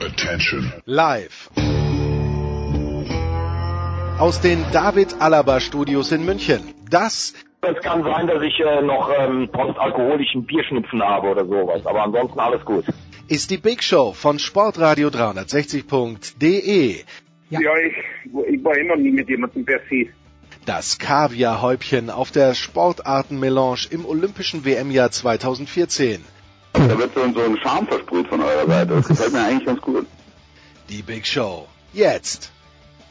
[0.00, 0.72] Attention.
[0.84, 1.50] Live.
[4.18, 6.74] Aus den David Alaba Studios in München.
[6.90, 12.02] Das es kann sein, dass ich äh, noch ähm, postalkoholischen Bierschnupfen habe oder sowas, aber
[12.02, 12.84] ansonsten alles gut.
[13.26, 17.04] Ist die Big Show von Sportradio 360.de.
[17.48, 17.94] Ja, ja ich,
[18.54, 20.08] ich war immer nie mit jemandem per se.
[20.66, 26.35] Das Kaviarhäubchen auf der Sportartenmelange im Olympischen WM-Jahr 2014.
[26.76, 28.94] Da wird so, so ein Charme versprüht von eurer Seite.
[28.94, 30.06] Das gefällt mir eigentlich ganz gut.
[30.90, 31.66] Die Big Show.
[31.94, 32.52] Jetzt.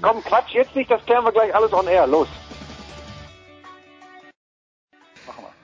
[0.01, 2.05] Komm, Quatsch, jetzt nicht, das klären wir gleich alles on air.
[2.05, 2.27] Los.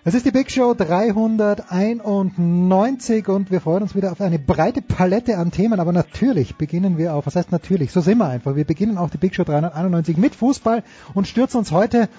[0.04, 5.38] Es ist die Big Show 391 und wir freuen uns wieder auf eine breite Palette
[5.38, 8.56] an Themen, aber natürlich beginnen wir auch, was heißt natürlich, so sind wir einfach.
[8.56, 10.82] Wir beginnen auch die Big Show 391 mit Fußball
[11.14, 12.10] und stürzen uns heute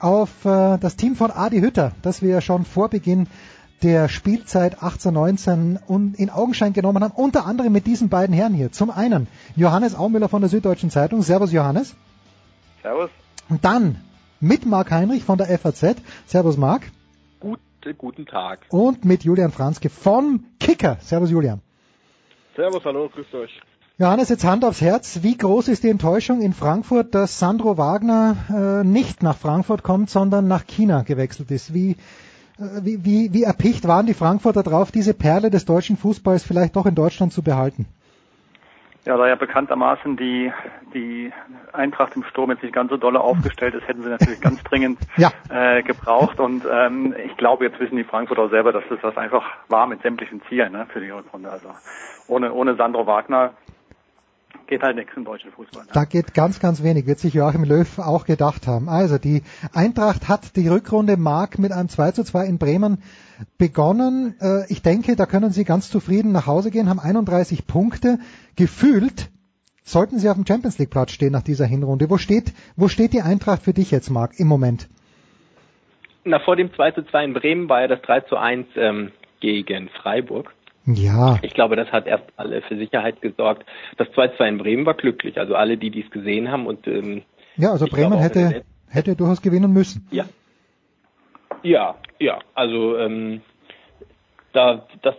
[0.00, 3.26] auf äh, das Team von Adi Hütter, das wir schon vor Beginn
[3.82, 8.72] der Spielzeit 18-19 in Augenschein genommen haben, unter anderem mit diesen beiden Herren hier.
[8.72, 9.26] Zum einen
[9.56, 11.22] Johannes Aumüller von der Süddeutschen Zeitung.
[11.22, 11.94] Servus Johannes.
[12.82, 13.10] Servus.
[13.48, 13.96] Und dann
[14.40, 15.96] mit Marc Heinrich von der FAZ.
[16.26, 16.82] Servus Marc.
[17.40, 18.60] Gute, guten Tag.
[18.68, 20.98] Und mit Julian Franzke vom Kicker.
[21.00, 21.60] Servus Julian.
[22.56, 23.60] Servus, hallo, grüßt euch.
[23.98, 25.22] Johannes, jetzt Hand aufs Herz.
[25.22, 30.08] Wie groß ist die Enttäuschung in Frankfurt, dass Sandro Wagner äh, nicht nach Frankfurt kommt,
[30.08, 31.74] sondern nach China gewechselt ist?
[31.74, 31.96] Wie,
[32.82, 36.86] wie, wie, wie erpicht waren die Frankfurter drauf, diese Perle des deutschen Fußballs vielleicht doch
[36.86, 37.86] in Deutschland zu behalten?
[39.06, 40.52] Ja, da ja bekanntermaßen die,
[40.92, 41.32] die
[41.72, 44.98] Eintracht im Sturm jetzt nicht ganz so dolle aufgestellt ist, hätten sie natürlich ganz dringend
[45.16, 45.32] ja.
[45.48, 46.38] äh, gebraucht.
[46.38, 50.02] Und ähm, ich glaube, jetzt wissen die Frankfurter selber, dass das was einfach war mit
[50.02, 51.50] sämtlichen Zielen ne, für die Rückrunde.
[51.50, 51.70] Also
[52.28, 53.54] ohne, ohne Sandro Wagner
[54.70, 55.84] geht halt nichts im deutschen Fußball.
[55.84, 55.90] Ne?
[55.92, 58.88] Da geht ganz, ganz wenig, wird sich Joachim Löw auch gedacht haben.
[58.88, 59.42] Also die
[59.74, 63.02] Eintracht hat die Rückrunde Mark mit einem 2 zu 2 in Bremen
[63.58, 64.36] begonnen.
[64.40, 68.18] Äh, ich denke, da können Sie ganz zufrieden nach Hause gehen, haben 31 Punkte.
[68.56, 69.28] Gefühlt
[69.82, 72.08] sollten Sie auf dem Champions League Platz stehen nach dieser Hinrunde.
[72.08, 74.88] Wo steht, wo steht die Eintracht für dich jetzt, Marc, im Moment?
[76.24, 79.10] Na, vor dem 2 zu 2 in Bremen war ja das 3 zu 1 ähm,
[79.40, 80.54] gegen Freiburg.
[80.86, 81.38] Ja.
[81.42, 83.64] Ich glaube, das hat erst alle für Sicherheit gesorgt.
[83.96, 85.38] Das 2-2 in Bremen war glücklich.
[85.38, 87.22] Also alle, die dies gesehen haben und ähm,
[87.56, 90.06] ja, also Bremen glaube, hätte hätte durchaus gewinnen müssen.
[90.10, 90.24] Ja.
[91.62, 92.38] Ja, ja.
[92.54, 93.42] Also ähm,
[94.52, 95.14] da das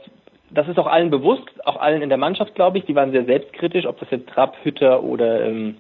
[0.54, 2.86] das ist auch allen bewusst, auch allen in der Mannschaft, glaube ich.
[2.86, 5.78] Die waren sehr selbstkritisch, ob das jetzt Trapp, Hütter oder ähm,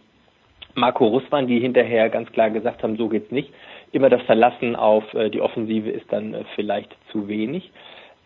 [0.75, 3.52] Marco Russ waren, die hinterher ganz klar gesagt haben, so geht's nicht.
[3.91, 7.72] Immer das Verlassen auf äh, die Offensive ist dann äh, vielleicht zu wenig.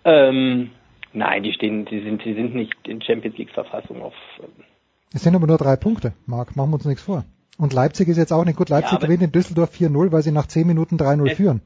[0.04, 0.70] Ähm,
[1.16, 4.14] Nein, die stehen, die sind, die sind nicht in Champions League Verfassung auf.
[4.40, 4.66] Ähm,
[5.14, 7.24] es sind aber nur drei Punkte, Marc, machen wir uns nichts vor.
[7.58, 8.68] Und Leipzig ist jetzt auch nicht gut.
[8.68, 11.62] Leipzig ja, gewinnt in Düsseldorf 4-0, weil sie nach 10 Minuten 3-0 führen.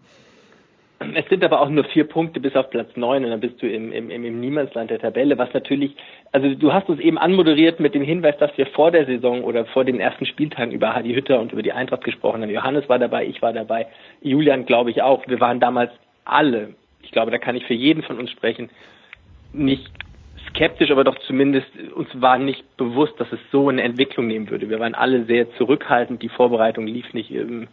[1.16, 3.68] Es sind aber auch nur vier Punkte bis auf Platz neun und dann bist du
[3.68, 5.96] im, im, im Niemandsland der Tabelle, was natürlich,
[6.34, 9.66] also du hast uns eben anmoderiert mit dem Hinweis, dass wir vor der Saison oder
[9.66, 12.50] vor den ersten Spieltagen über Hadi Hütter und über die Eintracht gesprochen haben.
[12.50, 13.88] Johannes war dabei, ich war dabei,
[14.22, 15.26] Julian glaube ich auch.
[15.26, 15.92] Wir waren damals
[16.26, 18.70] alle, ich glaube, da kann ich für jeden von uns sprechen,
[19.54, 19.90] nicht
[20.50, 24.70] skeptisch, aber doch zumindest uns war nicht bewusst, dass es so eine Entwicklung nehmen würde.
[24.70, 26.22] Wir waren alle sehr zurückhaltend.
[26.22, 27.68] Die Vorbereitung lief nicht ähm,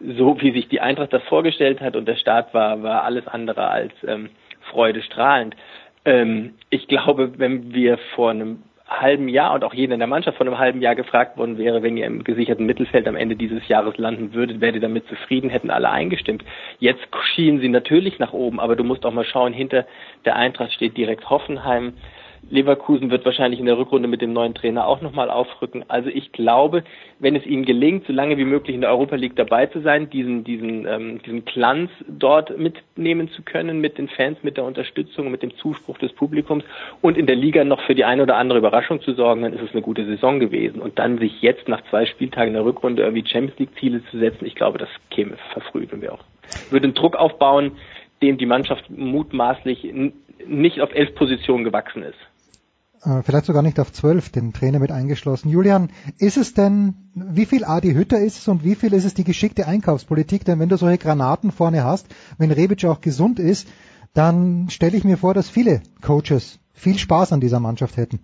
[0.00, 3.68] so, wie sich die Eintracht das vorgestellt hat und der Start war, war alles andere
[3.68, 4.30] als ähm,
[4.70, 5.56] freudestrahlend.
[6.04, 10.38] Ähm, ich glaube, wenn wir vor einem halben Jahr und auch jeder in der Mannschaft
[10.38, 13.66] vor einem halben Jahr gefragt worden wäre, wenn ihr im gesicherten Mittelfeld am Ende dieses
[13.68, 16.42] Jahres landen würdet, wärt ihr damit zufrieden, hätten alle eingestimmt.
[16.78, 19.86] Jetzt schienen sie natürlich nach oben, aber du musst auch mal schauen, hinter
[20.24, 21.94] der Eintracht steht direkt Hoffenheim,
[22.50, 25.84] Leverkusen wird wahrscheinlich in der Rückrunde mit dem neuen Trainer auch nochmal aufrücken.
[25.88, 26.84] Also ich glaube,
[27.18, 30.08] wenn es ihnen gelingt, so lange wie möglich in der Europa League dabei zu sein,
[30.10, 35.30] diesen, diesen, ähm, diesen Glanz dort mitnehmen zu können mit den Fans, mit der Unterstützung,
[35.30, 36.64] mit dem Zuspruch des Publikums
[37.02, 39.62] und in der Liga noch für die eine oder andere Überraschung zu sorgen, dann ist
[39.62, 40.80] es eine gute Saison gewesen.
[40.80, 44.18] Und dann sich jetzt nach zwei Spieltagen in der Rückrunde irgendwie Champions League Ziele zu
[44.18, 46.24] setzen, ich glaube, das käme verfrüht und wir auch
[46.70, 47.72] würde einen Druck aufbauen,
[48.22, 49.92] dem die Mannschaft mutmaßlich
[50.46, 52.18] nicht auf elf Positionen gewachsen ist
[53.22, 55.48] vielleicht sogar nicht auf zwölf, den Trainer mit eingeschlossen.
[55.48, 59.14] Julian, ist es denn, wie viel Adi Hütter ist es und wie viel ist es
[59.14, 60.44] die geschickte Einkaufspolitik?
[60.44, 62.06] Denn wenn du solche Granaten vorne hast,
[62.38, 63.68] wenn Rebic auch gesund ist,
[64.14, 68.20] dann stelle ich mir vor, dass viele Coaches viel Spaß an dieser Mannschaft hätten.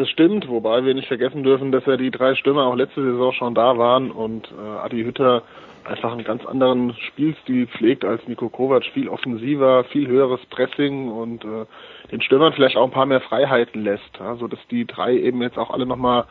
[0.00, 3.32] Das stimmt, wobei wir nicht vergessen dürfen, dass ja die drei Stürmer auch letzte Saison
[3.32, 5.42] schon da waren und äh, Adi Hütter
[5.84, 11.44] einfach einen ganz anderen Spielstil pflegt als Niko Kovac, viel offensiver, viel höheres Pressing und
[11.44, 11.66] äh,
[12.10, 15.42] den Stürmern vielleicht auch ein paar mehr Freiheiten lässt, ja, so dass die drei eben
[15.42, 16.24] jetzt auch alle nochmal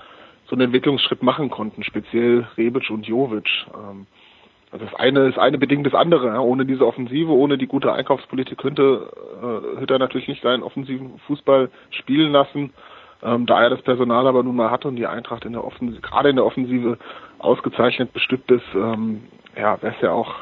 [0.48, 3.68] so einen Entwicklungsschritt machen konnten, speziell Rebic und Jovic.
[3.75, 4.07] Ähm,
[4.71, 6.25] also das eine ist eine bedingt das andere.
[6.25, 6.39] Ja.
[6.39, 9.12] Ohne diese Offensive, ohne die gute Einkaufspolitik könnte
[9.44, 12.74] äh, Hütter natürlich nicht seinen offensiven Fußball spielen lassen.
[13.21, 16.01] Ähm, da er das Personal aber nun mal hat und die Eintracht in der Offensive,
[16.01, 16.98] gerade in der Offensive
[17.39, 19.24] ausgezeichnet bestückt ist, ähm,
[19.57, 20.36] ja, wäre es ja auch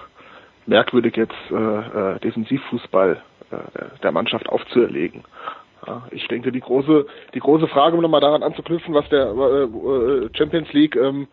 [0.68, 3.22] merkwürdig jetzt äh, äh, Defensivfußball
[3.52, 5.24] äh, der Mannschaft aufzuerlegen.
[5.86, 9.64] Ja, ich denke, die große, die große Frage, um nochmal daran anzuknüpfen, was der äh,
[9.64, 11.28] äh, Champions League ähm,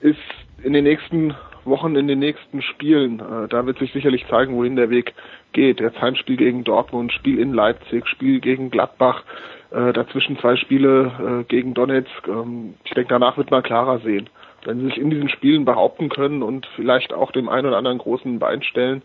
[0.00, 0.18] ist
[0.62, 1.34] in den nächsten
[1.64, 3.20] Wochen, in den nächsten Spielen.
[3.20, 5.12] Äh, da wird sich sicherlich zeigen, wohin der Weg
[5.52, 5.80] geht.
[5.80, 9.22] Jetzt Heimspiel gegen Dortmund, Spiel in Leipzig, Spiel gegen Gladbach,
[9.70, 12.26] äh, dazwischen zwei Spiele äh, gegen Donetsk.
[12.26, 14.30] Ähm, ich denke, danach wird man klarer sehen.
[14.64, 17.98] Wenn sie sich in diesen Spielen behaupten können und vielleicht auch dem einen oder anderen
[17.98, 19.02] großen Bein stellen,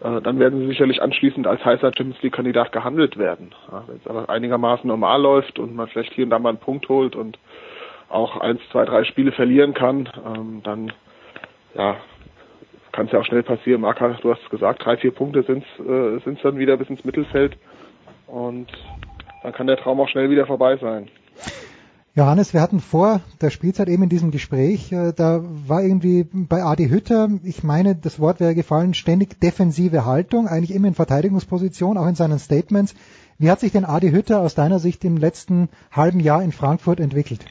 [0.00, 3.54] äh, dann werden sie sicherlich anschließend als heißer Champions League Kandidat gehandelt werden.
[3.70, 6.58] Ja, Wenn es aber einigermaßen normal läuft und man vielleicht hier und da mal einen
[6.58, 7.38] Punkt holt und
[8.08, 10.92] auch eins, zwei, drei Spiele verlieren kann, ähm, dann
[11.74, 11.96] ja,
[12.92, 13.80] kann es ja auch schnell passieren.
[13.80, 17.56] Marka, du hast gesagt, drei, vier Punkte sind es äh, dann wieder bis ins Mittelfeld
[18.26, 18.68] und
[19.46, 21.06] dann kann der Traum auch schnell wieder vorbei sein.
[22.16, 26.64] Johannes, wir hatten vor der Spielzeit eben in diesem Gespräch, äh, da war irgendwie bei
[26.64, 31.96] Adi Hütter, ich meine, das Wort wäre gefallen, ständig defensive Haltung, eigentlich immer in Verteidigungsposition,
[31.96, 32.96] auch in seinen Statements.
[33.38, 36.98] Wie hat sich denn Adi Hütter aus deiner Sicht im letzten halben Jahr in Frankfurt
[36.98, 37.44] entwickelt?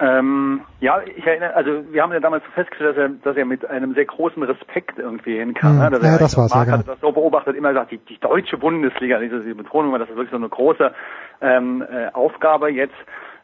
[0.00, 3.66] Ähm, ja, ich erinnere, also wir haben ja damals festgestellt, dass er, dass er mit
[3.66, 5.72] einem sehr großen Respekt irgendwie hinkam.
[5.72, 5.90] Hm, ne?
[5.90, 8.18] dass ja, er das war's, Marc ja, hatte das so beobachtet, immer gesagt, die, die
[8.18, 10.92] deutsche Bundesliga, diese die Betonung war, dass das wirklich so eine große
[11.42, 12.94] ähm, äh, Aufgabe jetzt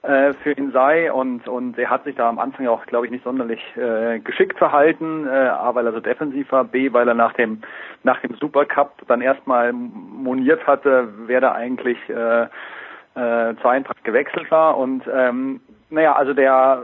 [0.01, 3.13] äh, für ihn sei und und er hat sich da am Anfang auch, glaube ich,
[3.13, 7.15] nicht sonderlich äh, geschickt verhalten, äh, A, weil er so defensiv war, B, weil er
[7.15, 7.61] nach dem
[8.03, 14.51] nach dem Supercup dann erstmal moniert hatte, wer da eigentlich äh, äh, zur Eintracht gewechselt
[14.51, 15.61] war und ähm,
[15.91, 16.83] naja, also der,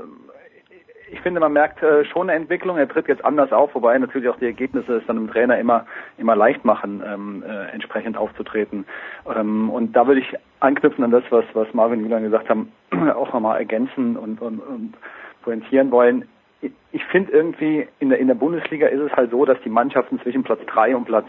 [1.11, 2.79] ich finde, man merkt äh, schon eine Entwicklung.
[2.79, 5.87] Er tritt jetzt anders auf, wobei natürlich auch die Ergebnisse es dann dem Trainer immer
[6.17, 8.87] immer leicht machen, ähm, äh, entsprechend aufzutreten.
[9.35, 12.73] Ähm, und da würde ich anknüpfen an das, was was Marvin und Julian gesagt haben,
[13.15, 14.95] auch nochmal ergänzen und, und, und
[15.43, 16.29] pointieren wollen.
[16.61, 19.71] Ich, ich finde irgendwie in der in der Bundesliga ist es halt so, dass die
[19.71, 21.27] Mannschaften zwischen Platz drei und Platz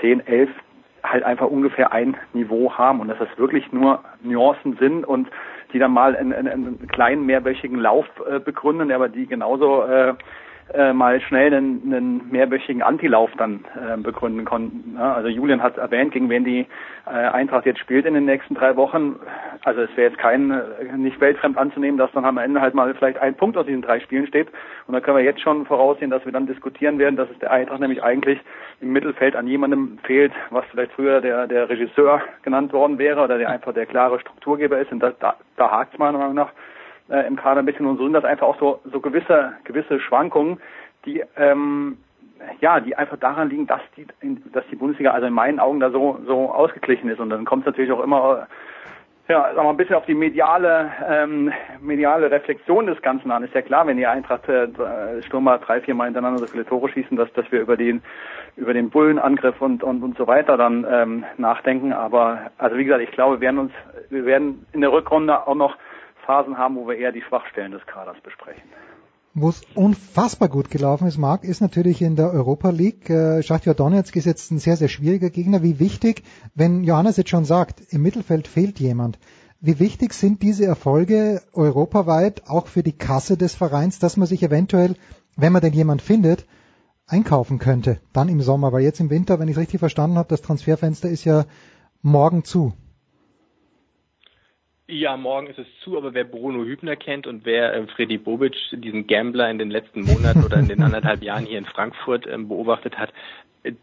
[0.00, 0.50] zehn, elf
[1.02, 5.28] halt einfach ungefähr ein Niveau haben und dass das wirklich nur Nuancen sind und
[5.72, 10.14] die dann mal einen, einen, einen kleinen mehrwöchigen Lauf äh, begründen, aber die genauso äh,
[10.74, 14.96] äh, mal schnell einen, einen mehrwöchigen Antilauf dann äh, begründen konnten.
[14.96, 16.66] Ja, also Julian hat erwähnt, gegen wen die
[17.06, 19.16] äh, Eintracht jetzt spielt in den nächsten drei Wochen.
[19.64, 22.94] Also es wäre jetzt kein äh, nicht weltfremd anzunehmen, dass dann am Ende halt mal
[22.94, 24.48] vielleicht ein Punkt aus diesen drei Spielen steht.
[24.86, 27.50] Und da können wir jetzt schon voraussehen, dass wir dann diskutieren werden, dass es der
[27.50, 28.38] Eintracht nämlich eigentlich
[28.80, 33.38] im Mittelfeld an jemandem fehlt, was vielleicht früher der der Regisseur genannt worden wäre oder
[33.38, 34.92] der einfach der klare Strukturgeber ist.
[34.92, 36.52] Und da, da, da hakt es meiner Meinung nach
[37.10, 40.00] äh, im Kader ein bisschen und so sind das einfach auch so, so gewisse, gewisse
[40.00, 40.60] Schwankungen,
[41.04, 41.98] die, ähm,
[42.60, 44.06] ja, die einfach daran liegen, dass die,
[44.52, 47.62] dass die Bundesliga also in meinen Augen da so, so ausgeglichen ist und dann kommt
[47.62, 48.46] es natürlich auch immer,
[49.28, 53.44] ja, sagen wir ein bisschen auf die mediale, ähm, mediale Reflexion des Ganzen an.
[53.44, 54.68] Ist ja klar, wenn die Eintracht äh,
[55.26, 58.02] Stürmer drei, vier Mal hintereinander so viele Tore schießen, dass, dass wir über den,
[58.56, 61.92] über den Bullenangriff und, und, und so weiter dann ähm, nachdenken.
[61.92, 63.72] Aber also wie gesagt, ich glaube, wir werden uns,
[64.08, 65.76] wir werden in der Rückrunde auch noch
[66.28, 68.68] Phasen haben, wo wir eher die Schwachstellen des Kaders besprechen.
[69.32, 73.08] Wo es unfassbar gut gelaufen ist, Marc, ist natürlich in der Europa League.
[73.08, 75.62] Äh, Schachtja Donetsk ist jetzt ein sehr, sehr schwieriger Gegner.
[75.62, 79.18] Wie wichtig, wenn Johannes jetzt schon sagt, im Mittelfeld fehlt jemand,
[79.60, 84.42] wie wichtig sind diese Erfolge europaweit auch für die Kasse des Vereins, dass man sich
[84.42, 84.96] eventuell,
[85.36, 86.46] wenn man denn jemand findet,
[87.06, 90.28] einkaufen könnte, dann im Sommer, weil jetzt im Winter, wenn ich es richtig verstanden habe,
[90.28, 91.46] das Transferfenster ist ja
[92.02, 92.74] morgen zu.
[94.90, 98.56] Ja, morgen ist es zu, aber wer Bruno Hübner kennt und wer äh, Freddy Bobic,
[98.72, 102.38] diesen Gambler in den letzten Monaten oder in den anderthalb Jahren hier in Frankfurt äh,
[102.38, 103.12] beobachtet hat,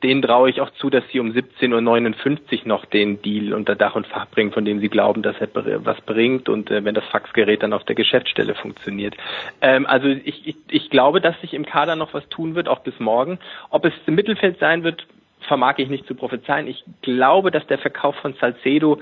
[0.02, 3.94] den traue ich auch zu, dass sie um 17.59 Uhr noch den Deal unter Dach
[3.94, 7.06] und Fach bringen, von dem sie glauben, dass er was bringt und äh, wenn das
[7.06, 9.16] Faxgerät dann auf der Geschäftsstelle funktioniert.
[9.62, 12.80] Ähm, also ich, ich, ich glaube, dass sich im Kader noch was tun wird, auch
[12.80, 13.38] bis morgen.
[13.70, 15.06] Ob es im Mittelfeld sein wird,
[15.42, 16.66] vermag ich nicht zu prophezeien.
[16.66, 19.00] Ich glaube, dass der Verkauf von Salcedo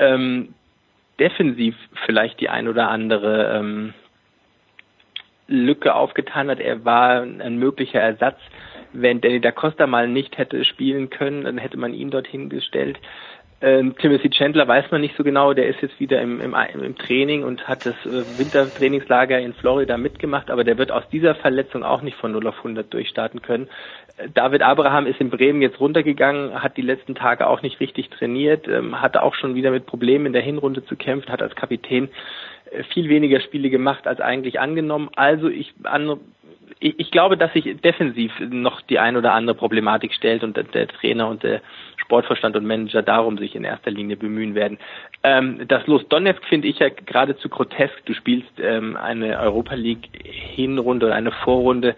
[0.00, 0.48] ähm,
[1.18, 3.94] defensiv vielleicht die ein oder andere ähm,
[5.46, 6.60] Lücke aufgetan hat.
[6.60, 8.38] Er war ein möglicher Ersatz.
[8.92, 12.98] Wenn Danny da Costa mal nicht hätte spielen können, dann hätte man ihn dorthin gestellt.
[13.60, 16.98] Ähm, Timothy Chandler weiß man nicht so genau, der ist jetzt wieder im, im, im
[16.98, 21.82] Training und hat das äh, Wintertrainingslager in Florida mitgemacht, aber der wird aus dieser Verletzung
[21.82, 23.68] auch nicht von 0 auf 100 durchstarten können.
[24.32, 28.68] David Abraham ist in Bremen jetzt runtergegangen, hat die letzten Tage auch nicht richtig trainiert,
[28.68, 32.08] ähm, hatte auch schon wieder mit Problemen in der Hinrunde zu kämpfen, hat als Kapitän
[32.70, 35.10] äh, viel weniger Spiele gemacht als eigentlich angenommen.
[35.16, 36.20] Also ich, an,
[36.78, 40.64] ich, ich glaube, dass sich defensiv noch die ein oder andere Problematik stellt und der,
[40.64, 41.60] der Trainer und der
[41.96, 44.78] Sportverstand und Manager darum sich in erster Linie bemühen werden.
[45.22, 48.04] Ähm, das Los Donetsk finde ich ja geradezu grotesk.
[48.04, 51.96] Du spielst ähm, eine Europa League Hinrunde oder eine Vorrunde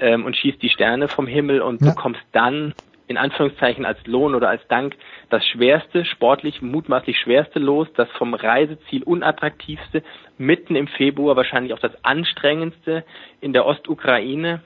[0.00, 1.90] ähm, und schießt die Sterne vom Himmel und ja.
[1.90, 2.74] bekommst dann
[3.08, 4.96] in Anführungszeichen als Lohn oder als Dank
[5.30, 10.02] das schwerste, sportlich mutmaßlich schwerste Los, das vom Reiseziel unattraktivste,
[10.38, 13.04] mitten im Februar wahrscheinlich auch das anstrengendste
[13.40, 14.60] in der Ostukraine.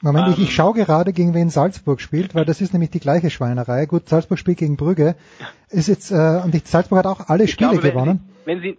[0.00, 3.00] Moment, ähm, ich, ich schaue gerade, gegen wen Salzburg spielt, weil das ist nämlich die
[3.00, 3.86] gleiche Schweinerei.
[3.86, 5.14] Gut, Salzburg spielt gegen Brügge.
[5.70, 8.28] Ist jetzt, äh, und Salzburg hat auch alle Spiele glaube, gewonnen.
[8.44, 8.78] Wenn Sie, wenn Sie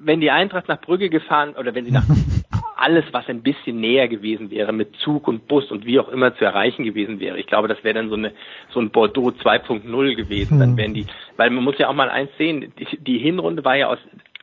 [0.00, 2.04] wenn die Eintracht nach Brügge gefahren oder wenn sie nach
[2.80, 6.34] alles, was ein bisschen näher gewesen wäre, mit Zug und Bus und wie auch immer
[6.36, 7.38] zu erreichen gewesen wäre.
[7.38, 8.32] Ich glaube, das wäre dann so eine
[8.70, 10.58] so ein Bordeaux 2.0 gewesen.
[10.58, 10.76] Dann hm.
[10.76, 11.06] wären die,
[11.36, 13.98] weil man muss ja auch mal eins sehen, die, die Hinrunde war ja aus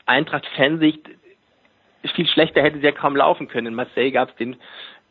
[0.06, 1.02] Eintracht-Fansicht
[2.14, 3.68] viel schlechter hätte sie ja kaum laufen können.
[3.68, 4.56] In Marseille gab es den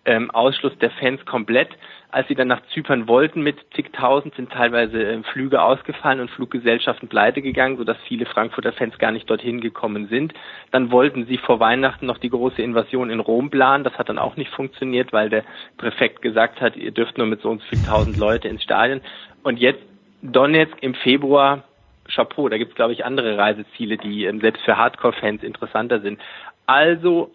[0.05, 1.69] ähm, Ausschluss der Fans komplett.
[2.11, 7.09] Als sie dann nach Zypern wollten mit zigtausend, sind teilweise äh, Flüge ausgefallen und Fluggesellschaften
[7.09, 10.33] pleite gegangen, sodass viele Frankfurter Fans gar nicht dorthin gekommen sind.
[10.71, 13.85] Dann wollten sie vor Weihnachten noch die große Invasion in Rom planen.
[13.85, 15.45] Das hat dann auch nicht funktioniert, weil der
[15.77, 19.01] Präfekt gesagt hat, ihr dürft nur mit so und so viel tausend Leute ins Stadion.
[19.43, 19.83] Und jetzt
[20.23, 21.65] Donetsk im Februar,
[22.09, 26.21] Chapeau, da gibt es, glaube ich, andere Reiseziele, die ähm, selbst für Hardcore-Fans interessanter sind.
[26.67, 27.33] Also,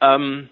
[0.00, 0.48] ähm,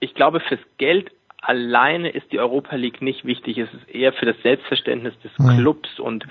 [0.00, 1.10] ich glaube, fürs Geld
[1.42, 3.58] alleine ist die Europa League nicht wichtig.
[3.58, 6.26] Es ist eher für das Selbstverständnis des Clubs und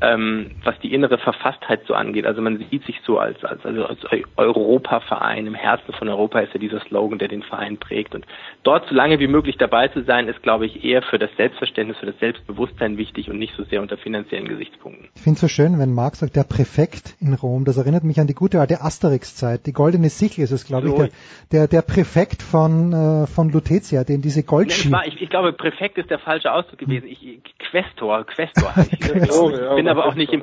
[0.00, 2.26] ähm, was die innere Verfasstheit so angeht.
[2.26, 4.00] Also man sieht sich so als, als, also als
[4.36, 5.46] Europaverein.
[5.46, 8.14] Im Herzen von Europa ist ja dieser Slogan, der den Verein prägt.
[8.14, 8.26] Und
[8.62, 11.96] dort so lange wie möglich dabei zu sein, ist, glaube ich, eher für das Selbstverständnis,
[11.98, 15.08] für das Selbstbewusstsein wichtig und nicht so sehr unter finanziellen Gesichtspunkten.
[15.14, 18.20] Ich finde es so schön, wenn Marc sagt, der Präfekt in Rom, das erinnert mich
[18.20, 19.66] an die gute alte Asterix-Zeit.
[19.66, 21.04] Die goldene Sichel ist es, glaube so.
[21.04, 21.10] ich,
[21.52, 24.96] der, der, der Präfekt von, äh, von Lutetia, den diese Goldschiene...
[24.96, 27.06] Nee, ich, ich, glaube, Präfekt ist der falsche Ausdruck gewesen.
[27.08, 28.72] Ich, Questor, Questor.
[28.90, 30.42] ich, Questor, ich, ich bin aber auch nicht im,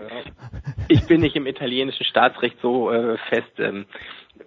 [0.88, 3.52] ich bin nicht im italienischen Staatsrecht so äh, fest.
[3.60, 3.86] Ähm,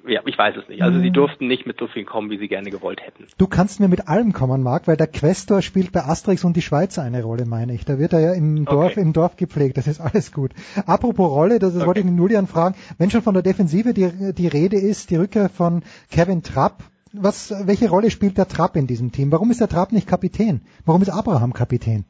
[0.06, 0.82] ja, ich weiß es nicht.
[0.82, 1.14] Also sie mhm.
[1.14, 3.26] durften nicht mit so viel kommen, wie sie gerne gewollt hätten.
[3.38, 6.62] Du kannst mir mit allem kommen, Marc, weil der Questor spielt bei Asterix und die
[6.62, 7.84] Schweizer eine Rolle, meine ich.
[7.84, 9.00] Da wird er ja im Dorf, okay.
[9.00, 9.76] im Dorf gepflegt.
[9.76, 10.52] Das ist alles gut.
[10.86, 11.86] Apropos Rolle, das okay.
[11.86, 12.76] wollte ich den Julian fragen.
[12.98, 17.52] Wenn schon von der Defensive die, die Rede ist, die Rückkehr von Kevin Trapp, was,
[17.66, 19.32] welche Rolle spielt der Trapp in diesem Team?
[19.32, 20.62] Warum ist der Trapp nicht Kapitän?
[20.84, 22.04] Warum ist Abraham Kapitän?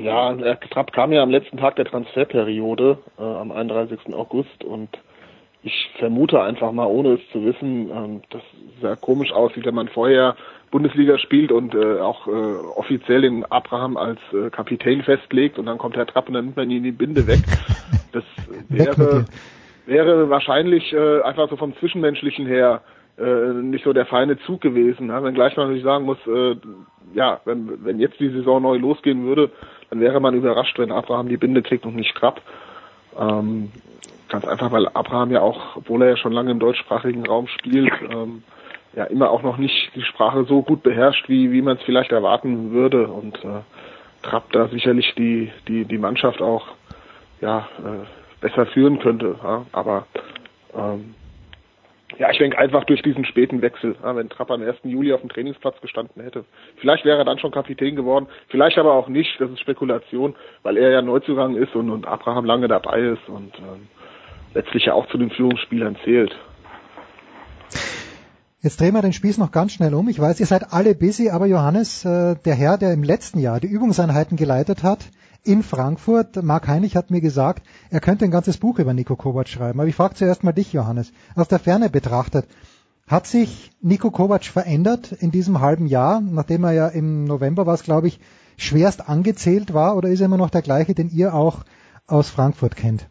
[0.00, 4.14] Ja, der Trapp kam ja am letzten Tag der Transferperiode, äh, am 31.
[4.14, 4.88] August und
[5.62, 9.74] ich vermute einfach mal, ohne es zu wissen, ähm, dass es sehr komisch aussieht, wenn
[9.74, 10.36] man vorher
[10.70, 15.78] Bundesliga spielt und äh, auch äh, offiziell den Abraham als äh, Kapitän festlegt und dann
[15.78, 17.40] kommt Herr Trapp und dann nimmt man ihn die Binde weg.
[18.12, 18.24] Das
[18.68, 19.24] wäre,
[19.86, 22.82] wäre wahrscheinlich äh, einfach so vom Zwischenmenschlichen her
[23.18, 25.08] äh, nicht so der feine Zug gewesen.
[25.08, 25.22] Ja?
[25.24, 26.56] Wenn gleich man natürlich sagen muss, äh,
[27.14, 29.50] ja, wenn, wenn jetzt die Saison neu losgehen würde,
[29.90, 32.40] dann wäre man überrascht, wenn Abraham die Binde kriegt und nicht Trapp.
[33.18, 33.70] Ähm,
[34.28, 37.92] ganz einfach, weil Abraham ja auch, obwohl er ja schon lange im deutschsprachigen Raum spielt,
[38.10, 38.42] ähm,
[38.94, 42.12] ja immer auch noch nicht die Sprache so gut beherrscht, wie, wie man es vielleicht
[42.12, 43.08] erwarten würde.
[43.08, 43.60] Und äh,
[44.22, 46.66] Trapp da sicherlich die, die, die Mannschaft auch
[47.40, 48.06] ja, äh,
[48.40, 49.36] besser führen könnte.
[49.42, 49.66] Ja?
[49.72, 50.06] Aber
[50.74, 51.14] ähm,
[52.18, 54.76] ja, ich denke einfach durch diesen späten Wechsel, ja, wenn Trapp am 1.
[54.82, 56.44] Juli auf dem Trainingsplatz gestanden hätte.
[56.76, 60.76] Vielleicht wäre er dann schon Kapitän geworden, vielleicht aber auch nicht, das ist Spekulation, weil
[60.76, 63.88] er ja Neuzugang ist und, und Abraham lange dabei ist und ähm,
[64.54, 66.36] letztlich ja auch zu den Führungsspielern zählt.
[68.60, 70.08] Jetzt drehen wir den Spieß noch ganz schnell um.
[70.08, 73.60] Ich weiß, ihr seid alle busy, aber Johannes, äh, der Herr, der im letzten Jahr
[73.60, 75.10] die Übungseinheiten geleitet hat,
[75.48, 76.42] in Frankfurt.
[76.42, 79.80] Marc Heinrich hat mir gesagt, er könnte ein ganzes Buch über Nico Kovac schreiben.
[79.80, 82.46] Aber ich frage zuerst mal dich, Johannes, aus der Ferne betrachtet.
[83.08, 87.78] Hat sich Nico Kovac verändert in diesem halben Jahr, nachdem er ja im November war
[87.78, 88.20] glaube ich,
[88.58, 91.64] schwerst angezählt war, oder ist er immer noch der gleiche, den ihr auch
[92.06, 93.08] aus Frankfurt kennt?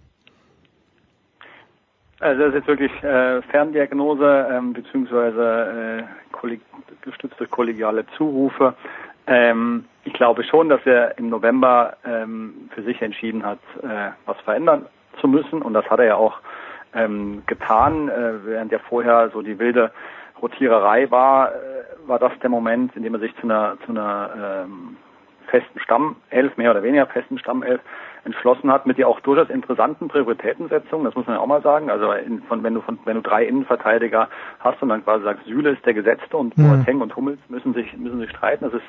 [2.19, 6.61] Also das ist jetzt wirklich äh, Ferndiagnose ähm, beziehungsweise äh, kolleg
[7.01, 8.75] gestützte kollegiale Zurufe.
[9.27, 14.39] Ähm, ich glaube schon, dass er im November ähm, für sich entschieden hat, äh, was
[14.41, 14.85] verändern
[15.19, 15.61] zu müssen.
[15.61, 16.39] Und das hat er ja auch
[16.95, 19.91] ähm, getan, äh, während ja vorher so die wilde
[20.41, 21.55] Rotiererei war, äh,
[22.07, 24.95] war das der Moment, in dem er sich zu einer, zu einer ähm,
[25.47, 27.81] festen Stammelf, mehr oder weniger festen Stammelf
[28.23, 31.89] entschlossen hat, mit der auch durchaus interessanten Prioritätensetzung, das muss man ja auch mal sagen.
[31.89, 34.27] Also in, von, wenn du von, wenn du drei Innenverteidiger
[34.59, 36.79] hast und dann quasi sagst, Süle ist der Gesetzte und mhm.
[36.79, 38.85] Boateng und Hummels müssen sich müssen sich streiten, das ist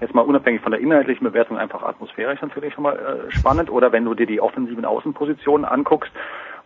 [0.00, 3.70] jetzt mal unabhängig von der inhaltlichen Bewertung einfach atmosphärisch natürlich schon mal äh, spannend.
[3.70, 6.12] Oder wenn du dir die offensiven Außenpositionen anguckst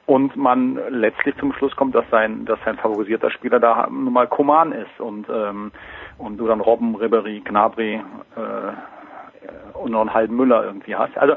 [0.07, 4.27] und man letztlich zum Schluss kommt, dass sein, dass sein favorisierter Spieler da nun mal
[4.27, 5.73] Koman ist und ähm,
[6.19, 8.73] und du dann Robben, Ribery, Gnabry äh,
[9.75, 11.17] und noch einen halben Müller irgendwie hast.
[11.19, 11.37] Also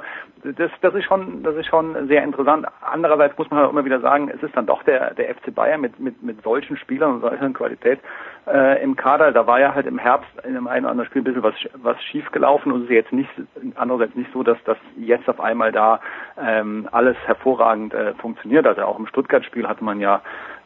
[0.53, 2.67] das, das ist schon, das ist schon sehr interessant.
[2.81, 5.81] Andererseits muss man halt immer wieder sagen, es ist dann doch der, der FC Bayern
[5.81, 7.99] mit, mit, mit solchen Spielern und solcher Qualität
[8.47, 9.31] äh, im Kader.
[9.31, 11.55] Da war ja halt im Herbst in einem einen oder anderen Spiel ein bisschen was,
[11.75, 13.29] was schief gelaufen und es ist jetzt nicht,
[13.75, 15.99] andererseits nicht so, dass das jetzt auf einmal da
[16.39, 18.67] ähm, alles hervorragend äh, funktioniert.
[18.67, 20.21] Also auch im Stuttgart-Spiel hatte man ja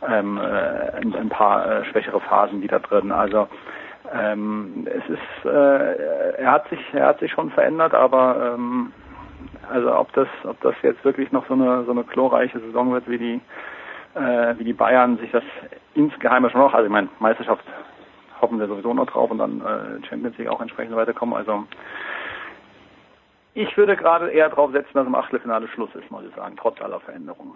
[0.08, 3.12] ähm, äh, ein, ein paar äh, schwächere Phasen wieder drin.
[3.12, 3.48] Also
[4.14, 8.92] ähm, es ist, äh, er hat sich, er hat sich schon verändert, aber ähm,
[9.72, 13.10] also ob das, ob das jetzt wirklich noch so eine so eine chlorreiche Saison wird
[13.10, 13.42] wie die
[14.16, 15.44] äh, wie die Bayern sich das
[15.94, 17.64] insgeheim schon noch, also ich meine Meisterschaft
[18.42, 21.36] hoffen wir sowieso noch drauf und dann äh, Champions League auch entsprechend weiterkommen.
[21.36, 21.66] Also
[23.54, 26.82] ich würde gerade eher drauf setzen, dass im Achtelfinale Schluss ist, muss ich sagen, trotz
[26.82, 27.54] aller Veränderungen.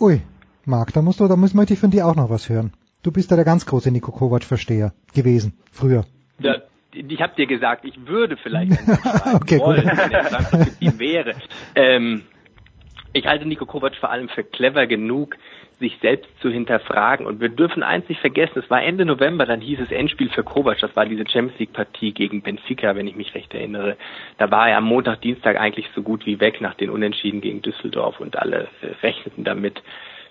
[0.00, 0.22] Ui,
[0.64, 2.72] Marc, da musst du, da müssen wir von dir auch noch was hören.
[3.02, 6.04] Du bist ja der ganz große Nico Kovac-Versteher gewesen, früher.
[6.38, 6.56] Ja,
[6.92, 8.72] ich habe dir gesagt, ich würde vielleicht
[9.34, 9.98] okay, wollen, gut.
[9.98, 11.34] wenn er Frankfurt wäre.
[11.74, 12.22] Ähm,
[13.12, 15.36] ich halte Nico Kovac vor allem für clever genug,
[15.80, 17.26] sich selbst zu hinterfragen.
[17.26, 20.44] Und wir dürfen eins nicht vergessen, es war Ende November, dann hieß es Endspiel für
[20.44, 23.96] Kovac, das war diese Champions League Partie gegen Benfica, wenn ich mich recht erinnere.
[24.38, 27.62] Da war er am Montag, Dienstag eigentlich so gut wie weg nach den Unentschieden gegen
[27.62, 28.68] Düsseldorf und alle
[29.02, 29.82] rechneten damit,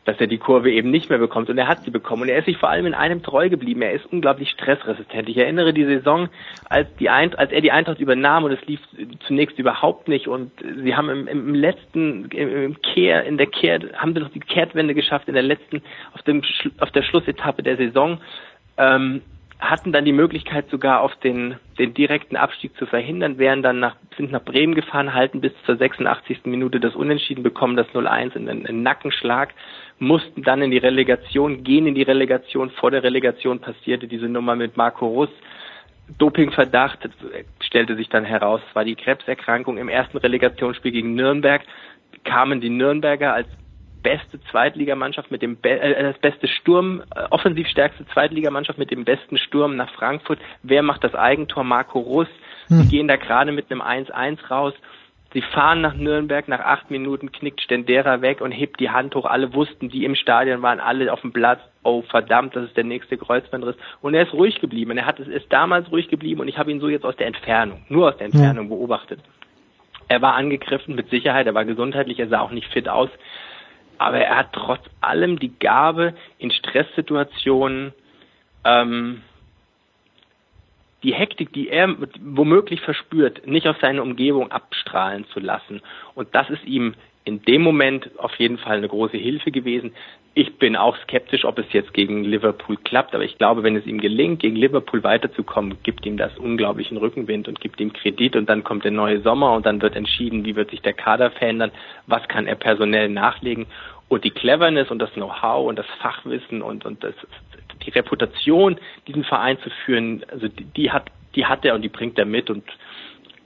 [0.06, 1.50] dass er die Kurve eben nicht mehr bekommt.
[1.50, 2.24] Und er hat sie bekommen.
[2.24, 3.82] Und er ist sich vor allem in einem treu geblieben.
[3.84, 5.30] Er ist unglaublich stressresistent.
[5.30, 6.30] Ich erinnere die Saison,
[6.70, 8.80] als, die Eintracht, als er die Eintracht übernahm und es lief
[9.28, 10.28] zunächst überhaupt nicht.
[10.28, 10.52] Und
[10.84, 14.96] sie haben im, im letzten, im Kehr, in der Kehr, haben sie noch die Kehrtwende
[14.96, 16.42] geschafft in der letzten, auf, dem,
[16.80, 18.20] auf der Schlussetappe der Saison.
[18.78, 19.22] Ähm,
[19.62, 23.96] hatten dann die Möglichkeit sogar auf den, den direkten Abstieg zu verhindern, wären dann nach,
[24.18, 26.46] sind nach Bremen gefahren, halten bis zur 86.
[26.46, 29.54] Minute das Unentschieden, bekommen das 0-1 in einen Nackenschlag,
[30.00, 32.72] mussten dann in die Relegation, gehen in die Relegation.
[32.72, 35.30] Vor der Relegation passierte diese Nummer mit Marco Russ.
[36.18, 37.08] Dopingverdacht
[37.62, 41.62] stellte sich dann heraus, es war die Krebserkrankung im ersten Relegationsspiel gegen Nürnberg
[42.24, 43.48] kamen die Nürnberger als
[44.02, 49.06] beste Zweitligamannschaft mit dem Be äh, das beste Sturm, äh, offensiv stärkste Zweitligamannschaft mit dem
[49.06, 50.40] besten Sturm nach Frankfurt.
[50.64, 51.64] Wer macht das Eigentor?
[51.64, 52.28] Marco Russ.
[52.68, 52.84] Hm.
[52.84, 54.74] Die gehen da gerade mit einem 1-1 raus.
[55.34, 59.26] Sie fahren nach Nürnberg, nach acht Minuten knickt Stendera weg und hebt die Hand hoch.
[59.26, 62.84] Alle wussten, die im Stadion waren, alle auf dem Platz, oh verdammt, das ist der
[62.84, 63.78] nächste Kreuzbandriss.
[64.02, 64.98] Und er ist ruhig geblieben.
[64.98, 67.28] Er hat es ist damals ruhig geblieben und ich habe ihn so jetzt aus der
[67.28, 68.76] Entfernung, nur aus der Entfernung ja.
[68.76, 69.22] beobachtet.
[70.10, 73.10] Er war angegriffen, mit Sicherheit, er war gesundheitlich, er sah auch nicht fit aus
[74.02, 77.94] aber er hat trotz allem die Gabe, in Stresssituationen
[78.66, 79.22] ähm,
[81.04, 85.82] die Hektik, die er womöglich verspürt, nicht auf seine Umgebung abstrahlen zu lassen.
[86.16, 89.94] Und das ist ihm in dem Moment auf jeden Fall eine große Hilfe gewesen.
[90.34, 93.86] Ich bin auch skeptisch, ob es jetzt gegen Liverpool klappt, aber ich glaube, wenn es
[93.86, 98.50] ihm gelingt, gegen Liverpool weiterzukommen, gibt ihm das unglaublichen Rückenwind und gibt ihm Kredit und
[98.50, 101.72] dann kommt der neue Sommer und dann wird entschieden, wie wird sich der Kader verändern,
[102.08, 103.68] was kann er personell nachlegen
[104.08, 107.14] und die Cleverness und das Know-how und das Fachwissen und, und das,
[107.86, 111.90] die Reputation, diesen Verein zu führen, also die, die hat, die hat er und die
[111.90, 112.64] bringt er mit und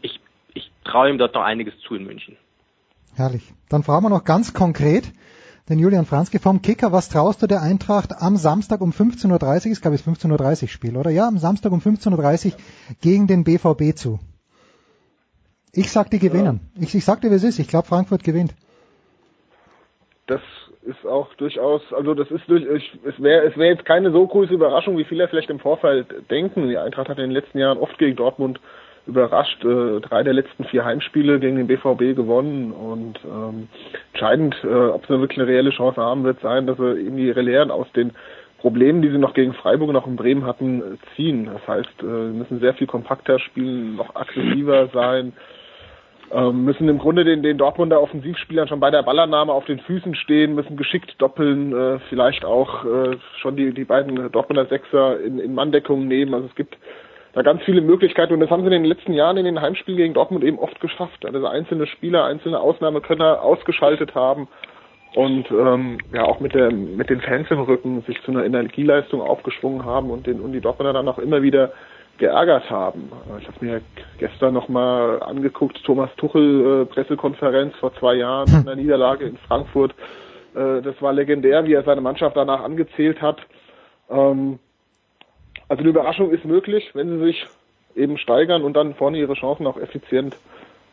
[0.02, 0.20] ich,
[0.54, 2.38] ich traue ihm dort noch einiges zu in München.
[3.16, 3.54] Herrlich.
[3.70, 5.12] Dann fragen wir noch ganz konkret
[5.70, 6.92] den Julian Franzke vom Kicker.
[6.92, 10.68] Was traust du der Eintracht am Samstag um 15.30 Uhr, ist glaube ich 15.30 Uhr
[10.68, 11.10] Spiel, oder?
[11.10, 12.58] Ja, am Samstag um 15.30 Uhr
[13.02, 14.20] gegen den BVB zu.
[15.74, 16.62] Ich sag, die gewinnen.
[16.76, 16.84] Ja.
[16.84, 17.60] Ich, ich sag dir, wie es ist.
[17.60, 18.56] Ich glaube, Frankfurt gewinnt.
[20.28, 20.42] Das
[20.84, 24.54] ist auch durchaus, also das ist durch, es wäre es wäre jetzt keine so große
[24.54, 26.70] Überraschung, wie viele vielleicht im Vorfeld denken.
[26.70, 28.60] Die Eintracht hat in den letzten Jahren oft gegen Dortmund
[29.08, 33.68] überrascht, äh, drei der letzten vier Heimspiele gegen den BVB gewonnen und ähm,
[34.14, 37.72] entscheidend, äh, ob sie wirklich eine reelle Chance haben, wird sein, dass sie irgendwie Lehren
[37.72, 38.12] aus den
[38.60, 41.46] Problemen, die sie noch gegen Freiburg und auch in Bremen hatten, ziehen.
[41.46, 45.34] Das heißt, äh, müssen sehr viel kompakter spielen, noch aggressiver sein,
[46.32, 50.16] ähm, müssen im Grunde den, den Dortmunder Offensivspielern schon bei der Ballannahme auf den Füßen
[50.16, 55.38] stehen, müssen geschickt doppeln, äh, vielleicht auch äh, schon die, die beiden Dortmunder Sechser in,
[55.38, 56.34] in Manndeckung nehmen.
[56.34, 56.78] Also es gibt
[57.36, 59.98] da ganz viele Möglichkeiten und das haben sie in den letzten Jahren in den Heimspielen
[59.98, 61.26] gegen Dortmund eben oft geschafft.
[61.26, 64.48] Also einzelne Spieler, einzelne Ausnahmekönner ausgeschaltet haben
[65.16, 69.22] und ähm, ja auch mit der mit den Fans im Rücken sich zu einer Energieleistung
[69.22, 71.74] aufgeschwungen haben und den und die Dortmunder dann auch immer wieder
[72.18, 73.12] geärgert haben.
[73.42, 73.82] Ich habe mir
[74.18, 79.92] gestern nochmal angeguckt, Thomas Tuchel äh, Pressekonferenz vor zwei Jahren in der Niederlage in Frankfurt.
[80.56, 83.42] Äh, das war legendär, wie er seine Mannschaft danach angezählt hat.
[84.10, 84.60] Ähm,
[85.68, 87.48] also eine Überraschung ist möglich, wenn sie sich
[87.96, 90.36] eben steigern und dann vorne ihre Chancen auch effizient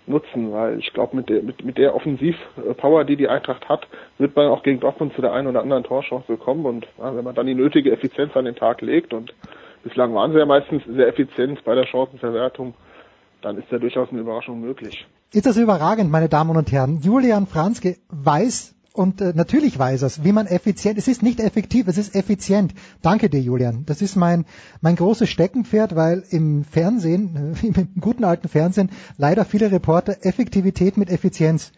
[0.07, 3.87] nutzen, weil ich glaube, mit der, mit, mit der Offensivpower, die die Eintracht hat,
[4.19, 7.25] wird man auch gegen Dortmund zu der einen oder anderen Torchance kommen und ja, wenn
[7.25, 9.33] man dann die nötige Effizienz an den Tag legt und
[9.85, 12.75] bislang waren sie ja meistens sehr effizient bei der Chancenverwertung,
[13.43, 15.07] dann ist ja durchaus eine Überraschung möglich.
[15.33, 17.01] Ist das überragend, meine Damen und Herren.
[17.01, 21.89] Julian Franzke weiß und äh, natürlich weiß es, wie man effizient, es ist nicht effektiv,
[21.89, 22.75] es ist effizient.
[23.01, 23.85] Danke dir, Julian.
[23.87, 24.45] Das ist mein,
[24.81, 31.11] mein großes Steckenpferd, weil im Fernsehen, im guten alten Fernsehen, leider viele Reporter Effektivität mit
[31.11, 31.73] Effizienz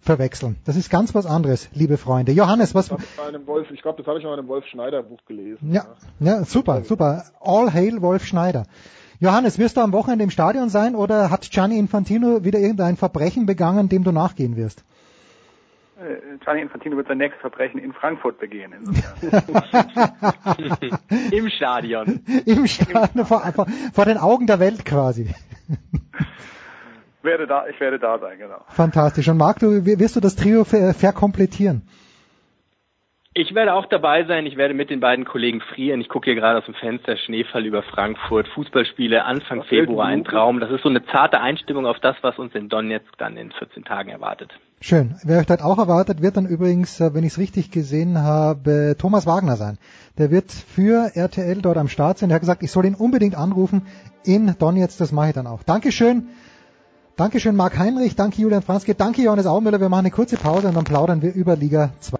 [0.00, 0.56] verwechseln.
[0.64, 2.32] Das ist ganz was anderes, liebe Freunde.
[2.32, 2.90] Johannes, was...
[3.72, 5.72] Ich glaube, das habe ich in einem Wolf Schneider Buch gelesen.
[5.72, 5.86] Ja,
[6.20, 7.24] ja, super, super.
[7.40, 8.64] All hail Wolf Schneider.
[9.20, 13.46] Johannes, wirst du am Wochenende im Stadion sein oder hat Gianni Infantino wieder irgendein Verbrechen
[13.46, 14.84] begangen, dem du nachgehen wirst?
[15.98, 18.72] Äh, Gianni Infantino wird sein nächstes Verbrechen in Frankfurt begehen.
[21.32, 22.20] Im Stadion.
[22.46, 25.34] Im Stadion, vor, vor, vor den Augen der Welt quasi.
[27.22, 28.60] werde da, ich werde da sein, genau.
[28.68, 29.28] Fantastisch.
[29.28, 31.82] Und Marc, du, wirst du das Trio verkomplettieren?
[33.34, 34.46] Ich werde auch dabei sein.
[34.46, 36.00] Ich werde mit den beiden Kollegen frieren.
[36.00, 40.60] Ich gucke hier gerade aus dem Fenster Schneefall über Frankfurt, Fußballspiele Anfang Februar, ein Traum.
[40.60, 43.84] Das ist so eine zarte Einstimmung auf das, was uns in Donetsk dann in 14
[43.84, 44.50] Tagen erwartet.
[44.80, 45.16] Schön.
[45.24, 48.96] Wer euch dort auch erwartet, wird dann übrigens, äh, wenn ich es richtig gesehen habe,
[48.98, 49.78] Thomas Wagner sein.
[50.18, 52.30] Der wird für RTL dort am Start sein.
[52.30, 53.86] Der hat gesagt, ich soll ihn unbedingt anrufen
[54.24, 54.98] in Donetsk.
[54.98, 55.62] Das mache ich dann auch.
[55.62, 56.28] Dankeschön.
[57.16, 58.16] Dankeschön, Marc Heinrich.
[58.16, 58.94] Danke, Julian Franzke.
[58.94, 59.80] Danke, Johannes Aumüller.
[59.80, 62.18] Wir machen eine kurze Pause und dann plaudern wir über Liga 2.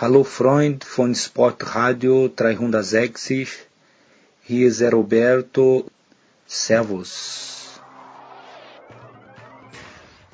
[0.00, 3.50] Hallo Freund von Sportradio 360,
[4.40, 5.84] hier ist Roberto,
[6.46, 7.78] Servus.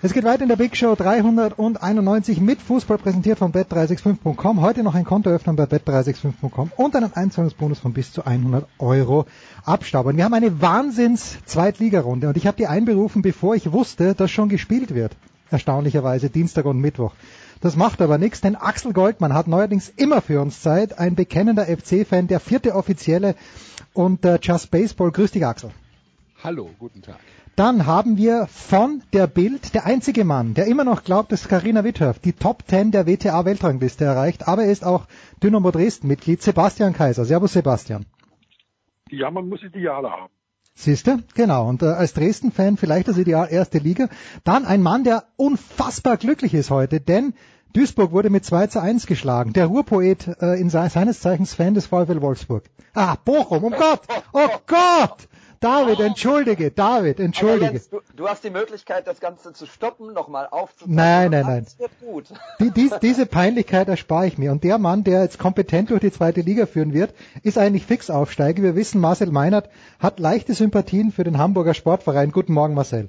[0.03, 4.61] Es geht weiter in der Big Show 391 mit Fußball präsentiert von bet365.com.
[4.61, 9.27] Heute noch ein Konto öffnen bei bet365.com und einen Einzahlungsbonus von bis zu 100 Euro
[9.65, 10.17] abstauben.
[10.17, 14.95] Wir haben eine Wahnsinns-Zweitligarunde und ich habe die einberufen, bevor ich wusste, dass schon gespielt
[14.95, 15.17] wird.
[15.51, 17.15] Erstaunlicherweise Dienstag und Mittwoch.
[17.61, 20.99] Das macht aber nichts, denn Axel Goldmann hat neuerdings immer für uns Zeit.
[20.99, 23.35] Ein bekennender FC-Fan, der vierte Offizielle
[23.95, 25.11] und äh, Just Baseball.
[25.11, 25.71] Grüß dich, Axel.
[26.43, 27.17] Hallo, guten Tag.
[27.57, 31.85] Dann haben wir von der Bild der einzige Mann, der immer noch glaubt, dass Karina
[31.85, 35.07] Witthöft die Top 10 der WTA-Weltrangliste erreicht, aber er ist auch
[35.43, 37.25] Dynamo Dresden-Mitglied, Sebastian Kaiser.
[37.25, 38.05] Servus, Sebastian.
[39.09, 40.36] Ja, man muss Ideale haben.
[40.79, 41.69] Siehste, genau.
[41.69, 44.09] Und äh, als Dresden-Fan vielleicht das Ideal erste Liga.
[44.45, 47.33] Dann ein Mann, der unfassbar glücklich ist heute, denn
[47.73, 49.55] Duisburg wurde mit 2 zu 1 geschlagen.
[49.55, 52.65] Der Ruhrpoet äh, in seines Zeichens Fan des VfL Wolfsburg.
[52.95, 54.01] Ah, Bochum, um Gott!
[54.33, 55.29] Oh Gott!
[55.61, 57.73] David, entschuldige, David, entschuldige.
[57.73, 60.95] Jens, du, du, hast die Möglichkeit, das Ganze zu stoppen, nochmal aufzuzeigen.
[60.95, 61.65] Nein, nein, nein.
[61.65, 62.27] Das wird gut.
[62.61, 64.53] Die, die, diese Peinlichkeit erspare ich mir.
[64.53, 68.11] Und der Mann, der jetzt kompetent durch die zweite Liga führen wird, ist eigentlich fix
[68.11, 68.63] aufsteigen.
[68.63, 72.33] Wir wissen, Marcel Meinert hat leichte Sympathien für den Hamburger Sportverein.
[72.33, 73.09] Guten Morgen, Marcel.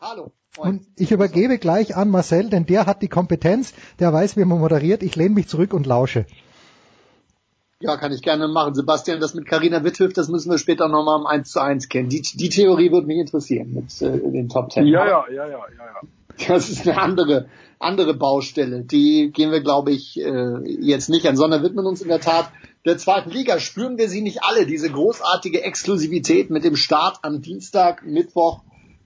[0.00, 0.32] Hallo.
[0.56, 4.58] Und ich übergebe gleich an Marcel, denn der hat die Kompetenz, der weiß, wie man
[4.58, 5.02] moderiert.
[5.02, 6.24] Ich lehne mich zurück und lausche.
[7.80, 8.74] Ja, kann ich gerne machen.
[8.74, 12.08] Sebastian, das mit Carina Witthöft, das müssen wir später nochmal im 1 zu 1 kennen.
[12.08, 14.86] Die, die Theorie würde mich interessieren mit äh, den Top Ten.
[14.86, 16.48] Ja, ja, ja, ja, ja, ja.
[16.48, 18.82] Das ist eine andere, andere Baustelle.
[18.82, 22.50] Die gehen wir, glaube ich, äh, jetzt nicht an, sondern widmen uns in der Tat
[22.86, 23.58] der zweiten Liga.
[23.58, 28.62] Spüren wir sie nicht alle, diese großartige Exklusivität mit dem Start am Dienstag, Mittwoch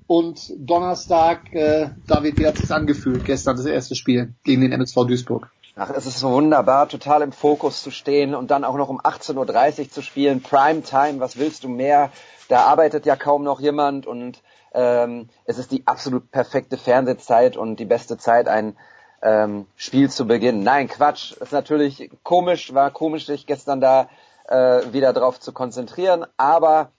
[0.06, 1.52] und Donnerstag.
[1.52, 5.50] Äh, David, wie hat es sich angefühlt gestern, das erste Spiel gegen den MSV Duisburg?
[5.76, 9.00] Ach, es ist so wunderbar, total im Fokus zu stehen und dann auch noch um
[9.00, 10.42] 18.30 Uhr zu spielen.
[10.42, 12.10] Prime Time, was willst du mehr?
[12.48, 17.76] Da arbeitet ja kaum noch jemand und ähm, es ist die absolut perfekte Fernsehzeit und
[17.76, 18.76] die beste Zeit, ein
[19.22, 20.62] ähm, Spiel zu beginnen.
[20.62, 21.32] Nein, Quatsch.
[21.32, 24.08] Ist natürlich komisch, war komisch, sich gestern da
[24.48, 26.90] äh, wieder drauf zu konzentrieren, aber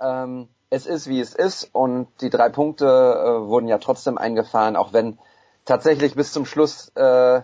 [0.00, 4.74] ähm, es ist, wie es ist und die drei Punkte äh, wurden ja trotzdem eingefahren,
[4.74, 5.18] auch wenn
[5.64, 7.42] tatsächlich bis zum Schluss äh,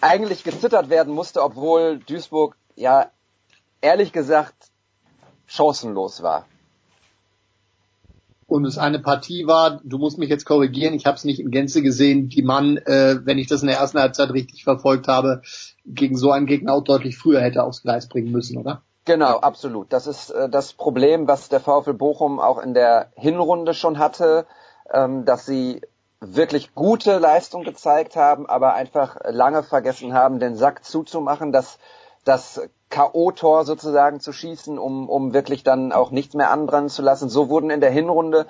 [0.00, 3.10] eigentlich gezittert werden musste, obwohl Duisburg ja
[3.80, 4.54] ehrlich gesagt
[5.46, 6.46] chancenlos war.
[8.48, 11.50] Und es eine Partie war, du musst mich jetzt korrigieren, ich habe es nicht in
[11.50, 15.42] Gänze gesehen, die man, äh, wenn ich das in der ersten Halbzeit richtig verfolgt habe,
[15.84, 18.82] gegen so einen Gegner auch deutlich früher hätte aufs Gleis bringen müssen, oder?
[19.04, 19.92] Genau, absolut.
[19.92, 24.46] Das ist äh, das Problem, was der VfL Bochum auch in der Hinrunde schon hatte,
[24.92, 25.80] ähm, dass sie
[26.20, 31.78] wirklich gute Leistung gezeigt haben, aber einfach lange vergessen haben, den Sack zuzumachen, das,
[32.24, 37.28] das K.O.-Tor sozusagen zu schießen, um, um wirklich dann auch nichts mehr anbrennen zu lassen.
[37.28, 38.46] So wurden in der Hinrunde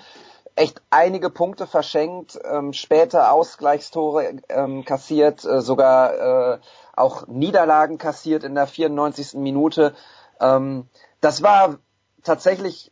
[0.55, 6.59] echt einige Punkte verschenkt, ähm, später Ausgleichstore ähm, kassiert, äh, sogar äh,
[6.95, 9.35] auch Niederlagen kassiert in der 94.
[9.35, 9.95] Minute.
[10.41, 10.89] Ähm,
[11.21, 11.79] das war
[12.23, 12.91] tatsächlich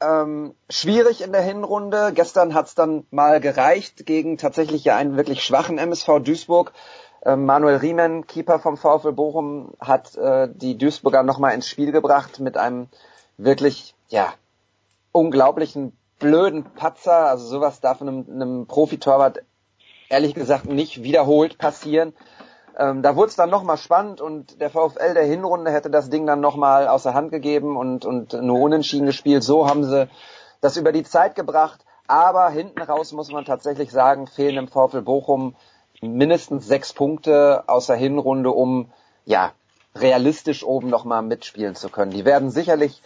[0.00, 2.12] ähm, schwierig in der Hinrunde.
[2.14, 6.72] Gestern hat es dann mal gereicht gegen tatsächlich ja einen wirklich schwachen MSV Duisburg.
[7.24, 12.40] äh, Manuel Riemen, Keeper vom VfL Bochum, hat äh, die Duisburger nochmal ins Spiel gebracht
[12.40, 12.88] mit einem
[13.38, 14.34] wirklich, ja,
[15.12, 17.26] unglaublichen blöden Patzer.
[17.28, 19.42] Also sowas darf einem, einem Profitorwart
[20.08, 22.12] ehrlich gesagt nicht wiederholt passieren.
[22.76, 26.26] Ähm, da wurde es dann nochmal spannend und der VfL der Hinrunde hätte das Ding
[26.26, 29.44] dann nochmal aus der Hand gegeben und, und nur unentschieden gespielt.
[29.44, 30.08] So haben sie
[30.60, 31.84] das über die Zeit gebracht.
[32.06, 35.56] Aber hinten raus muss man tatsächlich sagen, fehlen im VfL Bochum
[36.02, 38.90] mindestens sechs Punkte aus der Hinrunde, um
[39.24, 39.52] ja
[39.94, 42.10] realistisch oben nochmal mitspielen zu können.
[42.10, 43.00] Die werden sicherlich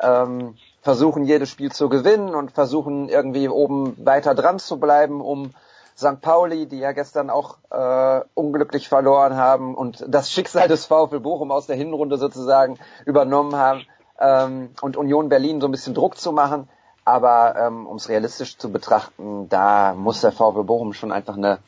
[0.00, 5.52] ähm, versuchen, jedes Spiel zu gewinnen und versuchen irgendwie oben weiter dran zu bleiben, um
[5.96, 6.20] St.
[6.20, 11.50] Pauli, die ja gestern auch äh, unglücklich verloren haben und das Schicksal des VfL Bochum
[11.50, 13.86] aus der Hinrunde sozusagen übernommen haben
[14.18, 16.68] ähm, und Union Berlin so ein bisschen Druck zu machen.
[17.04, 21.58] Aber ähm, um es realistisch zu betrachten, da muss der VfL Bochum schon einfach eine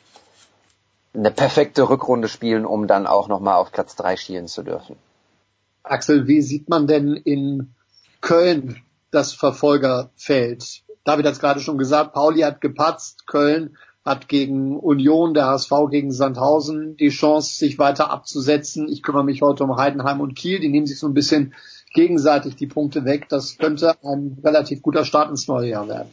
[1.14, 4.96] eine perfekte Rückrunde spielen, um dann auch nochmal auf Platz drei schielen zu dürfen.
[5.82, 7.74] Axel, wie sieht man denn in
[8.20, 10.82] Köln das Verfolgerfeld?
[11.04, 15.70] David hat es gerade schon gesagt, Pauli hat gepatzt, Köln hat gegen Union, der HSV
[15.90, 18.88] gegen Sandhausen die Chance, sich weiter abzusetzen.
[18.88, 21.54] Ich kümmere mich heute um Heidenheim und Kiel, die nehmen sich so ein bisschen
[21.94, 23.28] gegenseitig die Punkte weg.
[23.28, 26.10] Das könnte ein relativ guter Start ins neue Jahr werden.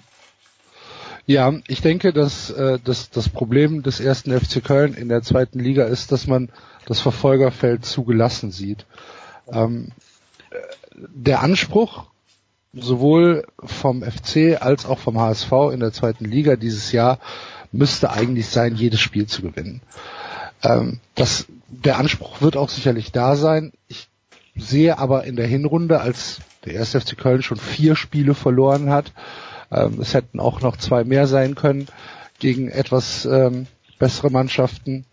[1.25, 5.59] Ja, ich denke, dass, äh, dass das Problem des ersten FC Köln in der zweiten
[5.59, 6.49] Liga ist, dass man
[6.85, 8.85] das Verfolgerfeld zugelassen sieht.
[9.51, 9.89] Ähm,
[10.95, 12.05] der Anspruch
[12.73, 17.19] sowohl vom FC als auch vom HSV in der zweiten Liga dieses Jahr
[17.71, 19.81] müsste eigentlich sein, jedes Spiel zu gewinnen.
[20.63, 23.71] Ähm, das, der Anspruch wird auch sicherlich da sein.
[23.87, 24.09] Ich
[24.55, 29.13] sehe aber in der Hinrunde, als der erste FC Köln schon vier Spiele verloren hat,
[29.71, 31.87] ähm, es hätten auch noch zwei mehr sein können
[32.39, 33.67] gegen etwas ähm,
[33.99, 35.05] bessere Mannschaften.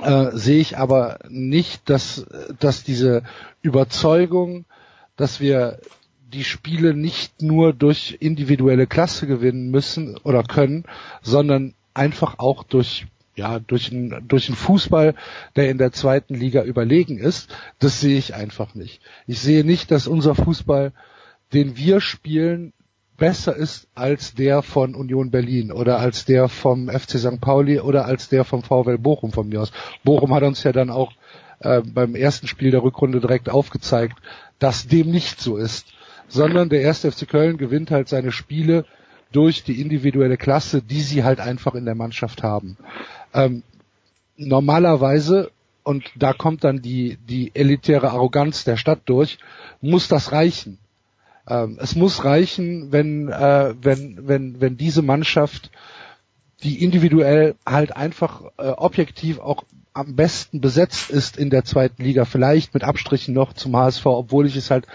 [0.00, 2.26] Äh, sehe ich aber nicht, dass,
[2.58, 3.22] dass diese
[3.60, 4.64] Überzeugung,
[5.16, 5.78] dass wir
[6.32, 10.84] die Spiele nicht nur durch individuelle Klasse gewinnen müssen oder können,
[11.22, 15.14] sondern einfach auch durch ja, durch einen, durch einen Fußball,
[15.56, 19.00] der in der zweiten Liga überlegen ist, das sehe ich einfach nicht.
[19.26, 20.92] Ich sehe nicht, dass unser Fußball,
[21.54, 22.74] den wir spielen,
[23.16, 27.40] besser ist als der von Union Berlin oder als der vom FC St.
[27.40, 29.72] Pauli oder als der vom VW Bochum von mir aus.
[30.04, 31.12] Bochum hat uns ja dann auch
[31.60, 34.18] äh, beim ersten Spiel der Rückrunde direkt aufgezeigt,
[34.58, 35.86] dass dem nicht so ist,
[36.32, 38.86] sondern der erste FC Köln gewinnt halt seine Spiele
[39.32, 42.76] durch die individuelle Klasse, die sie halt einfach in der Mannschaft haben.
[43.34, 43.62] Ähm,
[44.36, 45.50] normalerweise
[45.84, 49.38] und da kommt dann die, die elitäre Arroganz der Stadt durch,
[49.80, 50.78] muss das reichen.
[51.48, 55.70] Ähm, es muss reichen, wenn, äh, wenn, wenn, wenn diese Mannschaft,
[56.62, 62.24] die individuell halt einfach äh, objektiv auch am besten besetzt ist in der zweiten Liga,
[62.24, 64.86] vielleicht mit Abstrichen noch zum HSV, obwohl ich es halt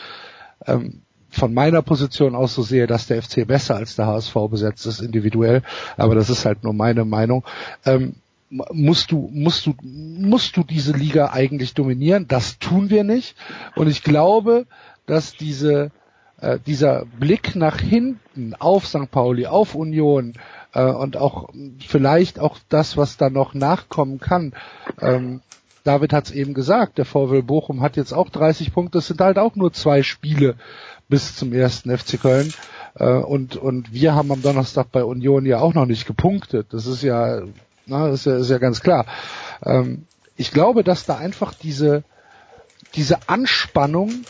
[0.65, 1.01] ähm,
[1.37, 5.01] von meiner Position aus so sehe, dass der FC besser als der HSV besetzt ist
[5.01, 5.61] individuell,
[5.95, 7.43] aber das ist halt nur meine Meinung.
[7.85, 8.15] Ähm,
[8.49, 12.27] musst du musst du musst du diese Liga eigentlich dominieren?
[12.27, 13.35] Das tun wir nicht
[13.75, 14.65] und ich glaube,
[15.05, 15.91] dass diese
[16.39, 19.11] äh, dieser Blick nach hinten auf St.
[19.11, 20.33] Pauli, auf Union
[20.73, 21.49] äh, und auch
[21.85, 24.53] vielleicht auch das, was da noch nachkommen kann.
[25.01, 25.41] Ähm,
[25.83, 29.21] David hat es eben gesagt, der VW Bochum hat jetzt auch 30 Punkte, es sind
[29.21, 30.55] halt auch nur zwei Spiele
[31.09, 32.53] bis zum ersten FC Köln.
[32.95, 36.67] Äh, und, und wir haben am Donnerstag bei Union ja auch noch nicht gepunktet.
[36.71, 37.41] Das ist ja,
[37.85, 39.05] na, ist ja, ist ja ganz klar.
[39.63, 42.03] Ähm, ich glaube, dass da einfach diese,
[42.95, 44.25] diese Anspannung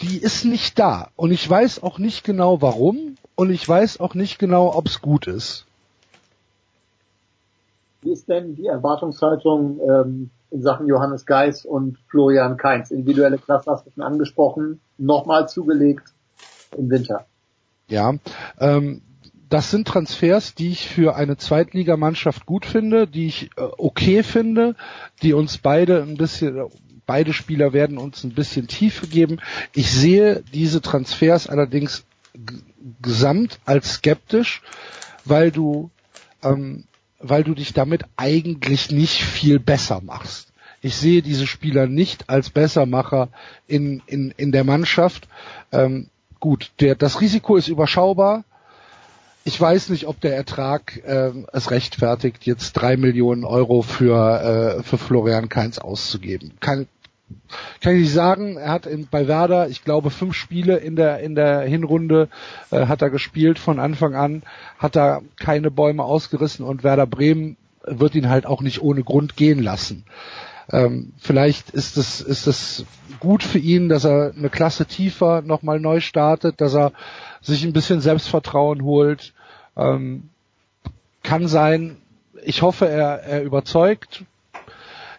[0.00, 1.08] die ist nicht da.
[1.16, 5.00] Und ich weiß auch nicht genau warum und ich weiß auch nicht genau, ob es
[5.00, 5.66] gut ist.
[8.02, 12.90] Wie ist denn die Erwartungshaltung ähm, in Sachen Johannes Geis und Florian Kainz?
[12.90, 16.12] Individuelle Klasse hast du schon angesprochen, nochmal zugelegt
[16.76, 17.26] im Winter.
[17.88, 18.14] Ja,
[18.58, 19.02] ähm,
[19.48, 24.74] das sind Transfers, die ich für eine Zweitligamannschaft gut finde, die ich äh, okay finde,
[25.22, 26.68] die uns beide ein bisschen
[27.06, 29.38] Beide Spieler werden uns ein bisschen Tiefe geben.
[29.72, 32.04] Ich sehe diese Transfers allerdings
[33.00, 34.60] gesamt als skeptisch,
[35.24, 35.90] weil du,
[36.42, 36.84] ähm,
[37.20, 40.45] weil du dich damit eigentlich nicht viel besser machst.
[40.86, 43.28] Ich sehe diese Spieler nicht als Bessermacher
[43.66, 45.26] in, in, in der Mannschaft.
[45.72, 48.44] Ähm, gut, der, das Risiko ist überschaubar
[49.46, 54.82] ich weiß nicht, ob der Ertrag äh, es rechtfertigt, jetzt drei Millionen Euro für, äh,
[54.82, 56.54] für Florian Kainz auszugeben.
[56.58, 56.88] Kann,
[57.80, 58.56] kann ich nicht sagen.
[58.56, 62.28] Er hat in, bei Werder, ich glaube, fünf Spiele in der in der Hinrunde
[62.72, 64.42] äh, hat er gespielt von Anfang an,
[64.78, 69.36] hat er keine Bäume ausgerissen und Werder Bremen wird ihn halt auch nicht ohne Grund
[69.36, 70.04] gehen lassen.
[70.72, 72.84] Ähm, vielleicht ist es ist es
[73.20, 76.92] gut für ihn, dass er eine Klasse tiefer nochmal neu startet, dass er
[77.40, 79.32] sich ein bisschen Selbstvertrauen holt.
[79.76, 80.30] Ähm,
[81.22, 81.96] kann sein.
[82.44, 84.24] Ich hoffe, er, er überzeugt.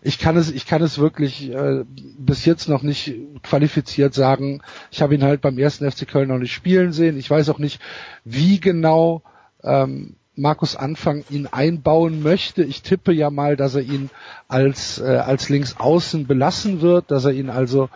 [0.02, 1.84] Ich kann es, ich kann es wirklich äh,
[2.18, 4.62] bis jetzt noch nicht qualifiziert sagen.
[4.92, 7.18] Ich habe ihn halt beim ersten FC Köln noch nicht spielen sehen.
[7.18, 7.82] Ich weiß auch nicht,
[8.24, 9.22] wie genau
[9.64, 12.64] ähm, Markus Anfang ihn einbauen möchte.
[12.64, 14.10] Ich tippe ja mal, dass er ihn
[14.48, 17.90] als, äh, als Linksaußen belassen wird, dass er ihn also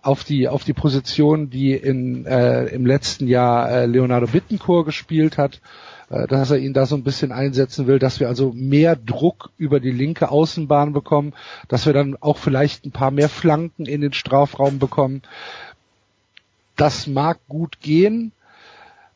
[0.00, 5.38] auf die, auf die Position, die in, äh, im letzten Jahr äh, Leonardo Bittencourt gespielt
[5.38, 5.60] hat,
[6.08, 9.50] äh, dass er ihn da so ein bisschen einsetzen will, dass wir also mehr Druck
[9.58, 11.34] über die linke Außenbahn bekommen,
[11.66, 15.22] dass wir dann auch vielleicht ein paar mehr Flanken in den Strafraum bekommen.
[16.76, 18.30] Das mag gut gehen.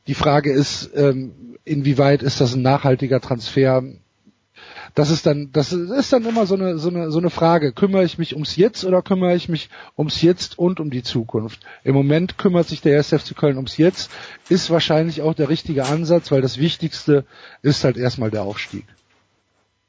[0.06, 3.84] Die Frage ist, ähm, inwieweit ist das ein nachhaltiger Transfer?
[4.94, 7.72] Das ist dann, das ist dann immer so eine, so eine, so eine Frage.
[7.72, 11.60] Kümmere ich mich ums Jetzt oder kümmere ich mich ums Jetzt und um die Zukunft?
[11.84, 14.10] Im Moment kümmert sich der SFC Köln ums Jetzt,
[14.48, 17.24] ist wahrscheinlich auch der richtige Ansatz, weil das Wichtigste
[17.62, 18.84] ist halt erstmal der Aufstieg.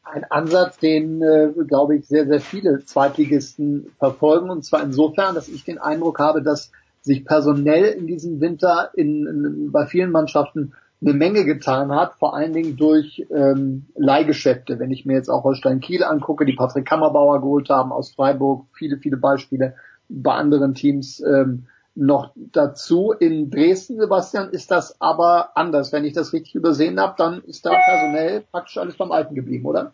[0.04, 5.50] Ein Ansatz, den, äh, glaube ich, sehr, sehr viele Zweitligisten verfolgen, und zwar insofern, dass
[5.50, 6.72] ich den Eindruck habe, dass
[7.04, 12.34] sich personell in diesem Winter in, in, bei vielen Mannschaften eine Menge getan hat, vor
[12.34, 14.80] allen Dingen durch ähm, Leihgeschäfte.
[14.80, 18.66] Wenn ich mir jetzt auch Holstein Kiel angucke, die Patrick Kammerbauer geholt haben aus Freiburg,
[18.74, 19.76] viele, viele Beispiele
[20.08, 23.12] bei anderen Teams ähm, noch dazu.
[23.12, 25.92] In Dresden, Sebastian, ist das aber anders.
[25.92, 29.66] Wenn ich das richtig übersehen habe, dann ist da personell praktisch alles beim Alten geblieben,
[29.66, 29.94] oder?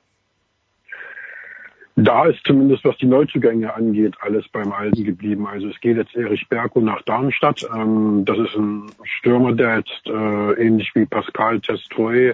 [2.03, 5.47] Da ist zumindest, was die Neuzugänge angeht, alles beim Alten geblieben.
[5.47, 7.67] Also es geht jetzt Erich Berko nach Darmstadt.
[7.75, 12.33] Ähm, das ist ein Stürmer, der jetzt äh, ähnlich wie Pascal Testroy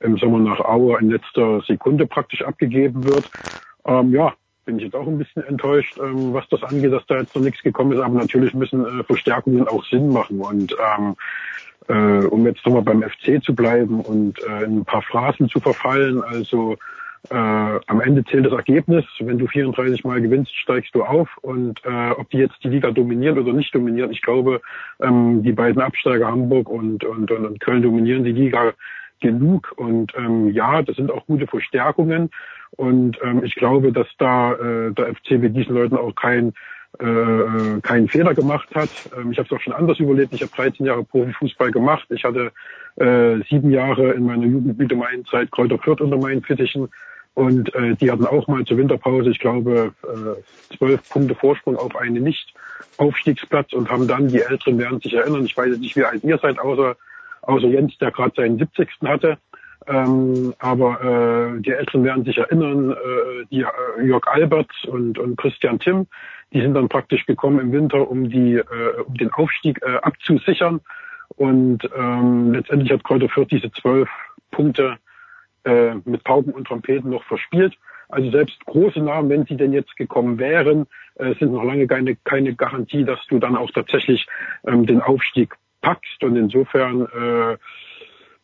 [0.00, 3.30] im Sommer nach Aue in letzter Sekunde praktisch abgegeben wird.
[3.86, 7.20] Ähm, ja, bin ich jetzt auch ein bisschen enttäuscht, ähm, was das angeht, dass da
[7.20, 8.00] jetzt noch nichts gekommen ist.
[8.00, 10.40] Aber natürlich müssen äh, Verstärkungen auch Sinn machen.
[10.40, 11.16] Und ähm,
[11.88, 15.60] äh, um jetzt nochmal beim FC zu bleiben und äh, in ein paar Phrasen zu
[15.60, 16.76] verfallen, also
[17.30, 19.04] äh, am Ende zählt das Ergebnis.
[19.18, 21.28] Wenn du 34 Mal gewinnst, steigst du auf.
[21.42, 24.60] Und äh, ob die jetzt die Liga dominieren oder nicht dominieren, ich glaube,
[25.00, 28.72] ähm, die beiden Absteiger Hamburg und, und, und, und Köln dominieren die Liga
[29.20, 29.72] genug.
[29.76, 32.30] Und ähm, ja, das sind auch gute Verstärkungen.
[32.76, 36.52] Und ähm, ich glaube, dass da äh, der FC mit diesen Leuten auch kein
[36.98, 38.88] äh, keinen Fehler gemacht hat.
[39.16, 40.32] Ähm, ich habe es auch schon anders überlegt.
[40.32, 42.06] Ich habe 13 Jahre Profifußball gemacht.
[42.10, 42.52] Ich hatte
[42.96, 46.88] äh, sieben Jahre in meiner Jugendmietemeinzeit Kräuter Fürth unter meinen Fittichen.
[47.36, 51.94] Und äh, die hatten auch mal zur Winterpause, ich glaube, äh, zwölf Punkte Vorsprung auf
[51.94, 56.24] einen Nicht-Aufstiegsplatz und haben dann, die Älteren werden sich erinnern, ich weiß nicht, wie alt
[56.24, 56.96] ihr seid, außer,
[57.42, 58.88] außer Jens, der gerade seinen 70.
[59.04, 59.36] hatte.
[59.86, 65.36] Ähm, aber äh, die Älteren werden sich erinnern, äh, die äh, Jörg Alberts und, und
[65.36, 66.06] Christian Timm,
[66.54, 70.80] die sind dann praktisch gekommen im Winter, um die, äh, um den Aufstieg äh, abzusichern.
[71.36, 74.08] Und ähm, letztendlich hat Kräuter Fürth diese zwölf
[74.52, 74.96] Punkte
[75.66, 77.76] äh, mit Pauken und Trompeten noch verspielt.
[78.08, 82.16] Also selbst große Namen, wenn sie denn jetzt gekommen wären, äh, sind noch lange keine,
[82.16, 84.26] keine Garantie, dass du dann auch tatsächlich
[84.66, 86.22] ähm, den Aufstieg packst.
[86.22, 87.56] Und insofern äh,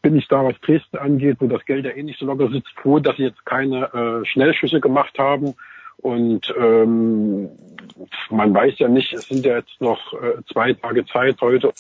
[0.03, 2.73] bin ich da, was Dresden angeht, wo das Geld ja eh nicht so locker sitzt,
[2.81, 5.55] froh, dass sie jetzt keine äh, Schnellschüsse gemacht haben.
[5.99, 7.49] Und ähm,
[8.31, 11.73] man weiß ja nicht, es sind ja jetzt noch äh, zwei Tage Zeit heute.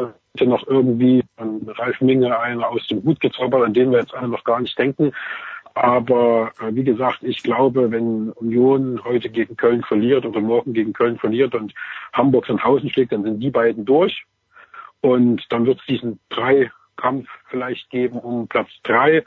[0.00, 4.14] Wollte noch irgendwie an Ralf Minge einer aus dem Hut gezaubert, an den wir jetzt
[4.14, 5.12] alle noch gar nicht denken.
[5.74, 10.92] Aber äh, wie gesagt, ich glaube, wenn Union heute gegen Köln verliert oder morgen gegen
[10.92, 11.72] Köln verliert und
[12.12, 14.24] Hamburg Hausen schlägt, dann sind die beiden durch.
[15.00, 19.24] Und dann wird es diesen Dreikampf vielleicht geben um Platz drei.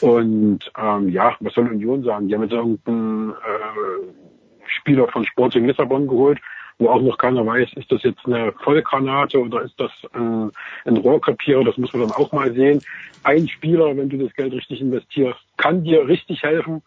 [0.00, 2.28] Und ähm, ja, was soll Union sagen?
[2.28, 6.40] Die haben jetzt irgendeinen äh, Spieler von Sporting Lissabon geholt,
[6.78, 10.50] wo auch noch keiner weiß, ist das jetzt eine Vollgranate oder ist das ein,
[10.84, 12.80] ein Rohrkrepierer, das muss man dann auch mal sehen.
[13.24, 16.82] Ein Spieler, wenn du das Geld richtig investierst, kann dir richtig helfen.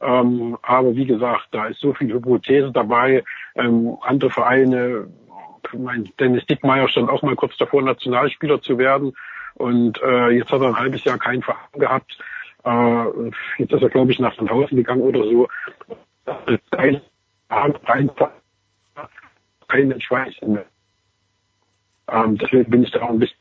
[0.00, 3.22] Ähm, aber wie gesagt, da ist so viel Hypothese dabei.
[3.54, 5.08] Ähm, andere Vereine,
[5.76, 9.12] mein Dennis Dickmeyer stand auch mal kurz davor, Nationalspieler zu werden.
[9.54, 12.18] Und äh, jetzt hat er ein halbes Jahr keinen Verein gehabt.
[12.64, 13.04] Äh,
[13.58, 15.48] jetzt ist er, glaube ich, nach Hause gegangen oder so.
[16.70, 17.00] Kein,
[19.70, 20.66] keinen Schweiß mehr.
[22.08, 23.36] Ähm, deswegen bin ich da auch ein bisschen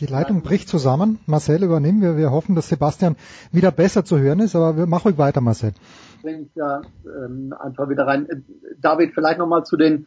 [0.00, 1.20] Die Leitung bricht zusammen.
[1.26, 2.16] Marcel, übernehmen wir.
[2.16, 3.16] Wir hoffen, dass Sebastian
[3.52, 5.72] wieder besser zu hören ist, aber wir machen ruhig weiter, Marcel.
[6.20, 8.44] Bringe ich ja ähm, einfach wieder rein.
[8.78, 10.06] David, vielleicht nochmal zu den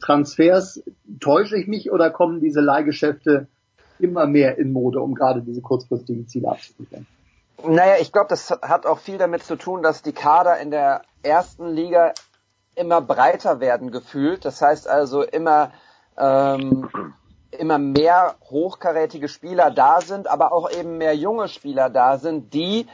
[0.00, 0.82] Transfers,
[1.20, 3.48] täusche ich mich oder kommen diese Leihgeschäfte
[3.98, 7.06] immer mehr in Mode, um gerade diese kurzfristigen Ziele abzusichern?
[7.64, 11.02] Naja, ich glaube, das hat auch viel damit zu tun, dass die Kader in der
[11.22, 12.12] ersten Liga
[12.74, 14.44] immer breiter werden gefühlt.
[14.44, 15.72] Das heißt also immer
[16.16, 16.88] ähm,
[17.50, 22.86] immer mehr hochkarätige Spieler da sind, aber auch eben mehr junge Spieler da sind, die,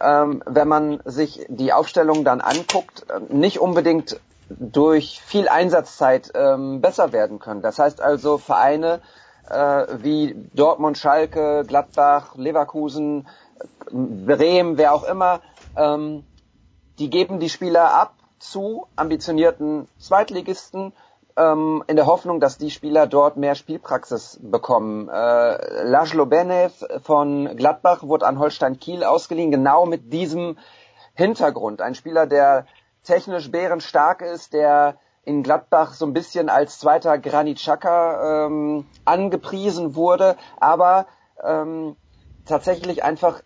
[0.00, 7.12] ähm, wenn man sich die Aufstellung dann anguckt, nicht unbedingt durch viel Einsatzzeit ähm, besser
[7.12, 7.60] werden können.
[7.60, 9.00] Das heißt also Vereine
[9.50, 13.28] äh, wie Dortmund, Schalke, Gladbach, Leverkusen,
[13.90, 15.40] Bremen, wer auch immer,
[15.76, 16.24] ähm,
[16.98, 20.92] die geben die Spieler ab zu ambitionierten Zweitligisten
[21.36, 25.08] ähm, in der Hoffnung, dass die Spieler dort mehr Spielpraxis bekommen.
[25.08, 30.58] Äh, Laszlo Benev von Gladbach wurde an Holstein Kiel ausgeliehen, genau mit diesem
[31.14, 31.80] Hintergrund.
[31.80, 32.66] Ein Spieler, der
[33.04, 39.94] technisch bärenstark ist, der in Gladbach so ein bisschen als zweiter Granit Xhaka ähm, angepriesen
[39.94, 41.06] wurde, aber
[41.44, 41.96] ähm,
[42.46, 43.42] tatsächlich einfach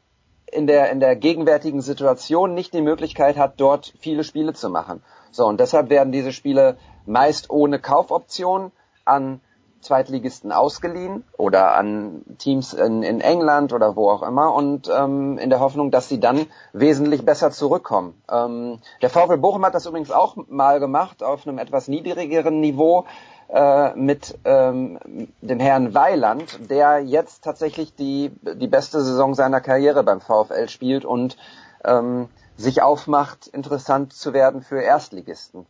[0.52, 5.02] in der, in der gegenwärtigen Situation nicht die Möglichkeit hat, dort viele Spiele zu machen.
[5.30, 6.76] So, und deshalb werden diese Spiele
[7.06, 8.70] meist ohne Kaufoption
[9.04, 9.40] an
[9.80, 15.50] Zweitligisten ausgeliehen oder an Teams in, in England oder wo auch immer und ähm, in
[15.50, 18.14] der Hoffnung, dass sie dann wesentlich besser zurückkommen.
[18.30, 23.06] Ähm, der VfL Bochum hat das übrigens auch mal gemacht auf einem etwas niedrigeren Niveau
[23.48, 24.98] äh, mit ähm,
[25.40, 31.04] dem Herrn Weiland, der jetzt tatsächlich die, die beste Saison seiner Karriere beim VfL spielt
[31.04, 31.36] und
[31.84, 35.66] ähm, sich aufmacht, interessant zu werden für Erstligisten.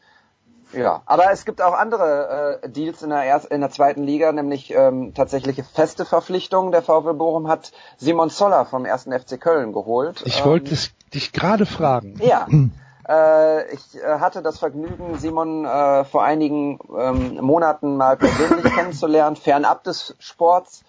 [0.73, 4.33] Ja, aber es gibt auch andere äh, Deals in der, erst, in der zweiten Liga,
[4.33, 6.73] nämlich ähm, tatsächliche feste Verpflichtungen.
[6.73, 10.23] Der VfL Bochum hat Simon Zoller vom ersten FC Köln geholt.
[10.25, 10.77] Ich ähm, wollte
[11.13, 12.19] dich gerade fragen.
[12.23, 12.47] Ja.
[13.09, 19.37] Äh, ich äh, hatte das Vergnügen, Simon äh, vor einigen ähm, Monaten mal persönlich kennenzulernen,
[19.37, 20.85] fernab des Sports.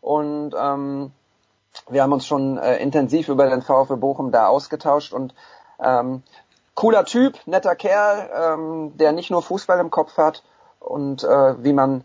[0.00, 1.12] Und ähm,
[1.88, 5.34] wir haben uns schon intensiv über den VfL Bochum da ausgetauscht und
[5.80, 6.22] ähm,
[6.74, 10.42] cooler Typ, netter Kerl, ähm, der nicht nur Fußball im Kopf hat
[10.80, 12.04] und äh, wie man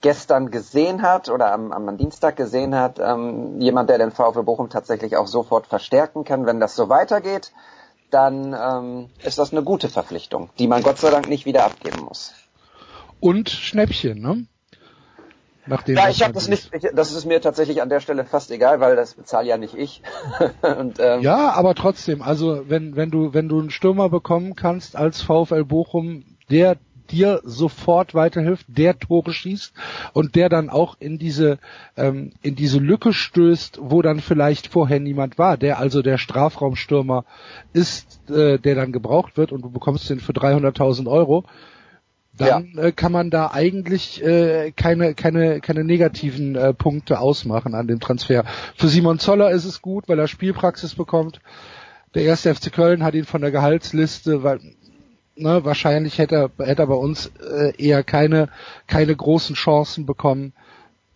[0.00, 4.70] gestern gesehen hat oder am, am Dienstag gesehen hat, ähm, jemand, der den VfL Bochum
[4.70, 7.52] tatsächlich auch sofort verstärken kann, wenn das so weitergeht,
[8.14, 12.04] dann ähm, ist das eine gute Verpflichtung, die man Gott sei Dank nicht wieder abgeben
[12.04, 12.32] muss.
[13.20, 14.46] Und Schnäppchen, ne?
[15.66, 18.50] Nachdem ja, ich habe das nicht, ich, das ist mir tatsächlich an der Stelle fast
[18.50, 20.02] egal, weil das bezahle ja nicht ich.
[20.78, 24.94] und, ähm, ja, aber trotzdem, also wenn, wenn du, wenn du einen Stürmer bekommen kannst
[24.94, 26.76] als VfL Bochum, der
[27.14, 29.72] dir sofort weiterhilft, der Tore schießt
[30.12, 31.58] und der dann auch in diese
[31.96, 37.24] ähm, in diese Lücke stößt, wo dann vielleicht vorher niemand war, der also der Strafraumstürmer
[37.72, 41.44] ist, äh, der dann gebraucht wird und du bekommst den für 300.000 Euro,
[42.36, 42.82] dann ja.
[42.82, 48.00] äh, kann man da eigentlich äh, keine keine keine negativen äh, Punkte ausmachen an dem
[48.00, 48.44] Transfer.
[48.76, 51.40] Für Simon Zoller ist es gut, weil er Spielpraxis bekommt.
[52.14, 54.60] Der erste FC Köln hat ihn von der Gehaltsliste, weil
[55.36, 58.48] ne, wahrscheinlich hätte er hätte er bei uns äh, eher keine
[58.86, 60.52] keine großen Chancen bekommen.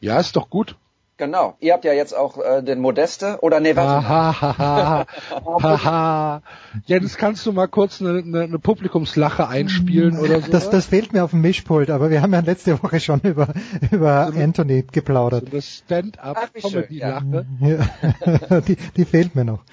[0.01, 0.77] Ja, ist doch gut.
[1.19, 1.57] Genau.
[1.59, 4.09] Ihr habt ja jetzt auch äh, den Modeste oder nee, warte.
[4.09, 5.07] Haha,
[5.53, 6.43] haha.
[6.87, 10.53] Jens, kannst du mal kurz eine, eine, eine Publikumslache einspielen oder so?
[10.53, 13.49] Das, das fehlt mir auf dem Mischpult, aber wir haben ja letzte Woche schon über,
[13.91, 15.47] über so Anthony geplaudert.
[15.47, 17.47] So eine Stand-up-Comedy-Lache.
[17.61, 18.61] Ja.
[18.69, 19.65] die, die fehlt mir noch.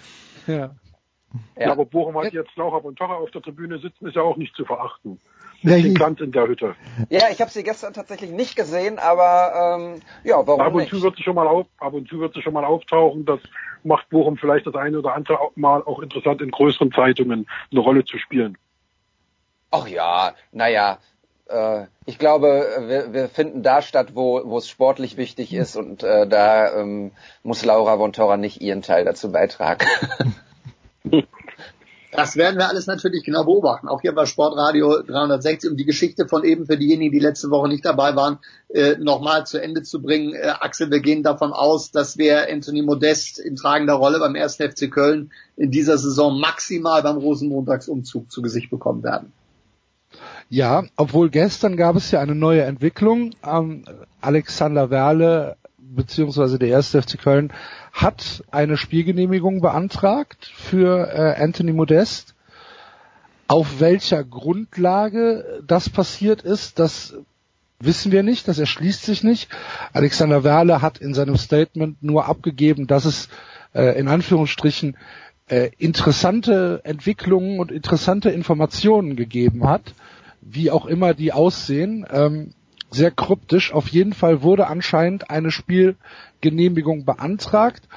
[0.47, 0.71] Ja.
[1.57, 4.37] Ja, aber Bochum hat jetzt Laucher und Tocher auf der Tribüne sitzen, ist ja auch
[4.37, 5.19] nicht zu verachten.
[5.61, 6.75] Ja, den Glanz in der Hütte.
[7.09, 10.91] Ja, ich habe sie gestern tatsächlich nicht gesehen, aber ähm, ja, warum ab und nicht?
[10.91, 13.25] Zu wird sie schon mal auf, ab und zu wird sie schon mal auftauchen.
[13.25, 13.39] Das
[13.83, 18.05] macht Bochum vielleicht das eine oder andere Mal auch interessant, in größeren Zeitungen eine Rolle
[18.05, 18.57] zu spielen.
[19.71, 20.99] Ach ja, naja,
[21.47, 22.47] äh, ich glaube,
[22.87, 27.11] wir, wir finden da statt, wo, wo es sportlich wichtig ist und äh, da ähm,
[27.43, 29.85] muss Laura von Torra nicht ihren Teil dazu beitragen.
[32.15, 33.87] Das werden wir alles natürlich genau beobachten.
[33.87, 37.67] Auch hier bei Sportradio 360, um die Geschichte von eben für diejenigen, die letzte Woche
[37.67, 38.39] nicht dabei waren,
[38.69, 40.33] äh, nochmal zu Ende zu bringen.
[40.33, 44.55] Äh, Axel, wir gehen davon aus, dass wir Anthony Modest in tragender Rolle beim 1.
[44.55, 49.33] FC Köln in dieser Saison maximal beim Rosenmontagsumzug zu Gesicht bekommen werden.
[50.49, 53.31] Ja, obwohl gestern gab es ja eine neue Entwicklung.
[53.43, 53.83] Ähm,
[54.21, 55.57] Alexander Werle
[55.93, 57.51] beziehungsweise der erste FC Köln
[57.91, 62.33] hat eine Spielgenehmigung beantragt für äh, Anthony Modest.
[63.47, 67.15] Auf welcher Grundlage das passiert ist, das
[67.79, 69.49] wissen wir nicht, das erschließt sich nicht.
[69.93, 73.29] Alexander Werle hat in seinem Statement nur abgegeben, dass es
[73.73, 74.97] äh, in Anführungsstrichen
[75.47, 79.93] äh, interessante Entwicklungen und interessante Informationen gegeben hat,
[80.41, 82.05] wie auch immer die aussehen.
[82.09, 82.51] Ähm,
[82.91, 83.73] sehr kryptisch.
[83.73, 87.87] Auf jeden Fall wurde anscheinend eine Spielgenehmigung beantragt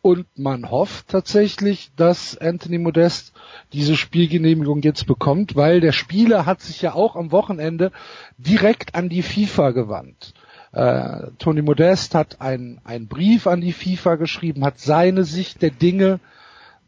[0.00, 3.32] und man hofft tatsächlich, dass Anthony Modest
[3.72, 7.90] diese Spielgenehmigung jetzt bekommt, weil der Spieler hat sich ja auch am Wochenende
[8.36, 10.34] direkt an die FIFA gewandt.
[10.72, 16.20] Äh, Tony Modest hat einen Brief an die FIFA geschrieben, hat seine Sicht der Dinge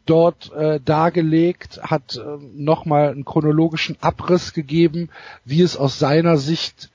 [0.06, 2.20] dort äh, dargelegt, hat äh,
[2.54, 5.11] nochmal einen chronologischen Abriss gegeben,
[5.44, 6.89] wie es aus seiner Sicht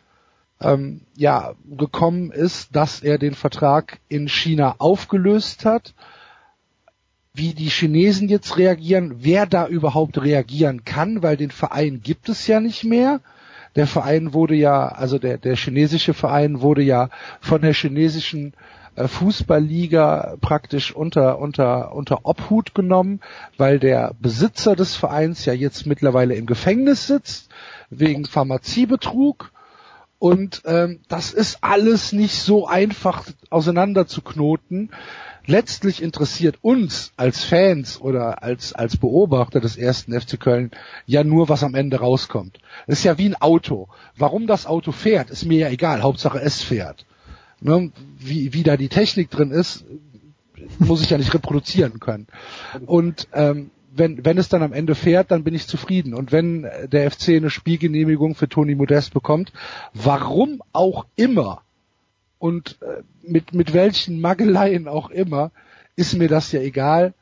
[0.62, 5.94] ähm, ja gekommen ist, dass er den Vertrag in China aufgelöst hat,
[7.34, 12.48] wie die Chinesen jetzt reagieren, wer da überhaupt reagieren kann, weil den Verein gibt es
[12.48, 13.20] ja nicht mehr.
[13.76, 17.10] Der Verein wurde ja, also der, der chinesische Verein wurde ja
[17.42, 18.54] von der chinesischen
[18.96, 23.20] äh, Fußballliga praktisch unter, unter, unter Obhut genommen,
[23.58, 27.50] weil der Besitzer des Vereins ja jetzt mittlerweile im Gefängnis sitzt,
[27.90, 29.52] wegen Pharmaziebetrug.
[30.26, 34.90] Und ähm, das ist alles nicht so einfach auseinanderzuknoten
[35.46, 40.72] letztlich interessiert uns als Fans oder als, als Beobachter des ersten FC Köln
[41.06, 42.58] ja nur, was am Ende rauskommt.
[42.88, 43.88] Das ist ja wie ein Auto.
[44.18, 46.02] Warum das Auto fährt, ist mir ja egal.
[46.02, 47.06] Hauptsache es fährt.
[47.62, 47.92] Ne?
[48.18, 49.86] Wie, wie da die Technik drin ist,
[50.80, 52.26] muss ich ja nicht reproduzieren können.
[52.88, 56.14] Und ähm, wenn, wenn es dann am Ende fährt, dann bin ich zufrieden.
[56.14, 59.52] Und wenn der FC eine Spielgenehmigung für Toni Modest bekommt,
[59.94, 61.62] warum auch immer,
[62.38, 65.52] und äh, mit, mit welchen Mageleien auch immer,
[65.96, 67.14] ist mir das ja egal.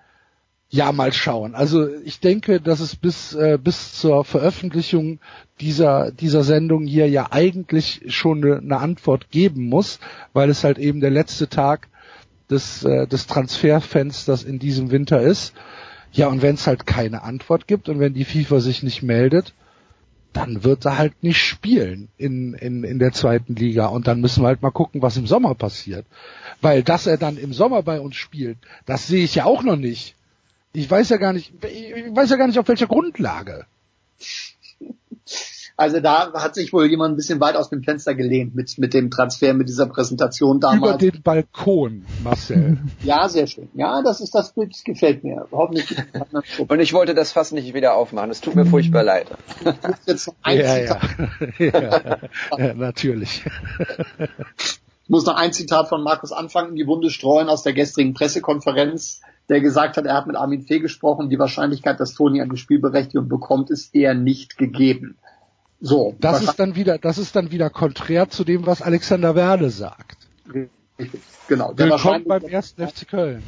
[0.70, 1.54] Ja, mal schauen.
[1.54, 5.20] Also ich denke, dass es bis, äh, bis zur Veröffentlichung
[5.62, 10.00] dieser, dieser Sendung hier ja eigentlich schon eine, eine Antwort geben muss,
[10.34, 11.90] weil es halt eben der letzte Tag
[12.50, 15.54] des, äh, des Transferfensters in diesem Winter ist.
[16.14, 19.54] Ja, und wenn es halt keine Antwort gibt und wenn die FIFA sich nicht meldet,
[20.32, 23.88] dann wird er halt nicht spielen in, in, in der zweiten Liga.
[23.88, 26.06] Und dann müssen wir halt mal gucken, was im Sommer passiert.
[26.62, 29.76] Weil, dass er dann im Sommer bei uns spielt, das sehe ich ja auch noch
[29.76, 30.16] nicht.
[30.72, 33.66] Ich weiß ja gar nicht, ich weiß ja gar nicht, auf welcher Grundlage.
[35.76, 38.94] Also da hat sich wohl jemand ein bisschen weit aus dem Fenster gelehnt mit, mit
[38.94, 41.02] dem Transfer, mit dieser Präsentation damals.
[41.02, 42.78] Über den Balkon, Marcel.
[43.04, 43.70] ja, sehr schön.
[43.74, 45.48] Ja, das ist das Bild, das gefällt mir.
[45.52, 45.98] Hoffentlich.
[46.60, 48.30] Und ich wollte das fast nicht wieder aufmachen.
[48.30, 49.28] Es tut mir furchtbar leid.
[50.06, 51.00] Jetzt ein ja, ja.
[51.58, 52.20] ja,
[52.58, 53.44] ja, natürlich.
[55.04, 58.14] Ich muss noch ein Zitat von Markus Anfang in die Wunde streuen aus der gestrigen
[58.14, 62.56] Pressekonferenz, der gesagt hat, er hat mit Armin Fee gesprochen, die Wahrscheinlichkeit, dass Toni eine
[62.58, 65.18] Spielberechtigung bekommt, ist eher nicht gegeben.
[65.86, 66.16] So.
[66.18, 70.30] Das ist dann wieder, das ist dann wieder konträr zu dem, was Alexander Werle sagt.
[71.50, 71.74] Genau.
[71.74, 73.44] Der Willkommen beim ersten FC Köln.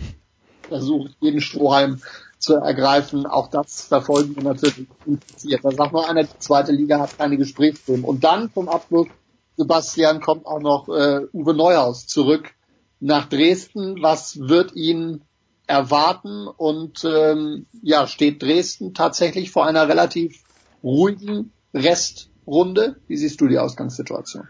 [0.67, 2.01] Versucht jeden Strohhalm
[2.38, 3.25] zu ergreifen.
[3.25, 5.63] Auch das verfolgen wir natürlich interessiert.
[5.63, 8.03] Da sagt noch einer, die zweite Liga hat keine Gesprächsthemen.
[8.03, 9.07] Und dann zum Abschluss,
[9.55, 12.51] Sebastian, kommt auch noch äh, Uwe Neuhaus zurück
[12.99, 14.01] nach Dresden.
[14.01, 15.21] Was wird ihn
[15.67, 16.47] erwarten?
[16.49, 20.43] Und ähm, ja, steht Dresden tatsächlich vor einer relativ
[20.83, 22.95] ruhigen Restrunde.
[23.07, 24.47] Wie siehst du die Ausgangssituation?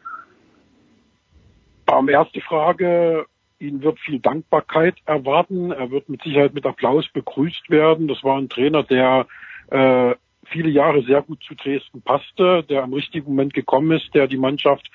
[1.88, 3.26] Ähm, erste Frage.
[3.58, 5.72] Ihn wird viel Dankbarkeit erwarten.
[5.72, 8.08] Er wird mit Sicherheit mit Applaus begrüßt werden.
[8.08, 9.28] Das war ein Trainer, der
[9.70, 10.16] äh,
[10.46, 14.38] viele Jahre sehr gut zu Dresden passte, der am richtigen Moment gekommen ist, der die
[14.38, 14.92] Mannschaft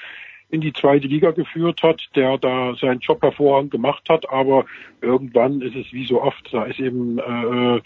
[0.51, 4.67] in die zweite Liga geführt hat, der da seinen Job hervorragend gemacht hat, aber
[5.01, 7.81] irgendwann ist es wie so oft, da ist eben äh,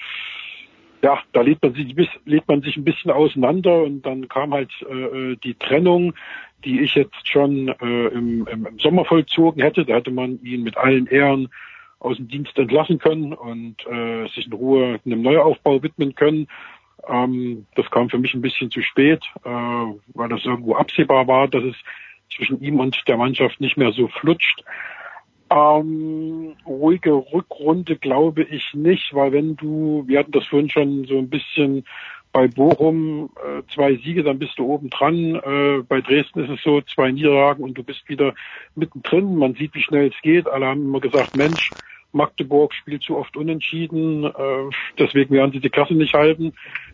[1.04, 1.94] ja, da lädt man sich,
[2.24, 6.14] lädt man sich ein bisschen auseinander und dann kam halt äh, die Trennung,
[6.64, 9.84] die ich jetzt schon äh, im, im, im Sommer vollzogen hätte.
[9.84, 11.50] Da hätte man ihn mit allen Ehren
[11.98, 16.48] aus dem Dienst entlassen können und äh, sich in Ruhe einem Neuaufbau widmen können.
[17.06, 21.48] Ähm, das kam für mich ein bisschen zu spät, äh, weil das irgendwo absehbar war,
[21.48, 21.76] dass es
[22.34, 24.64] zwischen ihm und der Mannschaft nicht mehr so flutscht.
[25.54, 31.16] Ähm, ruhige Rückrunde glaube ich nicht, weil wenn du, wir hatten das vorhin schon so
[31.18, 31.84] ein bisschen
[32.32, 35.36] bei Bochum äh, zwei Siege, dann bist du oben dran.
[35.36, 38.34] Äh, bei Dresden ist es so, zwei Niederlagen und du bist wieder
[38.74, 39.36] mittendrin.
[39.36, 40.48] Man sieht, wie schnell es geht.
[40.48, 41.72] Alle haben immer gesagt, Mensch,
[42.14, 46.52] Magdeburg spielt zu oft unentschieden, äh, deswegen werden sie die Klasse nicht halten.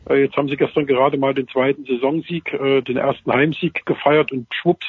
[0.09, 4.33] Äh, jetzt haben sie gestern gerade mal den zweiten Saisonsieg, äh, den ersten Heimsieg gefeiert
[4.33, 4.87] und schwupps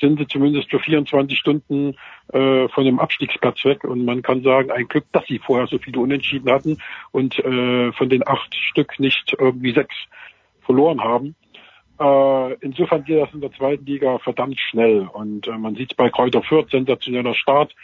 [0.00, 1.94] sind sie zumindest für 24 Stunden
[2.32, 3.84] äh, von dem Abstiegsplatz weg.
[3.84, 6.78] Und man kann sagen, ein Glück, dass sie vorher so viele Unentschieden hatten
[7.12, 9.94] und äh, von den acht Stück nicht irgendwie sechs
[10.62, 11.34] verloren haben.
[12.00, 15.08] Äh, insofern geht das in der zweiten Liga verdammt schnell.
[15.12, 17.74] Und äh, man sieht es bei Kräuter Fürth, sensationeller Start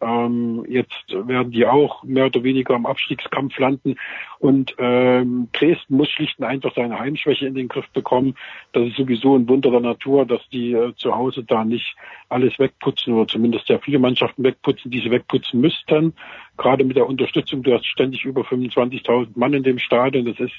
[0.00, 3.96] Ähm, jetzt werden die auch mehr oder weniger im Abstiegskampf landen.
[4.38, 8.34] Und ähm, Dresden muss schlicht und einfach seine Heimschwäche in den Griff bekommen.
[8.72, 11.96] Das ist sowieso ein Wunder der Natur, dass die äh, zu Hause da nicht
[12.28, 16.14] alles wegputzen oder zumindest sehr viele Mannschaften wegputzen, die sie wegputzen müssten.
[16.56, 20.24] Gerade mit der Unterstützung, du hast ständig über 25.000 Mann in dem Stadion.
[20.24, 20.54] Das ist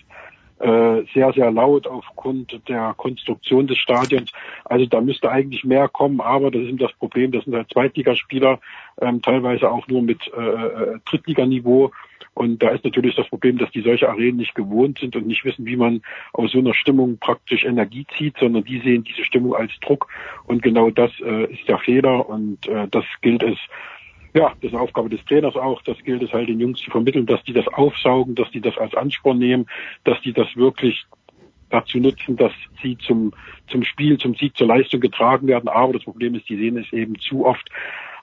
[0.61, 4.31] äh, sehr, sehr laut aufgrund der Konstruktion des Stadions.
[4.65, 8.59] Also da müsste eigentlich mehr kommen, aber das ist das Problem, das sind halt Zweitligaspieler,
[9.01, 11.91] ähm, teilweise auch nur mit äh, äh, Drittliganiveau.
[12.33, 15.43] Und da ist natürlich das Problem, dass die solche Arenen nicht gewohnt sind und nicht
[15.43, 16.01] wissen, wie man
[16.31, 20.07] aus so einer Stimmung praktisch Energie zieht, sondern die sehen diese Stimmung als Druck.
[20.45, 23.57] Und genau das äh, ist der Fehler und äh, das gilt es
[24.33, 25.81] ja, das ist eine Aufgabe des Trainers auch.
[25.83, 28.77] Das gilt es halt den Jungs zu vermitteln, dass die das aufsaugen, dass die das
[28.77, 29.67] als Ansporn nehmen,
[30.03, 31.05] dass die das wirklich
[31.69, 32.51] dazu nutzen, dass
[32.81, 33.33] sie zum,
[33.69, 35.69] zum Spiel, zum Sieg, zur Leistung getragen werden.
[35.69, 37.69] Aber das Problem ist, die sehen es eben zu oft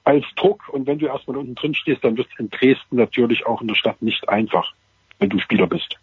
[0.04, 0.68] als Druck.
[0.68, 3.68] Und wenn du erstmal unten drin stehst, dann wird es in Dresden natürlich auch in
[3.68, 4.72] der Stadt nicht einfach,
[5.18, 5.96] wenn du Spieler bist.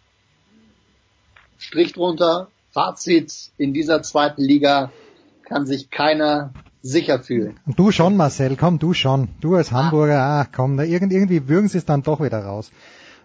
[1.58, 4.92] Strich drunter, Fazit in dieser zweiten Liga
[5.46, 7.58] kann sich keiner sicher fühlen.
[7.66, 9.28] Du schon, Marcel, komm, du schon.
[9.40, 12.70] Du als Hamburger, ah, komm, irgendwie würgen sie es dann doch wieder raus.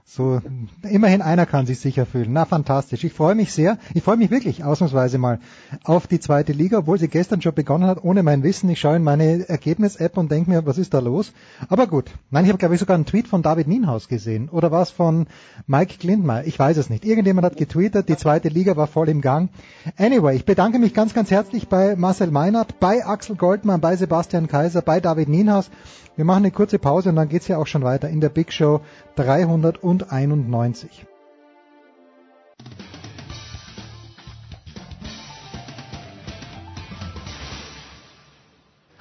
[0.03, 0.41] So,
[0.83, 2.33] immerhin einer kann sich sicher fühlen.
[2.33, 3.03] Na, fantastisch.
[3.03, 3.77] Ich freue mich sehr.
[3.93, 5.39] Ich freue mich wirklich ausnahmsweise mal
[5.85, 8.69] auf die zweite Liga, obwohl sie gestern schon begonnen hat, ohne mein Wissen.
[8.69, 11.31] Ich schaue in meine Ergebnis-App und denke mir, was ist da los?
[11.69, 12.11] Aber gut.
[12.29, 14.49] Nein, ich habe, glaube ich, sogar einen Tweet von David Nienhaus gesehen.
[14.49, 15.27] Oder was von
[15.67, 16.45] Mike Glindmeier?
[16.45, 17.05] Ich weiß es nicht.
[17.05, 19.49] Irgendjemand hat getweetet, die zweite Liga war voll im Gang.
[19.97, 24.47] Anyway, ich bedanke mich ganz, ganz herzlich bei Marcel Meinert, bei Axel Goldmann, bei Sebastian
[24.47, 25.69] Kaiser, bei David Nienhaus.
[26.17, 28.51] Wir machen eine kurze Pause und dann geht's ja auch schon weiter in der Big
[28.51, 28.81] Show
[29.15, 31.05] 391.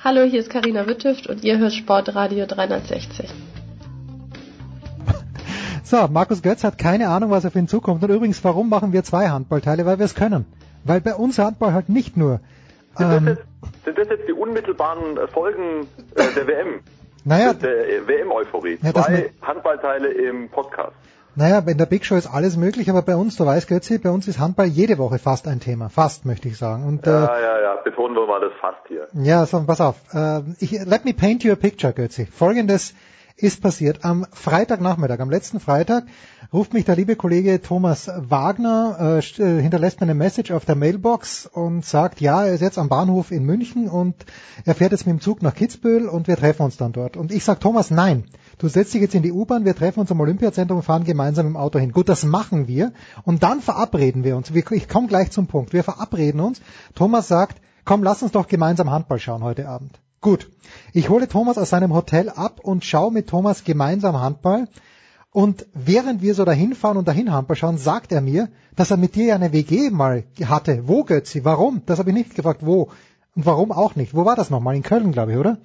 [0.02, 3.28] Hallo, hier ist Karina Wittüft und ihr hört Sportradio 360.
[5.82, 8.04] So, Markus Götz hat keine Ahnung, was auf ihn zukommt.
[8.04, 9.84] Und übrigens, warum machen wir zwei Handballteile?
[9.86, 10.46] Weil wir es können.
[10.84, 12.40] Weil bei uns Handball halt nicht nur.
[12.96, 16.80] Sind, ähm, das, jetzt, sind das jetzt die unmittelbaren Folgen äh, der WM?
[17.24, 18.78] Naja, der WM-Euphorie.
[18.82, 20.94] Ja, Zwei Handballteile im Podcast.
[21.36, 24.10] Naja, in der Big Show ist alles möglich, aber bei uns, du weißt, Götzi, bei
[24.10, 25.88] uns ist Handball jede Woche fast ein Thema.
[25.88, 26.84] Fast, möchte ich sagen.
[26.84, 29.06] Und, ja, äh, ja, ja, betonen wir mal das fast hier.
[29.14, 29.96] Ja, so, pass auf.
[30.12, 32.26] Äh, ich, let me paint you a picture, Götzi.
[32.26, 32.94] Folgendes
[33.42, 34.04] ist passiert.
[34.04, 36.04] Am Freitagnachmittag, am letzten Freitag,
[36.52, 40.74] ruft mich der liebe Kollege Thomas Wagner, äh, äh, hinterlässt mir eine Message auf der
[40.74, 44.14] Mailbox und sagt, ja, er ist jetzt am Bahnhof in München und
[44.64, 47.16] er fährt jetzt mit dem Zug nach Kitzbühel und wir treffen uns dann dort.
[47.16, 48.24] Und ich sag Thomas, nein,
[48.58, 51.46] du setzt dich jetzt in die U-Bahn, wir treffen uns am Olympiazentrum und fahren gemeinsam
[51.46, 51.92] im Auto hin.
[51.92, 52.92] Gut, das machen wir
[53.24, 54.50] und dann verabreden wir uns.
[54.50, 55.72] Ich komme gleich zum Punkt.
[55.72, 56.60] Wir verabreden uns.
[56.94, 60.00] Thomas sagt, komm, lass uns doch gemeinsam Handball schauen heute Abend.
[60.22, 60.48] Gut,
[60.92, 64.66] ich hole Thomas aus seinem Hotel ab und schaue mit Thomas gemeinsam Handball.
[65.32, 68.98] Und während wir so dahin fahren und dahin Handball schauen, sagt er mir, dass er
[68.98, 70.82] mit dir ja eine WG mal hatte.
[70.88, 71.46] Wo, Götzi?
[71.46, 71.80] Warum?
[71.86, 72.60] Das habe ich nicht gefragt.
[72.66, 72.90] Wo?
[73.34, 74.14] Und warum auch nicht?
[74.14, 74.76] Wo war das nochmal?
[74.76, 75.56] In Köln, glaube ich, oder?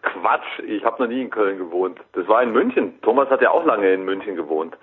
[0.00, 2.00] Quatsch, ich habe noch nie in Köln gewohnt.
[2.14, 2.94] Das war in München.
[3.02, 4.78] Thomas hat ja auch lange in München gewohnt.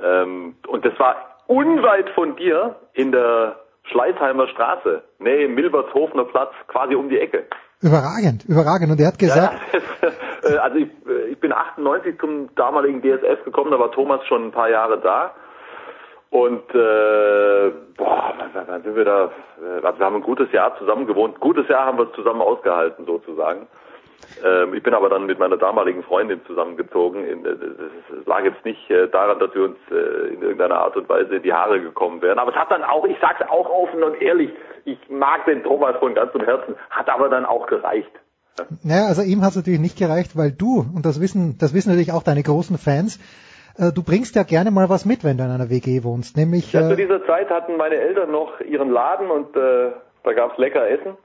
[0.00, 1.16] Ähm, und das war
[1.48, 3.56] unweit von dir in der
[3.90, 5.02] Schleißheimer Straße.
[5.18, 7.46] Nee, Milbertshofener Platz, quasi um die Ecke.
[7.80, 8.90] Überragend, überragend.
[8.90, 9.60] Und er hat gesagt.
[9.72, 10.08] Ja,
[10.50, 14.46] äh, also ich, äh, ich bin 98 zum damaligen DSF gekommen, da war Thomas schon
[14.46, 15.32] ein paar Jahre da.
[16.30, 18.34] Und äh, boah,
[18.66, 19.30] wann sind wir da?
[19.62, 21.38] Äh, also wir haben ein gutes Jahr zusammen gewohnt.
[21.40, 23.66] Gutes Jahr haben wir zusammen ausgehalten sozusagen.
[24.44, 27.24] Ähm, ich bin aber dann mit meiner damaligen Freundin zusammengezogen.
[27.24, 31.36] Es lag jetzt nicht äh, daran, dass wir uns äh, in irgendeiner Art und Weise
[31.36, 32.38] in die Haare gekommen wären.
[32.38, 34.50] Aber es hat dann auch, ich sag's auch offen und ehrlich,
[34.84, 38.10] ich mag den Thomas von ganzem Herzen, hat aber dann auch gereicht.
[38.82, 41.90] Naja, also ihm hat es natürlich nicht gereicht, weil du, und das wissen, das wissen
[41.90, 43.18] natürlich auch deine großen Fans,
[43.78, 46.72] äh, du bringst ja gerne mal was mit, wenn du in einer WG wohnst, nämlich...
[46.72, 49.92] Ja, zu dieser Zeit hatten meine Eltern noch ihren Laden und äh,
[50.24, 51.16] da gab's lecker Essen.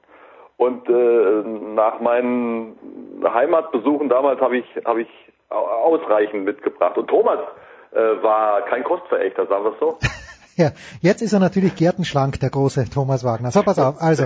[0.57, 1.43] Und äh,
[1.75, 2.75] nach meinen
[3.23, 5.09] Heimatbesuchen damals habe ich, hab ich
[5.49, 6.97] ausreichend mitgebracht.
[6.97, 7.39] Und Thomas
[7.91, 9.97] äh, war kein Kostverächter, sagen wir es so.
[10.55, 13.49] Ja, jetzt ist er natürlich gärtenschlank, der große Thomas Wagner.
[13.49, 13.99] So, pass auf.
[13.99, 14.25] Also,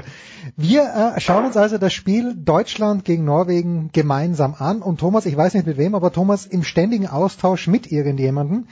[0.57, 4.81] wir äh, schauen uns also das Spiel Deutschland gegen Norwegen gemeinsam an.
[4.81, 8.67] Und Thomas, ich weiß nicht mit wem, aber Thomas im ständigen Austausch mit irgendjemandem,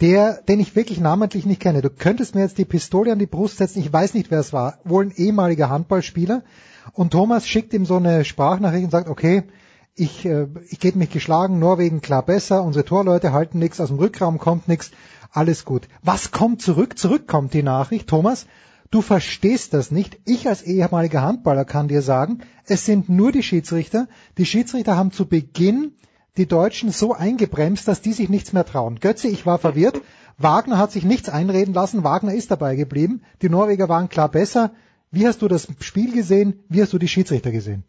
[0.00, 1.82] der, den ich wirklich namentlich nicht kenne.
[1.82, 3.80] Du könntest mir jetzt die Pistole an die Brust setzen.
[3.80, 4.78] Ich weiß nicht, wer es war.
[4.84, 6.42] Wohl ein ehemaliger Handballspieler,
[6.92, 9.44] und Thomas schickt ihm so eine Sprachnachricht und sagt, okay,
[9.94, 13.98] ich, äh, ich gebe mich geschlagen, Norwegen klar besser, unsere Torleute halten nichts, aus dem
[13.98, 14.90] Rückraum kommt nichts,
[15.30, 15.88] alles gut.
[16.02, 16.98] Was kommt zurück?
[16.98, 18.46] Zurück kommt die Nachricht, Thomas,
[18.90, 20.18] du verstehst das nicht.
[20.24, 24.08] Ich als ehemaliger Handballer kann dir sagen, es sind nur die Schiedsrichter.
[24.38, 25.92] Die Schiedsrichter haben zu Beginn
[26.36, 29.00] die Deutschen so eingebremst, dass die sich nichts mehr trauen.
[29.00, 30.00] Götze, ich war verwirrt.
[30.38, 32.04] Wagner hat sich nichts einreden lassen.
[32.04, 33.22] Wagner ist dabei geblieben.
[33.42, 34.72] Die Norweger waren klar besser.
[35.12, 36.64] Wie hast du das Spiel gesehen?
[36.70, 37.84] Wie hast du die Schiedsrichter gesehen?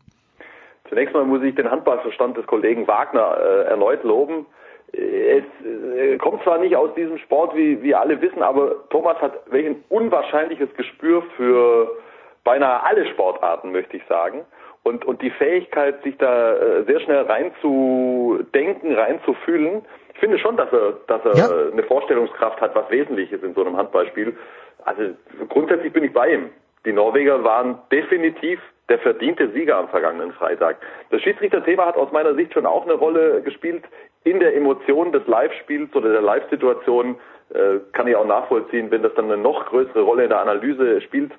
[0.90, 4.46] Zunächst mal muss ich den Handballverstand des Kollegen Wagner äh, erneut loben.
[4.92, 9.40] Es äh, kommt zwar nicht aus diesem Sport, wie wir alle wissen, aber Thomas hat
[9.50, 11.98] welch ein unwahrscheinliches Gespür für
[12.44, 14.42] beinahe alle Sportarten, möchte ich sagen.
[14.84, 19.82] Und, und die Fähigkeit, sich da äh, sehr schnell reinzudenken, reinzufühlen.
[20.14, 21.72] Ich finde schon, dass er, dass er ja.
[21.72, 24.36] eine Vorstellungskraft hat, was wesentlich ist in so einem Handballspiel.
[24.84, 25.14] Also
[25.48, 26.50] grundsätzlich bin ich bei ihm.
[26.86, 28.60] Die Norweger waren definitiv
[28.90, 30.78] der verdiente Sieger am vergangenen Freitag.
[31.10, 33.84] Das Schiedsrichterthema hat aus meiner Sicht schon auch eine Rolle gespielt
[34.24, 37.16] in der Emotion des Live-Spiels oder der Live-Situation.
[37.54, 41.02] Äh, kann ich auch nachvollziehen, wenn das dann eine noch größere Rolle in der Analyse
[41.02, 41.32] spielt.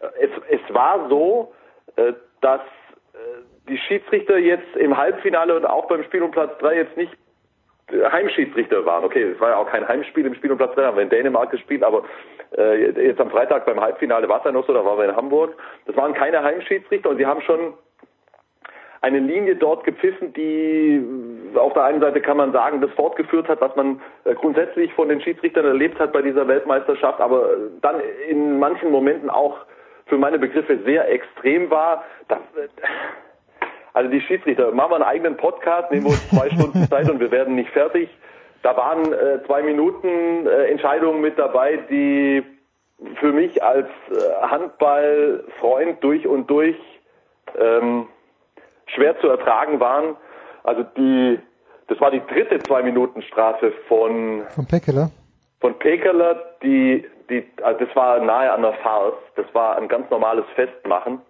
[0.00, 1.52] Äh, es, es war so,
[1.96, 2.60] äh, dass
[3.68, 7.12] die Schiedsrichter jetzt im Halbfinale und auch beim Spiel um Platz drei jetzt nicht
[8.12, 9.04] Heimschiedsrichter waren.
[9.04, 11.10] Okay, es war ja auch kein Heimspiel im Spiel um Platz 3, haben wir in
[11.10, 12.04] Dänemark gespielt, aber
[12.56, 15.16] äh, jetzt am Freitag beim Halbfinale war es ja noch so, da waren wir in
[15.16, 15.54] Hamburg.
[15.86, 17.74] Das waren keine Heimschiedsrichter und sie haben schon
[19.02, 21.02] eine Linie dort gepfiffen, die
[21.54, 25.08] auf der einen Seite kann man sagen, das fortgeführt hat, was man äh, grundsätzlich von
[25.08, 27.96] den Schiedsrichtern erlebt hat bei dieser Weltmeisterschaft, aber dann
[28.28, 29.58] in manchen Momenten auch
[30.06, 32.04] für meine Begriffe sehr extrem war.
[32.28, 32.68] Das, äh,
[33.92, 37.20] also die Schiedsrichter, machen wir einen eigenen Podcast, nehmen wir uns zwei Stunden Zeit und
[37.20, 38.08] wir werden nicht fertig.
[38.62, 42.42] Da waren äh, zwei Minuten äh, Entscheidungen mit dabei, die
[43.18, 46.76] für mich als äh, Handballfreund durch und durch
[47.58, 48.06] ähm,
[48.86, 50.16] schwer zu ertragen waren.
[50.62, 51.38] Also die,
[51.88, 55.10] das war die dritte zwei Minuten Strafe von von Pekeler.
[55.60, 59.14] Von Pekeler, die, die, also das war nahe an der Farce.
[59.36, 61.20] Das war ein ganz normales Festmachen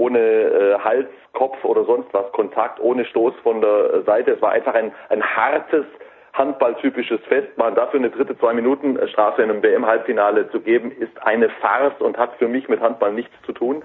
[0.00, 4.32] ohne äh, Hals, Kopf oder sonst was Kontakt, ohne Stoß von der Seite.
[4.32, 5.84] Es war einfach ein, ein hartes,
[6.32, 7.74] handballtypisches Festmachen.
[7.74, 12.48] Dafür eine dritte Zwei-Minuten-Strafe in einem WM-Halbfinale zu geben, ist eine Farce und hat für
[12.48, 13.82] mich mit Handball nichts zu tun.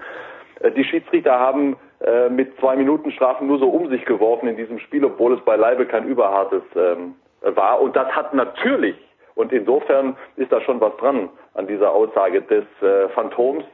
[0.60, 4.56] Äh, die Schiedsrichter haben äh, mit zwei Minuten Strafen nur so um sich geworfen in
[4.56, 7.82] diesem Spiel, obwohl es beileibe kein überhartes ähm, war.
[7.82, 8.96] Und das hat natürlich,
[9.34, 13.64] und insofern ist da schon was dran an dieser Aussage des äh, Phantoms,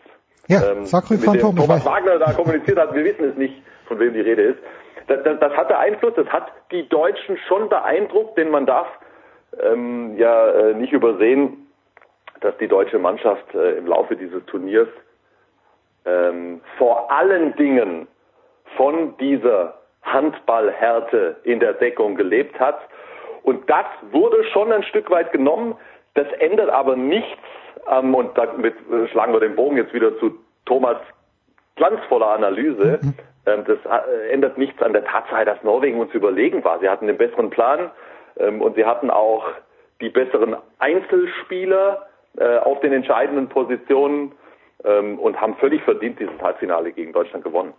[0.48, 4.12] ja, ähm, mit dem Thomas Wagner da kommuniziert hat, wir wissen es nicht, von wem
[4.12, 4.58] die Rede ist.
[5.06, 8.86] Das, das, das hatte Einfluss, das hat die Deutschen schon beeindruckt, denn man darf
[9.60, 11.66] ähm, ja äh, nicht übersehen,
[12.40, 14.88] dass die deutsche Mannschaft äh, im Laufe dieses Turniers
[16.04, 18.08] ähm, vor allen Dingen
[18.76, 22.80] von dieser Handballhärte in der Deckung gelebt hat.
[23.44, 25.76] Und das wurde schon ein Stück weit genommen.
[26.14, 27.38] Das ändert aber nichts
[27.90, 30.96] ähm, und damit äh, schlagen wir den Bogen jetzt wieder zu Thomas
[31.76, 33.00] glanzvoller Analyse.
[33.02, 33.14] Mhm.
[33.46, 36.78] Ähm, das äh, ändert nichts an der Tatsache, dass Norwegen uns überlegen war.
[36.80, 37.90] Sie hatten den besseren Plan
[38.38, 39.44] ähm, und sie hatten auch
[40.00, 42.06] die besseren Einzelspieler
[42.36, 44.32] äh, auf den entscheidenden Positionen
[44.84, 47.72] ähm, und haben völlig verdient dieses Halbfinale gegen Deutschland gewonnen.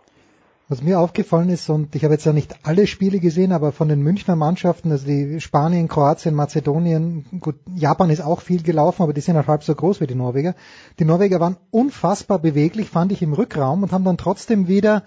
[0.66, 3.88] Was mir aufgefallen ist, und ich habe jetzt ja nicht alle Spiele gesehen, aber von
[3.88, 9.12] den Münchner Mannschaften, also die Spanien, Kroatien, Mazedonien, gut, Japan ist auch viel gelaufen, aber
[9.12, 10.54] die sind halt halb so groß wie die Norweger.
[10.98, 15.02] Die Norweger waren unfassbar beweglich, fand ich im Rückraum und haben dann trotzdem wieder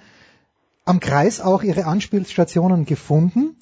[0.85, 3.57] am Kreis auch ihre Anspielstationen gefunden.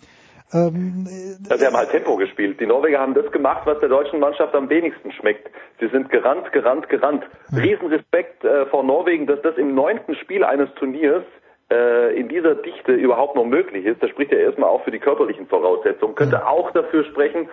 [0.51, 1.07] Ähm,
[1.49, 2.59] ja, sie haben halt Tempo gespielt.
[2.59, 5.49] Die Norweger haben das gemacht, was der deutschen Mannschaft am wenigsten schmeckt.
[5.79, 7.23] Sie sind gerannt, gerannt, gerannt.
[7.55, 12.91] Riesenrespekt äh, vor Norwegen, dass das im neunten Spiel eines Turniers äh, in dieser Dichte
[12.91, 16.69] überhaupt noch möglich ist, das spricht ja erstmal auch für die körperlichen Voraussetzungen, könnte auch
[16.71, 17.49] dafür sprechen,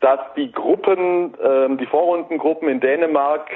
[0.00, 3.48] dass die Gruppen, ähm, die Vorrundengruppen in Dänemark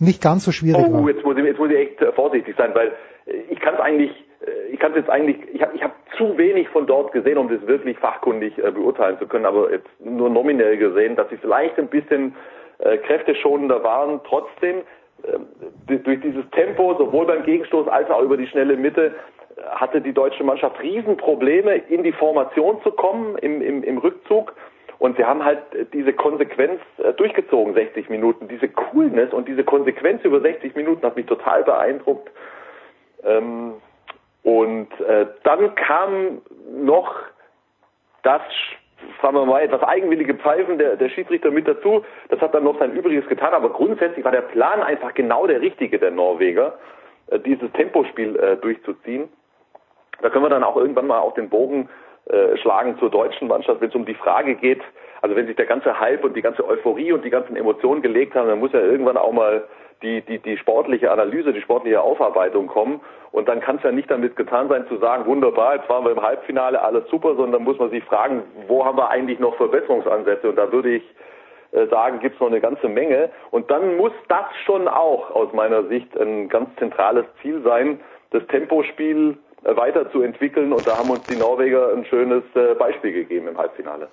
[0.00, 1.08] nicht ganz so schwierig oh, waren.
[1.08, 2.92] Jetzt muss ich, jetzt muss ich echt äh, vorsichtig sein, weil
[3.26, 4.10] äh, ich kann es eigentlich,
[4.40, 7.38] äh, ich kann es jetzt eigentlich, ich habe ich hab zu wenig von dort gesehen,
[7.38, 11.36] um das wirklich fachkundig äh, beurteilen zu können, aber jetzt nur nominell gesehen, dass sie
[11.36, 12.36] vielleicht ein bisschen
[12.78, 14.20] äh, kräfteschonender waren.
[14.24, 14.82] Trotzdem äh,
[15.86, 19.14] durch dieses Tempo, sowohl beim Gegenstoß als auch über die schnelle Mitte,
[19.70, 24.54] hatte die deutsche Mannschaft Riesenprobleme, in die Formation zu kommen im, im, im Rückzug.
[24.98, 25.60] Und sie haben halt
[25.92, 28.48] diese Konsequenz äh, durchgezogen, 60 Minuten.
[28.48, 32.30] Diese Coolness und diese Konsequenz über 60 Minuten hat mich total beeindruckt.
[33.24, 33.74] Ähm,
[34.42, 36.42] und äh, dann kam
[36.72, 37.14] noch
[38.22, 38.42] das
[39.22, 42.04] sagen wir mal, etwas eigenwillige Pfeifen der, der Schiedsrichter mit dazu.
[42.28, 45.60] Das hat dann noch sein Übriges getan, aber grundsätzlich war der Plan einfach genau der
[45.60, 46.78] richtige der Norweger,
[47.30, 49.28] äh, dieses Tempospiel äh, durchzuziehen.
[50.20, 51.88] Da können wir dann auch irgendwann mal auf den Bogen
[52.26, 54.82] äh, schlagen zur deutschen Mannschaft, wenn es um die Frage geht,
[55.22, 58.34] also wenn sich der ganze Hype und die ganze Euphorie und die ganzen Emotionen gelegt
[58.34, 59.64] haben, dann muss ja irgendwann auch mal
[60.02, 63.00] die, die, die sportliche Analyse, die sportliche Aufarbeitung kommen.
[63.32, 66.12] Und dann kann es ja nicht damit getan sein zu sagen, wunderbar, jetzt waren wir
[66.12, 70.48] im Halbfinale, alles super, sondern muss man sich fragen, wo haben wir eigentlich noch Verbesserungsansätze?
[70.48, 71.02] Und da würde ich
[71.72, 73.30] äh, sagen, gibt es noch eine ganze Menge.
[73.50, 78.46] Und dann muss das schon auch aus meiner Sicht ein ganz zentrales Ziel sein, das
[78.46, 80.72] Tempospiel äh, weiterzuentwickeln.
[80.72, 84.08] Und da haben uns die Norweger ein schönes äh, Beispiel gegeben im Halbfinale.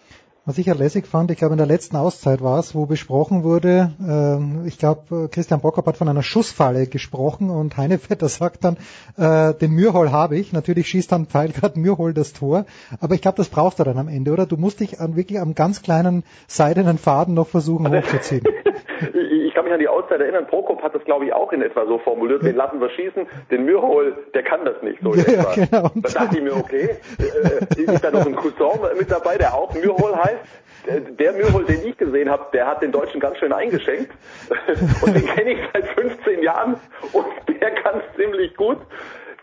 [0.47, 3.43] Was ich ja lässig fand, ich glaube in der letzten Auszeit war es, wo besprochen
[3.43, 8.77] wurde, äh, ich glaube Christian Bockhoff hat von einer Schussfalle gesprochen und Heinevetter sagt dann,
[9.17, 12.65] äh, den Mürhol habe ich, natürlich schießt dann Pfeil gerade Mürhol das Tor,
[13.01, 14.45] aber ich glaube, das brauchst du dann am Ende, oder?
[14.45, 18.43] Du musst dich an, wirklich am ganz kleinen seidenen Faden noch versuchen hochzuziehen.
[19.01, 21.87] ich kann mich an die Auszeit erinnern, Prokop hat das glaube ich auch in etwa
[21.87, 25.25] so formuliert, den lassen wir schießen, den Mürhol, der kann das nicht so in Ja,
[25.25, 25.53] etwa.
[25.55, 25.91] genau.
[25.95, 29.73] Da dachte ich mir, okay, äh, ist da noch ein Cousin mit dabei, der auch
[29.73, 30.34] Mürhol heißt?
[30.88, 34.11] Der- Der Mürhol, den ich gesehen habe, der hat den Deutschen ganz schön eingeschenkt.
[35.01, 36.75] Und den kenne ich seit 15 Jahren
[37.13, 37.25] und
[37.61, 38.77] der kann ziemlich gut.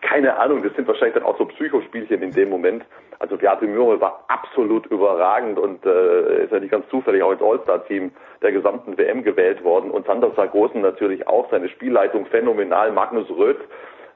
[0.03, 2.85] Keine Ahnung, das sind wahrscheinlich dann auch so Psychospielchen in dem Moment.
[3.21, 7.41] Also Beate Mürhol war absolut überragend und äh, ist ja nicht ganz zufällig auch ins
[7.43, 8.11] All-Star-Team
[8.43, 9.91] der gesamten WM gewählt worden.
[9.93, 12.91] Und Sander Sargosen natürlich auch, seine Spielleitung phänomenal.
[12.91, 13.61] Magnus Röth,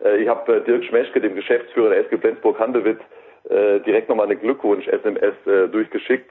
[0.04, 2.98] äh, ich habe äh, Dirk Schmeschke, dem Geschäftsführer der SG Flensburg-Handewitt,
[3.48, 6.30] äh, direkt nochmal eine Glückwunsch-SMS äh, durchgeschickt,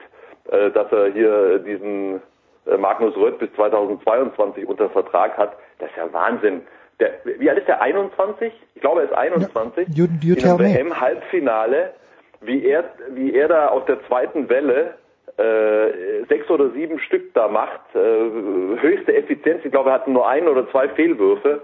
[0.70, 2.20] dass er hier diesen
[2.66, 5.56] äh, Magnus Röth bis 2022 unter Vertrag hat.
[5.78, 6.62] Das ist ja Wahnsinn.
[7.00, 7.82] Der, wie alt ist der?
[7.82, 8.52] 21?
[8.74, 9.88] Ich glaube, er ist 21.
[9.94, 10.74] You, you einem me.
[10.74, 11.92] WM-Halbfinale,
[12.40, 14.94] wie er, wie er da aus der zweiten Welle
[15.36, 19.64] äh, sechs oder sieben Stück da macht, äh, höchste Effizienz.
[19.64, 21.62] Ich glaube, er hatte nur ein oder zwei Fehlwürfe.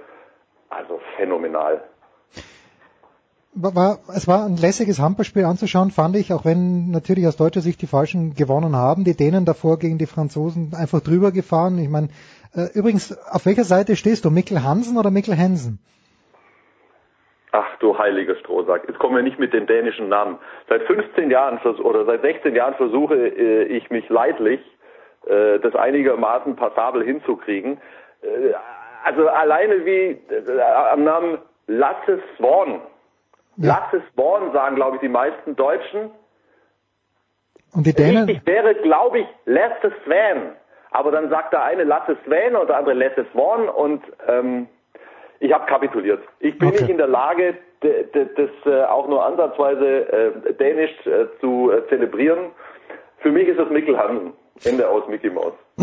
[0.69, 1.83] Also phänomenal.
[3.55, 7.83] War, es war ein lässiges Handballspiel anzuschauen, fand ich, auch wenn natürlich aus deutscher Sicht
[7.83, 9.05] die Falschen gewonnen haben.
[9.05, 11.79] Die Dänen davor gegen die Franzosen einfach drüber gefahren.
[11.79, 12.09] Ich meine,
[12.55, 14.31] äh, übrigens, auf welcher Seite stehst du?
[14.31, 15.81] Mikkel Hansen oder Mikkel Hensen?
[17.51, 20.39] Ach du heiliger Strohsack, jetzt kommen wir nicht mit den dänischen Namen.
[20.71, 24.61] Seit 15 Jahren oder seit 16 Jahren versuche äh, ich mich leidlich,
[25.27, 27.77] äh, das einigermaßen passabel hinzukriegen.
[28.23, 28.55] Äh,
[29.05, 32.81] also alleine wie äh, am Namen Lasse Swan.
[33.67, 36.11] Lasse Swan sagen, glaube ich, die meisten Deutschen.
[37.73, 40.53] Und die Dänen, Richtig wäre, glaube ich, Lasse Swan.
[40.91, 44.69] Aber dann sagt der eine Lasse Swan und der andere Lasse Swan und ähm,
[45.41, 46.23] ich habe kapituliert.
[46.39, 51.73] Ich bin nicht in der Lage, das äh, auch nur ansatzweise äh, dänisch äh, zu
[51.73, 52.51] äh, zelebrieren.
[53.19, 54.35] Für mich ist das Mikkel Hansen.
[54.65, 55.55] Ende aus Mickey Mouse.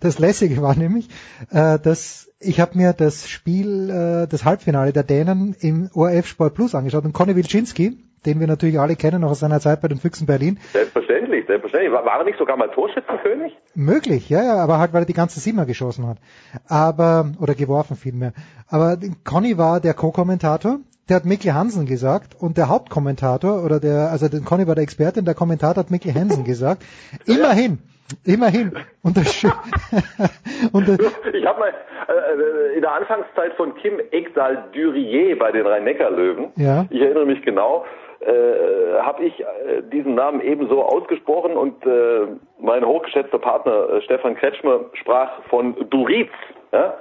[0.00, 1.08] das Lässige war nämlich,
[1.50, 6.54] äh, dass ich habe mir das Spiel, äh, das Halbfinale der Dänen im ORF Sport
[6.54, 9.88] Plus angeschaut und Conny Wilczynski, den wir natürlich alle kennen, noch aus seiner Zeit bei
[9.88, 11.92] den Füchsen Berlin, Selbstverständlich, selbstverständlich.
[11.92, 13.56] War, war er nicht sogar mal Torschützenkönig?
[13.74, 16.18] Möglich, ja, ja, aber halt, weil er die ganze Siebener geschossen hat.
[16.66, 18.32] Aber, oder geworfen vielmehr.
[18.68, 24.10] Aber Conny war der Co-Kommentator, der hat Mikkel Hansen gesagt und der Hauptkommentator, oder der,
[24.10, 26.84] also der Conny war der Experte und der Kommentator hat Mikkel Hansen gesagt.
[27.26, 27.78] Immerhin,
[28.24, 28.72] immerhin.
[29.02, 29.44] Und das,
[30.72, 30.98] und das,
[31.32, 31.74] Ich habe mal
[32.08, 36.86] äh, in der Anfangszeit von Kim Ekdal Durier bei den Rhein-Neckar-Löwen, ja.
[36.90, 37.84] ich erinnere mich genau,
[38.20, 42.26] äh, habe ich äh, diesen Namen ebenso ausgesprochen und äh,
[42.58, 46.28] mein hochgeschätzter Partner äh, Stefan Kretschmer sprach von Duriz.
[46.72, 46.98] Ja?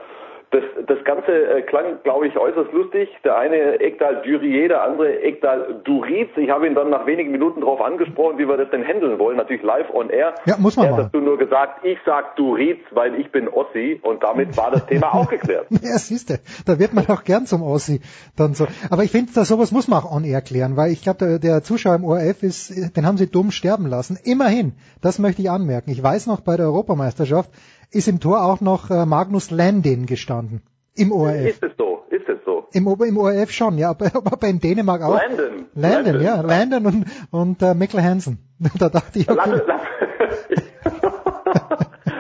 [0.52, 3.10] Das, das Ganze äh, klang, glaube ich, äußerst lustig.
[3.24, 6.30] Der eine Ekdal Durier, der andere Ekdal Duriz.
[6.38, 9.38] Ich habe ihn dann nach wenigen Minuten darauf angesprochen, wie wir das denn handeln wollen.
[9.38, 10.34] Natürlich live on air.
[10.46, 14.00] Ja, muss man er hat dazu nur gesagt, ich sag Duriz, weil ich bin Ossi
[14.02, 15.68] und damit war das Thema auch geklärt.
[15.82, 18.02] Ja, siehste, da wird man auch gern zum Ossi.
[18.36, 18.68] Dann so.
[18.90, 21.64] Aber ich finde, sowas muss man auch on air klären, weil ich glaube, der, der
[21.64, 24.18] Zuschauer im ORF ist, den haben sie dumm sterben lassen.
[24.24, 25.92] Immerhin, das möchte ich anmerken.
[25.92, 27.50] Ich weiß noch, bei der Europameisterschaft
[27.92, 30.62] ist im Tor auch noch äh, Magnus Landin gestanden.
[30.96, 31.46] Im ORF.
[31.46, 32.04] Ist es so?
[32.10, 32.68] Ist es so?
[32.74, 35.16] Im, im ORF schon, ja, aber, aber in Dänemark auch.
[35.16, 35.66] Landon.
[35.74, 38.40] Landon, ja, Landon und, und äh, Mikkel Hansen.
[38.78, 39.42] Da dachte ich, okay.
[39.46, 39.82] Lass, lass.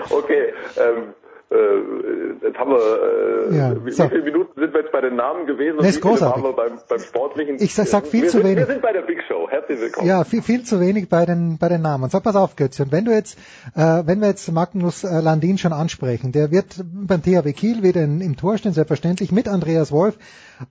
[0.12, 4.04] okay, ähm, äh, jetzt haben wir, äh, Ja, wie, so.
[4.04, 6.44] wie viele Minuten sind wir jetzt bei den Namen gewesen und Nee, ist großartig.
[6.44, 7.56] waren wir beim, beim Sportlichen?
[7.60, 8.58] Ich sag- sag viel wir zu sind, wenig.
[8.60, 9.48] Wir sind bei der Big Show.
[9.50, 10.08] Herzlich willkommen.
[10.08, 12.10] Ja, viel, viel zu wenig bei den bei den Namen.
[12.12, 12.84] So, pass auf, Götze.
[12.84, 13.38] Und wenn du jetzt,
[13.76, 18.04] äh, wenn wir jetzt Magnus äh, Landin schon ansprechen, der wird beim THW Kiel wieder
[18.04, 20.18] in, im Tor stehen, selbstverständlich, mit Andreas Wolf.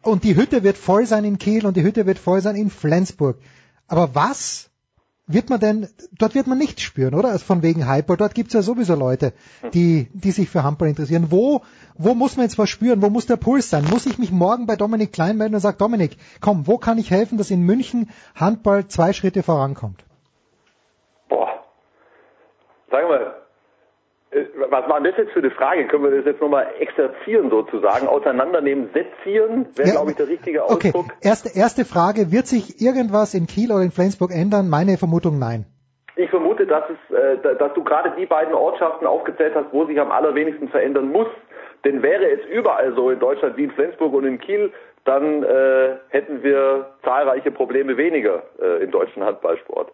[0.02, 2.70] Und die Hütte wird voll sein in Kiel und die Hütte wird voll sein in
[2.70, 3.38] Flensburg.
[3.88, 4.67] Aber was
[5.28, 7.28] wird man denn, dort wird man nichts spüren, oder?
[7.28, 8.16] Also von wegen Hyper.
[8.16, 9.34] Dort gibt's ja sowieso Leute,
[9.74, 11.26] die, die sich für Handball interessieren.
[11.30, 11.62] Wo,
[11.96, 13.02] wo muss man jetzt was spüren?
[13.02, 13.84] Wo muss der Puls sein?
[13.84, 17.10] Muss ich mich morgen bei Dominik Klein melden und sagen, Dominik, komm, wo kann ich
[17.10, 20.02] helfen, dass in München Handball zwei Schritte vorankommt?
[21.28, 21.62] Boah.
[22.90, 23.37] Sag mal,
[24.70, 25.86] was war das jetzt für eine Frage?
[25.86, 29.66] Können wir das jetzt nochmal exerzieren sozusagen, auseinandernehmen, sezieren?
[29.74, 31.06] Wäre, Ja, glaube ich, der richtige Okay, Ausdruck.
[31.22, 34.68] erste, erste Frage, wird sich irgendwas in Kiel oder in Flensburg ändern?
[34.68, 35.64] Meine Vermutung nein.
[36.16, 39.86] Ich vermute, dass, es, äh, da- dass du gerade die beiden Ortschaften aufgezählt hast, wo
[39.86, 41.28] sich am allerwenigsten verändern muss.
[41.84, 44.72] Denn wäre es überall so in Deutschland wie in Flensburg und in Kiel,
[45.04, 49.90] dann äh, hätten wir zahlreiche Probleme weniger äh, im deutschen Handballsport.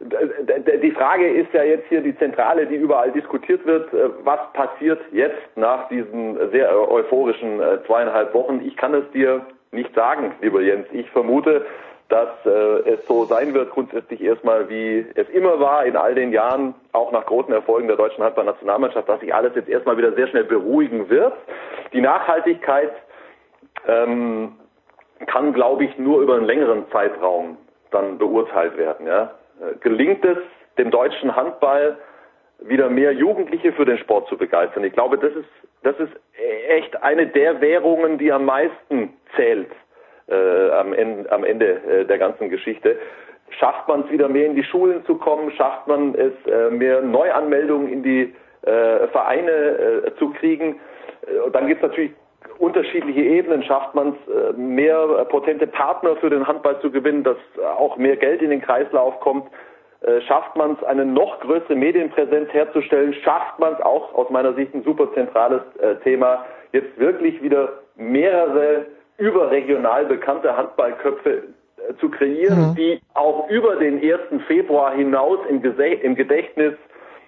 [0.00, 3.92] Die Frage ist ja jetzt hier die zentrale, die überall diskutiert wird.
[3.92, 8.60] Äh, Was passiert jetzt nach diesen sehr euphorischen äh, zweieinhalb Wochen?
[8.64, 10.86] Ich kann es dir nicht sagen, lieber Jens.
[10.92, 11.66] Ich vermute,
[12.08, 16.32] dass äh, es so sein wird, grundsätzlich erstmal, wie es immer war in all den
[16.32, 20.28] Jahren, auch nach großen Erfolgen der deutschen Handballnationalmannschaft, dass sich alles jetzt erstmal wieder sehr
[20.28, 21.34] schnell beruhigen wird.
[21.92, 22.92] Die Nachhaltigkeit
[23.86, 24.52] ähm,
[25.26, 27.58] kann, glaube ich, nur über einen längeren Zeitraum
[27.90, 29.06] dann beurteilt werden.
[29.06, 29.32] Ja?
[29.60, 30.38] Äh, Gelingt es
[30.76, 31.96] dem deutschen Handball
[32.60, 34.84] wieder mehr Jugendliche für den Sport zu begeistern?
[34.84, 35.48] Ich glaube, das ist,
[35.82, 36.12] das ist
[36.68, 39.70] echt eine der Währungen, die am meisten zählt
[40.28, 42.96] äh, am Ende, am Ende äh, der ganzen Geschichte.
[43.58, 45.50] Schafft man es wieder mehr in die Schulen zu kommen?
[45.52, 50.78] Schafft man es äh, mehr Neuanmeldungen in die äh, Vereine äh, zu kriegen?
[51.44, 52.12] Und dann gibt es natürlich
[52.58, 53.62] unterschiedliche Ebenen.
[53.62, 57.64] Schafft man es, äh, mehr äh, potente Partner für den Handball zu gewinnen, dass äh,
[57.64, 59.48] auch mehr Geld in den Kreislauf kommt?
[60.28, 63.12] Schafft man es, eine noch größere Medienpräsenz herzustellen?
[63.14, 65.60] Schafft man es auch, aus meiner Sicht ein super zentrales
[66.04, 68.86] Thema, jetzt wirklich wieder mehrere
[69.16, 71.42] überregional bekannte Handballköpfe
[71.98, 72.74] zu kreieren, Mhm.
[72.76, 74.40] die auch über den 1.
[74.46, 75.60] Februar hinaus im,
[76.02, 76.74] im Gedächtnis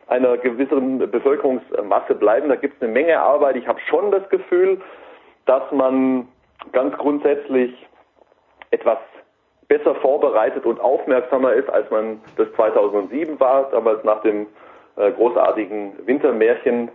[0.07, 2.49] einer gewissen Bevölkerungsmasse bleiben.
[2.49, 3.57] Da gibt es eine Menge Arbeit.
[3.57, 4.81] Ich habe schon das Gefühl,
[5.51, 6.29] dass man
[6.71, 7.75] ganz grundsätzlich
[8.71, 8.99] etwas
[9.67, 14.47] besser vorbereitet und aufmerksamer ist, als man das 2007 war, damals nach dem
[14.95, 16.89] äh, großartigen Wintermärchen.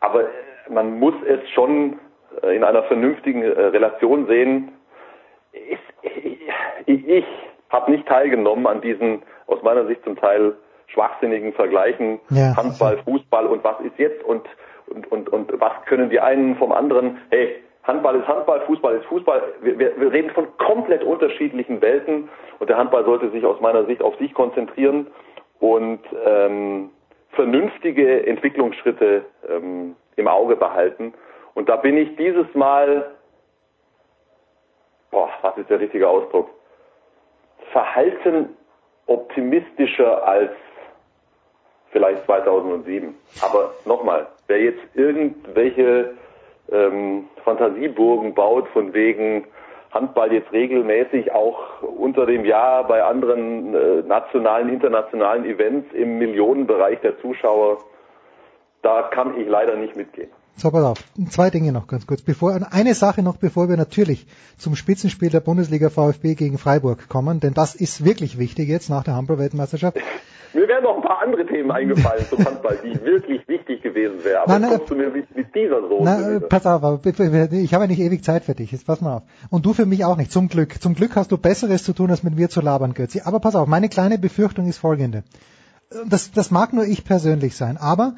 [0.00, 0.24] Aber
[0.68, 1.98] man muss es schon
[2.42, 4.72] äh, in einer vernünftigen äh, Relation sehen.
[5.52, 5.78] Ich,
[6.84, 7.24] ich, ich
[7.70, 10.54] habe nicht teilgenommen an diesen aus meiner Sicht zum Teil
[10.88, 12.54] schwachsinnigen Vergleichen Ja.
[12.58, 14.46] Handball, Fußball und was ist jetzt und,
[14.86, 17.16] und, und, und was können die einen vom anderen.
[17.30, 19.42] Hey, Handball ist Handball, Fußball ist Fußball.
[19.60, 22.28] Wir, wir, reden von komplett unterschiedlichen Welten
[22.60, 25.08] und der Handball sollte sich aus meiner Sicht auf sich konzentrieren
[25.58, 26.90] und ähm,
[27.30, 31.12] vernünftige Entwicklungsschritte ähm, im Auge behalten.
[31.54, 33.10] Und da bin ich dieses Mal,
[35.10, 36.50] boah, was ist der richtige Ausdruck?
[37.72, 38.56] Verhalten
[39.06, 40.52] optimistischer als
[41.90, 43.14] vielleicht 2007.
[43.42, 46.14] Aber nochmal, wer jetzt irgendwelche
[46.72, 49.44] ähm, Fantasieburgen baut, von wegen
[49.92, 57.00] Handball jetzt regelmäßig auch unter dem Jahr bei anderen äh, nationalen, internationalen Events im Millionenbereich
[57.00, 57.78] der Zuschauer,
[58.80, 60.30] da kann ich leider nicht mitgehen.
[60.56, 60.98] So, pass auf.
[61.30, 62.22] Zwei Dinge noch ganz kurz.
[62.22, 64.26] Bevor, eine Sache noch, bevor wir natürlich
[64.58, 69.02] zum Spitzenspiel der Bundesliga VfB gegen Freiburg kommen, denn das ist wirklich wichtig jetzt nach
[69.02, 69.98] der Handball-Weltmeisterschaft.
[70.54, 74.42] Mir wären noch ein paar andere Themen eingefallen zum Handball, die wirklich wichtig gewesen wären.
[74.42, 76.04] Aber Nein, jetzt nein, kommst du mir mit, mit dieser Soße.
[76.04, 78.70] Na, pass auf, aber ich habe ja nicht ewig Zeit für dich.
[78.70, 79.22] Jetzt pass mal auf.
[79.48, 80.30] Und du für mich auch nicht.
[80.30, 80.82] Zum Glück.
[80.82, 83.22] Zum Glück hast du Besseres zu tun, als mit mir zu labern, Götzi.
[83.24, 85.24] Aber pass auf, meine kleine Befürchtung ist folgende.
[86.06, 88.14] Das, das mag nur ich persönlich sein, aber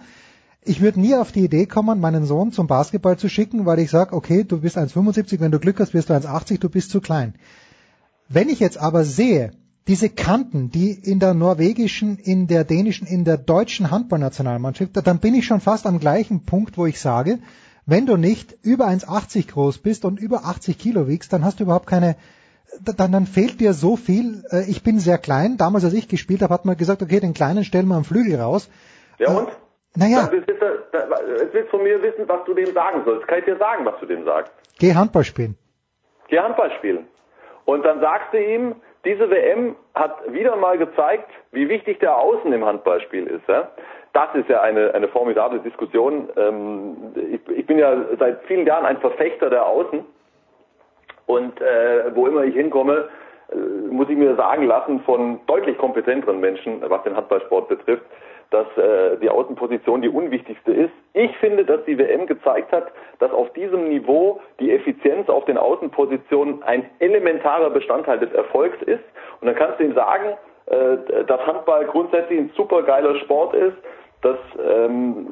[0.65, 3.91] ich würde nie auf die Idee kommen, meinen Sohn zum Basketball zu schicken, weil ich
[3.91, 7.01] sage, okay, du bist 1,75, wenn du Glück hast, wirst du 1,80, du bist zu
[7.01, 7.35] klein.
[8.29, 9.53] Wenn ich jetzt aber sehe,
[9.87, 15.35] diese Kanten, die in der norwegischen, in der dänischen, in der deutschen Handballnationalmannschaft, dann bin
[15.35, 17.41] ich schon fast am gleichen Punkt, wo ich sage,
[17.85, 21.65] wenn du nicht über 1,80 groß bist und über 80 Kilo wiegst, dann hast du
[21.65, 22.17] überhaupt keine,
[22.83, 24.43] dann, dann fehlt dir so viel.
[24.51, 25.59] Äh, Ich bin sehr klein.
[25.59, 28.41] Damals, als ich gespielt habe, hat man gesagt, okay, den Kleinen stellen wir am Flügel
[28.41, 28.71] raus.
[29.19, 29.49] Ja und?
[29.97, 33.29] Naja, willst du, jetzt willst du von mir wissen, was du dem sagen sollst.
[33.29, 34.53] Kann ich dir sagen, was du dem sagst?
[34.79, 35.57] geh Handball spielen.
[36.29, 37.07] Geh Handball spielen.
[37.65, 38.75] Und dann sagst du ihm,
[39.05, 43.47] diese WM hat wieder mal gezeigt, wie wichtig der Außen im Handballspiel ist.
[43.49, 43.71] Ja?
[44.13, 46.29] Das ist ja eine, eine formidable Diskussion.
[46.37, 50.05] Ähm, ich, ich bin ja seit vielen Jahren ein Verfechter der Außen.
[51.27, 53.09] Und äh, wo immer ich hinkomme,
[53.51, 53.57] äh,
[53.91, 58.05] muss ich mir sagen lassen von deutlich kompetenteren Menschen, was den Handballsport betrifft,
[58.55, 60.93] dass äh, die Außenposition die unwichtigste ist.
[61.13, 65.59] Ich finde, dass die WM gezeigt hat, dass auf diesem Niveau die Effizienz auf den
[65.59, 69.03] Außenpositionen ein elementarer Bestandteil des Erfolgs ist.
[69.41, 70.37] Und dann kannst du ihm sagen,
[70.67, 73.77] äh, dass Handball grundsätzlich ein supergeiler Sport ist,
[74.23, 75.27] dass ähm,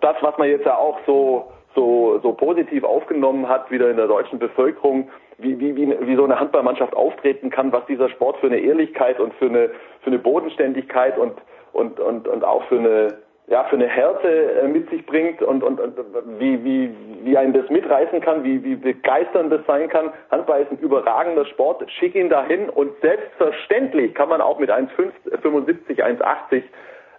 [0.00, 4.08] das, was man jetzt ja auch so so, so positiv aufgenommen hat, wieder in der
[4.08, 8.48] deutschen Bevölkerung, wie, wie, wie, wie so eine Handballmannschaft auftreten kann, was dieser Sport für
[8.48, 9.70] eine Ehrlichkeit und für eine,
[10.00, 11.34] für eine Bodenständigkeit und,
[11.72, 15.62] und, und, und auch für eine, ja, für eine Härte äh, mit sich bringt und,
[15.62, 15.94] und, und
[16.38, 20.12] wie, wie, wie einen das mitreißen kann, wie, wie begeisternd das sein kann.
[20.30, 21.84] Handball ist ein überragender Sport.
[21.92, 26.62] Schick ihn dahin und selbstverständlich kann man auch mit 1,75, 1,80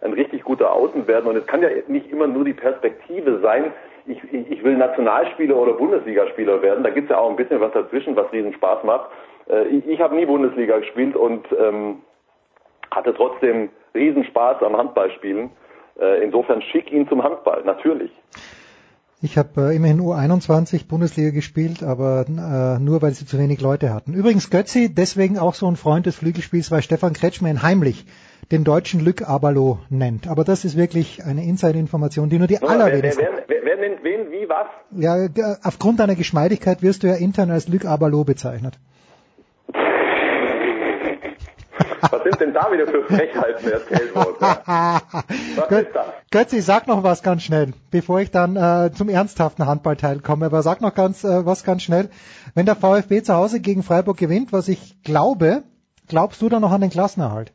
[0.02, 1.28] ein richtig guter Außen werden.
[1.28, 3.74] Und es kann ja nicht immer nur die Perspektive sein,
[4.06, 6.84] ich, ich, will Nationalspieler oder Bundesligaspieler werden.
[6.84, 9.12] Da gibt's ja auch ein bisschen was dazwischen, was riesen Spaß macht.
[9.50, 12.02] Äh, ich ich habe nie Bundesliga gespielt und ähm,
[12.92, 15.50] hatte trotzdem riesen Spaß am Handballspielen.
[16.00, 18.12] Äh, insofern schick ihn zum Handball, natürlich.
[19.22, 23.94] Ich habe äh, immerhin U21 Bundesliga gespielt, aber äh, nur weil sie zu wenig Leute
[23.94, 24.14] hatten.
[24.14, 28.06] Übrigens Götzi, deswegen auch so ein Freund des Flügelspiels, weil Stefan Kretschmann heimlich
[28.52, 30.30] den deutschen Lück Abalo nennt.
[30.30, 33.26] Aber das ist wirklich eine Inside-Information, die nur die wer, allerwenigsten...
[33.26, 34.68] Wer, wer, wer nennt wen, wie, was?
[34.92, 38.80] Ja, g- aufgrund deiner Geschmeidigkeit wirst du ja intern als Lück Abalo bezeichnet.
[42.02, 44.36] Was sind denn da wieder für Frechheiten erzählt worden?
[44.40, 45.02] Ja?
[45.56, 46.06] Was Gö- ist das?
[46.32, 50.46] Götzi, sag noch was ganz schnell, bevor ich dann äh, zum ernsthaften Handballteil komme.
[50.48, 52.10] Aber sag noch ganz äh, was ganz schnell.
[52.56, 55.64] Wenn der VfB zu Hause gegen Freiburg gewinnt, was ich glaube,
[56.08, 57.52] glaubst du dann noch an den Klassenerhalt?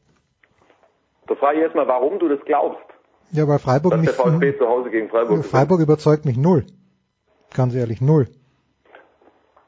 [1.27, 2.81] Da frage ich jetzt mal, warum du das glaubst,
[3.33, 5.47] Ja, weil Freiburg dass der mich, hm, VfB zu Hause gegen Freiburg gewinnt.
[5.47, 6.67] Freiburg überzeugt mich null.
[7.55, 8.29] Ganz ehrlich, null.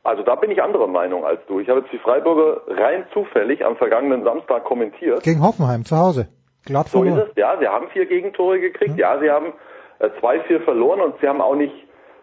[0.07, 1.61] Also da bin ich anderer Meinung als du.
[1.61, 5.23] Ich habe jetzt die Freiburger rein zufällig am vergangenen Samstag kommentiert.
[5.23, 6.29] Gegen Hoffenheim zu Hause.
[6.65, 7.57] Glatt So ist es, ja.
[7.59, 8.97] Sie haben vier Gegentore gekriegt.
[8.99, 9.53] Ja, sie haben
[9.99, 11.75] äh, zwei, vier verloren und sie haben auch nicht,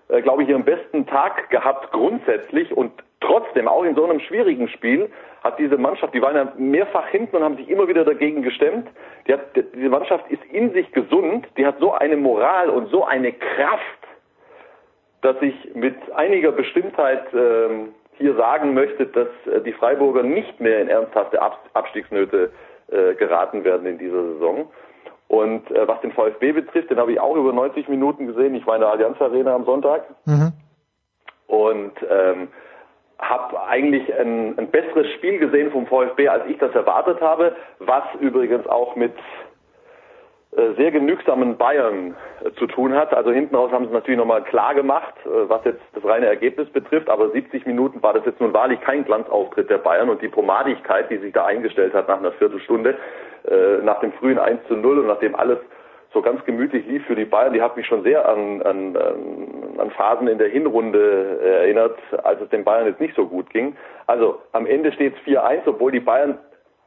[0.09, 4.67] äh, glaube ich, ihren besten Tag gehabt grundsätzlich und trotzdem, auch in so einem schwierigen
[4.67, 5.09] Spiel,
[5.43, 8.87] hat diese Mannschaft, die waren ja mehrfach hinten und haben sich immer wieder dagegen gestemmt.
[9.27, 12.89] Die hat, die, diese Mannschaft ist in sich gesund, die hat so eine Moral und
[12.89, 14.02] so eine Kraft,
[15.23, 20.81] dass ich mit einiger Bestimmtheit ähm, hier sagen möchte, dass äh, die Freiburger nicht mehr
[20.81, 22.51] in ernsthafte Ab Abstiegsnöte
[22.91, 24.69] äh, geraten werden in dieser Saison.
[25.29, 28.53] Und äh, was den VfB betrifft, den habe ich auch über 90 Minuten gesehen.
[28.53, 30.51] Ich war in der Allianz Arena am Sonntag Mhm.
[31.47, 32.49] und ähm,
[33.19, 38.03] habe eigentlich ein, ein besseres Spiel gesehen vom VfB, als ich das erwartet habe, was
[38.19, 39.13] übrigens auch mit
[40.77, 43.13] sehr genügsamen Bayern äh, zu tun hat.
[43.13, 46.69] Also hinten raus haben sie natürlich nochmal klar gemacht, äh, was jetzt das reine Ergebnis
[46.69, 50.27] betrifft, aber 70 Minuten war das jetzt nun wahrlich kein Glanzauftritt der Bayern und die
[50.29, 52.95] Pomadigkeit, die sich da eingestellt hat nach einer Viertelstunde,
[53.49, 55.57] äh, nach dem frühen 1 zu 0 und nachdem alles
[56.13, 59.79] so ganz gemütlich lief für die Bayern, die hat mich schon sehr an, an, an-
[59.79, 63.49] an Phasen in der Hinrunde äh, erinnert, als es den Bayern jetzt nicht so gut
[63.49, 63.75] ging.
[64.05, 66.37] Also am Ende steht es 4-1, obwohl die Bayern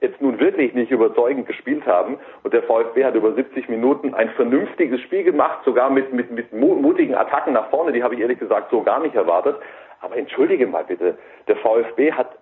[0.01, 2.19] jetzt nun wirklich nicht überzeugend gespielt haben.
[2.43, 6.53] Und der VfB hat über 70 Minuten ein vernünftiges Spiel gemacht, sogar mit, mit, mit
[6.53, 9.57] mu- mutigen Attacken nach vorne, die habe ich ehrlich gesagt so gar nicht erwartet.
[10.01, 11.17] Aber entschuldige mal bitte,
[11.49, 12.37] der VfB hat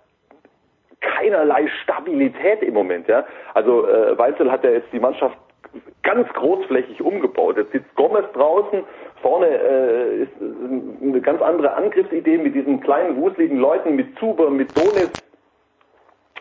[1.00, 3.06] keinerlei Stabilität im Moment.
[3.08, 3.24] Ja?
[3.54, 5.36] Also äh, Weitzel hat ja jetzt die Mannschaft
[6.02, 7.56] ganz großflächig umgebaut.
[7.56, 8.84] Jetzt sitzt Gomez draußen,
[9.22, 10.32] vorne äh, ist
[11.02, 15.08] eine ganz andere Angriffsidee mit diesen kleinen, wuseligen Leuten, mit Zuber, mit Donis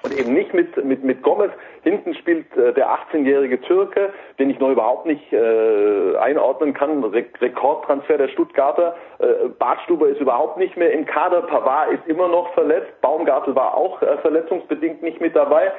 [0.04, 1.52] und eben nicht mit, mit, mit Gomez.
[1.84, 7.04] Hinten spielt äh, der 18-jährige Türke, den ich noch überhaupt nicht äh, einordnen kann.
[7.06, 8.96] Re Rekordtransfer der Stuttgarter.
[9.20, 11.42] Äh, Bartstuber ist überhaupt nicht mehr im Kader.
[11.44, 13.00] Pavard ist immer noch verletzt.
[13.02, 15.72] Baumgartel war auch äh, verletzungsbedingt nicht mit dabei.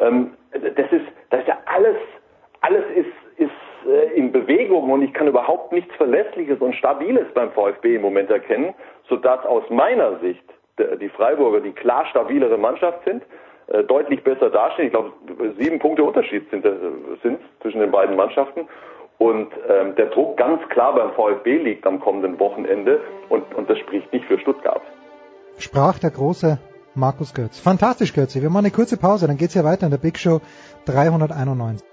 [0.00, 1.96] Ähm, das ist, das ist ja alles,
[2.62, 3.50] alles ist, ist
[3.86, 8.30] äh, in Bewegung und ich kann überhaupt nichts Verlässliches und Stabiles beim VfB im Moment
[8.30, 8.72] erkennen,
[9.06, 10.42] sodass aus meiner Sicht
[10.78, 13.26] der- die Freiburger die klar stabilere Mannschaft sind, äh,
[13.68, 14.86] deutlich besser dastehen.
[14.86, 15.12] Ich glaube,
[15.58, 16.72] sieben Punkte Unterschied sind, äh,
[17.22, 18.68] sind zwischen den beiden Mannschaften.
[19.18, 23.00] Und ähm, der Druck ganz klar beim VfB liegt am kommenden Wochenende
[23.30, 24.82] und, und das spricht nicht für Stuttgart.
[25.58, 26.58] Sprach der große
[26.94, 27.58] Markus Götz.
[27.58, 28.42] Fantastisch, Götzi.
[28.42, 30.40] Wir machen eine kurze Pause, dann geht's ja weiter in der Big Show
[30.84, 31.86] 391.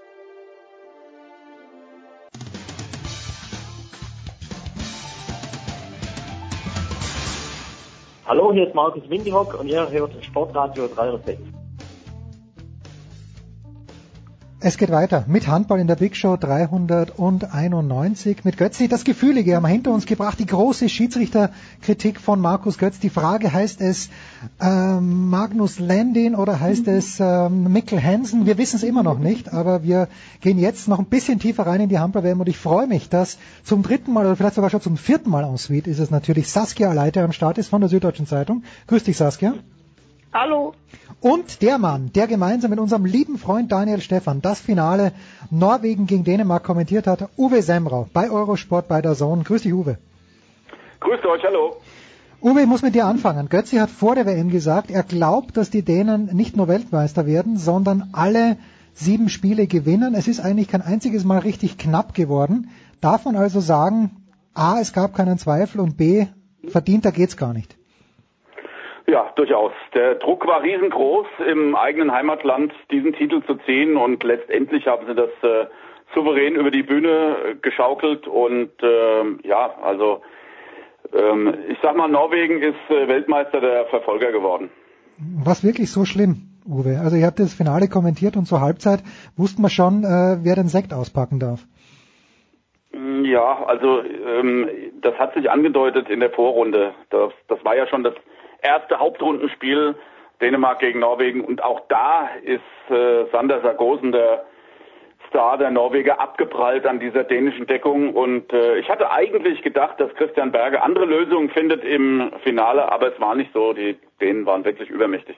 [8.26, 11.53] Hallo, hier ist Markus Windihock und ihr hört Sportradio 360.
[14.66, 18.88] Es geht weiter mit Handball in der Big Show 391 mit Götzi.
[18.88, 20.38] Das Gefühlige haben wir hinter uns gebracht.
[20.38, 22.98] Die große Schiedsrichterkritik von Markus Götz.
[22.98, 24.08] Die Frage heißt es
[24.62, 28.46] ähm, Magnus Landin oder heißt es ähm, Mikkel Hansen?
[28.46, 30.08] Wir wissen es immer noch nicht, aber wir
[30.40, 33.36] gehen jetzt noch ein bisschen tiefer rein in die Handball-WM und ich freue mich, dass
[33.64, 36.48] zum dritten Mal oder vielleicht sogar schon zum vierten Mal en suite ist es natürlich
[36.48, 38.62] Saskia Leiter am Start ist von der Süddeutschen Zeitung.
[38.86, 39.56] Grüß dich, Saskia.
[40.34, 40.74] Hallo.
[41.20, 45.12] Und der Mann, der gemeinsam mit unserem lieben Freund Daniel Stefan das Finale
[45.48, 49.44] Norwegen gegen Dänemark kommentiert hat, Uwe Semrau bei Eurosport bei der Zone.
[49.44, 49.96] Grüß dich, Uwe.
[50.98, 51.76] Grüßt euch, hallo.
[52.42, 53.48] Uwe, ich muss mit dir anfangen.
[53.48, 57.56] Götzi hat vor der WM gesagt, er glaubt, dass die Dänen nicht nur Weltmeister werden,
[57.56, 58.56] sondern alle
[58.92, 60.16] sieben Spiele gewinnen.
[60.16, 62.70] Es ist eigentlich kein einziges Mal richtig knapp geworden.
[63.00, 64.10] Darf man also sagen,
[64.52, 66.26] A, es gab keinen Zweifel und B,
[66.66, 67.76] verdienter geht's gar nicht.
[69.06, 69.72] Ja, durchaus.
[69.92, 75.14] Der Druck war riesengroß, im eigenen Heimatland diesen Titel zu ziehen und letztendlich haben sie
[75.14, 75.66] das äh,
[76.14, 80.22] souverän über die Bühne äh, geschaukelt und äh, ja, also
[81.12, 84.70] ähm, ich sag mal, Norwegen ist äh, Weltmeister der Verfolger geworden.
[85.18, 86.98] Was wirklich so schlimm, Uwe?
[87.00, 89.00] Also ihr habt das Finale kommentiert und zur Halbzeit
[89.36, 91.60] wussten wir schon, äh, wer den Sekt auspacken darf.
[92.92, 94.68] Mm, ja, also ähm,
[95.02, 96.94] das hat sich angedeutet in der Vorrunde.
[97.10, 98.14] Das, das war ja schon das
[98.64, 99.94] erste Hauptrundenspiel
[100.40, 104.44] Dänemark gegen Norwegen und auch da ist äh, Sander Sargosen der
[105.28, 110.12] Star der Norweger abgeprallt an dieser dänischen Deckung und äh, ich hatte eigentlich gedacht, dass
[110.14, 113.72] Christian Berger andere Lösungen findet im Finale, aber es war nicht so.
[113.72, 115.36] Die Dänen waren wirklich übermächtig.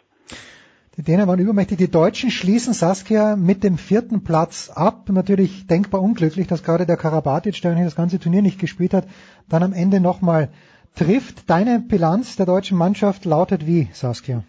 [0.97, 1.77] Die Dänen waren übermächtig.
[1.77, 5.09] Die Deutschen schließen Saskia mit dem vierten Platz ab.
[5.11, 9.05] Natürlich denkbar unglücklich, dass gerade der Karabatic, der das ganze Turnier nicht gespielt hat,
[9.48, 10.48] dann am Ende nochmal
[10.97, 11.48] trifft.
[11.48, 14.43] Deine Bilanz der deutschen Mannschaft lautet wie, Saskia?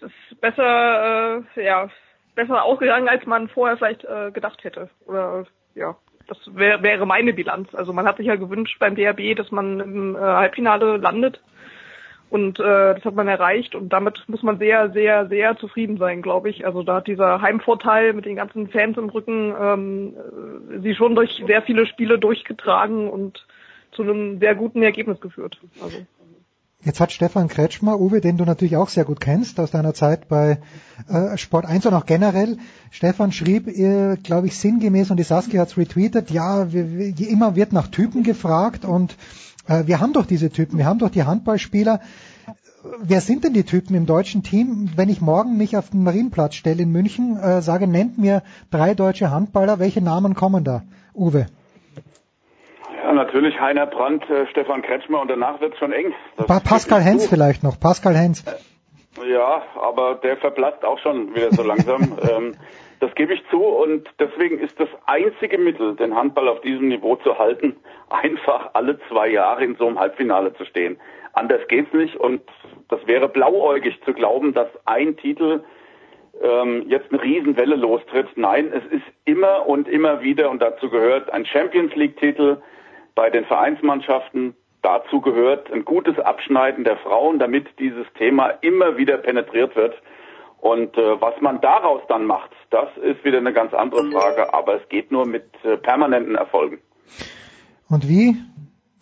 [0.00, 1.88] Es ist besser, äh, ja,
[2.34, 4.88] besser ausgegangen, als man vorher vielleicht äh, gedacht hätte.
[5.06, 5.96] Oder ja,
[6.28, 7.74] das wär, wäre meine Bilanz.
[7.74, 11.40] Also man hat sich ja gewünscht beim DRB, dass man im äh, Halbfinale landet.
[12.30, 16.20] Und äh, das hat man erreicht und damit muss man sehr, sehr, sehr zufrieden sein,
[16.20, 16.66] glaube ich.
[16.66, 21.14] Also da hat dieser Heimvorteil mit den ganzen Fans im Rücken ähm, äh, sie schon
[21.14, 23.46] durch sehr viele Spiele durchgetragen und
[23.92, 25.60] zu einem sehr guten Ergebnis geführt.
[25.82, 25.98] Also.
[26.84, 30.28] Jetzt hat Stefan Kretschmer, Uwe, den du natürlich auch sehr gut kennst aus deiner Zeit
[30.28, 30.58] bei
[31.08, 32.58] äh, Sport 1 und auch generell,
[32.92, 33.66] Stefan schrieb,
[34.22, 37.88] glaube ich, sinngemäß und die Saskia hat es retweetet, ja, wir, wir, immer wird nach
[37.88, 39.16] Typen gefragt und
[39.66, 42.00] äh, wir haben doch diese Typen, wir haben doch die Handballspieler.
[43.00, 44.88] Wer sind denn die Typen im deutschen Team?
[44.94, 48.94] Wenn ich morgen mich auf den Marienplatz stelle in München, äh, sage, nennt mir drei
[48.94, 50.84] deutsche Handballer, welche Namen kommen da?
[51.12, 51.48] Uwe.
[53.18, 56.14] Natürlich Heiner Brandt, äh, Stefan Kretschmer und danach wird es schon eng.
[56.36, 58.44] Das Pascal Hens vielleicht noch, Pascal Hens.
[58.46, 62.16] Äh, ja, aber der verblasst auch schon wieder so langsam.
[62.30, 62.54] ähm,
[63.00, 67.16] das gebe ich zu und deswegen ist das einzige Mittel, den Handball auf diesem Niveau
[67.16, 67.74] zu halten,
[68.08, 70.96] einfach alle zwei Jahre in so einem Halbfinale zu stehen.
[71.32, 72.40] Anders geht's nicht und
[72.88, 75.64] das wäre blauäugig zu glauben, dass ein Titel
[76.40, 78.28] ähm, jetzt eine Riesenwelle lostritt.
[78.36, 82.58] Nein, es ist immer und immer wieder und dazu gehört ein Champions League Titel,
[83.18, 84.54] bei den Vereinsmannschaften.
[84.80, 89.94] Dazu gehört ein gutes Abschneiden der Frauen, damit dieses Thema immer wieder penetriert wird.
[90.60, 94.80] Und äh, was man daraus dann macht, das ist wieder eine ganz andere Frage, aber
[94.80, 96.78] es geht nur mit äh, permanenten Erfolgen.
[97.88, 98.36] Und wie?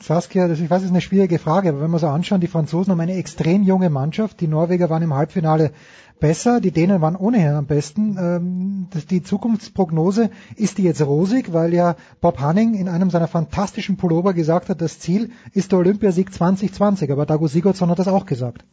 [0.00, 2.46] Saskia, das, ich weiß, das ist eine schwierige Frage, aber wenn wir so anschauen, die
[2.46, 5.72] Franzosen haben eine extrem junge Mannschaft, die Norweger waren im Halbfinale
[6.20, 8.16] besser, die Dänen waren ohnehin am besten.
[8.18, 13.96] Ähm, die Zukunftsprognose ist die jetzt rosig, weil ja Bob Hanning in einem seiner fantastischen
[13.96, 18.26] Pullover gesagt hat, das Ziel ist der Olympiasieg 2020, aber Dago Sigurdsson hat das auch
[18.26, 18.64] gesagt.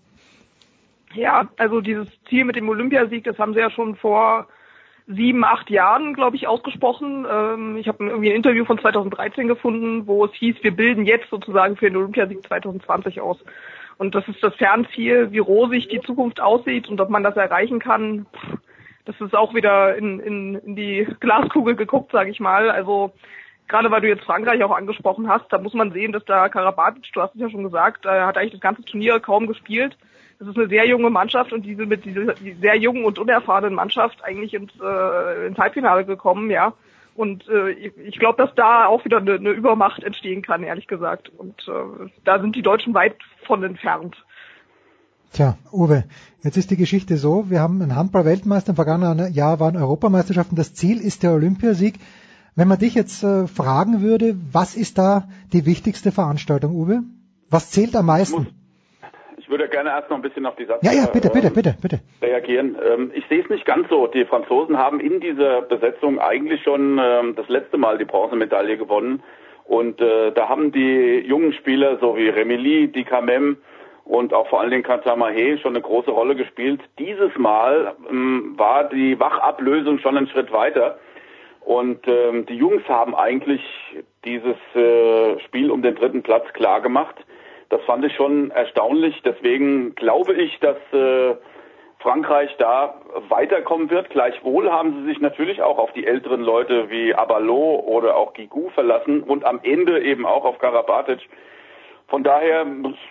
[1.14, 4.48] Ja, also dieses Ziel mit dem Olympiasieg, das haben sie ja schon vor
[5.08, 7.26] sieben, acht Jahren, glaube ich, ausgesprochen.
[7.30, 11.30] Ähm, ich habe irgendwie ein Interview von 2013 gefunden, wo es hieß, wir bilden jetzt
[11.30, 13.38] sozusagen für den Olympiasieg 2020 aus.
[13.98, 17.80] Und das ist das Fernziel, wie rosig die Zukunft aussieht und ob man das erreichen
[17.80, 18.26] kann.
[19.06, 22.70] Das ist auch wieder in, in, in die Glaskugel geguckt, sage ich mal.
[22.70, 23.14] Also
[23.68, 27.12] gerade weil du jetzt Frankreich auch angesprochen hast, da muss man sehen, dass da Karabatic,
[27.14, 29.98] du hast es ja schon gesagt, er hat eigentlich das ganze Turnier kaum gespielt.
[30.40, 33.76] Das ist eine sehr junge Mannschaft und diese mit dieser die sehr jungen und unerfahrenen
[33.76, 36.74] Mannschaft eigentlich ins, äh, ins Halbfinale gekommen, ja.
[37.16, 41.30] Und äh, ich glaube, dass da auch wieder eine, eine Übermacht entstehen kann, ehrlich gesagt.
[41.30, 43.16] Und äh, da sind die Deutschen weit
[43.46, 44.16] von entfernt.
[45.32, 46.04] Tja, Uwe,
[46.44, 50.76] jetzt ist die Geschichte so, wir haben einen Handball-Weltmeister im vergangenen Jahr waren Europameisterschaften, das
[50.76, 51.96] Ziel ist der Olympiasieg.
[52.56, 57.04] Wenn man dich jetzt äh, fragen würde, was ist da die wichtigste Veranstaltung, Uwe?
[57.50, 58.48] Was zählt am meisten?
[59.44, 61.76] Ich würde gerne erst noch ein bisschen auf die Sache ja, ja, bitte, bitte, bitte,
[61.82, 62.00] bitte.
[62.22, 62.78] reagieren.
[62.82, 64.08] Ähm, ich sehe es nicht ganz so.
[64.08, 69.22] Die Franzosen haben in dieser Besetzung eigentlich schon ähm, das letzte Mal die Bronzemedaille gewonnen.
[69.66, 73.58] Und äh, da haben die jungen Spieler, so wie Remili, Dikamem
[74.06, 76.80] und auch vor allen Dingen Katamahe schon eine große Rolle gespielt.
[76.98, 81.00] Dieses Mal ähm, war die Wachablösung schon einen Schritt weiter.
[81.60, 83.62] Und ähm, die Jungs haben eigentlich
[84.24, 87.16] dieses äh, Spiel um den dritten Platz klar gemacht.
[87.74, 89.20] Das fand ich schon erstaunlich.
[89.26, 91.34] Deswegen glaube ich, dass äh,
[91.98, 94.12] Frankreich da weiterkommen wird.
[94.12, 98.70] Gleichwohl haben sie sich natürlich auch auf die älteren Leute wie Abalo oder auch Gigou
[98.76, 101.28] verlassen und am Ende eben auch auf Karabatic.
[102.10, 102.64] von daher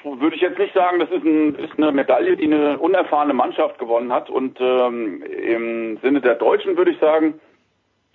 [0.04, 3.80] würde ich jetzt nicht sagen, das ist, ein, ist, eine Medaille, die eine unerfahrene Mannschaft
[3.80, 4.30] gewonnen hat.
[4.30, 7.40] Und ähm, im Sinne der Deutschen würde ich sagen,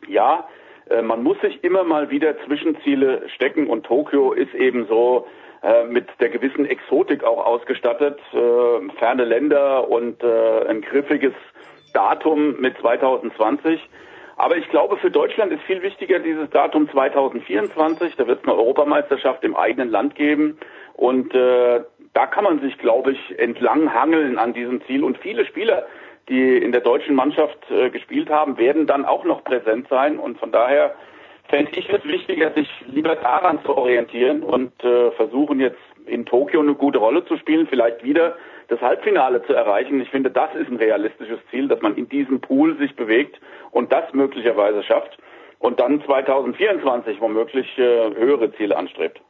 [0.08, 0.48] ja,
[0.90, 5.28] äh, man muss sich immer mal wieder Zwischenziele stecken und Tokio ist eben so
[5.64, 11.34] äh, mit der gewissen Exotik auch ausgestattet, äh, ferne Länder und äh, ein griffiges
[11.94, 13.82] Datum mit 2020.
[14.38, 18.16] Aber ich glaube, für Deutschland ist viel wichtiger dieses Datum 2024.
[18.18, 20.60] Da wird es eine Europameisterschaft im eigenen Land geben.
[20.94, 21.82] Und äh,
[22.14, 25.04] da kann man sich, glaube ich, entlang hangeln an diesem Ziel.
[25.04, 25.88] Und viele Spieler,
[26.30, 30.20] die in der deutschen Mannschaft äh, gespielt haben, werden dann auch noch präsent sein.
[30.20, 30.94] Und von daher
[31.50, 36.62] fände ich es wichtiger, sich lieber daran zu orientieren und äh, versuchen jetzt in Tokio
[36.62, 38.36] eine gute Rolle zu spielen, vielleicht wieder
[38.68, 40.02] das Halbfinale zu erreichen.
[40.02, 43.40] Ich finde, das ist ein realistisches Ziel, dass man in diesem Pool sich bewegt
[43.72, 45.18] und das möglicherweise schafft
[45.60, 49.22] und dann 2024 womöglich äh, höhere Ziele anstrebt.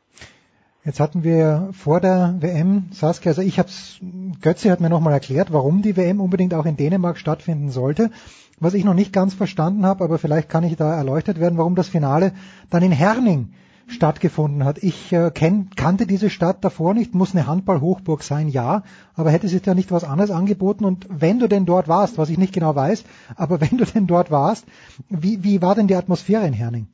[0.84, 4.00] Jetzt hatten wir vor der WM, Saskia, also ich hab's,
[4.42, 8.10] Götze hat mir nochmal erklärt, warum die WM unbedingt auch in Dänemark stattfinden sollte.
[8.60, 11.76] Was ich noch nicht ganz verstanden habe, aber vielleicht kann ich da erleuchtet werden, warum
[11.76, 12.34] das Finale
[12.70, 13.54] dann in Herning
[13.88, 14.80] stattgefunden hat.
[14.84, 18.84] Ich äh, kenn, kannte diese Stadt davor nicht, muss eine Handball-Hochburg sein, ja,
[19.16, 20.86] aber hätte sich da nicht was anderes angeboten?
[20.86, 23.06] Und wenn du denn dort warst, was ich nicht genau weiß,
[23.36, 24.68] aber wenn du denn dort warst,
[25.10, 26.88] wie, wie war denn die Atmosphäre in Herning?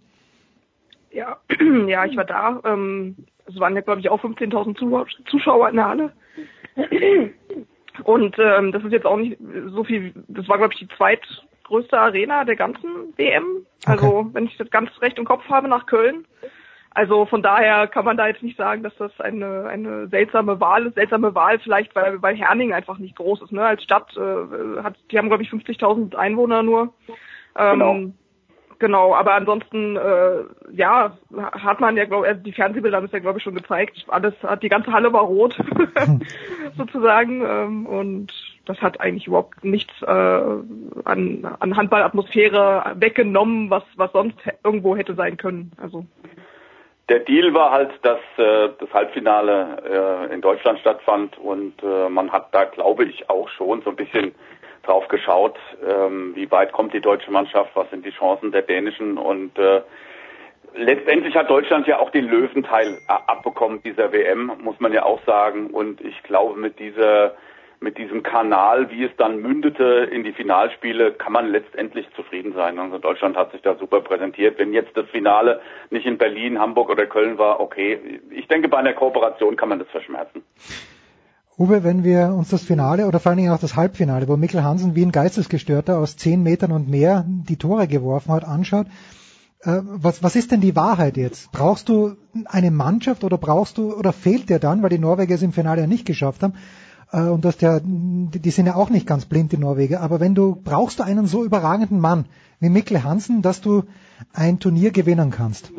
[1.11, 1.37] Ja,
[1.87, 2.59] ja, ich war da.
[2.65, 3.15] Ähm,
[3.45, 6.11] es waren ja, glaube ich, auch 15.000 Zuschauer in der Halle.
[8.03, 9.37] Und ähm, das ist jetzt auch nicht
[9.67, 10.87] so viel, das war, glaube ich, die
[11.63, 13.65] zweitgrößte Arena der ganzen WM.
[13.85, 14.29] Also, okay.
[14.33, 16.25] wenn ich das ganz recht im Kopf habe, nach Köln.
[16.95, 20.85] Also von daher kann man da jetzt nicht sagen, dass das eine, eine seltsame Wahl
[20.85, 20.93] ist.
[20.93, 23.51] Seltsame Wahl vielleicht, weil, weil Herning einfach nicht groß ist.
[23.51, 23.65] Ne?
[23.65, 26.93] Als Stadt äh, hat, die haben glaube ich 50.000 Einwohner nur.
[27.57, 28.13] Ähm, genau.
[28.79, 31.17] Genau, aber ansonsten, äh, ja,
[31.53, 34.03] hat man ja, glaube also die Fernsehbilder haben es ja, glaube ich, schon gezeigt.
[34.09, 35.57] Alles, hat die ganze Halle war rot,
[36.77, 37.45] sozusagen.
[37.47, 38.33] Ähm, und
[38.65, 45.15] das hat eigentlich überhaupt nichts äh, an, an Handballatmosphäre weggenommen, was, was sonst irgendwo hätte
[45.15, 45.71] sein können.
[45.81, 46.05] Also
[47.09, 52.31] der Deal war halt, dass äh, das Halbfinale äh, in Deutschland stattfand und äh, man
[52.31, 54.33] hat da, glaube ich, auch schon so ein bisschen
[54.83, 59.17] drauf geschaut, ähm, wie weit kommt die deutsche Mannschaft, was sind die Chancen der dänischen
[59.17, 59.81] und äh,
[60.75, 65.67] letztendlich hat Deutschland ja auch den Löwenteil abbekommen dieser WM, muss man ja auch sagen
[65.67, 67.35] und ich glaube mit dieser
[67.83, 72.79] mit diesem Kanal, wie es dann mündete in die Finalspiele, kann man letztendlich zufrieden sein.
[72.79, 74.57] Also Deutschland hat sich da super präsentiert.
[74.57, 75.61] Wenn jetzt das Finale
[75.91, 78.21] nicht in Berlin, Hamburg oder Köln war, okay.
[78.31, 80.41] Ich denke, bei einer Kooperation kann man das verschmerzen.
[81.59, 84.63] Uwe, wenn wir uns das Finale oder vor allen Dingen auch das Halbfinale, wo Mikkel
[84.63, 88.87] Hansen wie ein Geistesgestörter aus zehn Metern und mehr die Tore geworfen hat, anschaut,
[89.61, 91.51] äh, was, was ist denn die Wahrheit jetzt?
[91.51, 92.15] Brauchst du
[92.45, 95.81] eine Mannschaft oder brauchst du oder fehlt dir dann, weil die Norweger es im Finale
[95.81, 96.55] ja nicht geschafft haben,
[97.19, 100.01] und das ja, die sind ja auch nicht ganz blind, die Norweger.
[100.01, 102.25] Aber wenn du, brauchst du einen so überragenden Mann
[102.59, 103.83] wie Mikkel Hansen, dass du
[104.33, 105.71] ein Turnier gewinnen kannst?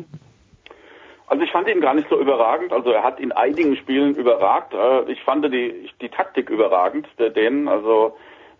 [1.27, 2.71] Also ich fand ihn gar nicht so überragend.
[2.71, 4.73] Also er hat in einigen Spielen überragt.
[4.73, 7.67] Äh, ich fand die, die Taktik überragend der Dänen.
[7.67, 8.15] Also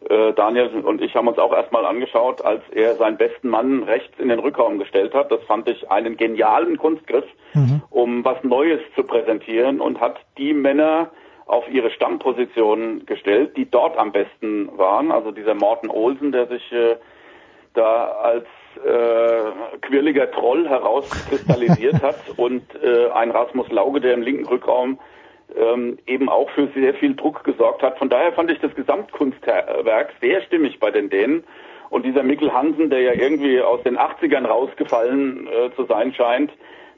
[0.09, 4.19] äh, Daniel und ich haben uns auch erstmal angeschaut, als er seinen besten Mann rechts
[4.19, 5.31] in den Rückraum gestellt hat.
[5.31, 7.81] Das fand ich einen genialen Kunstgriff, mhm.
[7.89, 11.11] um was Neues zu präsentieren und hat die Männer
[11.45, 15.11] auf ihre Stammpositionen gestellt, die dort am besten waren.
[15.11, 16.95] Also dieser Morten Olsen, der sich äh,
[17.73, 18.47] da als
[18.83, 24.99] äh, quirliger Troll herauskristallisiert hat und äh, ein Rasmus Lauge, der im linken Rückraum
[25.55, 27.97] ähm, eben auch für sehr viel Druck gesorgt hat.
[27.99, 31.43] Von daher fand ich das Gesamtkunstwerk sehr stimmig bei den Dänen.
[31.89, 36.51] Und dieser Mikkel Hansen, der ja irgendwie aus den 80ern rausgefallen äh, zu sein scheint,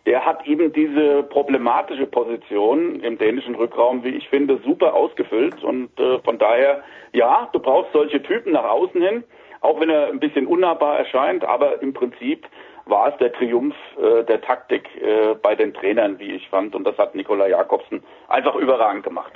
[0.08, 5.62] der hat eben diese problematische Position im dänischen Rückraum, wie ich finde, super ausgefüllt.
[5.66, 6.82] Und äh, von daher,
[7.12, 9.26] ja, du brauchst solche Typen nach außen hin,
[9.60, 12.48] auch wenn er ein bisschen unnahbar erscheint, aber im Prinzip
[12.86, 16.74] war es der Triumph äh, der Taktik äh, bei den Trainern, wie ich fand.
[16.74, 19.34] Und das hat Nikola Jakobsen einfach überragend gemacht.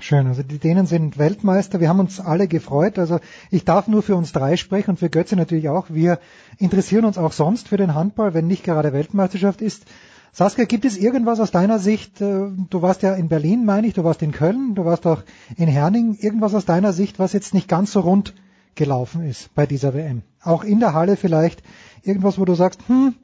[0.00, 1.80] Schön, also die Dänen sind Weltmeister.
[1.80, 2.98] Wir haben uns alle gefreut.
[2.98, 5.86] Also ich darf nur für uns drei sprechen und für Götze natürlich auch.
[5.88, 6.18] Wir
[6.58, 9.84] interessieren uns auch sonst für den Handball, wenn nicht gerade Weltmeisterschaft ist.
[10.32, 13.94] Saskia, gibt es irgendwas aus deiner Sicht, äh, du warst ja in Berlin, meine ich,
[13.94, 15.22] du warst in Köln, du warst auch
[15.56, 18.34] in Herning, irgendwas aus deiner Sicht, was jetzt nicht ganz so rund
[18.74, 20.22] gelaufen ist bei dieser WM?
[20.42, 21.62] Auch in der Halle vielleicht
[22.02, 23.14] irgendwas, wo du sagst, hm,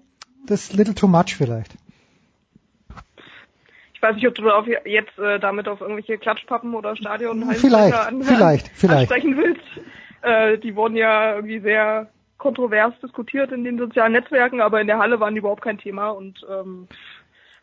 [0.46, 1.74] das ist little too much vielleicht.
[4.00, 7.94] Ich weiß nicht, ob du auf jetzt äh, damit auf irgendwelche Klatschpappen oder Stadion vielleicht,
[7.94, 9.12] an, vielleicht, vielleicht.
[9.12, 9.60] ansprechen willst.
[10.22, 12.08] Äh, die wurden ja irgendwie sehr
[12.38, 16.08] kontrovers diskutiert in den sozialen Netzwerken, aber in der Halle waren die überhaupt kein Thema
[16.08, 16.88] und ähm,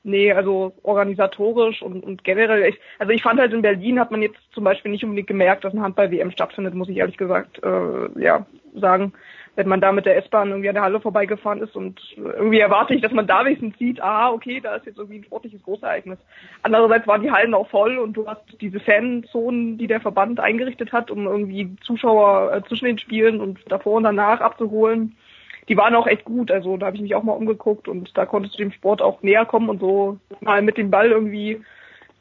[0.04, 4.22] Nee, also organisatorisch und, und generell, ich, also ich fand halt in Berlin hat man
[4.22, 8.22] jetzt zum Beispiel nicht unbedingt gemerkt, dass ein Handball-WM stattfindet, muss ich ehrlich gesagt äh,
[8.22, 9.12] ja sagen.
[9.58, 12.94] Wenn man da mit der S-Bahn irgendwie an der Halle vorbeigefahren ist und irgendwie erwarte
[12.94, 16.20] ich, dass man da wenigstens sieht, ah, okay, da ist jetzt irgendwie ein sportliches Großereignis.
[16.62, 20.94] Andererseits waren die Hallen auch voll und du hast diese Fanzonen, die der Verband eingerichtet
[20.94, 25.18] hat, um irgendwie Zuschauer äh, zwischen den Spielen und davor und danach abzuholen
[25.70, 26.50] die waren auch echt gut.
[26.50, 29.22] Also da habe ich mich auch mal umgeguckt und da konntest du dem Sport auch
[29.22, 31.62] näher kommen und so mal mit dem Ball irgendwie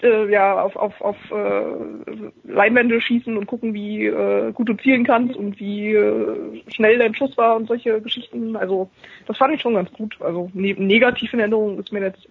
[0.02, 5.04] äh, ja auf auf auf äh, Leinwände schießen und gucken, wie äh, gut du zielen
[5.04, 8.56] kannst und wie äh, schnell dein Schuss war und solche Geschichten.
[8.56, 8.90] Also
[9.26, 10.16] das fand ich schon ganz gut.
[10.20, 12.28] Also ne negativ in Erinnerung ist mir jetzt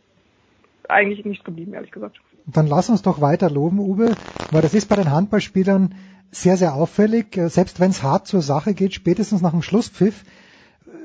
[0.88, 2.20] eigentlich nichts geblieben, ehrlich gesagt.
[2.46, 4.16] Dann lass uns doch weiter loben, Uwe,
[4.52, 5.96] weil das ist bei den Handballspielern
[6.30, 7.28] sehr, sehr auffällig.
[7.34, 10.24] Selbst wenn es hart zur Sache geht, spätestens nach dem Schlusspfiff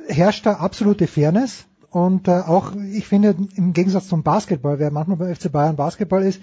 [0.07, 1.66] herrscht da absolute Fairness.
[1.90, 6.22] Und äh, auch, ich finde, im Gegensatz zum Basketball, wer manchmal beim FC Bayern Basketball
[6.22, 6.40] ist,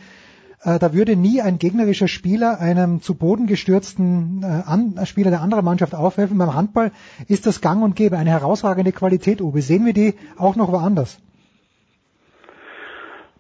[0.64, 5.42] äh, da würde nie ein gegnerischer Spieler einem zu Boden gestürzten äh, An Spieler der
[5.42, 6.38] anderen Mannschaft aufhelfen.
[6.38, 6.92] Beim Handball
[7.30, 9.62] ist das gang und gäbe, eine herausragende Qualität, Uwe.
[9.62, 11.22] Sehen wir die auch noch woanders?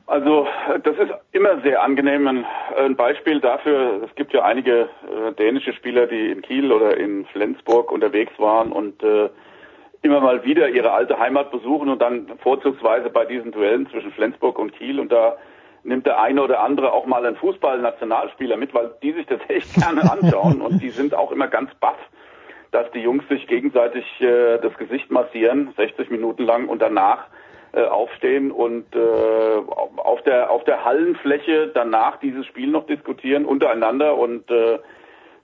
[0.05, 0.47] Also
[0.84, 2.27] das ist immer sehr angenehm.
[2.27, 2.45] Ein,
[2.77, 7.25] ein Beispiel dafür, es gibt ja einige äh, dänische Spieler, die in Kiel oder in
[7.25, 9.29] Flensburg unterwegs waren und äh,
[10.07, 14.57] immer mal wieder ihre alte Heimat besuchen und dann vorzugsweise bei diesen Duellen zwischen Flensburg
[14.57, 14.99] und Kiel.
[14.99, 15.38] Und da
[15.84, 19.73] nimmt der eine oder andere auch mal einen Fußball-Nationalspieler mit, weil die sich das echt
[19.75, 20.61] gerne anschauen.
[20.61, 21.99] Und die sind auch immer ganz baff,
[22.71, 27.27] dass die Jungs sich gegenseitig äh, das Gesicht massieren, 60 Minuten lang und danach
[27.73, 29.57] äh, aufstehen und äh,
[29.97, 34.17] auf der auf der Hallenfläche danach dieses Spiel noch diskutieren untereinander.
[34.17, 34.79] Und äh,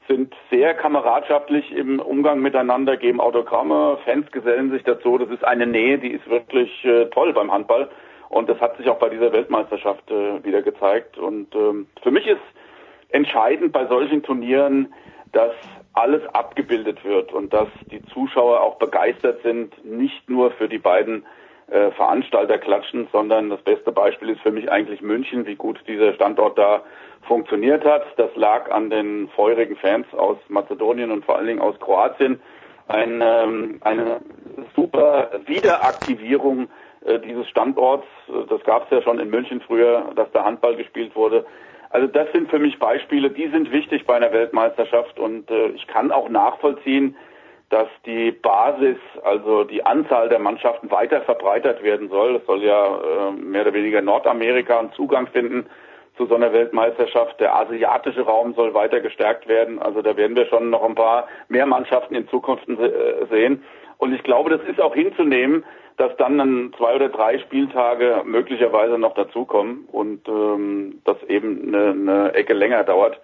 [0.07, 5.17] sind sehr kameradschaftlich im Umgang miteinander, geben Autogramme, Fans gesellen sich dazu.
[5.17, 7.89] Das ist eine Nähe, die ist wirklich äh, toll beim Handball.
[8.29, 11.17] Und das hat sich auch bei dieser Weltmeisterschaft äh, wieder gezeigt.
[11.17, 12.41] Und ähm, für mich ist
[13.09, 14.93] entscheidend bei solchen Turnieren,
[15.31, 15.53] dass
[15.93, 21.25] alles abgebildet wird und dass die Zuschauer auch begeistert sind, nicht nur für die beiden
[21.73, 26.13] äh, Veranstalter klatschen, sondern das beste Beispiel ist für mich eigentlich München, wie gut dieser
[26.13, 26.83] Standort da
[27.27, 28.05] funktioniert hat.
[28.17, 32.39] Das lag an den feurigen Fans aus Mazedonien und vor allen Dingen aus Kroatien.
[32.87, 34.21] Ein, ähm, eine
[34.75, 36.67] super Wiederaktivierung
[37.05, 38.05] äh, dieses Standorts.
[38.49, 41.43] Das gab es ja schon in München früher, dass da Handball gespielt wurde.
[41.89, 45.87] Also das sind für mich Beispiele, die sind wichtig bei einer Weltmeisterschaft und äh, ich
[45.87, 47.15] kann auch nachvollziehen,
[47.73, 52.35] dass die Basis, also die Anzahl der Mannschaften weiter verbreitert werden soll.
[52.35, 55.65] Es soll ja äh, mehr oder weniger Nordamerika einen Zugang finden
[56.15, 57.39] zu so einer Weltmeisterschaft.
[57.39, 59.81] Der asiatische Raum soll weiter gestärkt werden.
[59.81, 63.63] Also da werden wir schon noch ein paar mehr Mannschaften in Zukunft äh, sehen.
[63.97, 65.65] Und ich glaube, das ist auch hinzunehmen,
[65.97, 71.89] dass dann, dann zwei oder drei Spieltage möglicherweise noch dazukommen und ähm, das eben eine,
[71.89, 73.19] eine Ecke länger dauert.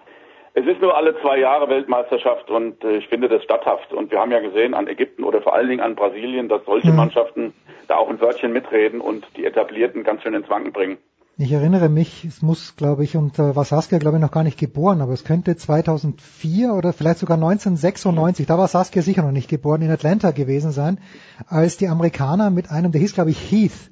[0.60, 3.94] Es ist nur alle zwei Jahre Weltmeisterschaft und äh, ich finde das statthaft.
[3.94, 6.90] Und wir haben ja gesehen an Ägypten oder vor allen Dingen an Brasilien, dass solche
[6.90, 6.98] mhm.
[6.98, 7.54] Mannschaften
[7.88, 10.98] da auch ein Wörtchen mitreden und die Etablierten ganz schön ins Wanken bringen.
[11.38, 14.44] Ich erinnere mich, es muss, glaube ich, und äh, war Saskia, glaube ich, noch gar
[14.44, 19.32] nicht geboren, aber es könnte 2004 oder vielleicht sogar 1996, da war Saskia sicher noch
[19.32, 21.00] nicht geboren, in Atlanta gewesen sein,
[21.48, 23.90] als die Amerikaner mit einem, der hieß, glaube ich, Heath.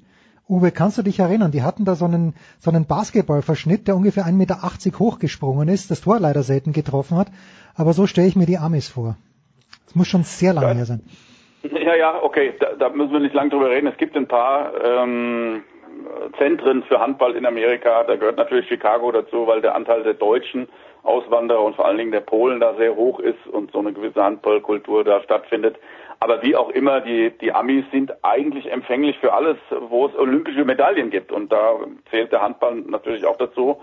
[0.50, 1.52] Uwe, kannst du dich erinnern?
[1.52, 6.02] Die hatten da so einen, so einen Basketballverschnitt, der ungefähr 1,80 Meter hochgesprungen ist, das
[6.02, 7.28] Tor leider selten getroffen hat,
[7.76, 9.18] aber so stelle ich mir die Amis vor.
[9.86, 11.02] Das muss schon sehr lange her sein.
[11.64, 13.88] Ja, ja, okay, da, da müssen wir nicht lange drüber reden.
[13.88, 15.64] Es gibt ein paar ähm,
[16.38, 18.04] Zentren für Handball in Amerika.
[18.04, 20.68] Da gehört natürlich Chicago dazu, weil der Anteil der Deutschen
[21.04, 24.22] Auswanderer und vor allen Dingen der Polen da sehr hoch ist und so eine gewisse
[24.24, 25.78] Handballkultur da stattfindet.
[26.20, 29.58] Aber wie auch immer, die, die Amis sind eigentlich empfänglich für alles,
[29.90, 31.32] wo es olympische Medaillen gibt.
[31.32, 31.76] Und da
[32.10, 33.78] zählt der Handball natürlich auch dazu.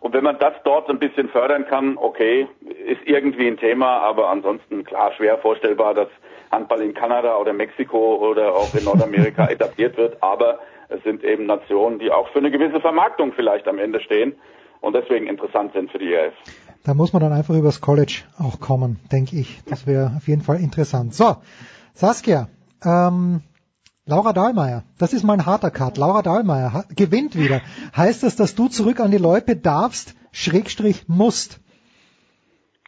[0.00, 2.46] Und wenn man das dort ein bisschen fördern kann, okay,
[2.86, 6.08] ist irgendwie ein Thema, aber ansonsten klar schwer vorstellbar, dass
[6.52, 10.22] Handball in Kanada oder Mexiko oder auch in Nordamerika etabliert wird.
[10.22, 14.34] Aber es sind eben Nationen, die auch für eine gewisse Vermarktung vielleicht am Ende stehen
[14.80, 16.34] und deswegen interessant sind für die EF.
[16.84, 19.60] Da muss man dann einfach übers College auch kommen, denke ich.
[19.64, 21.12] Das wäre auf jeden Fall interessant.
[21.12, 21.36] So,
[21.98, 22.46] Saskia,
[22.84, 23.42] ähm,
[24.06, 25.98] Laura Dahlmeier, das ist mal ein harter Cut.
[25.98, 27.60] Laura Dahlmeier gewinnt wieder.
[27.96, 31.58] Heißt das, dass du zurück an die Loipe darfst, Schrägstrich musst?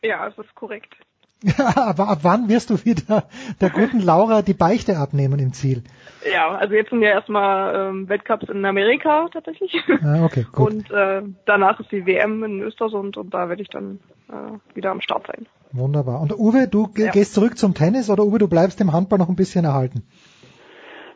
[0.01, 0.95] Ja, das ist korrekt.
[1.59, 3.27] Aber ab wann wirst du wieder
[3.61, 5.83] der guten Laura die Beichte abnehmen im Ziel?
[6.33, 9.75] Ja, also jetzt sind ja erstmal ähm, Weltcups in Amerika tatsächlich.
[10.05, 10.71] Ah, okay, gut.
[10.71, 14.93] Und äh, danach ist die WM in Östersund und da werde ich dann äh, wieder
[14.93, 15.49] am Start sein.
[15.73, 16.21] Wunderbar.
[16.21, 17.11] Und Uwe, du ja.
[17.11, 20.03] gehst zurück zum Tennis oder Uwe, du bleibst dem Handball noch ein bisschen erhalten?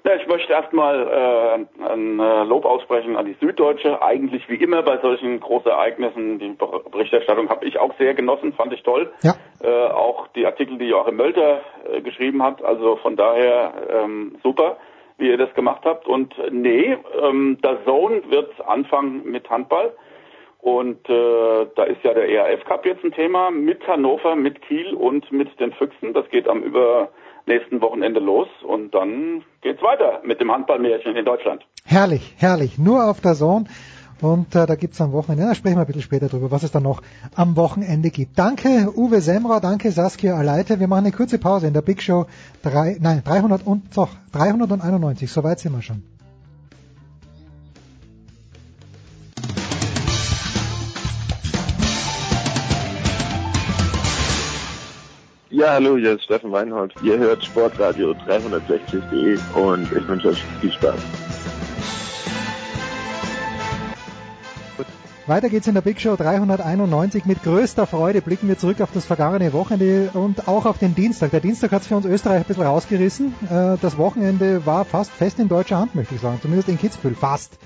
[0.06, 4.02] Ja, ich möchte erstmal äh, ein äh, Lob aussprechen an die Süddeutsche.
[4.02, 6.54] Eigentlich wie immer bei solchen Großereignissen, die
[6.90, 9.10] Berichterstattung habe ich auch sehr genossen, fand ich toll.
[9.22, 9.34] Ja.
[9.62, 12.62] Äh, auch die Artikel, die Joachim Mölter äh, geschrieben hat.
[12.62, 14.76] Also von daher ähm, super,
[15.16, 16.06] wie ihr das gemacht habt.
[16.06, 19.94] Und nee, ähm, der Zone wird anfangen mit Handball.
[20.64, 24.94] Und äh, da ist ja der ERF Cup jetzt ein Thema mit Hannover, mit Kiel
[24.94, 26.14] und mit den Füchsen.
[26.14, 27.10] Das geht am über
[27.44, 31.66] nächsten Wochenende los und dann geht's weiter mit dem Handballmärchen in Deutschland.
[31.84, 32.78] Herrlich, herrlich.
[32.78, 33.66] Nur auf der Zone.
[34.22, 36.72] Und äh, da gibt's am Wochenende, da sprechen wir ein bisschen später drüber, was es
[36.72, 37.02] dann noch
[37.34, 38.38] am Wochenende gibt.
[38.38, 40.80] Danke Uwe Semra, danke Saskia Aleite.
[40.80, 42.24] Wir machen eine kurze Pause in der Big Show
[42.62, 46.04] 3, nein, 300 und, doch, 391, soweit sind wir schon.
[55.56, 56.92] Ja, hallo, hier ist Steffen Weinhold.
[57.04, 60.98] Ihr hört Sportradio 360.de und ich wünsche euch viel Spaß.
[65.28, 67.24] Weiter geht's in der Big Show 391.
[67.26, 71.30] Mit größter Freude blicken wir zurück auf das vergangene Wochenende und auch auf den Dienstag.
[71.30, 73.32] Der Dienstag hat's für uns Österreich ein bisschen rausgerissen.
[73.44, 76.40] Äh, Das Wochenende war fast fest in deutscher Hand, möchte ich sagen.
[76.42, 77.14] Zumindest in Kitzbühel.
[77.14, 77.60] Fast.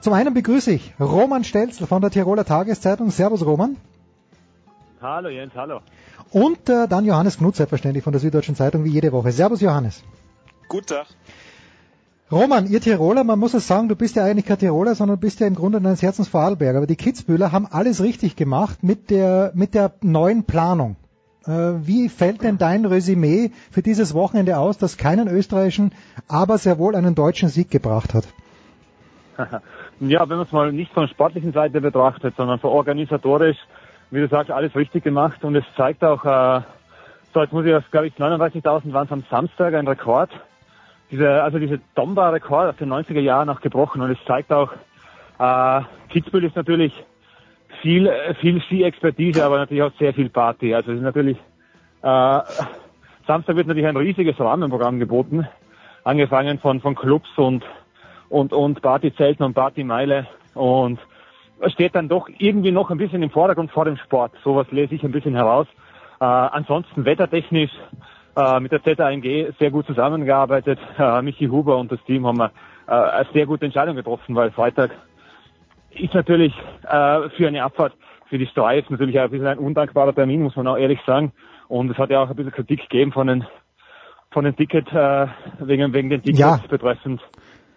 [0.00, 3.10] Zum einen begrüße ich Roman Stelzl von der Tiroler Tageszeitung.
[3.10, 3.78] Servus Roman.
[5.00, 5.80] Hallo Jens, hallo.
[6.30, 9.32] Und äh, dann Johannes Knut, selbstverständlich von der Süddeutschen Zeitung, wie jede Woche.
[9.32, 10.04] Servus Johannes.
[10.68, 11.06] Guten Tag.
[12.30, 15.40] Roman, ihr Tiroler, man muss es sagen, du bist ja eigentlich kein Tiroler, sondern bist
[15.40, 16.78] ja im Grunde deines Herzens Vorarlberger.
[16.78, 20.94] Aber die Kitzbühler haben alles richtig gemacht mit der, mit der neuen Planung.
[21.44, 25.92] Äh, wie fällt denn dein Resümee für dieses Wochenende aus, das keinen österreichischen,
[26.28, 28.28] aber sehr wohl einen deutschen Sieg gebracht hat?
[30.00, 33.56] ja, wenn man es mal nicht von sportlichen Seite betrachtet, sondern von organisatorisch,
[34.10, 36.62] wie du sagst, alles richtig gemacht und es zeigt auch, äh,
[37.32, 40.30] so jetzt muss ich das, glaube ich, 39.000 waren es am Samstag, ein Rekord.
[41.10, 44.72] Diese, also diese Domba-Rekord aus den 90er Jahren auch gebrochen und es zeigt auch,
[45.38, 46.92] äh, Kitzbühel ist natürlich
[47.82, 50.74] viel, äh, viel Ski-Expertise, aber natürlich auch sehr viel Party.
[50.74, 51.38] Also es ist natürlich,
[52.02, 52.40] äh,
[53.26, 55.46] Samstag wird natürlich ein riesiges Rahmenprogramm geboten,
[56.04, 57.64] angefangen von, von Clubs und,
[58.28, 60.98] und, und Partyzelten und Partymeile und
[61.68, 64.32] steht dann doch irgendwie noch ein bisschen im Vordergrund vor dem Sport.
[64.42, 65.66] Sowas lese ich ein bisschen heraus.
[66.20, 67.70] Äh, ansonsten wettertechnisch
[68.36, 70.78] äh, mit der ZAMG sehr gut zusammengearbeitet.
[70.98, 72.48] Äh, Michi Huber und das Team haben äh,
[72.86, 74.90] eine sehr gute Entscheidung getroffen, weil Freitag
[75.90, 76.54] ist natürlich
[76.88, 77.94] äh, für eine Abfahrt
[78.30, 81.32] für die ist natürlich auch ein bisschen ein undankbarer Termin, muss man auch ehrlich sagen.
[81.66, 83.44] Und es hat ja auch ein bisschen Kritik gegeben von den
[84.32, 85.26] von den Ticket, äh,
[85.58, 86.60] wegen, wegen den Tickets Ja.
[86.68, 87.20] betreffend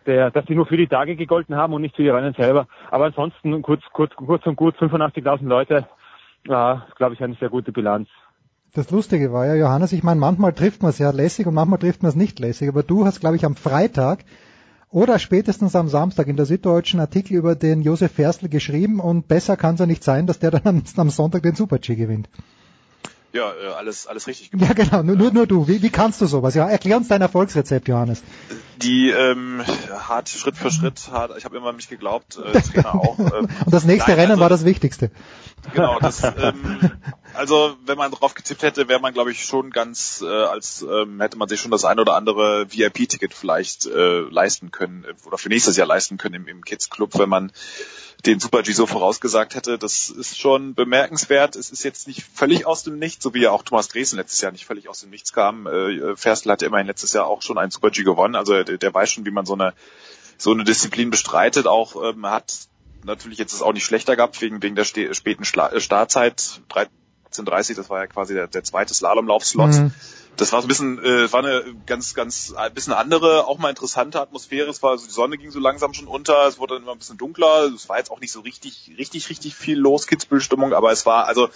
[0.05, 2.67] der, dass die nur für die Tage gegolten haben und nicht für die Rennen selber.
[2.91, 5.87] Aber ansonsten kurz, kurz, kurz und gut 85.000 Leute,
[6.47, 8.09] äh, glaube ich, eine sehr gute Bilanz.
[8.73, 11.77] Das Lustige war ja, Johannes, ich meine, manchmal trifft man es ja lässig und manchmal
[11.77, 14.25] trifft man es nicht lässig, aber du hast, glaube ich, am Freitag
[14.89, 19.57] oder spätestens am Samstag in der Süddeutschen Artikel über den Josef Ferstl geschrieben und besser
[19.57, 22.29] kann es ja nicht sein, dass der dann am, Sonntag den Super-G gewinnt.
[23.33, 24.77] Ja, äh, alles, alles richtig gemacht.
[24.77, 25.67] Ja, genau, nur, nur, nur du.
[25.67, 26.53] Wie, wie kannst du sowas?
[26.53, 28.21] Ja, erklär uns dein Erfolgsrezept, Johannes.
[28.77, 32.93] Die ähm, hart Schritt für Schritt, hart, ich habe immer an mich geglaubt, äh, Trainer
[32.93, 33.17] auch.
[33.17, 35.09] Ähm, Und das nächste nein, Rennen also, war das Wichtigste.
[35.73, 36.91] Genau, das, ähm,
[37.33, 41.19] also wenn man drauf getippt hätte, wäre man glaube ich schon ganz äh, als ähm,
[41.21, 45.37] hätte man sich schon das ein oder andere VIP-Ticket vielleicht äh, leisten können äh, oder
[45.37, 47.51] für nächstes Jahr leisten können im, im Kids Club, wenn man
[48.25, 49.77] den Super G so vorausgesagt hätte.
[49.77, 51.55] Das ist schon bemerkenswert.
[51.55, 54.39] Es ist jetzt nicht völlig aus dem Nichts, so wie ja auch Thomas Dresen letztes
[54.41, 55.67] Jahr nicht völlig aus dem Nichts kam.
[55.67, 58.35] Äh, Ferstl hatte immerhin letztes Jahr auch schon einen Super G gewonnen.
[58.35, 59.73] Also der, der weiß schon, wie man so eine
[60.37, 61.67] so eine Disziplin bestreitet.
[61.67, 62.67] Auch ähm, hat
[63.03, 66.61] natürlich jetzt es auch nicht schlechter gehabt wegen wegen der späten Schla Startzeit.
[67.33, 69.71] 18.30 das war ja quasi der, der zweite Slalomlauf-Slot.
[69.71, 69.91] Mhm.
[70.35, 73.69] Das war so ein bisschen, äh, war eine ganz, ganz, ein bisschen andere, auch mal
[73.69, 74.69] interessante Atmosphäre.
[74.69, 76.97] Es war, also die Sonne ging so langsam schon unter, es wurde dann immer ein
[76.97, 77.71] bisschen dunkler.
[77.73, 81.27] Es war jetzt auch nicht so richtig, richtig, richtig viel los, Kitzbühel-Stimmung, aber es war,
[81.27, 81.49] also,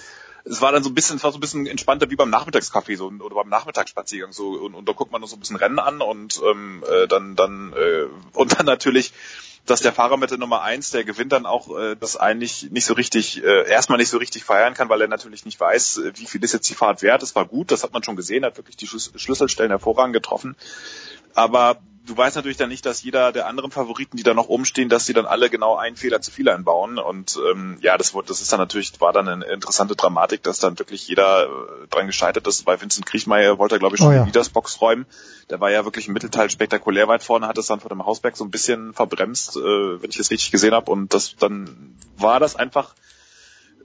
[0.50, 2.96] es war dann so ein bisschen, es war so ein bisschen entspannter wie beim Nachmittagskaffee
[2.96, 5.80] so, oder beim Nachmittagsspaziergang so und, und da guckt man noch so ein bisschen Rennen
[5.80, 9.14] an und ähm, äh, dann dann äh, und dann natürlich
[9.66, 12.86] dass der Fahrer mit der Nummer eins, der gewinnt dann auch äh, das eigentlich nicht
[12.86, 16.14] so richtig, äh, erstmal nicht so richtig feiern kann, weil er natürlich nicht weiß, äh,
[16.16, 17.22] wie viel ist jetzt die Fahrt wert.
[17.22, 20.56] Das war gut, das hat man schon gesehen, hat wirklich die Schlüs Schlüsselstellen hervorragend getroffen.
[21.34, 24.66] Aber du weißt natürlich dann nicht, dass jeder der anderen Favoriten, die da noch oben
[24.66, 26.98] stehen, dass sie dann alle genau einen Fehler zu viel einbauen.
[26.98, 30.60] Und ähm, ja, das, wurde- das ist dann natürlich, war dann eine interessante Dramatik, dass
[30.60, 31.48] dann wirklich jeder äh,
[31.90, 32.66] dran gescheitert ist.
[32.66, 34.20] Bei Vincent Kriechmeier wollte er, glaube ich, schon Oh ja.
[34.24, 35.06] die Leadersbox räumen.
[35.50, 38.36] Der war ja wirklich im Mittelteil spektakulär weit vorne, hat es dann vor dem Hausberg
[38.36, 40.90] so ein bisschen verbremst, äh, wenn ich das richtig gesehen habe.
[40.92, 42.96] Und das dann war das einfach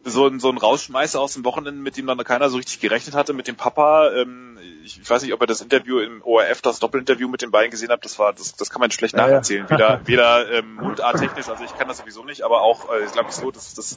[0.04, 3.14] so ein, so ein Rausschmeißer aus dem Wochenende, mit dem dann keiner so richtig gerechnet
[3.14, 4.10] hatte, mit dem Papa.
[4.12, 7.50] Ähm, ich, ich weiß nicht, ob ihr das Interview im ORF, das Doppelinterview mit den
[7.50, 8.04] beiden gesehen habt.
[8.04, 9.68] Das war, das, das kann man schlecht nacherzählen.
[9.70, 13.36] Weder, weder ähm, mundarttechnisch, also ich kann das sowieso nicht, aber auch, äh, glaube ich
[13.36, 13.96] so, dass das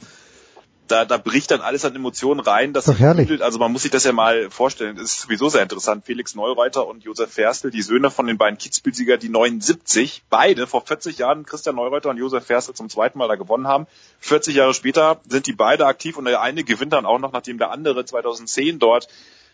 [0.87, 3.27] da, da bricht dann alles an Emotionen rein, das Doch sich herrlich.
[3.27, 3.41] bündelt.
[3.41, 4.95] Also man muss sich das ja mal vorstellen.
[4.95, 6.05] Das ist sowieso sehr interessant.
[6.05, 10.85] Felix Neureuther und Josef Ferstl, die Söhne von den beiden Kitzbühel-Sieger, die 79, beide vor
[10.85, 13.87] 40 Jahren Christian Neureuther und Josef Ferstl zum zweiten Mal da gewonnen haben.
[14.19, 17.57] 40 Jahre später sind die beide aktiv und der eine gewinnt dann auch noch, nachdem
[17.57, 19.07] der andere 2010 dort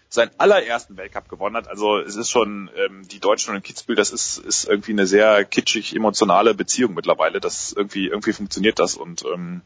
[0.10, 1.70] seinen allerersten Weltcup gewonnen hat.
[1.70, 5.46] Also es ist schon ähm, die Deutschen und Kitzbühel, das ist, ist irgendwie eine sehr
[5.46, 7.40] kitschig emotionale Beziehung mittlerweile.
[7.40, 9.62] Das irgendwie irgendwie funktioniert das und ähm,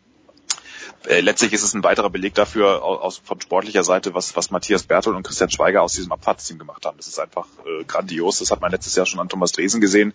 [1.07, 4.83] äh, letztlich ist es ein weiterer Beleg dafür aus, von sportlicher Seite, was was Matthias
[4.83, 6.97] Berthold und Christian Schweiger aus diesem Abfahrtsteam gemacht haben.
[6.97, 8.39] Das ist einfach äh, grandios.
[8.39, 10.13] Das hat man letztes Jahr schon an Thomas Dresen gesehen,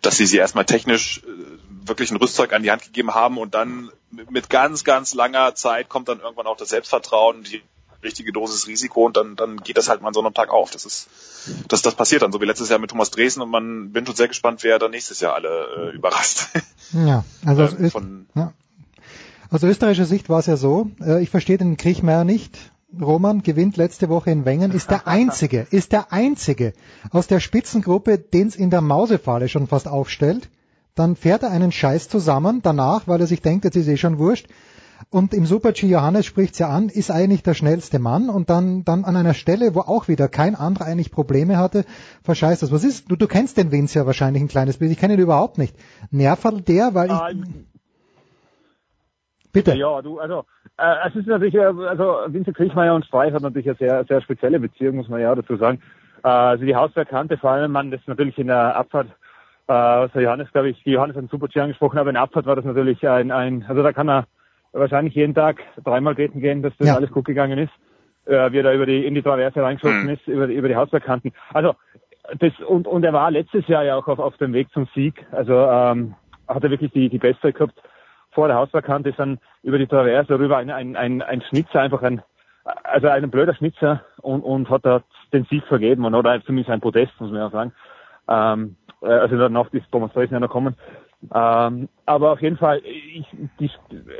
[0.00, 3.54] dass sie sie erstmal technisch äh, wirklich ein Rüstzeug an die Hand gegeben haben und
[3.54, 3.90] dann
[4.30, 7.62] mit ganz ganz langer Zeit kommt dann irgendwann auch das Selbstvertrauen, die
[8.02, 10.70] richtige Dosis Risiko und dann, dann geht das halt mal an so einem Tag auf.
[10.72, 11.08] Das ist,
[11.68, 14.16] das, das passiert dann so wie letztes Jahr mit Thomas Dresen und man bin schon
[14.16, 16.48] sehr gespannt, wer dann nächstes Jahr alle äh, überrascht.
[16.92, 18.52] Ja, also Ähm, Öst von- ja.
[19.52, 22.58] Aus österreichischer Sicht war es ja so, äh, ich verstehe den Kriechmeier nicht.
[23.00, 26.72] Roman gewinnt letzte Woche in Wengen, ist der einzige, ist der einzige
[27.10, 30.48] aus der Spitzengruppe, den es in der Mausefalle schon fast aufstellt.
[30.94, 34.18] Dann fährt er einen Scheiß zusammen danach, weil er sich denkt, jetzt ist eh schon
[34.18, 34.48] wurscht.
[35.10, 39.04] Und im Super-G Johannes spricht's ja an, ist eigentlich der schnellste Mann und dann, dann
[39.04, 41.84] an einer Stelle, wo auch wieder kein anderer eigentlich Probleme hatte,
[42.22, 42.72] verscheißt das.
[42.72, 45.20] Was ist, du, du kennst den Vince ja wahrscheinlich ein kleines bisschen, ich kenne ihn
[45.20, 45.74] überhaupt nicht.
[46.10, 47.38] Nervt der, weil Ah, ich,
[49.52, 49.74] Bitte.
[49.74, 50.44] Ja, du, also
[50.78, 54.20] äh, es ist natürlich, äh, also Vincent Kriechmeier und Streif hat natürlich eine sehr, sehr
[54.22, 55.80] spezielle Beziehung, muss man ja dazu sagen.
[56.24, 59.08] Äh, also die Hausbergkante, vor allem man das natürlich in der Abfahrt,
[59.68, 62.46] äh, der Johannes, glaube ich, die Johannes hat den Super-G angesprochen, aber in der Abfahrt
[62.46, 64.26] war das natürlich ein, ein, also da kann er
[64.72, 66.96] wahrscheinlich jeden Tag dreimal beten gehen, dass das Ja.
[66.96, 67.72] alles gut gegangen ist,
[68.24, 70.76] äh, wie er da über die, in die Traverse reingeschossen ist, über, die- über die
[70.76, 71.32] Hausbergkanten.
[71.52, 71.74] Also
[72.38, 75.26] das und und er war letztes Jahr ja auch auf, auf dem Weg zum Sieg.
[75.32, 76.14] Also ähm,
[76.48, 77.74] hat er wirklich die die beste gehabt
[78.32, 82.02] vor der Hausbergkante ist dann über die Traverse rüber ein ein ein, ein Schnitzer einfach
[82.02, 82.22] ein
[82.84, 85.02] also ein blöder Schnitzer und und hat da
[85.32, 87.72] den Sieg vergeben oder zumindest ein Podest muss man ja sagen.
[88.28, 90.76] Ähm, äh, also danach ist Thomas Dresen ja noch kommen.
[91.32, 93.26] Ähm, aber auf jeden Fall, ich,
[93.60, 93.70] die,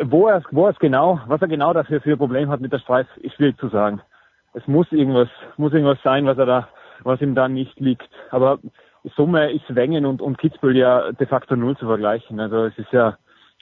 [0.02, 2.72] wo er wo er es genau, was er genau dafür für ein Problem hat mit
[2.72, 4.00] der Streif, ist schwierig zu sagen.
[4.54, 6.68] Es muss irgendwas, muss irgendwas sein, was er da,
[7.02, 8.08] was ihm da nicht liegt.
[8.30, 8.58] Aber
[9.16, 12.38] Summe ist Wengen und, und Kitzbühel ja de facto null zu vergleichen.
[12.38, 13.16] Also es ist ja,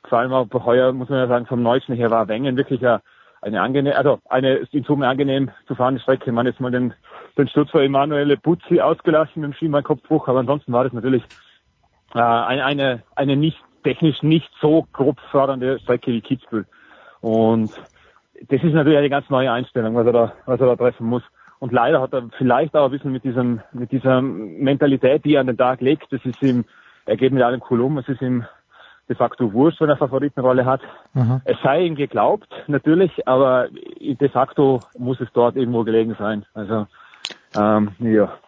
[0.08, 2.80] vor allem auch heuer muss man ja sagen, vom Neuesten her war Wengen wirklich
[3.42, 6.32] eine angenehm, also eine in Summe angenehm zu fahrende Strecke.
[6.32, 6.92] Man jetzt mal den,
[7.38, 11.24] den Sturz von Emanuele Buzzi ausgelassen mit dem Schienbeinkopfbruch, aber ansonsten war das natürlich
[12.14, 16.66] äh, eine, eine, eine nicht technisch nicht so grob fördernde Strecke wie Kitzbühel.
[17.20, 17.70] Und
[18.48, 21.22] das ist natürlich eine ganz neue Einstellung, was er da, was er da treffen muss.
[21.58, 25.42] Und leider hat er vielleicht auch ein bisschen mit diesem, mit dieser Mentalität, die er
[25.42, 26.64] an den Tag legt, das ist ihm,
[27.04, 28.44] er geht mit allem cool um, es ist ihm
[29.10, 30.80] de facto wurscht, wenn er Favoritenrolle hat.
[31.14, 31.42] Aha.
[31.44, 36.46] Es sei ihm geglaubt, natürlich, aber de facto muss es dort irgendwo gelegen sein.
[36.54, 36.86] Also,
[37.56, 38.38] ähm, ja.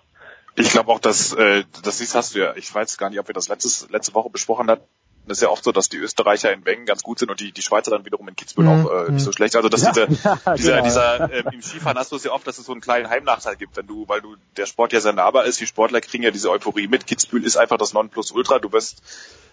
[0.55, 2.55] Ich glaube auch, dass äh, das siehst, hast du ja.
[2.55, 4.85] Ich weiß gar nicht, ob wir das letztes, letzte Woche besprochen hatten.
[5.27, 7.53] Das ist ja oft so, dass die Österreicher in Wengen ganz gut sind und die,
[7.53, 9.15] die Schweizer dann wiederum in Kitzbühel Mhm, auch äh, mhm.
[9.15, 9.55] nicht so schlecht.
[9.55, 10.85] Also dass Ja, diese, ja, dieser, genau.
[10.85, 13.57] dieser äh, im Skifahren hast du es ja oft, dass es so einen kleinen Heimnachteil
[13.57, 16.33] gibt, wenn du, weil du der Sport ja sehr nahbar ist, die Sportler kriegen ja
[16.33, 17.07] diese Euphorie mit.
[17.07, 18.59] Kitzbühel ist einfach das Nonplusultra.
[18.59, 19.03] Du wirst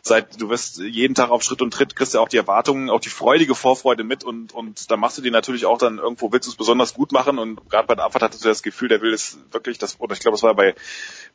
[0.02, 3.00] seit du wirst jeden Tag auf Schritt und Tritt kriegst ja auch die Erwartungen, auch
[3.00, 6.48] die freudige Vorfreude mit und und da machst du dir natürlich auch dann irgendwo willst
[6.48, 9.02] du es besonders gut machen und gerade bei der Abfahrt hattest du das Gefühl, der
[9.02, 10.76] will es wirklich das oder ich glaube, das war bei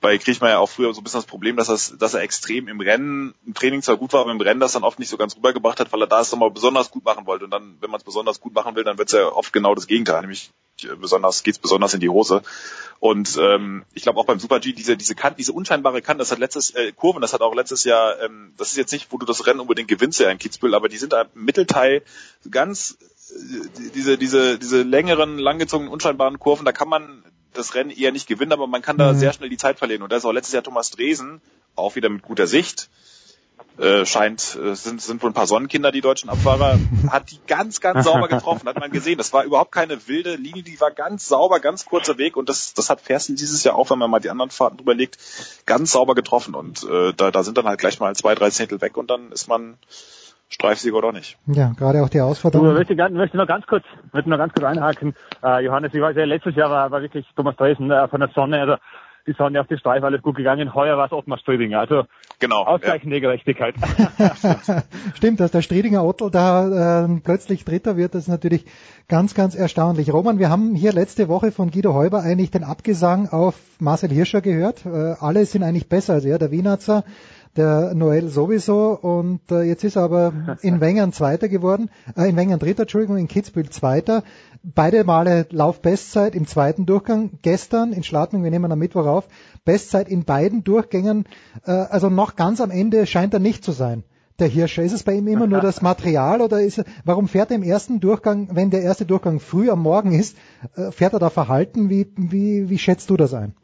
[0.00, 2.80] bei Kriechmeier auch früher so ein bisschen das Problem, dass er dass er extrem im
[2.80, 5.36] Rennen im Training zwar gut war, aber im Rennen das dann oft nicht so ganz
[5.36, 7.44] rübergebracht hat, weil er da es nochmal besonders gut machen wollte.
[7.44, 9.74] Und dann wenn man es besonders gut machen will, dann wird es ja oft genau
[9.74, 10.50] das Gegenteil, nämlich
[10.82, 12.42] äh, besonders geht's besonders in die Hose.
[13.00, 16.32] Und ähm, ich glaube auch beim Super G diese diese Kante, diese unscheinbare Kante, das
[16.32, 19.18] hat letztes äh, Kurven, das hat auch letztes Jahr, ähm, das ist jetzt nicht, wo
[19.18, 22.02] du das Rennen unbedingt gewinnst ja in Kitzbühel, aber die sind im Mittelteil
[22.50, 22.96] ganz
[23.30, 28.10] äh, die- diese diese diese längeren, langgezogenen, unscheinbaren Kurven, da kann man das Rennen eher
[28.12, 29.18] nicht gewinnen, aber man kann da Mhm.
[29.18, 30.02] sehr schnell die Zeit verlieren.
[30.02, 31.40] Und da ist auch letztes Jahr Thomas Dresen,
[31.76, 32.90] auch wieder mit guter Sicht,
[33.78, 36.78] äh, scheint, äh, sind, sind wohl ein paar Sonnenkinder, die deutschen Abfahrer,
[37.10, 39.18] hat die ganz, ganz sauber getroffen, hat man gesehen.
[39.18, 42.74] Das war überhaupt keine wilde Linie, die war ganz sauber, ganz kurzer Weg und das,
[42.74, 45.18] das hat Fersen dieses Jahr auch, wenn man mal die anderen Fahrten drüber legt,
[45.66, 48.80] ganz sauber getroffen und äh, da, da sind dann halt gleich mal zwei, drei Zehntel
[48.80, 49.76] weg und dann ist man
[50.50, 51.36] Streifsieger oder nicht.
[51.46, 52.74] Ja, gerade auch die Du, Ausforderung.
[52.74, 53.82] möchte, ganz- möchte noch ganz kurz,
[54.12, 55.16] möchte noch ganz kurz einhaken.
[55.42, 58.28] Äh, Johannes, ich weiß ja, letztes Jahr war, war wirklich Thomas Dresen äh, von der
[58.34, 58.76] Sonne, also
[59.26, 60.74] die Sonne auf die Streife, alles gut gegangen.
[60.74, 61.80] Heuer war es Ottmar Striedinger.
[61.80, 62.04] Also
[62.40, 63.20] genau, ausgleichende ja.
[63.20, 63.74] Gerechtigkeit.
[65.14, 68.66] Stimmt, dass der Striedinger Ottel da äh, plötzlich Dritter wird, das ist natürlich
[69.08, 70.12] ganz, ganz erstaunlich.
[70.12, 74.40] Roman, wir haben hier letzte Woche von Guido Heuber eigentlich den Abgesang auf Marcel Hirscher
[74.40, 74.84] gehört.
[74.84, 76.38] Äh, alle sind eigentlich besser als er.
[76.38, 77.04] Der Wienatzer
[77.56, 80.32] der Noel sowieso und äh, jetzt ist er aber
[80.62, 84.22] in Wengern Zweiter geworden, äh, in Wengern Dritter, Entschuldigung, in Kitzbühel Zweiter.
[84.62, 87.38] Beide Male Laufbestzeit im zweiten Durchgang.
[87.42, 89.28] Gestern in Schladming, wir nehmen am Mittwoch auf,
[89.64, 91.26] Bestzeit in beiden Durchgängen.
[91.66, 94.04] Äh, also noch ganz am Ende scheint er nicht zu sein.
[94.40, 97.50] Der Hirscher, ist es bei ihm immer nur das Material oder ist er, warum fährt
[97.50, 100.36] er im ersten Durchgang, wenn der erste Durchgang früh am Morgen ist,
[100.76, 101.88] äh, fährt er da verhalten?
[101.88, 103.54] Wie, wie, wie schätzt du das ein?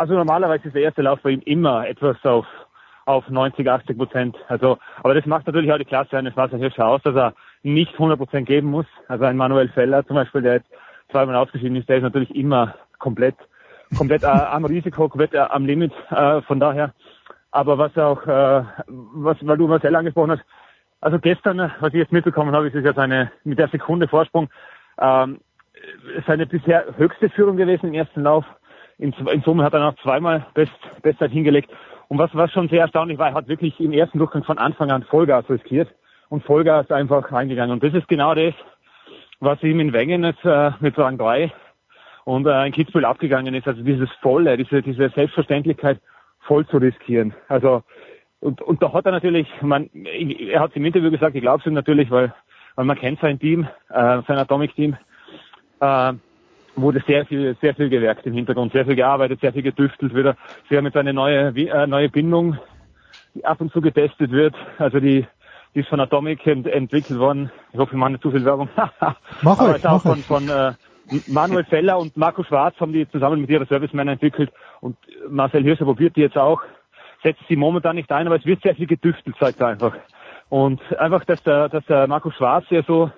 [0.00, 2.46] Also normalerweise ist der erste Lauf bei ihm immer etwas auf,
[3.04, 4.36] auf 90, 80 Prozent.
[4.48, 7.92] Also, aber das macht natürlich auch die Klasse eines Marcel Hirscher aus, dass er nicht
[7.92, 8.86] 100 Prozent geben muss.
[9.08, 10.70] Also ein Manuel Feller zum Beispiel, der jetzt
[11.10, 13.34] zweimal ausgeschieden ist, der ist natürlich immer komplett,
[13.94, 15.92] komplett äh, am Risiko, komplett äh, am Limit.
[16.08, 16.94] Äh, von daher.
[17.50, 20.44] Aber was auch, äh, was, weil du Marcel angesprochen hast,
[21.02, 24.48] also gestern, was ich jetzt mitbekommen habe, ist es ja seine, mit der Sekunde Vorsprung,
[24.98, 25.40] ähm,
[26.26, 28.46] seine bisher höchste Führung gewesen im ersten Lauf.
[29.00, 30.72] In, in Summe hat er noch zweimal Best,
[31.02, 31.70] Bestzeit hingelegt.
[32.08, 34.90] Und was, was schon sehr erstaunlich war, er hat wirklich im ersten Durchgang von Anfang
[34.90, 35.88] an Vollgas riskiert
[36.28, 37.72] und Vollgas einfach reingegangen.
[37.72, 38.54] Und das ist genau das,
[39.40, 41.50] was ihm in Wengen jetzt äh, mit Rang 3
[42.24, 43.66] und äh, in Kitzbühel abgegangen ist.
[43.66, 45.98] Also dieses Volle, diese, diese Selbstverständlichkeit
[46.40, 47.32] voll zu riskieren.
[47.48, 47.82] Also
[48.40, 51.66] und, und da hat er natürlich, man, er hat im Interview gesagt, ich glaube es
[51.66, 52.34] ihm natürlich, weil,
[52.74, 54.96] weil man kennt sein Team, äh, sein Atomic-Team,
[55.80, 56.12] äh,
[56.82, 60.36] wurde sehr viel, sehr viel gewerkt im Hintergrund, sehr viel gearbeitet, sehr viel getüftelt wieder.
[60.68, 62.58] Sie haben jetzt eine neue, äh, neue Bindung,
[63.34, 64.54] die ab und zu getestet wird.
[64.78, 65.26] Also die,
[65.74, 67.50] die ist von Atomic ent entwickelt worden.
[67.72, 68.68] Ich hoffe, ich mache nicht zu viel Werbung.
[69.42, 70.72] mach Aber euch, ist auch mach von, von äh,
[71.26, 74.96] Manuel Feller und Marco Schwarz haben die zusammen mit ihrer Servicemänner entwickelt und
[75.28, 76.62] Marcel Hirscher probiert die jetzt auch.
[77.22, 79.94] Setzt sie momentan nicht ein, aber es wird sehr viel getüftelt, sagt er einfach.
[80.48, 83.10] Und einfach, dass der, dass der Marco Schwarz ja so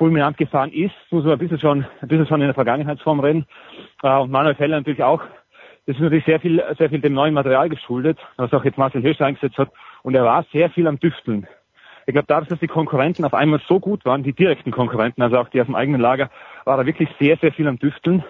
[0.00, 3.44] fulminant gefahren ist, muss man ein bisschen schon, ein bisschen schon in der Vergangenheitsform reden.
[4.02, 5.20] Äh, und Manuel Feller natürlich auch.
[5.84, 9.02] Das ist natürlich sehr viel, sehr viel dem neuen Material geschuldet, was auch jetzt Marcel
[9.02, 9.70] Hirsch eingesetzt hat.
[10.02, 11.46] Und er war sehr viel am Düfteln.
[12.06, 15.36] Ich glaube, dadurch, dass die Konkurrenten auf einmal so gut waren, die direkten Konkurrenten, also
[15.36, 16.30] auch die aus dem eigenen Lager,
[16.64, 18.24] war er wirklich sehr, sehr viel am Düfteln.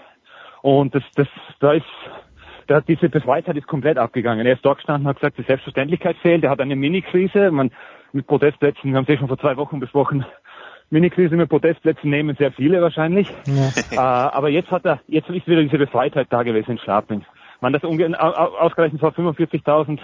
[0.63, 1.29] Und das, das,
[1.61, 1.87] da ist,
[2.67, 4.45] da hat diese Befreitheit ist komplett abgegangen.
[4.45, 6.43] Er ist dort gestanden hat gesagt, die Selbstverständlichkeit fehlt.
[6.43, 7.53] Er hat eine Mini-Krise.
[7.53, 7.71] Man,
[8.13, 10.25] mit Protestplätzen, wir haben es ja schon vor zwei Wochen besprochen,
[10.91, 13.33] Mini-Krise mit Protestplätzen nehmen sehr viele wahrscheinlich.
[13.47, 13.71] Ja.
[13.93, 17.25] äh, aber jetzt hat er, jetzt ist wieder diese Befreitheit da gewesen in Schladming.
[17.61, 19.99] Man das ausgerechnet vor 45.000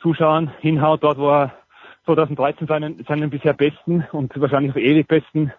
[0.00, 1.52] Zuschauern hinhaut, dort wo er
[2.04, 5.52] 2013 seinen, seinen bisher besten und wahrscheinlich auch ewig besten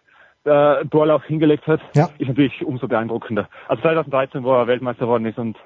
[0.46, 2.10] äh, Torlauf hingelegt hat, Ja.
[2.20, 3.50] ist natürlich umso beeindruckender.
[3.68, 5.58] Also 2013, wo er Weltmeister geworden ist und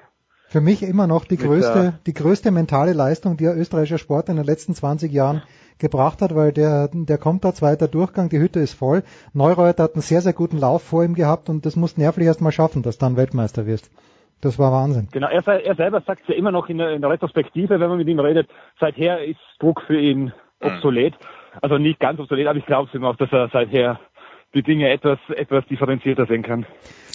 [0.50, 4.34] Für mich immer noch die größte, die größte mentale Leistung, die der österreichische Sport in
[4.34, 5.42] den letzten 20 Jahren
[5.78, 9.04] gebracht hat, weil der, der kommt da zweiter Durchgang, die Hütte ist voll.
[9.32, 12.26] Neureuter hat einen sehr, sehr guten Lauf vor ihm gehabt und das musst du nervlich
[12.26, 13.92] erst mal schaffen, dass du dann Weltmeister wirst.
[14.40, 15.06] Das war Wahnsinn.
[15.12, 17.98] Genau, er, er selber sagt ja immer noch in der, in der Retrospektive, wenn man
[17.98, 18.48] mit ihm redet,
[18.80, 21.14] seither ist Druck für ihn obsolet.
[21.62, 24.00] Also nicht ganz obsolet, aber ich glaube es ihm auch, dass er seither
[24.54, 26.66] die Dinge etwas, etwas differenzierter sehen kann.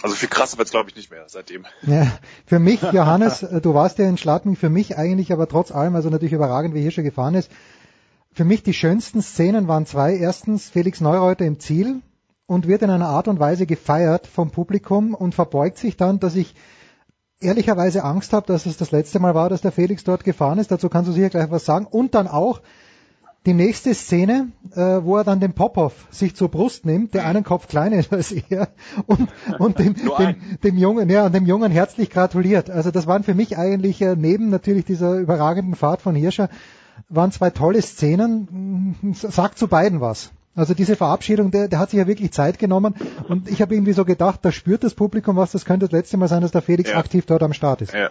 [0.01, 1.65] Also viel krasser wird's glaube ich nicht mehr seitdem.
[1.81, 2.07] Ja,
[2.45, 5.95] für mich, Johannes, äh, du warst ja in Schladming, für mich eigentlich, aber trotz allem,
[5.95, 7.51] also natürlich überragend, wie hier schon gefahren ist.
[8.31, 10.15] Für mich die schönsten Szenen waren zwei.
[10.15, 12.01] Erstens Felix Neureuter im Ziel
[12.47, 16.35] und wird in einer Art und Weise gefeiert vom Publikum und verbeugt sich dann, dass
[16.35, 16.53] ich
[17.39, 20.71] ehrlicherweise Angst habe, dass es das letzte Mal war, dass der Felix dort gefahren ist.
[20.71, 21.85] Dazu kannst du sicher gleich was sagen.
[21.85, 22.61] Und dann auch
[23.45, 27.43] die nächste Szene, äh, wo er dann den Popov sich zur Brust nimmt, der einen
[27.43, 28.69] Kopf kleiner ist als er
[29.05, 32.69] und, und dem, dem, dem Jungen, ja, und dem Jungen herzlich gratuliert.
[32.69, 36.49] Also das waren für mich eigentlich äh, neben natürlich dieser überragenden Fahrt von Hirscher
[37.09, 38.95] waren zwei tolle Szenen.
[39.01, 40.31] Mm, Sagt zu beiden was.
[40.55, 42.95] Also diese Verabschiedung, der, der hat sich ja wirklich Zeit genommen
[43.27, 46.15] und ich habe irgendwie so gedacht, da spürt das Publikum was, das könnte das letzte
[46.15, 46.97] Mal sein, dass der Felix Ja.
[46.97, 47.93] aktiv dort am Start ist.
[47.93, 48.09] Ja.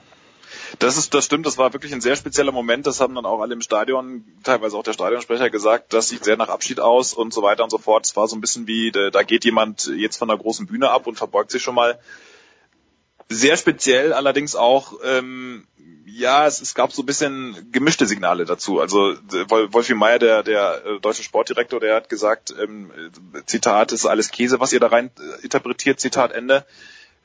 [0.79, 2.87] Das ist, das stimmt, das war wirklich ein sehr spezieller Moment.
[2.87, 6.37] Das haben dann auch alle im Stadion, teilweise auch der Stadionsprecher gesagt, das sieht sehr
[6.37, 8.07] nach Abschied aus und so weiter und so fort.
[8.07, 11.07] Es war so ein bisschen wie, da geht jemand jetzt von der großen Bühne ab
[11.07, 11.99] und verbeugt sich schon mal.
[13.31, 15.67] Sehr speziell allerdings auch, ähm,
[16.05, 18.81] ja, es, es gab so ein bisschen gemischte Signale dazu.
[18.81, 19.17] Also äh,
[19.49, 22.91] Wol- Wolfi Meier, der, der äh, deutsche Sportdirektor, der hat gesagt, ähm,
[23.35, 26.67] äh, Zitat, ist alles Käse, was ihr da rein äh, interpretiert, Zitat Ende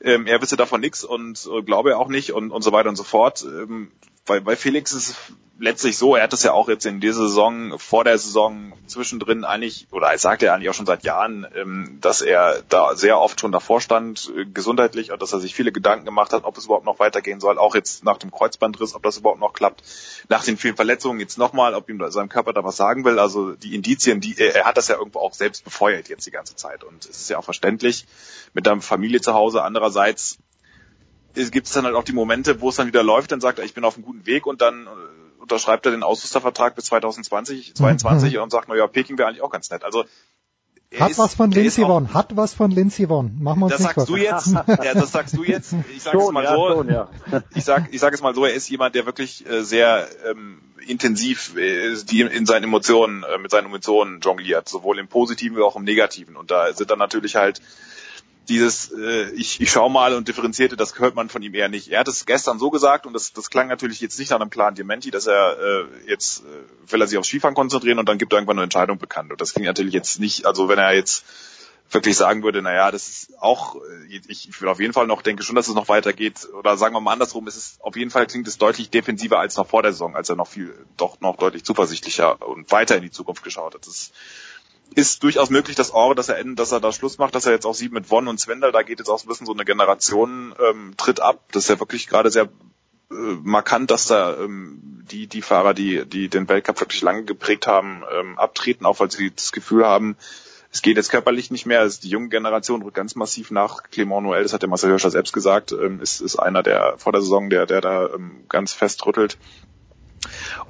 [0.00, 2.96] ähm, er wisse davon nichts und äh, glaube auch nicht und, und so weiter und
[2.96, 3.44] so fort.
[3.44, 3.90] Ähm,
[4.26, 5.16] bei, bei Felix ist
[5.60, 9.44] letztlich so, er hat es ja auch jetzt in dieser Saison, vor der Saison zwischendrin
[9.44, 13.18] eigentlich, oder er sagt ja eigentlich auch schon seit Jahren, ähm, dass er da sehr
[13.18, 16.56] oft schon davor stand, äh, gesundheitlich, und dass er sich viele Gedanken gemacht hat, ob
[16.56, 19.82] es überhaupt noch weitergehen soll, auch jetzt nach dem Kreuzbandriss, ob das überhaupt noch klappt,
[20.28, 23.52] nach den vielen Verletzungen jetzt nochmal, ob ihm seinem Körper da was sagen will, also
[23.52, 26.82] die Indizien, die, er hat das ja irgendwo auch selbst befeuert jetzt die ganze Zeit,
[26.84, 28.06] und es ist ja auch verständlich,
[28.54, 30.38] mit der Familie zu Hause, andererseits
[31.34, 33.64] gibt es dann halt auch die Momente, wo es dann wieder läuft, dann sagt er,
[33.64, 35.19] ich bin auf einem guten Weg und dann äh,
[35.50, 38.42] unterschreibt er den Ausrüstervertrag bis 2020, 22 mhm.
[38.42, 39.84] und sagt, naja, Peking wäre eigentlich auch ganz nett.
[39.84, 40.04] Also
[40.98, 43.40] hat ist, was von Lindsey Vonn, hat was von Lindsey Vonn.
[43.40, 44.46] Machen wir uns das nicht sagst du jetzt,
[44.84, 45.72] ja, das sagst du jetzt.
[45.94, 46.68] Ich sage es mal ja, so.
[46.68, 47.08] Schon, ja.
[47.54, 48.44] Ich sag, ich sag es mal so.
[48.44, 53.38] Er ist jemand, der wirklich äh, sehr ähm, intensiv äh, die in seinen Emotionen, äh,
[53.38, 56.36] mit seinen Emotionen jongliert, sowohl im Positiven wie auch im Negativen.
[56.36, 57.60] Und da sind dann natürlich halt
[58.50, 61.88] dieses äh, ich, ich schau mal und differenzierte, das hört man von ihm eher nicht.
[61.88, 64.50] Er hat es gestern so gesagt und das, das klang natürlich jetzt nicht nach einem
[64.50, 68.18] klaren Dementi, dass er äh, jetzt äh, will er sich aufs Skifahren konzentrieren und dann
[68.18, 69.30] gibt er irgendwann eine Entscheidung bekannt.
[69.30, 71.24] Und das klingt natürlich jetzt nicht, also wenn er jetzt
[71.92, 75.22] wirklich sagen würde, naja, das ist auch, äh, ich, ich will auf jeden Fall noch,
[75.22, 78.10] denke schon, dass es noch weitergeht, oder sagen wir mal andersrum, es ist auf jeden
[78.10, 81.20] Fall klingt es deutlich defensiver als noch vor der Saison, als er noch viel, doch
[81.20, 83.86] noch deutlich zuversichtlicher und weiter in die Zukunft geschaut hat.
[83.86, 84.12] Das ist,
[84.94, 87.52] ist durchaus möglich, dass Orbe, dass er enden, dass er da Schluss macht, dass er
[87.52, 89.64] jetzt auch sieht mit Won und Zwendel, da geht jetzt auch ein bisschen so eine
[89.64, 91.44] Generation ähm, tritt ab.
[91.52, 92.48] Das ist ja wirklich gerade sehr
[93.10, 97.66] äh, markant, dass da ähm, die die Fahrer, die die den Weltcup wirklich lange geprägt
[97.66, 100.16] haben, ähm, abtreten, auch weil sie das Gefühl haben,
[100.72, 101.80] es geht jetzt körperlich nicht mehr.
[101.80, 103.82] Also die junge Generation rückt ganz massiv nach.
[103.90, 107.12] Clement Noël, das hat der Marcel Hirscher selbst gesagt, ähm, ist, ist einer der vor
[107.12, 109.36] der Saison, der der da ähm, ganz fest rüttelt.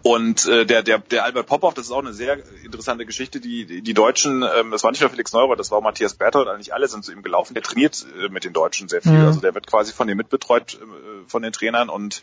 [0.02, 3.40] Und äh, der, der, der Albert Popov, das ist auch eine sehr interessante Geschichte.
[3.40, 6.48] Die, die, Deutschen, ähm, das war nicht nur Felix Neurer, das war auch Matthias Berthold,
[6.48, 7.54] eigentlich alle sind zu ihm gelaufen.
[7.54, 9.12] Der trainiert äh, mit den Deutschen sehr viel.
[9.12, 9.26] Mhm.
[9.26, 12.22] Also der wird quasi von denen mitbetreut, äh, von den Trainern und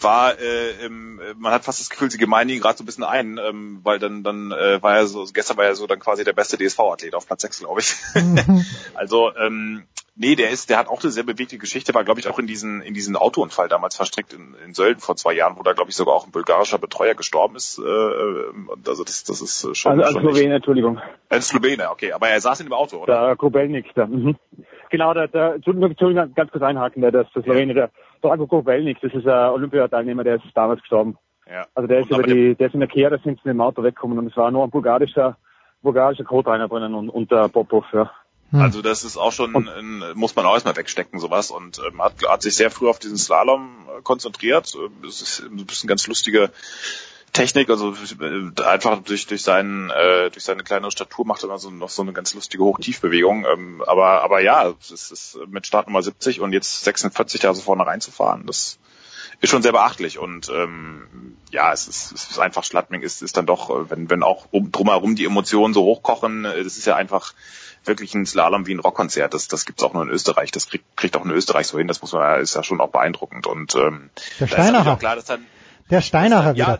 [0.00, 3.04] war, äh, ähm, man hat fast das Gefühl, sie gemeinen ihn gerade so ein bisschen
[3.04, 6.24] ein, ähm, weil dann, dann äh, war er so, gestern war er so dann quasi
[6.24, 7.94] der beste DSV-Athlet auf Platz 6, glaube ich.
[8.14, 8.64] Mhm.
[8.94, 9.84] also ähm,
[10.16, 12.46] Nee, der ist, der hat auch eine sehr bewegte Geschichte, war, glaube ich, auch in
[12.46, 15.90] diesen, in diesen Autounfall damals verstrickt in, in Sölden vor zwei Jahren, wo da, glaube
[15.90, 17.80] ich, sogar auch ein bulgarischer Betreuer gestorben ist.
[17.80, 18.52] Äh, äh
[18.86, 20.00] also das, das ist schon.
[20.00, 21.00] Also als Slowene, Entschuldigung.
[21.28, 22.12] Als Slowene, okay.
[22.12, 23.26] Aber er saß in dem Auto, oder?
[23.26, 24.06] Der Grubelnik, da.
[24.06, 24.36] Mhm.
[24.90, 27.90] Genau, der, der, Entschuldigung, Entschuldigung, ganz kurz einhaken, der, das, der Slowene, der
[28.24, 31.18] Drago Grubelnik, das ist ein Olympiateilnehmer, der ist damals gestorben.
[31.50, 31.66] Ja.
[31.74, 33.82] Also der ist über die, der ist in der Kehre, sind sie mit dem Auto
[33.82, 35.36] weggekommen und es war nur ein bulgarischer,
[35.82, 38.10] bulgarischer Co-Trainer drinnen und, und der Popov, ja.
[38.50, 38.60] Hm.
[38.60, 41.50] Also das ist auch schon, ein, muss man auch erstmal wegstecken, sowas.
[41.50, 44.74] Und ähm, hat, hat sich sehr früh auf diesen Slalom äh, konzentriert.
[45.02, 46.50] Das ist ein bisschen ganz lustige
[47.34, 47.94] Technik, also
[48.64, 52.02] einfach durch durch seinen äh, durch seine kleinere Statur macht er immer so noch so
[52.02, 53.44] eine ganz lustige Hochtiefbewegung.
[53.44, 57.86] Ähm, aber aber ja, es ist mit Startnummer 70 und jetzt 46 da so vorne
[57.86, 58.78] reinzufahren, das
[59.40, 63.36] ist schon sehr beachtlich und ähm, ja, es ist, es ist einfach Schladming ist ist
[63.36, 67.34] dann doch, wenn wenn auch um, drumherum die Emotionen so hochkochen, das ist ja einfach
[67.84, 69.34] wirklich ein Slalom wie ein Rockkonzert.
[69.34, 70.50] Das, das gibt's auch nur in Österreich.
[70.52, 71.88] Das kriegt, kriegt auch in Österreich so hin.
[71.88, 73.46] Das muss man, ist ja schon auch beeindruckend.
[73.46, 74.08] Und ähm,
[74.40, 74.96] der Steinacher.
[74.96, 75.44] Klar, dass dann,
[75.90, 76.78] der Steinacher wieder.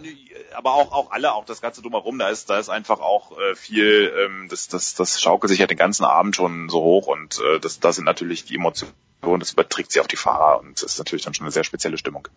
[0.55, 3.55] Aber auch auch alle, auch das ganze drumherum, da ist da ist einfach auch äh,
[3.55, 7.41] viel, ähm, das das das schaukelt sich ja den ganzen Abend schon so hoch und
[7.41, 8.93] äh, das da sind natürlich die Emotionen,
[9.39, 11.99] das überträgt sich auf die Fahrer und das ist natürlich dann schon eine sehr spezielle
[11.99, 12.29] Stimmung.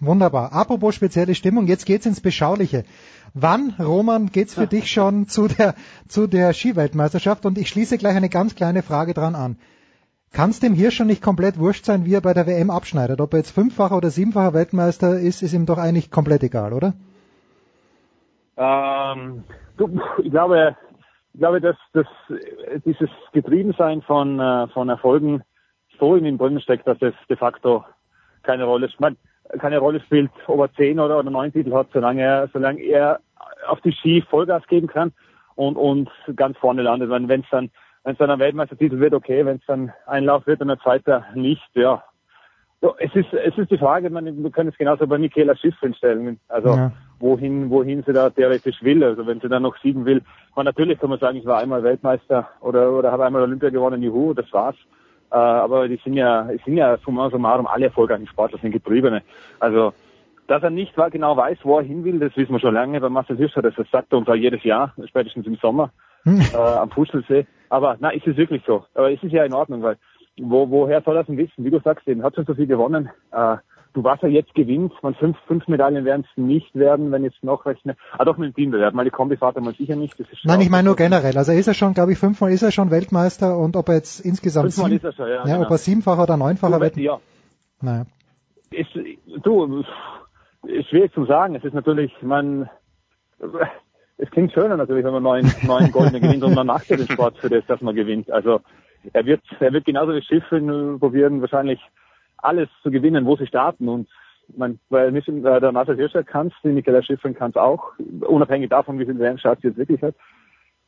[0.00, 0.52] Wunderbar.
[0.52, 2.84] Apropos spezielle Stimmung, jetzt geht's ins Beschauliche.
[3.32, 5.74] Wann, Roman, geht's für dich schon zu der,
[6.08, 7.46] zu der Skiweltmeisterschaft?
[7.46, 9.56] Und ich schließe gleich eine ganz kleine Frage dran an.
[10.32, 13.20] Kann es dem hier schon nicht komplett wurscht sein, wie er bei der WM abschneidet?
[13.20, 16.94] Ob er jetzt fünffacher oder siebenfacher Weltmeister ist, ist ihm doch eigentlich komplett egal, oder?
[18.56, 19.44] Ähm,
[20.18, 20.76] ich glaube,
[21.32, 22.06] ich glaube, dass, dass
[22.84, 25.42] dieses Getriebensein von, äh, von Erfolgen
[25.98, 27.84] so in ihm drin steckt, dass es de facto
[28.42, 29.16] keine Rolle spielt
[29.58, 33.20] keine Rolle spielt, ob er zehn oder, oder neun Titel hat, solange er, solange er
[33.68, 35.12] auf die Ski Vollgas geben kann
[35.54, 37.10] und, und ganz vorne landet.
[37.10, 37.70] Wenn es dann,
[38.04, 40.80] wenn es dann ein Weltmeistertitel wird, okay, wenn es dann ein Lauf wird und ein
[40.80, 42.02] zweiter nicht, ja.
[42.98, 46.38] Es ist, es ist die Frage, man, können es genauso bei Michaela Schiffrin stellen.
[46.48, 46.92] Also, ja.
[47.24, 49.02] Wohin, wohin sie da theoretisch will.
[49.02, 50.22] Also, wenn sie dann noch siegen will.
[50.54, 54.02] Man, natürlich kann man sagen, ich war einmal Weltmeister oder, oder habe einmal Olympia gewonnen,
[54.02, 54.76] juhu, das war's.
[55.32, 59.22] Äh, aber die sind ja, die sind ja summa summarum alle erfolgreichen Sportler, sind Getriebene.
[59.58, 59.92] Also,
[60.46, 63.00] dass er nicht genau weiß, wo er hin will, das wissen wir schon lange.
[63.00, 65.90] Bei Marcel Hirscher, das sagt er uns auch jedes Jahr, spätestens im Sommer,
[66.24, 66.40] hm.
[66.52, 67.46] äh, am Fußballsee.
[67.70, 68.84] Aber na, ist es wirklich so.
[68.94, 69.96] Aber es ist ja in Ordnung, weil
[70.38, 71.64] wo, woher soll er denn wissen?
[71.64, 73.08] Wie du sagst, eben hat schon so viel gewonnen.
[73.32, 73.56] Äh,
[73.94, 77.42] du was er jetzt gewinnt, man fünf, fünf Medaillen werden es nicht werden, wenn jetzt
[77.42, 77.96] noch rechne.
[78.18, 80.18] Ah doch mit dem Teambewerb, die Kombifahrt einmal sicher nicht.
[80.20, 81.38] Das ist Nein, ich meine nur generell.
[81.38, 84.20] Also ist er schon, glaube ich, fünfmal ist er schon Weltmeister und ob er jetzt
[84.20, 85.66] insgesamt fünfmal sieben, ist er schon, ja, ja genau.
[85.66, 86.96] ob er siebenfacher oder neunfacher wird.
[86.96, 87.20] Ja.
[87.80, 88.06] Naja.
[88.70, 88.86] Es,
[89.42, 89.84] du,
[90.66, 91.54] ist schwierig zu sagen.
[91.54, 92.68] Es ist natürlich, man,
[94.16, 97.08] es klingt schöner natürlich, wenn man neun, neun Goldene gewinnt und man macht ja den
[97.08, 98.30] Sport für das, dass man gewinnt.
[98.30, 98.60] Also
[99.12, 101.80] er wird, er wird genauso wie Schiffen probieren, wahrscheinlich
[102.44, 104.08] alles zu gewinnen, wo sie starten und
[104.56, 107.92] man, weil nicht, äh, der Marcel Hirscher kann es, die Michaela Schiffrin kann es auch,
[108.20, 110.14] unabhängig davon, wie viel WM-Start sie jetzt wirklich hat.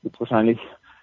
[0.03, 0.59] Wird wahrscheinlich,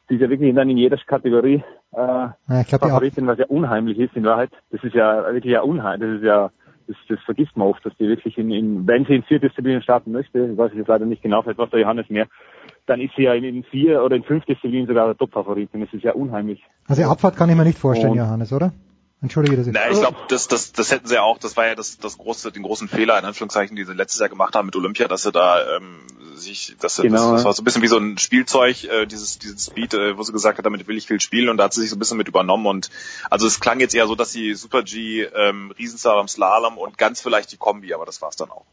[0.08, 1.64] sie ist ja wirklich dann in jeder Kategorie
[1.94, 4.52] äh, Ja, Favoritin, was ja unheimlich ist in Wahrheit.
[4.72, 6.52] Das ist ja wirklich ja unheimlich, das ist ja
[6.88, 9.82] das, das vergisst man oft, dass die wirklich in, in wenn sie in vier Disziplinen
[9.82, 12.28] starten möchte, weiß ich jetzt leider nicht genau, vielleicht was der Johannes mehr,
[12.86, 15.82] dann ist sie ja in, in vier oder in fünf Disziplinen sogar der Top-Favoritin.
[15.82, 16.62] Das ist ja unheimlich.
[16.88, 18.74] Also Abfahrt kann ich mir nicht vorstellen, Und- Johannes, oder?
[19.24, 19.74] Entschuldige, dass ich...
[19.74, 22.18] Na, ich glaube, das, das, das hätten sie ja auch, das war ja das, das
[22.18, 25.24] große, den großen Fehler, in Anführungszeichen, die sie letztes Jahr gemacht haben mit Olympia, dass
[25.24, 26.02] sie da ähm,
[26.36, 27.32] sich, dass sie, Genau.
[27.32, 30.18] das, das war so ein bisschen wie so ein Spielzeug, äh, dieses, dieses Speed, äh,
[30.18, 31.96] wo sie gesagt hat, damit will ich viel spielen und da hat sie sich so
[31.96, 32.90] ein bisschen mit übernommen und
[33.30, 37.22] also es klang jetzt eher so, dass sie Super G, ähm, Riesenslalom, Slalom und ganz
[37.22, 38.66] vielleicht die Kombi, aber das war's dann auch.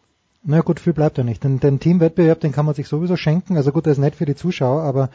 [0.43, 1.44] Na gut, viel bleibt ja nicht.
[1.44, 3.56] Den, den Teamwettbewerb, den kann man sich sowieso schenken.
[3.56, 5.10] Also gut, der ist nett für die Zuschauer, aber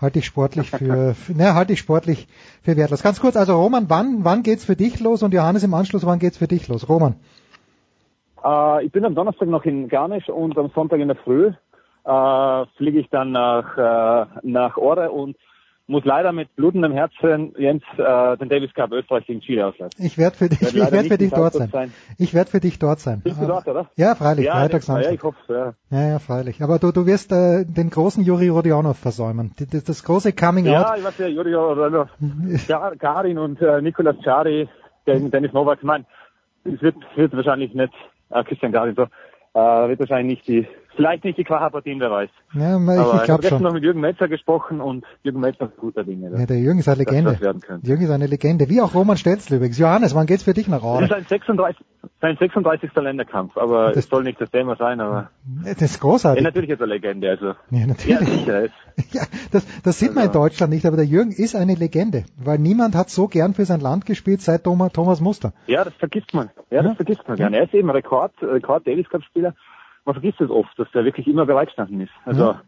[0.00, 2.26] halte ich sportlich für, für ne, halte ich sportlich
[2.62, 3.02] für wertlos.
[3.02, 5.22] Ganz kurz, also Roman, wann, wann geht's für dich los?
[5.22, 6.88] Und Johannes im Anschluss, wann geht's für dich los?
[6.88, 7.16] Roman.
[8.44, 11.52] Äh, ich bin am Donnerstag noch in Garmisch und am Sonntag in der Früh
[12.04, 15.36] äh, fliege ich dann nach, äh, nach Ore und
[15.86, 20.02] muss leider mit blutendem Herzen Jens äh, den Davis Cup Österreich gegen Chile auslassen.
[20.02, 21.92] Ich werde für dich, ich werde für dich dort Salzburg sein.
[22.18, 23.20] Ich werde für dich dort sein.
[23.22, 23.90] Bist du dort, oder?
[23.96, 25.14] Ja, freilich, ja, Freitag, das- Ja, Samstag.
[25.14, 25.98] ich hoffe ja.
[26.00, 26.62] Ja, ja, freilich.
[26.62, 29.52] Aber du, du wirst äh, den großen Juri Rodionov versäumen.
[29.58, 30.98] Das, das, große Coming Ja, Out.
[30.98, 31.52] ich weiß ja, Juri
[32.68, 34.68] Gar- Garin und äh, Nikolas Chari
[35.04, 35.78] gegen Dennis Novak.
[35.80, 36.06] Ich meine,
[36.64, 37.92] es wird, wird wahrscheinlich nicht,
[38.30, 42.30] äh, Christian Garin so, äh, wird wahrscheinlich nicht die, vielleicht nicht die Quacha-Partien, wer weiß.
[42.54, 43.62] Ja, ich, Aber ich habe glaube gestern schon.
[43.66, 46.30] noch mit Jürgen Metzer gesprochen und Jürgen Metzer ist guter Dinge.
[46.38, 47.38] Ja, der Jürgen ist eine Legende.
[47.40, 47.56] das.
[47.82, 48.68] Jürgen ist eine Legende.
[48.68, 49.78] Wie auch Roman Stelzl übrigens.
[49.78, 51.02] Johannes, wann geht's für dich nach Das Aure?
[51.04, 51.84] ist sein 36.
[52.20, 52.90] Sein 36.
[52.96, 55.30] Länderkampf, aber es soll nicht das Thema sein, aber
[55.64, 56.42] Das ist ja, großartig.
[56.44, 57.54] natürlich ist er Legende, also.
[57.70, 58.46] Ja, natürlich.
[58.46, 58.62] Ja,
[59.12, 62.58] Ja, das, das sieht man in Deutschland nicht, aber der Jürgen ist eine Legende, weil
[62.58, 65.52] niemand hat so gern für sein Land gespielt seit Thomas, Thomas Muster.
[65.66, 66.50] Ja, das vergisst man.
[66.70, 66.94] Ja, das Ja.
[66.94, 67.56] vergisst man gerne.
[67.58, 69.54] Er ist eben Rekord, Rekord Davis Cup Spieler.
[70.04, 72.12] Man vergisst es oft, dass er wirklich immer bereitstanden ist.
[72.24, 72.62] Also Ja.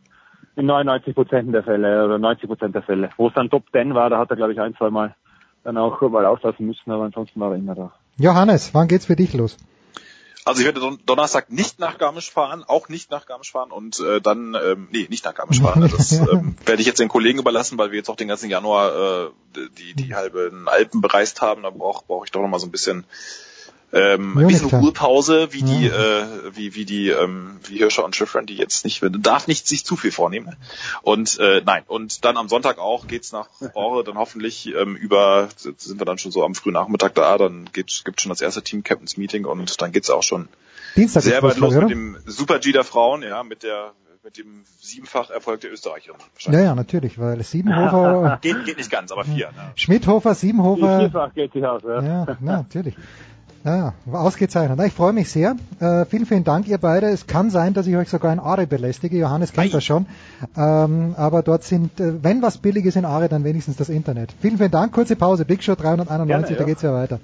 [0.57, 3.11] in 99 Prozent der Fälle oder 90 Prozent der Fälle.
[3.17, 5.15] Wo es dann Top 10 war, da hat er glaube ich ein, zwei Mal
[5.65, 7.93] dann auch mal auslassen müssen, aber ansonsten war er immer da.
[8.19, 9.57] Johannes, wann geht's für dich los?
[10.47, 13.99] Also ich werde Don Donnerstag nicht nach Garmisch fahren, auch nicht nach Garmisch fahren und
[13.99, 15.83] äh, dann, ähm, nee, nicht nach Garmisch fahren.
[15.91, 19.27] Das ähm, werde ich jetzt den Kollegen überlassen, weil wir jetzt auch den ganzen Januar
[19.27, 19.31] äh,
[19.77, 21.65] die, die halben Alpen bereist haben.
[21.65, 23.05] Da brauche brauch ich doch noch mal so ein bisschen
[23.97, 24.69] ähm, ein bisschen.
[24.69, 29.03] Ruhepause, wie die, äh, wie, wie die, ähm, wie Hirscher und Schiffrin, die jetzt nicht,
[29.21, 30.47] darf nicht sich zu viel vornehmen.
[30.47, 30.57] ne?
[31.03, 35.49] Und äh, nein, und dann am Sonntag auch geht's nach Ore, dann hoffentlich ähm, über,
[35.57, 38.63] sind wir dann schon so am frühen Nachmittag da, dann geht, gibt schon das erste
[38.63, 40.49] Team Captains Meeting und dann geht's auch schon
[40.97, 43.93] Dienstag sehr weit los mit dem Super G der Frauen, ja, mit der
[44.27, 46.21] mit dem siebenfach Erfolg der Österreicherin.
[46.41, 49.53] Ja, ja, natürlich, weil Siebenhofer, Geht, geht nicht ganz, aber vier.
[49.53, 49.73] Ne?
[49.77, 52.03] Schmidhofer, Siebenhofer, Vierfach geht sich aus, ja.
[52.03, 52.97] ja, na, natürlich.
[53.67, 54.79] Ja, ausgezeichnet.
[54.87, 55.57] Ich freue mich sehr.
[55.81, 57.09] Äh, vielen, vielen Dank, ihr beide.
[57.09, 59.19] Es kann sein, dass ich euch sogar in Aare belästige.
[59.19, 60.07] Johannes kennt das schon.
[60.57, 64.33] Ähm, aber dort sind, äh, wenn was billig ist in Aare, dann wenigstens das Internet.
[64.41, 64.93] Vielen, vielen Dank.
[64.93, 65.45] Kurze Pause.
[65.45, 66.65] Big Show 391, Gerne, da ja.
[66.65, 67.19] geht's ja weiter.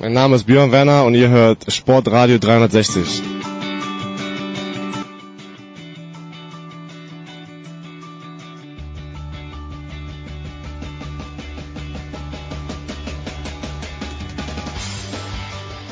[0.00, 3.39] Mein Name ist Björn Werner und ihr hört Sportradio 360.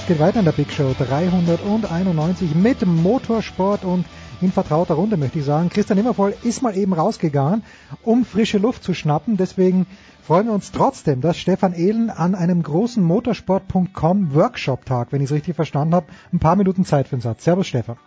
[0.09, 4.06] geht weiter in der Big Show 391 mit Motorsport und
[4.40, 5.68] in vertrauter Runde möchte ich sagen.
[5.68, 7.62] Christian Immervoll ist mal eben rausgegangen,
[8.05, 9.36] um frische Luft zu schnappen.
[9.36, 9.86] Deswegen
[10.22, 15.32] freuen wir uns trotzdem, dass Stefan Ehlen an einem großen Motorsport.com Workshop-Tag, wenn ich es
[15.32, 17.44] richtig verstanden habe, ein paar Minuten Zeit für den Satz.
[17.44, 17.98] Servus Stefan.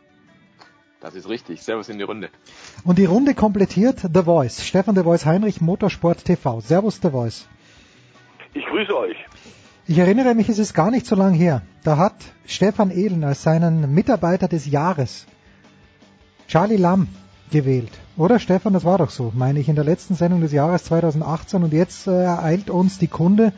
[1.02, 1.62] Das ist richtig.
[1.62, 2.30] Servus in die Runde.
[2.84, 4.66] Und die Runde komplettiert The Voice.
[4.66, 6.62] Stefan The Voice Heinrich, Motorsport TV.
[6.62, 7.48] Servus The Voice.
[8.56, 9.18] Ich grüße euch.
[9.88, 11.64] Ich erinnere mich, es ist gar nicht so lang her.
[11.84, 12.14] Da hat
[12.46, 15.26] Stefan Ehlen als seinen Mitarbeiter des Jahres
[16.48, 17.08] Charlie Lam
[17.50, 17.92] gewählt.
[18.16, 21.64] Oder Stefan, das war doch so, meine ich, in der letzten Sendung des Jahres 2018.
[21.64, 23.54] Und jetzt äh, ereilt uns die Kunde,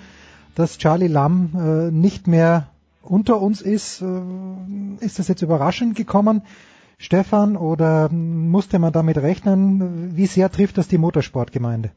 [0.56, 2.68] dass Charlie Lam äh, nicht mehr
[3.02, 4.02] unter uns ist.
[4.02, 4.06] Äh,
[5.02, 6.44] ist das jetzt überraschend gekommen,
[6.98, 10.16] Stefan, oder musste man damit rechnen?
[10.16, 11.92] Wie sehr trifft das die Motorsportgemeinde?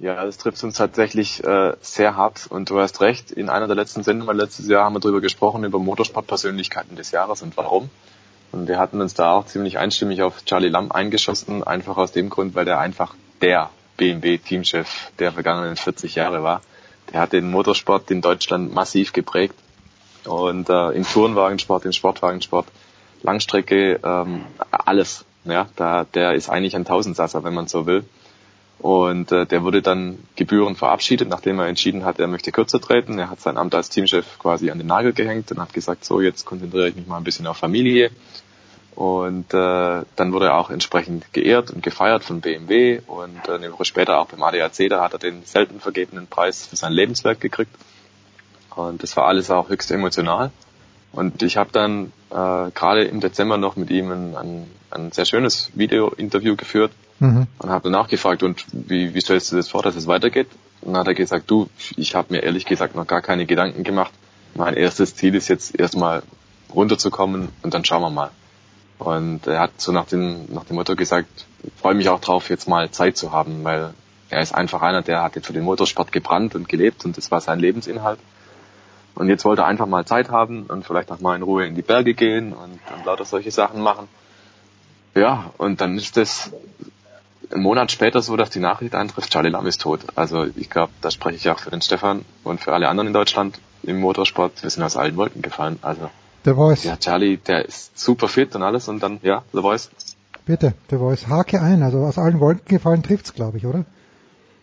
[0.00, 3.32] Ja, das trifft uns tatsächlich äh, sehr hart und du hast recht.
[3.32, 7.42] In einer der letzten Sendungen letztes Jahr haben wir darüber gesprochen, über Motorsportpersönlichkeiten des Jahres
[7.42, 7.90] und warum.
[8.52, 12.30] Und wir hatten uns da auch ziemlich einstimmig auf Charlie Lam eingeschossen, einfach aus dem
[12.30, 16.62] Grund, weil der einfach der BMW-Teamchef der vergangenen 40 Jahre war.
[17.12, 19.56] Der hat den Motorsport in Deutschland massiv geprägt
[20.24, 22.68] und äh, im Tourenwagensport, im Sportwagensport,
[23.22, 25.24] Langstrecke, ähm, alles.
[25.44, 28.04] Ja, da, der ist eigentlich ein Tausendsasser, wenn man so will.
[28.78, 33.18] Und äh, der wurde dann gebührend verabschiedet, nachdem er entschieden hat, er möchte kürzer treten.
[33.18, 36.20] Er hat sein Amt als Teamchef quasi an den Nagel gehängt und hat gesagt, so
[36.20, 38.10] jetzt konzentriere ich mich mal ein bisschen auf Familie.
[38.94, 43.72] Und äh, dann wurde er auch entsprechend geehrt und gefeiert von BMW und äh, eine
[43.72, 47.40] Woche später auch beim ADAC, da hat er den selten vergebenen Preis für sein Lebenswerk
[47.40, 47.74] gekriegt.
[48.74, 50.50] Und das war alles auch höchst emotional.
[51.12, 55.24] Und ich habe dann äh, gerade im Dezember noch mit ihm ein, ein, ein sehr
[55.24, 57.46] schönes Video-Interview geführt mhm.
[57.58, 60.48] und habe danach gefragt, und wie, wie stellst du das vor, dass es weitergeht?
[60.80, 63.84] Und dann hat er gesagt, du, ich habe mir ehrlich gesagt noch gar keine Gedanken
[63.84, 64.12] gemacht.
[64.54, 66.22] Mein erstes Ziel ist jetzt erstmal
[66.74, 68.30] runterzukommen und dann schauen wir mal.
[68.98, 71.46] Und er hat so nach dem, nach dem Motto gesagt,
[71.80, 73.94] freue mich auch drauf, jetzt mal Zeit zu haben, weil
[74.30, 77.30] er ist einfach einer, der hat jetzt für den Motorsport gebrannt und gelebt und das
[77.30, 78.18] war sein Lebensinhalt.
[79.14, 81.74] Und jetzt wollte er einfach mal Zeit haben und vielleicht auch mal in Ruhe in
[81.74, 84.08] die Berge gehen und, und lauter solche Sachen machen.
[85.14, 86.52] Ja, und dann ist das
[87.50, 90.00] einen Monat später so, dass die Nachricht eintrifft, Charlie Lam ist tot.
[90.16, 93.12] Also ich glaube, da spreche ich auch für den Stefan und für alle anderen in
[93.12, 94.62] Deutschland im Motorsport.
[94.62, 95.78] Wir sind aus allen Wolken gefallen.
[95.82, 96.10] Also
[96.44, 96.84] The Voice.
[96.84, 99.90] Ja, Charlie, der ist super fit und alles und dann, ja, The Voice.
[100.46, 101.28] Bitte, The Voice.
[101.28, 103.84] Hake ein, also aus allen Wolken gefallen trifft's, glaube ich, oder?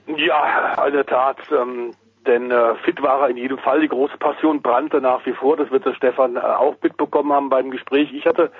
[0.07, 1.37] Ja, in der Tat.
[1.51, 1.93] Ähm,
[2.25, 3.81] denn äh, fit war er in jedem Fall.
[3.81, 5.57] Die große Passion brannte nach wie vor.
[5.57, 8.11] Das wird der Stefan äh, auch mitbekommen haben beim Gespräch.
[8.13, 8.51] Ich hatte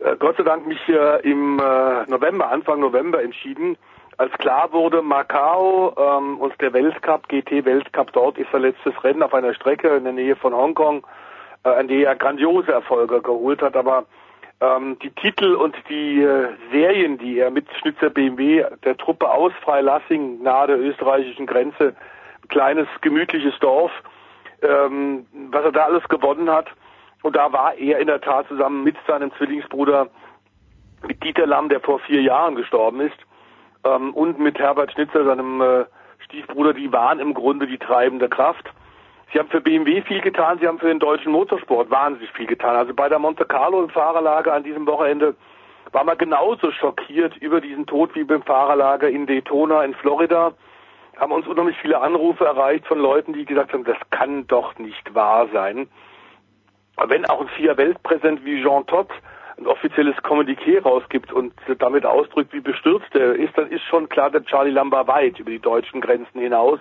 [0.00, 3.76] äh, Gott sei Dank mich äh, im November, Anfang November entschieden,
[4.18, 9.32] als klar wurde, Macau ähm, und der Weltcup, GT-Weltcup dort ist sein letztes Rennen auf
[9.32, 11.06] einer Strecke in der Nähe von Hongkong
[11.64, 14.04] äh, an der er grandiose Erfolge geholt hat, aber
[14.60, 19.52] ähm, die Titel und die äh, Serien, die er mit Schnitzer BMW der Truppe aus
[19.62, 21.94] Freilassing nahe der österreichischen Grenze,
[22.48, 23.92] kleines gemütliches Dorf,
[24.62, 26.66] ähm, was er da alles gewonnen hat.
[27.22, 30.08] Und da war er in der Tat zusammen mit seinem Zwillingsbruder,
[31.06, 33.18] mit Dieter Lamm, der vor vier Jahren gestorben ist,
[33.84, 35.84] ähm, und mit Herbert Schnitzer, seinem äh,
[36.24, 38.70] Stiefbruder, die waren im Grunde die treibende Kraft.
[39.32, 42.76] Sie haben für BMW viel getan, Sie haben für den deutschen Motorsport wahnsinnig viel getan.
[42.76, 45.36] Also bei der Monte Carlo im Fahrerlager an diesem Wochenende
[45.92, 50.52] war man genauso schockiert über diesen Tod wie beim Fahrerlager in Daytona in Florida.
[51.16, 55.14] Haben uns unheimlich viele Anrufe erreicht von Leuten, die gesagt haben, das kann doch nicht
[55.14, 55.88] wahr sein.
[56.96, 59.10] Wenn auch ein FIA-Weltpräsident wie Jean Todt
[59.58, 64.30] ein offizielles Kommuniqué rausgibt und damit ausdrückt, wie bestürzt er ist, dann ist schon klar,
[64.30, 66.78] dass Charlie Lamba weit über die deutschen Grenzen hinaus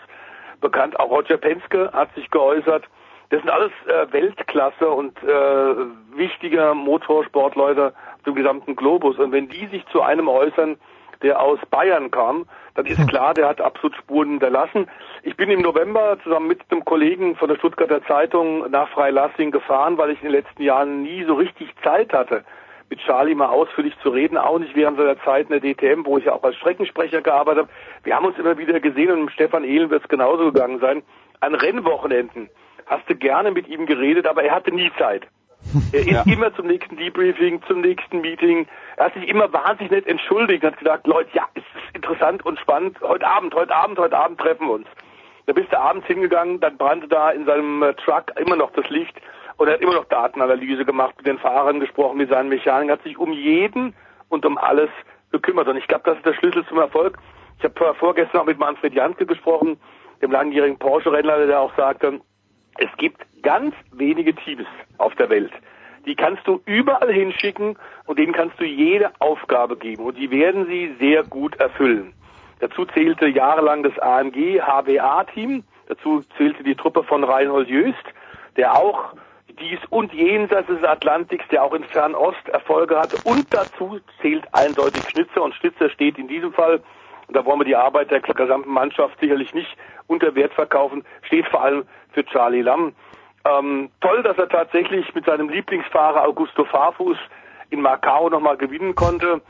[0.62, 1.00] bekannt.
[1.00, 2.86] Auch Roger Penske hat sich geäußert.
[3.30, 5.76] Das sind alles äh, Weltklasse und äh,
[6.16, 9.20] wichtige Motorsportleute zum gesamten Globus.
[9.20, 10.78] Und wenn die sich zu einem äußern,
[11.22, 12.46] der aus Bayern kam,
[12.80, 14.88] dann ist klar, der hat absolut Spuren hinterlassen.
[15.24, 19.98] Ich bin im November zusammen mit einem Kollegen von der Stuttgarter Zeitung nach Freilassing gefahren,
[19.98, 22.46] weil ich in den letzten Jahren nie so richtig Zeit hatte,
[22.90, 26.18] mit Charlie mal ausführlich zu reden, auch nicht während seiner Zeit in der DTM, wo
[26.18, 27.72] ich ja auch als Streckensprecher gearbeitet habe.
[28.04, 31.04] Wir haben uns immer wieder gesehen und mit Stefan Ehlen wird es genauso gegangen sein.
[31.42, 32.50] An Rennwochenenden
[32.86, 35.28] hast du gerne mit ihm geredet, aber er hatte nie Zeit.
[35.94, 36.24] Er ist ja.
[36.26, 38.68] immer zum nächsten Debriefing, zum nächsten Meeting.
[38.98, 43.00] Er hat sich immer wahnsinnig nett entschuldigt, hat gesagt, Leute, ja, es interessant und spannend.
[43.02, 44.88] Heute Abend, heute Abend, heute Abend treffen wir uns.
[45.46, 48.88] Da bist du abends hingegangen, dann brannte da in seinem äh, Truck immer noch das
[48.90, 49.20] Licht
[49.58, 53.04] und er hat immer noch Datenanalyse gemacht, mit den Fahrern gesprochen, mit seinen Mechanikern, hat
[53.04, 53.96] sich um jeden
[54.30, 54.90] und um alles
[55.32, 55.68] gekümmert.
[55.68, 57.18] Und ich glaube, das ist der Schlüssel zum Erfolg.
[57.58, 59.78] Ich habe vorgestern auch mit Manfred Janke gesprochen,
[60.22, 62.22] dem langjährigen Porsche-Rennleiter, der auch sagte,
[62.78, 64.68] es gibt ganz wenige Teams
[64.98, 65.52] auf der Welt.
[66.06, 70.66] Die kannst du überall hinschicken und denen kannst du jede Aufgabe geben und die werden
[70.68, 72.14] sie sehr gut erfüllen.
[72.60, 78.04] Dazu zählte jahrelang das AMG HWA-Team, dazu zählte die Truppe von Reinhold Jöst,
[78.58, 79.14] der auch
[79.60, 83.18] dies und jenseits des Atlantiks, der auch in Fernost Erfolge hatte.
[83.24, 85.42] Und dazu zählt eindeutig Schnitzer.
[85.42, 86.82] Und Schnitzer steht in diesem Fall,
[87.28, 89.70] und da wollen wir die Arbeit der gesamten Mannschaft sicherlich nicht
[90.08, 92.94] unter Wert verkaufen, steht vor allem für Charlie Lamm.
[93.46, 97.18] Ähm, toll, dass er tatsächlich mit seinem Lieblingsfahrer Augusto Farfus
[97.70, 99.42] in Macau nochmal gewinnen konnte.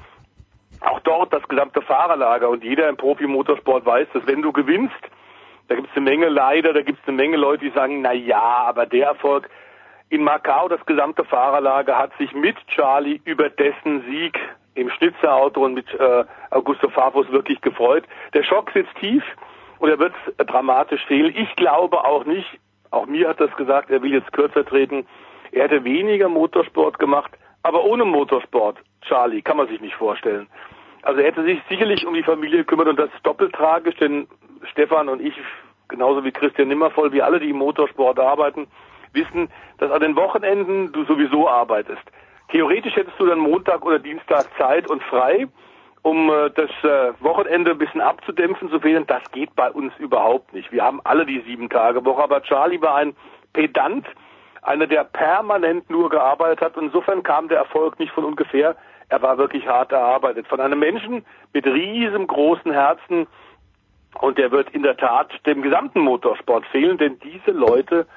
[0.82, 4.95] Auch dort das gesamte Fahrerlager und jeder im Profi-Motorsport weiß, dass wenn du gewinnst,
[5.68, 8.14] da gibt es eine Menge Leider, da gibt es eine Menge Leute, die sagen, na
[8.14, 9.49] ja, aber der Erfolg,
[10.10, 14.40] in Macau, das gesamte Fahrerlager hat sich mit Charlie über dessen Sieg
[14.74, 18.06] im Schnitzerauto und mit äh, Augusto Favos wirklich gefreut.
[18.34, 19.24] Der Schock sitzt tief
[19.78, 21.36] und er wird dramatisch fehlen.
[21.36, 22.60] Ich glaube auch nicht,
[22.91, 25.06] auch mir hat das gesagt, er will jetzt kürzer treten.
[25.52, 27.32] Er hätte weniger Motorsport gemacht,
[27.64, 30.48] aber ohne Motorsport, Charlie, kann man sich nicht vorstellen.
[31.02, 34.28] Also er hätte sich sicherlich um die Familie gekümmert und das ist doppelt tragisch, denn
[34.72, 35.34] Stefan und ich,
[35.88, 38.68] genauso wie Christian Nimmervoll, wie alle, die im Motorsport arbeiten,
[39.14, 42.03] wissen, dass an den Wochenenden du sowieso arbeitest.
[42.52, 45.48] Theoretisch hättest du dann Montag oder Dienstag Zeit und frei,
[46.02, 49.06] um äh, das äh, Wochenende ein bisschen abzudämpfen, so fehlen.
[49.08, 50.72] Das geht bei uns überhaupt nicht.
[50.72, 53.16] Wir haben alle die sieben Tage Woche, aber Charlie war ein
[53.54, 54.06] Pedant,
[54.62, 56.78] einer, der permanent nur gearbeitet hat.
[56.78, 58.76] Insofern kam der Erfolg nicht von ungefähr.
[59.10, 60.48] Er war wirklich hart erarbeitet.
[60.48, 63.28] Von einem Menschen mit riesengroßen Herzen.
[64.22, 68.08] Und der wird in der Tat dem gesamten Motorsport fehlen, denn diese Leute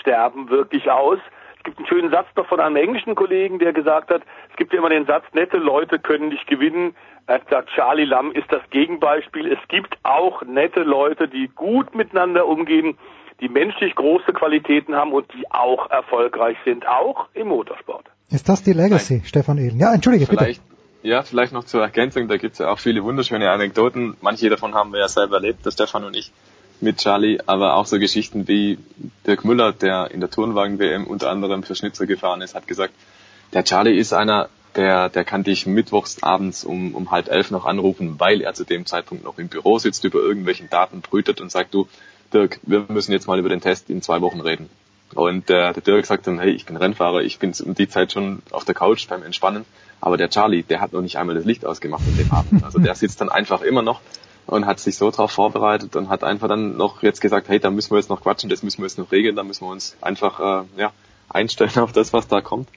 [0.00, 1.18] sterben wirklich aus.
[1.64, 4.20] Es gibt einen schönen Satz noch von einem englischen Kollegen, der gesagt hat,
[4.50, 6.94] es gibt ja immer den Satz, nette Leute können nicht gewinnen.
[7.26, 9.50] Er hat gesagt, Charlie Lam ist das Gegenbeispiel.
[9.50, 12.98] Es gibt auch nette Leute, die gut miteinander umgehen,
[13.40, 18.04] die menschlich große Qualitäten haben und die auch erfolgreich sind, auch im Motorsport.
[18.30, 19.24] Ist das die Legacy, Nein.
[19.24, 19.78] Stefan Ehlen?
[19.78, 21.08] Ja, entschuldige, vielleicht, bitte.
[21.08, 24.18] Ja, vielleicht noch zur Ergänzung, da gibt es ja auch viele wunderschöne Anekdoten.
[24.20, 26.30] Manche davon haben wir ja selber erlebt, der Stefan und ich
[26.80, 28.78] mit Charlie, aber auch so Geschichten wie
[29.26, 32.94] Dirk Müller, der in der Turnwagen-WM unter anderem für Schnitzer gefahren ist, hat gesagt,
[33.52, 37.64] der Charlie ist einer, der, der kann dich mittwochs abends um, um halb elf noch
[37.64, 41.50] anrufen, weil er zu dem Zeitpunkt noch im Büro sitzt, über irgendwelchen Daten brütet und
[41.50, 41.88] sagt, du,
[42.32, 44.68] Dirk, wir müssen jetzt mal über den Test in zwei Wochen reden.
[45.14, 48.12] Und äh, der Dirk sagt dann, hey, ich bin Rennfahrer, ich bin um die Zeit
[48.12, 49.64] schon auf der Couch beim Entspannen.
[50.00, 52.64] Aber der Charlie, der hat noch nicht einmal das Licht ausgemacht an dem Abend.
[52.64, 54.00] Also der sitzt dann einfach immer noch
[54.46, 57.70] und hat sich so darauf vorbereitet und hat einfach dann noch jetzt gesagt, hey, da
[57.70, 59.96] müssen wir jetzt noch quatschen, das müssen wir jetzt noch regeln, da müssen wir uns
[60.00, 60.92] einfach äh, ja,
[61.28, 62.68] einstellen auf das, was da kommt.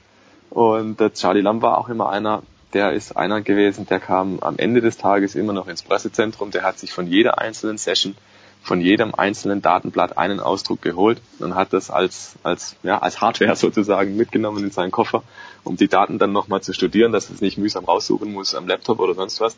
[0.50, 2.42] Und der Charlie Lamb war auch immer einer,
[2.72, 6.62] der ist einer gewesen, der kam am Ende des Tages immer noch ins Pressezentrum, der
[6.62, 8.14] hat sich von jeder einzelnen Session,
[8.62, 13.56] von jedem einzelnen Datenblatt einen Ausdruck geholt und hat das als, als, ja, als Hardware
[13.56, 15.22] sozusagen mitgenommen in seinen Koffer,
[15.64, 19.00] um die Daten dann nochmal zu studieren, dass es nicht mühsam raussuchen muss am Laptop
[19.00, 19.56] oder sonst was.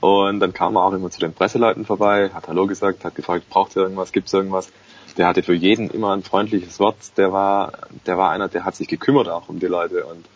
[0.00, 3.48] Und dann kam er auch immer zu den Presseleuten vorbei, hat Hallo gesagt, hat gefragt,
[3.48, 4.70] braucht ihr irgendwas, gibt's irgendwas?
[5.16, 6.96] Der hatte für jeden immer ein freundliches Wort.
[7.16, 7.72] Der war,
[8.06, 10.04] der war einer, der hat sich gekümmert auch um die Leute.
[10.04, 10.26] Und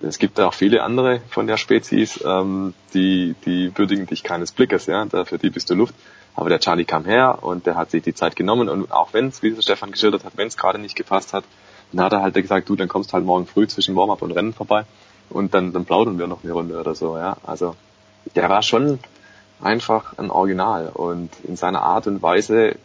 [0.00, 4.86] es gibt auch viele andere von der Spezies, ähm, die, die würdigen dich keines Blickes,
[4.86, 5.94] ja, für die bist du Luft.
[6.34, 9.28] Aber der Charlie kam her und der hat sich die Zeit genommen und auch wenn
[9.28, 11.44] es, wie der Stefan geschildert hat, wenn es gerade nicht gepasst hat,
[11.92, 14.52] dann hat er halt gesagt, du, dann kommst halt morgen früh zwischen Warm-up und Rennen
[14.52, 14.84] vorbei
[15.30, 17.38] und dann, dann plaudern wir noch eine Runde oder so, ja.
[17.46, 17.74] Also
[18.34, 18.98] der war schon
[19.62, 22.76] einfach ein Original und in seiner Art und Weise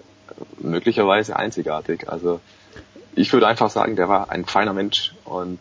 [0.60, 2.10] möglicherweise einzigartig.
[2.10, 2.40] Also
[3.16, 5.60] ich würde einfach sagen, der war ein feiner Mensch und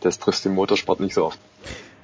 [0.00, 1.38] das trifft im Motorsport nicht so oft.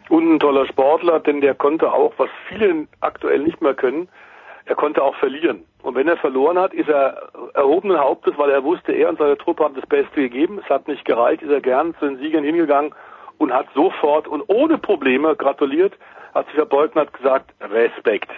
[0.09, 4.09] Und ein toller Sportler, denn der konnte auch, was viele aktuell nicht mehr können,
[4.65, 5.65] er konnte auch verlieren.
[5.83, 9.39] Und wenn er verloren hat, ist er erhobenen Hauptes, weil er wusste, er und seine
[9.39, 10.61] Truppe haben das Beste gegeben.
[10.63, 12.93] Es hat nicht gereicht, ist er gern zu den Siegern hingegangen
[13.39, 15.93] und hat sofort und ohne Probleme gratuliert,
[16.37, 18.31] hat sich verbeugt hat gesagt, Respekt.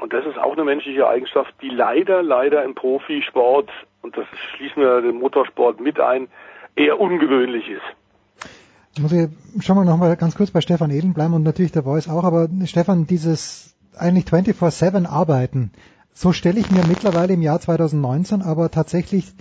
[0.00, 3.68] Und das ist auch eine menschliche Eigenschaft, die leider, leider im Profisport,
[4.02, 6.28] und das schließen wir den Motorsport mit ein,
[6.74, 9.00] eher ungewöhnlich ist.
[9.00, 9.28] Muss ich
[9.64, 12.48] schon mal nochmal ganz kurz bei Stefan Ehlen bleiben und natürlich der Voice auch, aber
[12.64, 15.72] Stefan, dieses eigentlich 24-7 arbeiten,
[16.12, 19.32] so stelle ich mir mittlerweile im Jahr 2019 aber tatsächlich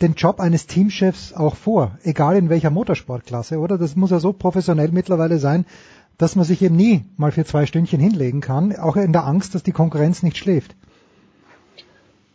[0.00, 3.78] den Job eines Teamchefs auch vor, egal in welcher Motorsportklasse, oder?
[3.78, 5.64] Das muss ja so professionell mittlerweile sein,
[6.22, 9.56] dass man sich eben nie mal für zwei Stündchen hinlegen kann, auch in der Angst,
[9.56, 10.76] dass die Konkurrenz nicht schläft.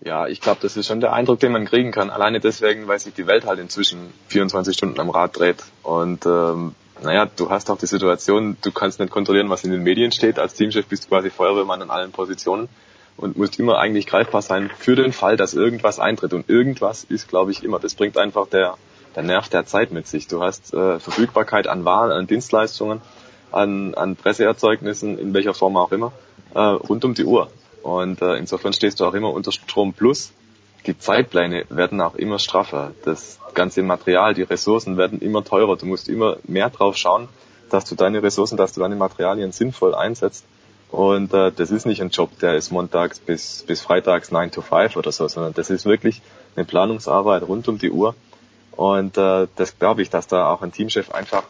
[0.02, 2.10] Ja, ich glaube, das ist schon der Eindruck, den man kriegen kann.
[2.10, 5.64] Alleine deswegen, weil sich die Welt halt inzwischen 24 Stunden am Rad dreht.
[5.84, 9.84] Und ähm, naja, du hast auch die Situation, du kannst nicht kontrollieren, was in den
[9.84, 10.38] Medien steht.
[10.38, 12.68] Als Teamchef bist du quasi Feuerwehrmann an allen Positionen
[13.16, 16.34] und musst immer eigentlich greifbar sein für den Fall, dass irgendwas eintritt.
[16.34, 17.80] Und irgendwas ist, glaube ich, immer.
[17.80, 18.76] Das bringt einfach der,
[19.16, 20.28] der Nerv der Zeit mit sich.
[20.28, 23.02] Du hast äh, Verfügbarkeit an Waren, an Dienstleistungen
[23.52, 26.12] an, an Presseerzeugnissen, in welcher Form auch immer,
[26.54, 27.50] äh, rund um die Uhr.
[27.84, 30.32] Und äh, insofern stehst du auch immer unter Strom plus.
[30.86, 32.92] Die Zeitpläne werden auch immer straffer.
[33.04, 35.76] Das ganze Material, die Ressourcen werden immer teurer.
[35.78, 37.28] Du musst immer mehr drauf schauen,
[37.70, 40.46] dass du deine Ressourcen, dass du deine Materialien sinnvoll einsetzt.
[40.90, 44.62] Und äh, das ist nicht ein Job, der ist montags bis, bis freitags 9 to
[44.62, 46.22] 5 oder so, sondern das ist wirklich
[46.56, 48.16] eine Planungsarbeit rund um die Uhr.
[48.72, 51.44] Und äh, das glaube ich, dass da auch ein Teamchef einfach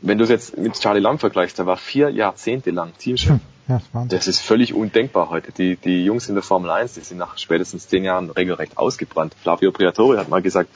[0.00, 3.40] wenn du es jetzt mit Charlie Lamb vergleichst, der war vier Jahrzehnte lang Teamchef.
[3.68, 5.50] Ja, das, das ist völlig undenkbar heute.
[5.50, 9.34] Die, die Jungs in der Formel 1, die sind nach spätestens zehn Jahren regelrecht ausgebrannt.
[9.42, 10.70] Flavio Briatore hat mal gesagt,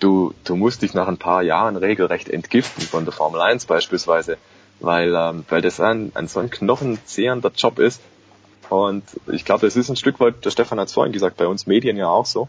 [0.00, 4.38] du, du musst dich nach ein paar Jahren regelrecht entgiften von der Formel 1 beispielsweise,
[4.80, 8.00] weil, ähm, weil das ein, ein so ein knochenzehrender Job ist.
[8.70, 11.46] Und ich glaube, das ist ein Stück weit, der Stefan hat es vorhin gesagt, bei
[11.46, 12.48] uns Medien ja auch so.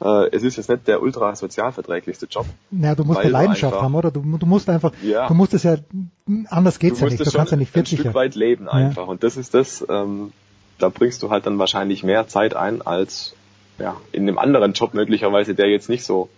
[0.00, 2.46] Äh, es ist jetzt nicht der ultra sozialverträglichste Job.
[2.70, 4.10] Na, du musst eine Leidenschaft einfach, haben, oder?
[4.10, 5.28] Du, du musst einfach, Ja.
[5.28, 5.76] du musst es ja,
[6.48, 7.20] anders geht's ja nicht.
[7.20, 9.06] es Du kannst ja nicht ein 40 Stück weit leben einfach.
[9.06, 10.32] Und das ist das, ähm,
[10.78, 13.34] da bringst du halt dann wahrscheinlich mehr Zeit ein als
[13.78, 16.28] ja, in einem anderen Job möglicherweise, der jetzt nicht so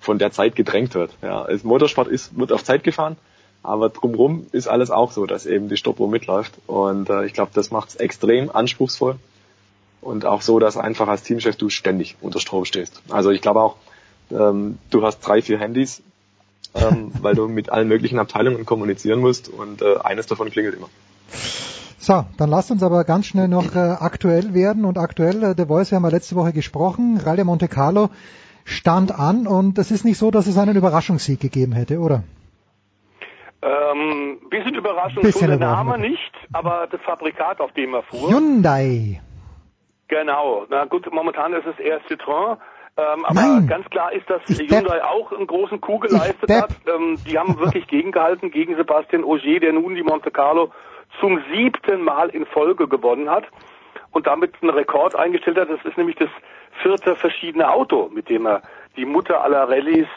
[0.00, 1.10] von der Zeit gedrängt wird.
[1.22, 3.16] Ja, Motorsport ist, wird auf Zeit gefahren,
[3.62, 6.52] aber drumherum ist alles auch so, dass eben die Stoppuhr mitläuft.
[6.66, 9.16] Und äh, ich glaube, das macht es extrem anspruchsvoll
[10.06, 13.02] und auch so, dass einfach als Teamchef du ständig unter Strom stehst.
[13.10, 13.76] Also ich glaube auch,
[14.30, 16.02] ähm, du hast drei, vier Handys,
[16.74, 20.88] ähm, weil du mit allen möglichen Abteilungen kommunizieren musst und äh, eines davon klingelt immer.
[21.98, 25.66] So, dann lasst uns aber ganz schnell noch äh, aktuell werden und aktuell, äh, The
[25.66, 28.10] Voice, wir haben ja letzte Woche gesprochen, Rallye Monte Carlo
[28.64, 32.22] stand an und es ist nicht so, dass es einen Überraschungssieg gegeben hätte, oder?
[33.62, 36.10] Ähm, bisschen Überraschung Bisschen schon der Name Überraschung.
[36.10, 38.30] nicht, aber das Fabrikat, auf dem er fuhr.
[38.30, 39.20] Hyundai.
[40.08, 40.66] Genau.
[40.68, 42.58] Na gut, momentan ist es eher Citroën.
[42.98, 43.66] Ähm, aber Nein.
[43.66, 46.62] ganz klar ist, dass Ich Hyundai auch einen großen Coup geleistet depp.
[46.62, 46.70] hat.
[46.86, 50.72] Ähm, die haben wirklich gegengehalten gegen Sebastian Ogier, der nun die Monte Carlo
[51.20, 53.44] zum siebten Mal in Folge gewonnen hat
[54.12, 55.68] und damit einen Rekord eingestellt hat.
[55.68, 56.30] Das ist nämlich das
[56.82, 58.62] vierte verschiedene Auto, mit dem er
[58.96, 60.08] die Mutter aller Rallyes,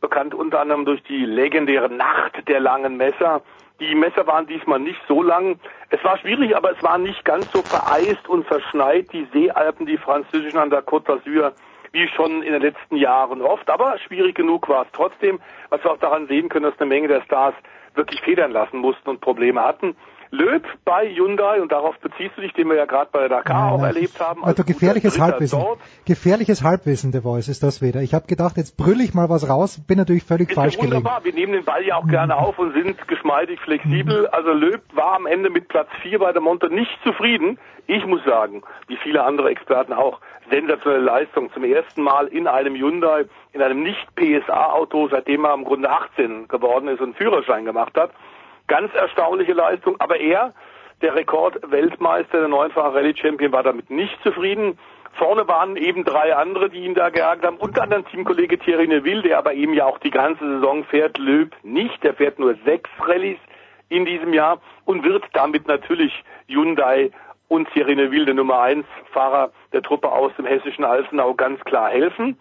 [0.00, 3.42] bekannt unter anderem durch die legendäre Nacht der langen Messer.
[3.82, 5.58] Die Messer waren diesmal nicht so lang.
[5.90, 9.96] Es war schwierig, aber es war nicht ganz so vereist und verschneit, die Seealpen, die
[9.96, 11.52] französischen an der Côte d'Azur,
[11.90, 13.68] wie schon in den letzten Jahren oft.
[13.68, 15.40] Aber schwierig genug war es trotzdem,
[15.70, 17.54] was wir auch daran sehen können, dass eine Menge der Stars
[17.96, 19.96] wirklich federn lassen mussten und Probleme hatten.
[20.34, 23.72] Löb bei Hyundai, und darauf beziehst du dich, den wir ja gerade bei der Dakar
[23.72, 24.42] auch Ja, erlebt haben.
[24.42, 25.60] Also gefährliches Halbwissen.
[25.60, 25.78] Dort.
[26.06, 28.00] Gefährliches Halbwissen, The Voice, ist das wieder.
[28.00, 30.80] Ich habe gedacht, jetzt brülle ich mal was raus, bin natürlich völlig Ist falsch ja
[30.80, 30.96] gelegen.
[30.96, 31.22] wunderbar.
[31.22, 34.26] Wir nehmen den Ball ja auch gerne auf und sind geschmeidig flexibel.
[34.28, 37.58] Also Löb war am Ende mit Platz 4 bei der Monte nicht zufrieden.
[37.86, 40.18] Ich muss sagen, wie viele andere Experten auch,
[40.50, 41.52] sensationelle Leistung.
[41.52, 46.88] Zum ersten Mal in einem Hyundai, in einem Nicht-PSA-Auto, seitdem er im Grunde 18 geworden
[46.88, 48.12] ist und Führerschein gemacht hat.
[48.72, 49.96] Ganz erstaunliche Leistung.
[49.98, 50.54] Aber er,
[51.02, 54.78] der Rekordweltmeister, der neunfache Rallye-Champion, war damit nicht zufrieden.
[55.18, 57.58] Vorne waren eben drei andere, die ihn da geärgert haben.
[57.58, 61.18] Unter anderem Teamkollege Thierry Neuville, der aber eben ja auch die ganze Saison fährt.
[61.18, 62.02] Löb nicht.
[62.02, 63.36] Der fährt nur sechs Rallyes
[63.90, 67.10] in diesem Jahr und wird damit natürlich Hyundai
[67.48, 71.90] und Thierry Neuville, der Nummer eins Fahrer der Truppe aus dem hessischen Alzenau, ganz klar
[71.90, 72.38] helfen.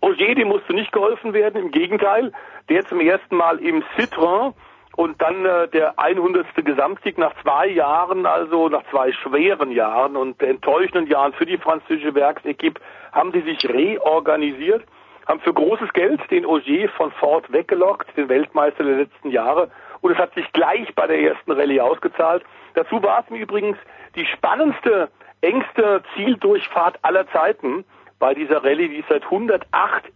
[0.00, 2.32] Ogier, dem musste nicht geholfen werden, im Gegenteil.
[2.68, 4.52] Der zum ersten Mal im Citroën
[4.96, 6.46] und dann äh, der 100.
[6.56, 12.14] Gesamtsieg nach zwei Jahren, also nach zwei schweren Jahren und enttäuschenden Jahren für die französische
[12.14, 12.80] Werksequipe,
[13.12, 14.84] haben sie sich reorganisiert,
[15.26, 19.70] haben für großes Geld den Ogier von Ford weggelockt, den Weltmeister der letzten Jahre.
[20.00, 22.44] Und es hat sich gleich bei der ersten Rallye ausgezahlt.
[22.74, 23.78] Dazu war es mir übrigens
[24.14, 25.08] die spannendste,
[25.40, 27.84] engste Zieldurchfahrt aller Zeiten
[28.18, 29.64] bei dieser Rallye, die es seit 108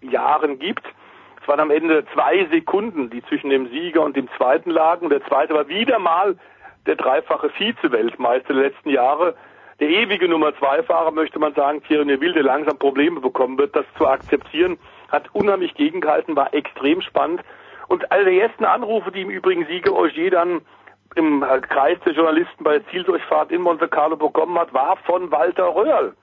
[0.03, 0.85] Jahren gibt.
[1.47, 5.11] Es waren am Ende zwei Sekunden, die zwischen dem Sieger und dem Zweiten lagen.
[5.11, 6.35] Der Zweite war wieder mal
[6.87, 9.37] der dreifache Vize-Weltmeister der letzten Jahre.
[9.79, 13.77] Der ewige Nummer zwei Fahrer, möchte man sagen, Thierry Neuville, der langsam Probleme bekommen wird,
[13.77, 14.77] das zu akzeptieren,
[15.09, 17.43] hat unheimlich gegengehalten, war extrem spannend.
[17.87, 20.63] Und all die ersten Anrufe, die im Übrigen Sieger Ogier dann
[21.15, 25.31] im äh, Kreis der Journalisten bei der Zieldurchfahrt in Monte Carlo bekommen hat, war von
[25.31, 26.17] Walter Röhrl.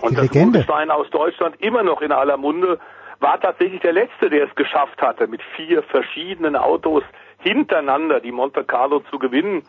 [0.00, 0.60] Und das Legende.
[0.60, 2.78] Bundeswein aus Deutschland immer noch in aller Munde,
[3.22, 7.04] war tatsächlich der Letzte, der es geschafft hatte, mit vier verschiedenen Autos
[7.38, 9.62] hintereinander die Monte Carlo zu gewinnen.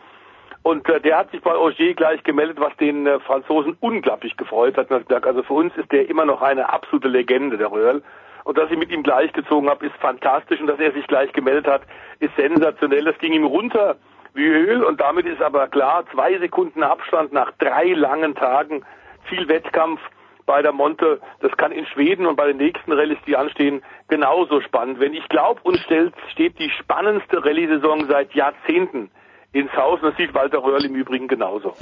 [0.62, 4.76] Und äh, der hat sich bei Ogier gleich gemeldet, was den äh, Franzosen unglaublich gefreut
[4.76, 4.90] hat.
[4.90, 8.02] Und hat gesagt, also für uns ist der immer noch eine absolute Legende, der Röhrl.
[8.44, 10.60] Und dass ich mit ihm gleichgezogen habe, ist fantastisch.
[10.60, 11.82] Und dass er sich gleich gemeldet hat,
[12.20, 13.04] ist sensationell.
[13.04, 13.96] Das ging ihm runter
[14.32, 14.82] wie Öl.
[14.82, 18.84] Und damit ist aber klar, zwei Sekunden Abstand nach drei langen Tagen,
[19.24, 20.00] viel Wettkampf
[20.46, 21.20] bei der Monte.
[21.40, 25.00] Das kann in Schweden und bei den nächsten Rallyes, die anstehen, genauso spannend.
[25.00, 29.10] Wenn ich glaube, uns stellt, steht die spannendste Rallye-Saison seit Jahrzehnten
[29.52, 30.00] ins Haus.
[30.02, 31.74] Und das sieht Walter Röhrl im Übrigen genauso.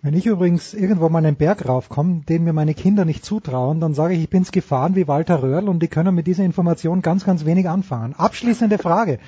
[0.00, 3.94] Wenn ich übrigens irgendwo mal einen Berg raufkomme, den mir meine Kinder nicht zutrauen, dann
[3.94, 7.24] sage ich, ich bin's gefahren wie Walter Röhrl und die können mit dieser Information ganz,
[7.24, 8.14] ganz wenig anfangen.
[8.16, 9.18] Abschließende Frage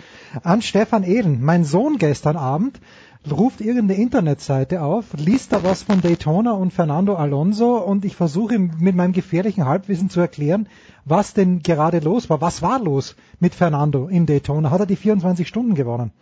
[0.45, 1.43] an Stefan Ehlen.
[1.43, 2.81] Mein Sohn gestern Abend
[3.29, 8.59] ruft irgendeine Internetseite auf, liest da was von Daytona und Fernando Alonso und ich versuche
[8.59, 10.69] mit meinem gefährlichen Halbwissen zu erklären,
[11.05, 12.41] was denn gerade los war.
[12.41, 14.71] Was war los mit Fernando in Daytona?
[14.71, 16.13] Hat er die 24 Stunden gewonnen?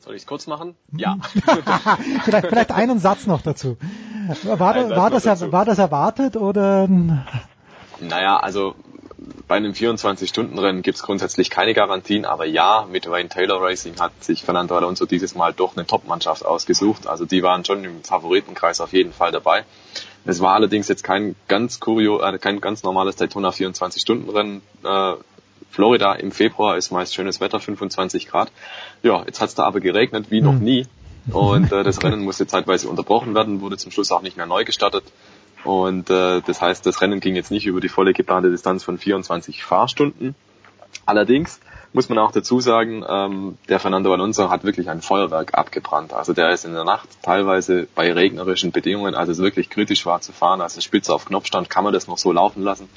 [0.00, 0.74] Soll ich es kurz machen?
[0.92, 1.16] Ja.
[2.24, 3.76] vielleicht, vielleicht einen Satz noch dazu.
[4.44, 5.50] War, war, das, dazu.
[5.50, 6.88] war das erwartet oder?
[8.00, 8.74] Naja, also
[9.48, 14.42] bei einem 24-Stunden-Rennen gibt's grundsätzlich keine Garantien, aber ja, mit Wayne Taylor Racing hat sich
[14.42, 17.06] Fernando Alonso dieses Mal doch eine Top-Mannschaft ausgesucht.
[17.06, 19.64] Also die waren schon im Favoritenkreis auf jeden Fall dabei.
[20.24, 24.62] Es war allerdings jetzt kein ganz kurio, äh, kein ganz normales Daytona 24-Stunden-Rennen.
[24.82, 25.12] Äh,
[25.70, 28.50] Florida im Februar ist meist schönes Wetter, 25 Grad.
[29.02, 30.64] Ja, jetzt hat's da aber geregnet wie noch hm.
[30.64, 30.86] nie.
[31.30, 34.64] Und äh, das Rennen musste zeitweise unterbrochen werden, wurde zum Schluss auch nicht mehr neu
[34.64, 35.04] gestartet.
[35.66, 38.98] Und äh, das heißt, das Rennen ging jetzt nicht über die volle geplante Distanz von
[38.98, 40.36] 24 Fahrstunden.
[41.06, 41.60] Allerdings
[41.92, 46.12] muss man auch dazu sagen, ähm, der Fernando Alonso hat wirklich ein Feuerwerk abgebrannt.
[46.12, 50.20] Also der ist in der Nacht teilweise bei regnerischen Bedingungen, als es wirklich kritisch war
[50.20, 52.88] zu fahren, als es spitze auf Knopf stand, kann man das noch so laufen lassen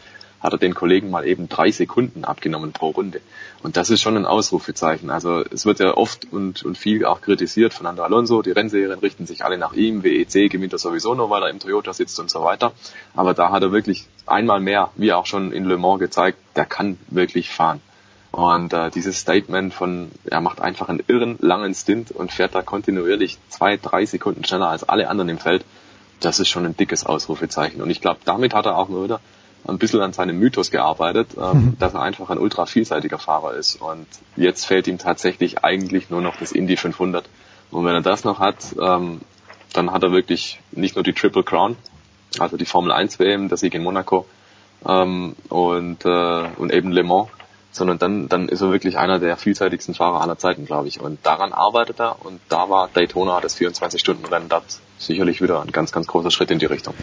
[0.41, 3.21] hat er den Kollegen mal eben drei Sekunden abgenommen pro Runde.
[3.61, 5.09] Und das ist schon ein Ausrufezeichen.
[5.09, 8.41] Also es wird ja oft und, und viel auch kritisiert Fernando Alonso.
[8.41, 10.03] Die Rennserien richten sich alle nach ihm.
[10.03, 12.71] WEC gewinnt er sowieso nur, weil er im Toyota sitzt und so weiter.
[13.15, 16.65] Aber da hat er wirklich einmal mehr, wie auch schon in Le Mans gezeigt, der
[16.65, 17.81] kann wirklich fahren.
[18.31, 22.61] Und äh, dieses Statement von, er macht einfach einen irren langen Stint und fährt da
[22.61, 25.65] kontinuierlich zwei, drei Sekunden schneller als alle anderen im Feld,
[26.19, 27.81] das ist schon ein dickes Ausrufezeichen.
[27.81, 29.19] Und ich glaube, damit hat er auch nur wieder
[29.67, 31.77] ein bisschen an seinem Mythos gearbeitet, ähm, mhm.
[31.79, 33.81] dass er einfach ein ultra vielseitiger Fahrer ist.
[33.81, 37.27] Und jetzt fehlt ihm tatsächlich eigentlich nur noch das Indy 500.
[37.71, 39.21] Und wenn er das noch hat, ähm,
[39.73, 41.75] dann hat er wirklich nicht nur die Triple Crown,
[42.39, 44.25] also die Formel 1 WM, der Sieg in Monaco
[44.85, 47.29] ähm, und, äh, und eben Le Mans,
[47.71, 50.99] sondern dann, dann ist er wirklich einer der vielseitigsten Fahrer aller Zeiten, glaube ich.
[50.99, 54.65] Und daran arbeitet er und da war Daytona, das 24-Stunden-Rennen, dort
[54.97, 56.95] sicherlich wieder ein ganz, ganz großer Schritt in die Richtung.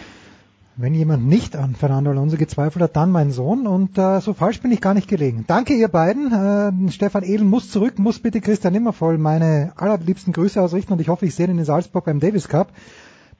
[0.79, 3.65] Wenn jemand nicht an Fernando Alonso gezweifelt hat, dann mein Sohn.
[3.65, 5.43] Und äh, so falsch bin ich gar nicht gelegen.
[5.47, 6.31] Danke ihr beiden.
[6.31, 11.09] Äh, Stefan Ehlen muss zurück, muss bitte Christian Nimmervoll meine allerliebsten Grüße ausrichten und ich
[11.09, 12.67] hoffe, ich sehe ihn in Salzburg beim Davis Cup.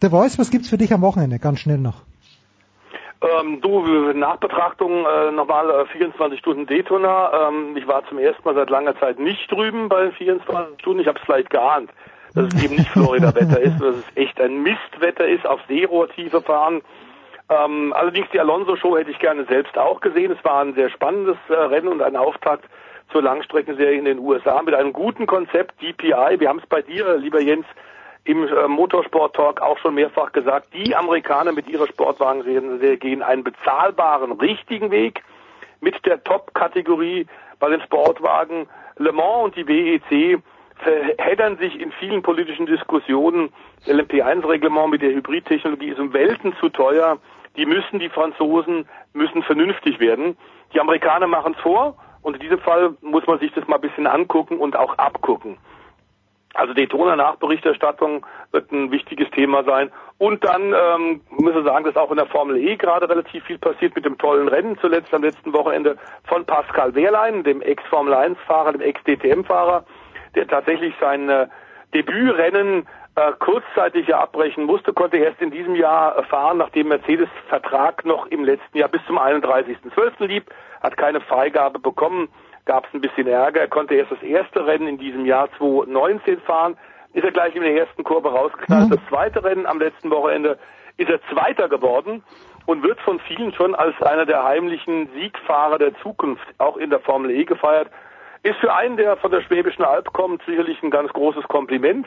[0.02, 1.38] The Voice, was gibt's für dich am Wochenende?
[1.38, 2.02] Ganz schnell noch.
[3.22, 3.82] Ähm, du,
[4.14, 7.50] Nachbetrachtung, äh, nochmal äh, 24 Stunden Daytona.
[7.50, 11.02] Ähm, ich war zum ersten Mal seit langer Zeit nicht drüben bei 24 Stunden.
[11.02, 11.92] Ich habe es vielleicht geahnt,
[12.34, 16.82] dass es eben nicht Florida-Wetter ist, dass es echt ein Mistwetter ist, auf Seerohrtiefe fahren.
[17.50, 20.32] Ähm, allerdings die Alonso-Show hätte ich gerne selbst auch gesehen.
[20.32, 22.66] Es war ein sehr spannendes äh, Rennen und ein Auftakt
[23.12, 26.40] zur Langstreckenserie in den USA mit einem guten Konzept, DPI.
[26.40, 27.66] Wir haben es bei dir, lieber Jens,
[28.26, 30.74] im äh, Motorsport-Talk auch schon mehrfach gesagt.
[30.74, 35.24] Die Amerikaner mit ihrer Sportwagenserie gehen einen bezahlbaren, richtigen Weg
[35.80, 37.28] mit der Top-Kategorie
[37.60, 38.68] bei den Sportwagen.
[38.98, 40.42] Le Mans und die WEC
[40.80, 43.54] verheddern sich in vielen politischen Diskussionen.
[43.86, 47.20] LMP1-Reglement mit der Hybridtechnologie ist um Welten zu teuer
[47.58, 50.38] die müssen, die Franzosen müssen vernünftig werden.
[50.74, 53.82] Die Amerikaner machen es vor und in diesem Fall muss man sich das mal ein
[53.82, 55.58] bisschen angucken und auch abgucken.
[56.54, 59.92] Also Daytona-Nachberichterstattung wird ein wichtiges Thema sein.
[60.18, 63.60] Und dann ähm, müssen wir sagen, dass auch in der Formel E gerade relativ viel
[63.60, 68.72] passiert mit dem tollen Rennen zuletzt am letzten Wochenende von Pascal Wehrlein, dem Ex-Formel 1-Fahrer,
[68.72, 69.86] dem Ex-DTM-Fahrer,
[70.34, 71.48] der tatsächlich sein äh,
[71.94, 78.06] Debütrennen äh, kurzzeitig ja abbrechen musste, konnte erst in diesem Jahr fahren, nachdem Mercedes Vertrag
[78.06, 80.28] noch im letzten Jahr bis zum 31.12.
[80.28, 80.46] lieb,
[80.82, 82.30] hat keine Freigabe bekommen,
[82.66, 86.42] gab es ein bisschen Ärger, er konnte erst das erste Rennen in diesem Jahr 2019
[86.42, 86.78] fahren,
[87.14, 88.90] ist er gleich in der ersten Kurve rausgeknallt.
[88.90, 88.92] Mhm.
[88.92, 90.60] Das zweite Rennen am letzten Wochenende
[90.98, 92.24] ist er Zweiter geworden
[92.68, 97.00] und wird von vielen schon als einer der heimlichen Siegfahrer der Zukunft auch in der
[97.00, 97.90] Formel E gefeiert.
[98.44, 102.06] Ist für einen, der von der Schwäbischen Alb kommt, sicherlich ein ganz großes Kompliment.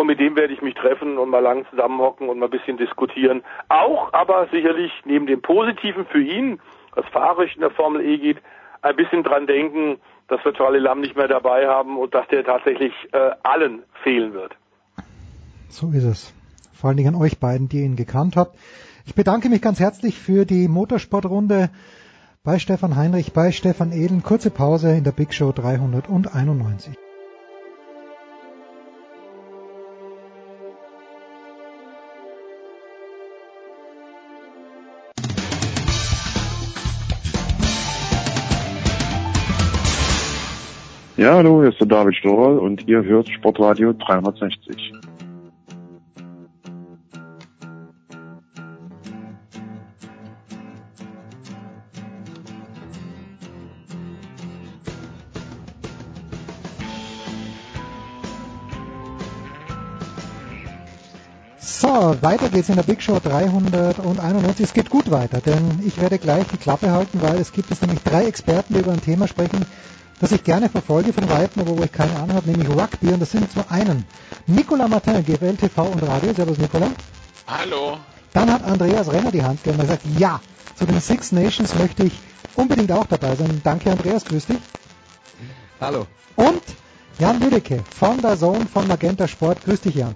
[0.00, 2.78] Und mit dem werde ich mich treffen und mal lang zusammenhocken und mal ein bisschen
[2.78, 3.42] diskutieren.
[3.68, 6.58] Auch aber sicherlich neben dem Positiven für ihn,
[6.94, 8.38] was fahrisch in der Formel E geht,
[8.80, 9.98] ein bisschen dran denken,
[10.28, 14.32] dass wir Charlie Lam nicht mehr dabei haben und dass der tatsächlich äh, allen fehlen
[14.32, 14.56] wird.
[15.68, 16.32] So ist es.
[16.72, 18.56] Vor allen Dingen an euch beiden, die ihn gekannt habt.
[19.04, 21.68] Ich bedanke mich ganz herzlich für die Motorsportrunde
[22.42, 24.22] bei Stefan Heinrich, bei Stefan Ehlen.
[24.22, 26.96] Kurze Pause in der Big Show 391.
[41.20, 44.90] Ja, hallo, hier ist der David Storer und ihr hört Sportradio 360.
[61.58, 64.64] So, weiter geht's in der Big Show 391.
[64.64, 67.82] Es geht gut weiter, denn ich werde gleich die Klappe halten, weil es gibt jetzt
[67.82, 69.66] nämlich drei Experten, die über ein Thema sprechen,
[70.20, 73.08] das ich gerne verfolge von Weitem, aber wo ich keine Ahnung habe, nämlich Rugby.
[73.08, 74.04] Und das sind zum einen
[74.46, 76.34] Nicolas Martin, GFL TV und Radio.
[76.34, 76.90] Servus Nicolas.
[77.46, 77.98] Hallo.
[78.32, 80.40] Dann hat Andreas Renner die Hand gegeben und gesagt, ja,
[80.76, 82.12] zu den Six Nations möchte ich
[82.54, 83.60] unbedingt auch dabei sein.
[83.64, 84.58] Danke Andreas, grüß dich.
[85.80, 86.06] Hallo.
[86.36, 86.62] Und
[87.18, 89.64] Jan Lüdecke von der Zone von Magenta Sport.
[89.64, 90.14] Grüß dich Jan.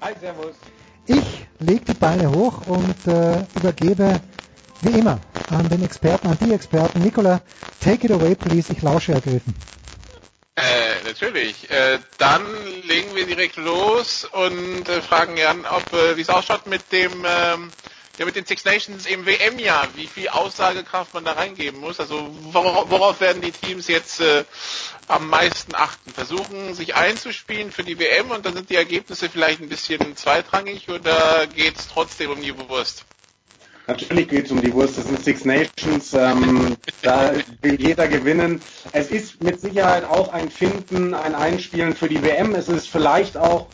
[0.00, 0.54] Hi, servus.
[1.06, 4.20] Ich lege die Beine hoch und äh, übergebe
[4.82, 7.02] wie immer an den Experten, an die Experten.
[7.02, 7.40] Nicola,
[7.82, 9.54] take it away please, ich lausche ergriffen.
[10.56, 11.70] Äh, natürlich.
[11.70, 12.44] Äh, dann
[12.84, 17.24] legen wir direkt los und äh, fragen Jan, ob äh, wie es ausschaut mit dem
[17.26, 17.70] ähm,
[18.18, 22.00] ja, mit den Six Nations im WM-Jahr, wie viel Aussagekraft man da reingeben muss.
[22.00, 24.44] Also worauf, worauf werden die Teams jetzt äh,
[25.06, 26.12] am meisten achten?
[26.12, 30.88] Versuchen sich einzuspielen für die WM und dann sind die Ergebnisse vielleicht ein bisschen zweitrangig
[30.88, 33.04] oder geht es trotzdem um die Wurst?
[33.88, 34.98] Natürlich geht es um die Wurst.
[34.98, 36.12] Das sind Six Nations.
[36.12, 37.32] Ähm, da
[37.62, 38.60] will jeder gewinnen.
[38.92, 42.54] Es ist mit Sicherheit auch ein Finden, ein Einspielen für die WM.
[42.54, 43.66] Es ist vielleicht auch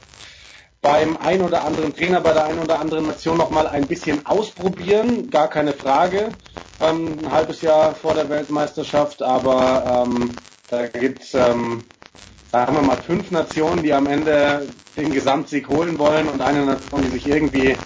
[0.80, 4.24] beim ein oder anderen Trainer, bei der einen oder anderen Nation noch mal ein bisschen
[4.24, 5.30] ausprobieren.
[5.30, 6.28] Gar keine Frage.
[6.80, 9.20] Ähm, ein halbes Jahr vor der Weltmeisterschaft.
[9.20, 10.30] Aber ähm,
[10.68, 11.82] da gibt es, ähm,
[12.52, 17.02] sagen wir mal, fünf Nationen, die am Ende den Gesamtsieg holen wollen und eine Nation,
[17.02, 17.76] die sich irgendwie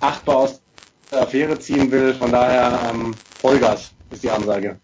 [0.00, 0.63] achtbar aus
[1.14, 2.14] Affäre ziehen will.
[2.14, 4.80] Von daher ähm, Vollgas ist die Ansage.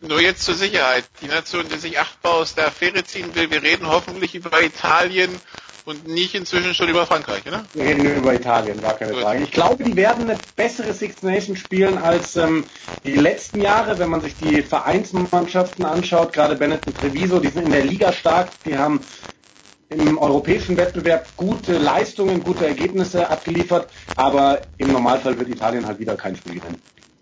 [0.00, 1.04] Nur jetzt zur Sicherheit.
[1.20, 5.40] Die Nation, die sich achtbar aus der Affäre ziehen will, wir reden hoffentlich über Italien
[5.84, 7.66] und nicht inzwischen schon über Frankreich, oder?
[7.72, 9.22] Wir reden nur über Italien, gar keine Gut.
[9.22, 9.42] Frage.
[9.42, 12.64] Ich glaube, die werden eine bessere Six Nations spielen als ähm,
[13.04, 16.32] die letzten Jahre, wenn man sich die Vereinsmannschaften anschaut.
[16.32, 19.06] Gerade Benetton Treviso, die sind in der Liga stark, die haben
[19.90, 26.16] im europäischen Wettbewerb gute Leistungen, gute Ergebnisse abgeliefert, aber im Normalfall wird Italien halt wieder
[26.16, 26.80] kein Spiel gewinnen.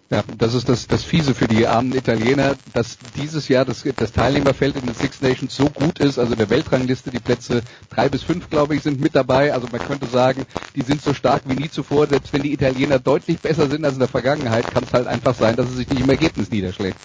[0.08, 4.12] Ja, das ist das, das Fiese für die armen Italiener, dass dieses Jahr das, das
[4.12, 8.08] Teilnehmerfeld in den Six Nations so gut ist, also in der Weltrangliste die Plätze drei
[8.08, 9.52] bis fünf, glaube ich, sind mit dabei.
[9.52, 12.06] Also man könnte sagen, die sind so stark wie nie zuvor.
[12.06, 15.34] Selbst wenn die Italiener deutlich besser sind als in der Vergangenheit, kann es halt einfach
[15.34, 16.98] sein, dass es sich nicht im Ergebnis niederschlägt.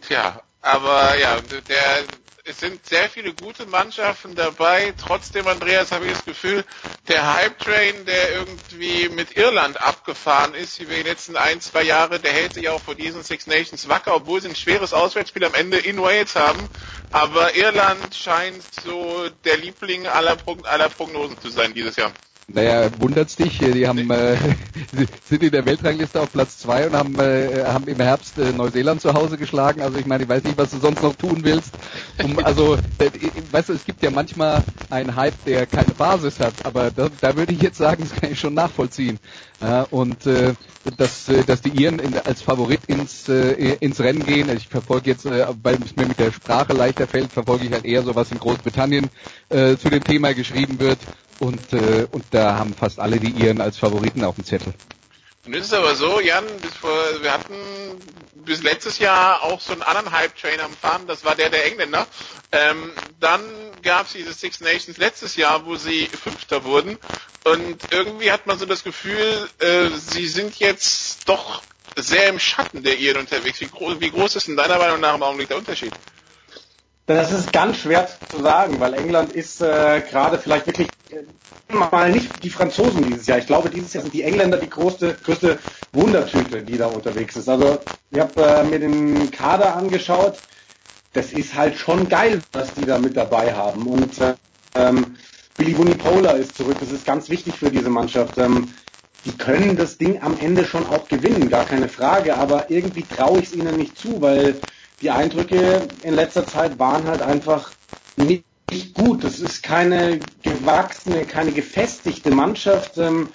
[0.00, 1.36] Tja, aber ja,
[1.68, 2.04] der
[2.48, 4.94] es sind sehr viele gute Mannschaften dabei.
[4.96, 6.64] Trotzdem, Andreas, habe ich das Gefühl,
[7.08, 12.32] der Hype-Train, der irgendwie mit Irland abgefahren ist, über die letzten ein, zwei Jahre, der
[12.32, 15.78] hält sich auch vor diesen Six Nations wacker, obwohl sie ein schweres Auswärtsspiel am Ende
[15.78, 16.68] in Wales haben.
[17.10, 22.12] Aber Irland scheint so der Liebling aller Prognosen zu sein dieses Jahr.
[22.48, 24.36] Naja, wundert's dich, die haben äh,
[25.28, 29.00] sind in der Weltrangliste auf Platz zwei und haben, äh, haben im Herbst äh, Neuseeland
[29.00, 29.82] zu Hause geschlagen.
[29.82, 31.72] Also ich meine, ich weiß nicht, was du sonst noch tun willst.
[32.22, 33.10] Um, also, äh,
[33.50, 37.34] weißt du, es gibt ja manchmal einen Hype, der keine Basis hat, aber da, da
[37.36, 39.18] würde ich jetzt sagen, das kann ich schon nachvollziehen.
[39.60, 40.54] Ja, und äh,
[40.98, 44.48] dass, äh, dass die Iren in, als Favorit ins, äh, ins Rennen gehen.
[44.54, 47.84] Ich verfolge jetzt, äh, weil es mir mit der Sprache leichter fällt, verfolge ich halt
[47.84, 49.10] eher so, was in Großbritannien
[49.48, 50.98] äh, zu dem Thema geschrieben wird.
[51.38, 54.72] Und, äh, und da haben fast alle die Iren als Favoriten auf dem Zettel.
[55.48, 56.90] Es ist aber so, Jan, bis vor,
[57.20, 57.54] wir hatten
[58.34, 62.06] bis letztes Jahr auch so einen anderen Hype-Train am Fahren, das war der der Engländer.
[62.52, 63.42] Ähm, dann
[63.82, 66.98] gab es diese Six Nations letztes Jahr, wo sie Fünfter wurden.
[67.44, 71.62] Und irgendwie hat man so das Gefühl, äh, sie sind jetzt doch
[71.96, 73.60] sehr im Schatten der Iren unterwegs.
[73.60, 75.92] Wie, gro wie groß ist in deiner Meinung nach im Augenblick der Unterschied?
[77.06, 81.22] Das ist ganz schwer zu sagen, weil England ist äh, gerade vielleicht wirklich äh,
[81.72, 83.38] mal nicht die Franzosen dieses Jahr.
[83.38, 85.60] Ich glaube, dieses Jahr sind die Engländer die größte, größte
[85.92, 87.48] Wundertüte, die da unterwegs ist.
[87.48, 87.78] Also
[88.10, 90.42] ich habe äh, mir den Kader angeschaut.
[91.12, 93.86] Das ist halt schon geil, was die da mit dabei haben.
[93.86, 94.34] Und äh,
[94.74, 95.16] ähm,
[95.56, 96.78] Billy Vunipola ist zurück.
[96.80, 98.36] Das ist ganz wichtig für diese Mannschaft.
[98.38, 98.74] Ähm,
[99.24, 102.36] die können das Ding am Ende schon auch gewinnen, gar keine Frage.
[102.36, 104.64] Aber irgendwie traue ich es ihnen nicht zu, weil
[105.02, 107.72] die Eindrücke in letzter Zeit waren halt einfach
[108.16, 108.44] nicht,
[108.94, 109.22] gut.
[109.22, 112.98] Das ist keine gewachsene, keine gefestigte Mannschaft.
[112.98, 113.28] Ähm,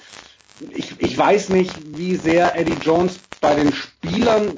[0.75, 4.57] ich, ich weiß nicht, wie sehr Eddie Jones bei den Spielern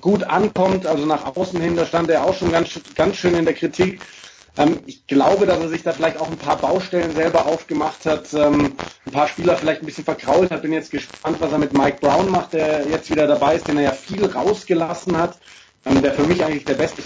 [0.00, 0.86] gut ankommt.
[0.86, 4.00] Also nach außen hin, da stand er auch schon ganz, ganz schön in der Kritik.
[4.58, 8.32] Ähm, ich glaube, dass er sich da vielleicht auch ein paar Baustellen selber aufgemacht hat,
[8.34, 8.72] ähm,
[9.04, 10.62] ein paar Spieler vielleicht ein bisschen verkrault hat.
[10.62, 13.76] Bin jetzt gespannt, was er mit Mike Brown macht, der jetzt wieder dabei ist, den
[13.76, 15.38] er ja viel rausgelassen hat
[15.86, 17.02] ähm, der für mich eigentlich der beste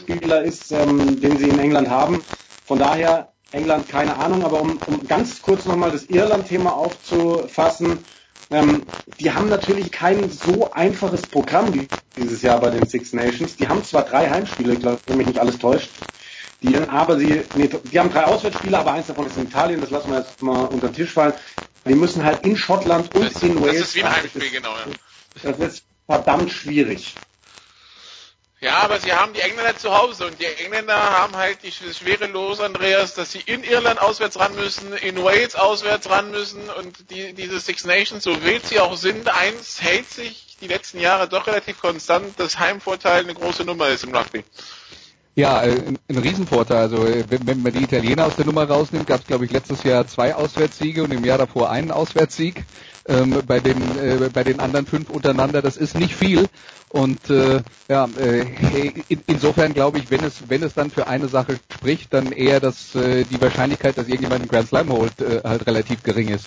[0.00, 2.22] Spieler ist, ähm, den sie in England haben.
[2.66, 7.98] Von daher England keine Ahnung, aber um, um ganz kurz nochmal das Irland-Thema aufzufassen,
[8.50, 8.82] ähm,
[9.20, 13.56] die haben natürlich kein so einfaches Programm dieses Jahr bei den Six Nations.
[13.56, 15.90] Die haben zwar drei Heimspiele, ich glaube, wenn mich nicht alles täuscht,
[16.62, 19.90] die, aber sie, nee, die haben drei Auswärtsspiele, aber eins davon ist in Italien, das
[19.90, 21.34] lassen wir jetzt mal unter den Tisch fallen.
[21.86, 23.78] Die müssen halt in Schottland und das, in Wales.
[23.78, 24.70] Das ist wie ein Heimspiel, genau.
[24.70, 24.92] Ja.
[25.42, 27.14] Das wird verdammt schwierig.
[28.60, 32.26] Ja, aber sie haben die Engländer zu Hause und die Engländer haben halt die schwere
[32.26, 37.10] Los, Andreas, dass sie in Irland auswärts ran müssen, in Wales auswärts ran müssen und
[37.10, 41.28] die, diese Six Nations, so wild sie auch sind, eins hält sich die letzten Jahre
[41.28, 44.42] doch relativ konstant, dass Heimvorteil eine große Nummer ist im Rugby.
[45.36, 46.78] Ja, äh, ein, ein Riesenvorteil.
[46.78, 49.52] Also äh, wenn, wenn man die Italiener aus der Nummer rausnimmt, gab es glaube ich
[49.52, 52.64] letztes Jahr zwei Auswärtssiege und im Jahr davor einen Auswärtssieg.
[53.06, 56.46] Ähm, bei den äh, bei den anderen fünf untereinander, das ist nicht viel.
[56.88, 58.46] Und äh, ja, äh,
[59.08, 62.58] in, insofern glaube ich, wenn es wenn es dann für eine Sache spricht, dann eher,
[62.58, 66.46] dass äh, die Wahrscheinlichkeit, dass irgendjemand einen Grand Slam holt, äh, halt relativ gering ist.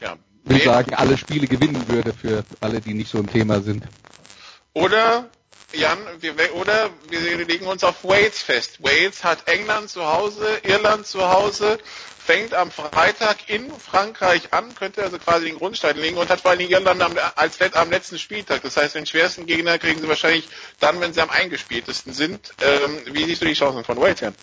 [0.00, 0.16] Ja.
[0.44, 3.84] Ich würde sagen, alle Spiele gewinnen würde für alle, die nicht so im Thema sind.
[4.74, 5.30] Oder
[5.72, 8.82] Jan, wir, oder wir legen uns auf Wales fest.
[8.82, 11.78] Wales hat England zu Hause, Irland zu Hause,
[12.24, 16.52] fängt am Freitag in Frankreich an, könnte also quasi den Grundstein legen und hat vor
[16.52, 18.62] allem Irland am, als am letzten Spieltag.
[18.62, 20.48] Das heißt, den schwersten Gegner kriegen sie wahrscheinlich
[20.80, 22.54] dann, wenn sie am eingespieltesten sind.
[22.62, 24.34] Ähm, wie siehst du die Chancen von Wales, Jan?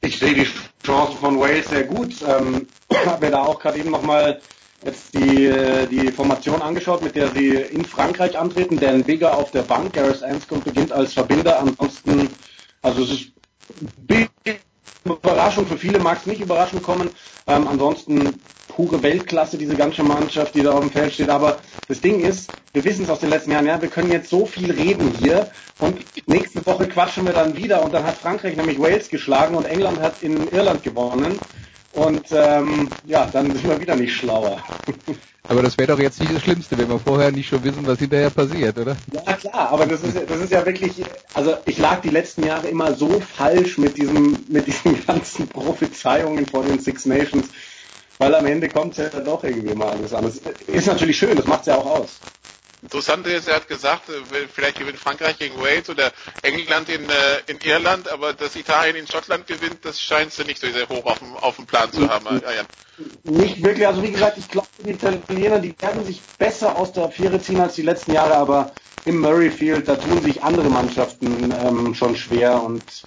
[0.00, 0.48] Ich sehe die
[0.84, 2.14] Chancen von Wales sehr gut.
[2.26, 2.66] Ähm,
[3.06, 4.40] habe mir da auch gerade eben nochmal
[4.84, 8.78] jetzt die, äh, die Formation angeschaut, mit der sie in Frankreich antreten.
[8.78, 11.58] Dan Bigger auf der Bank, Gareth Anscombe beginnt als Verbinder.
[11.58, 12.28] Ansonsten,
[12.82, 13.32] also es ist
[15.04, 17.10] Überraschung, für viele mag es nicht überraschend kommen.
[17.46, 18.34] Ähm, ansonsten
[18.68, 21.28] pure Weltklasse, diese ganze Mannschaft, die da auf dem Feld steht.
[21.28, 21.58] Aber
[21.88, 24.46] das Ding ist, wir wissen es aus den letzten Jahren, ja, wir können jetzt so
[24.46, 25.50] viel reden hier
[25.80, 29.64] und nächste Woche quatschen wir dann wieder und dann hat Frankreich nämlich Wales geschlagen und
[29.64, 31.38] England hat in Irland gewonnen.
[31.92, 34.62] Und ähm, ja, dann sind wir wieder nicht schlauer.
[35.48, 37.98] Aber das wäre doch jetzt nicht das Schlimmste, wenn wir vorher nicht schon wissen, was
[37.98, 38.96] hinterher passiert, oder?
[39.12, 41.02] Ja klar, aber das ist, das ist ja wirklich,
[41.34, 46.46] also ich lag die letzten Jahre immer so falsch mit diesem, mit diesen ganzen Prophezeiungen
[46.46, 47.48] vor den Six Nations,
[48.18, 50.22] weil am Ende kommt ja doch irgendwie mal alles an.
[50.22, 52.20] Das ist natürlich schön, das macht es ja auch aus.
[52.82, 56.12] Interessant ist, er hat gesagt, äh, vielleicht gewinnt Frankreich gegen Wales oder
[56.42, 60.60] England in, äh, in Irland, aber dass Italien in Schottland gewinnt, das scheint sie nicht
[60.60, 62.26] so sehr hoch auf dem, auf dem Plan zu haben.
[62.42, 62.62] Ja, ja.
[63.22, 67.04] Nicht wirklich, also wie gesagt, ich glaube, die Italiener, die werden sich besser aus der
[67.04, 68.74] Affäre ziehen als die letzten Jahre, aber
[69.04, 73.06] im Murrayfield, da tun sich andere Mannschaften ähm, schon schwer und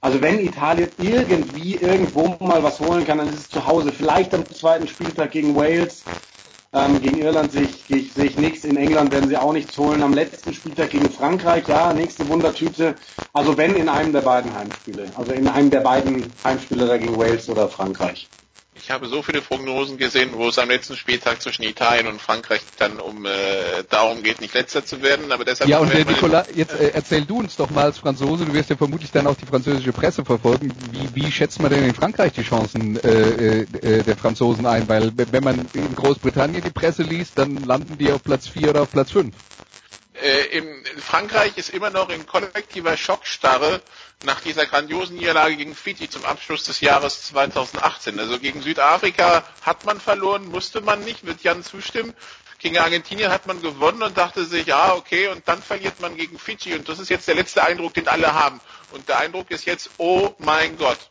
[0.00, 3.92] also wenn Italien irgendwie irgendwo mal was holen kann, dann ist es zu Hause.
[3.92, 6.08] Vielleicht am zweiten Spieltag gegen Wales.
[6.74, 8.64] Ähm, gegen Irland sehe ich, ich, sehe ich nichts.
[8.64, 10.02] In England werden sie auch nichts holen.
[10.02, 12.94] Am letzten Spieltag gegen Frankreich, ja, nächste Wundertüte.
[13.34, 15.12] Also wenn in einem der beiden Heimspiele.
[15.14, 18.28] Also in einem der beiden Heimspiele da gegen Wales oder Frankreich.
[18.74, 22.62] Ich habe so viele Prognosen gesehen, wo es am letzten Spieltag zwischen Italien und Frankreich
[22.78, 23.30] dann um äh,
[23.90, 25.30] darum geht, nicht letzter zu werden.
[25.30, 28.46] Aber deshalb ja, und der Nicola, jetzt äh, erzähl du uns doch mal als Franzose,
[28.46, 30.72] du wirst ja vermutlich dann auch die französische Presse verfolgen.
[30.90, 34.88] Wie, wie schätzt man denn in Frankreich die Chancen äh, äh, der Franzosen ein?
[34.88, 38.82] Weil wenn man in Großbritannien die Presse liest, dann landen die auf Platz 4 oder
[38.82, 39.34] auf Platz 5.
[40.14, 40.64] Äh, in
[40.98, 43.82] Frankreich ist immer noch in kollektiver Schockstarre
[44.24, 48.18] nach dieser grandiosen Niederlage gegen Fiji zum Abschluss des Jahres 2018.
[48.18, 52.14] Also gegen Südafrika hat man verloren, musste man nicht, wird Jan zustimmen.
[52.58, 56.38] Gegen Argentinien hat man gewonnen und dachte sich, ja, okay, und dann verliert man gegen
[56.38, 56.74] Fiji.
[56.74, 58.60] Und das ist jetzt der letzte Eindruck, den alle haben.
[58.92, 61.10] Und der Eindruck ist jetzt, oh mein Gott.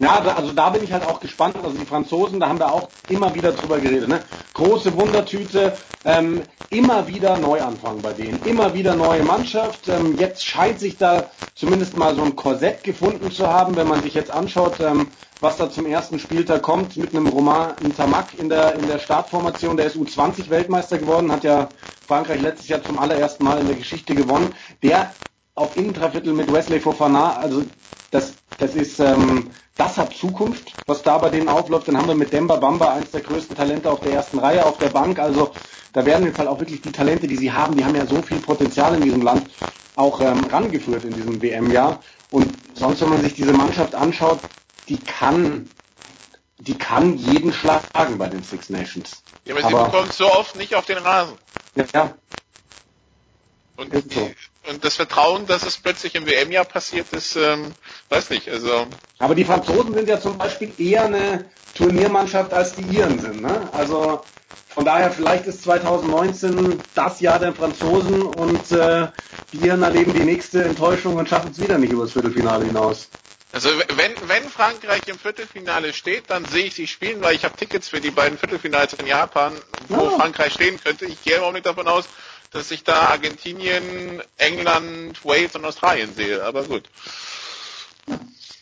[0.00, 1.56] Ja, also da bin ich halt auch gespannt.
[1.62, 4.08] Also die Franzosen, da haben wir auch immer wieder drüber geredet.
[4.08, 4.22] Ne?
[4.54, 9.88] Große Wundertüte, ähm, immer wieder Neuanfang bei denen, immer wieder neue Mannschaft.
[9.88, 14.02] Ähm, jetzt scheint sich da zumindest mal so ein Korsett gefunden zu haben, wenn man
[14.02, 15.08] sich jetzt anschaut, ähm,
[15.40, 19.76] was da zum ersten Spieltag kommt mit einem Roman Tamak in der in der Startformation.
[19.76, 21.68] Der ist U20 Weltmeister geworden, hat ja
[22.06, 24.54] Frankreich letztes Jahr zum allerersten Mal in der Geschichte gewonnen.
[24.82, 25.14] Der
[25.54, 27.64] auf Innentrafviertel mit Wesley Fofana, also
[28.10, 31.88] das, das ist, ähm, das hat Zukunft, was da bei denen aufläuft.
[31.88, 34.76] Dann haben wir mit Demba Bamba eins der größten Talente auf der ersten Reihe auf
[34.76, 35.18] der Bank.
[35.18, 35.54] Also
[35.94, 38.20] da werden jetzt halt auch wirklich die Talente, die sie haben, die haben ja so
[38.20, 39.50] viel Potenzial in diesem Land
[39.96, 42.02] auch ähm, rangeführt in diesem WM-Jahr.
[42.30, 44.38] Und sonst, wenn man sich diese Mannschaft anschaut,
[44.86, 45.70] die kann,
[46.58, 49.22] die kann jeden schlagen bei den Six Nations.
[49.46, 51.38] Ja, aber, aber sie bekommt so oft nicht auf den Rasen.
[51.94, 52.14] Ja.
[53.76, 54.30] Und so
[54.70, 57.74] und das Vertrauen, dass es plötzlich im WM-Jahr passiert ist, ähm,
[58.08, 58.48] weiß nicht.
[58.48, 58.86] Also.
[59.18, 63.42] Aber die Franzosen sind ja zum Beispiel eher eine Turniermannschaft als die Iren sind.
[63.42, 63.68] Ne?
[63.72, 64.22] Also
[64.68, 69.08] von daher vielleicht ist 2019 das Jahr der Franzosen und äh,
[69.52, 73.08] die Iren erleben die nächste Enttäuschung und schaffen es wieder nicht übers Viertelfinale hinaus.
[73.52, 77.56] Also wenn, wenn Frankreich im Viertelfinale steht, dann sehe ich sie spielen, weil ich habe
[77.56, 79.52] Tickets für die beiden Viertelfinals in Japan,
[79.88, 80.10] wo ja.
[80.10, 81.06] Frankreich stehen könnte.
[81.06, 82.04] Ich gehe im Augenblick davon aus,
[82.50, 86.42] dass ich da Argentinien, England, Wales und Australien sehe.
[86.44, 86.82] Aber gut.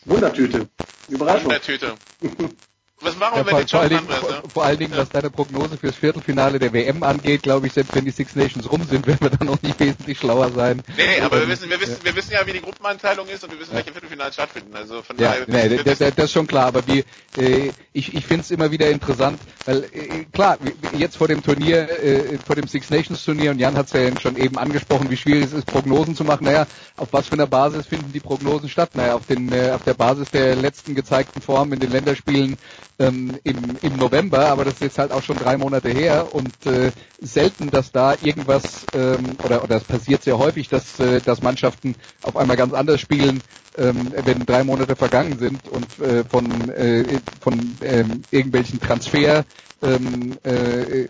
[0.05, 0.67] Wundertüte.
[1.07, 1.45] Überraschung.
[1.45, 1.97] Wundertüte.
[3.01, 4.19] Was machen wir Ja, mit vor, allen Dingen, Andreas?
[4.19, 7.95] vor, vor allen Dingen, was deine Prognose fürs Viertelfinale der WM angeht, glaube ich, selbst
[7.95, 10.81] wenn die Six Nations rum sind, werden wir dann noch nicht wesentlich schlauer sein.
[10.97, 13.51] Nee, aber wir Ähm, wissen, wir wissen, wir wissen ja, wie die Gruppeneinteilung ist und
[13.51, 14.75] wir wissen, welche Viertelfinale stattfinden.
[14.75, 15.45] Also von Ja, daher.
[15.69, 17.05] nee, das, das, ist schon klar, aber wie,
[17.37, 20.57] äh, ich, ich finde es immer wieder interessant, weil äh, klar,
[20.97, 24.19] jetzt vor dem Turnier, äh, vor dem Six Nations Turnier, und Jan hat es ja
[24.19, 26.43] schon eben angesprochen, wie schwierig es ist, Prognosen zu machen.
[26.43, 28.89] Naja, auf was für einer Basis finden die Prognosen statt?
[28.95, 32.57] Naja, auf, den, äh, auf der Basis der letzten gezeigten Form in den Länderspielen
[32.99, 36.53] ähm, im, im November, aber das ist jetzt halt auch schon drei Monate her und
[36.65, 41.41] äh, selten, dass da irgendwas, ähm, oder, oder es passiert sehr häufig, dass, äh, dass
[41.41, 43.41] Mannschaften auf einmal ganz anders spielen,
[43.77, 49.45] ähm, wenn drei Monate vergangen sind und äh, von, äh, von ähm, irgendwelchen Transfer
[49.81, 51.07] ähm, äh, äh,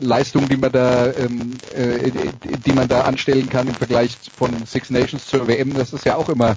[0.00, 2.10] Leistungen, die man da, ähm, äh,
[2.42, 6.16] die man da anstellen kann im Vergleich von Six Nations zur WM, das ist ja
[6.16, 6.56] auch immer,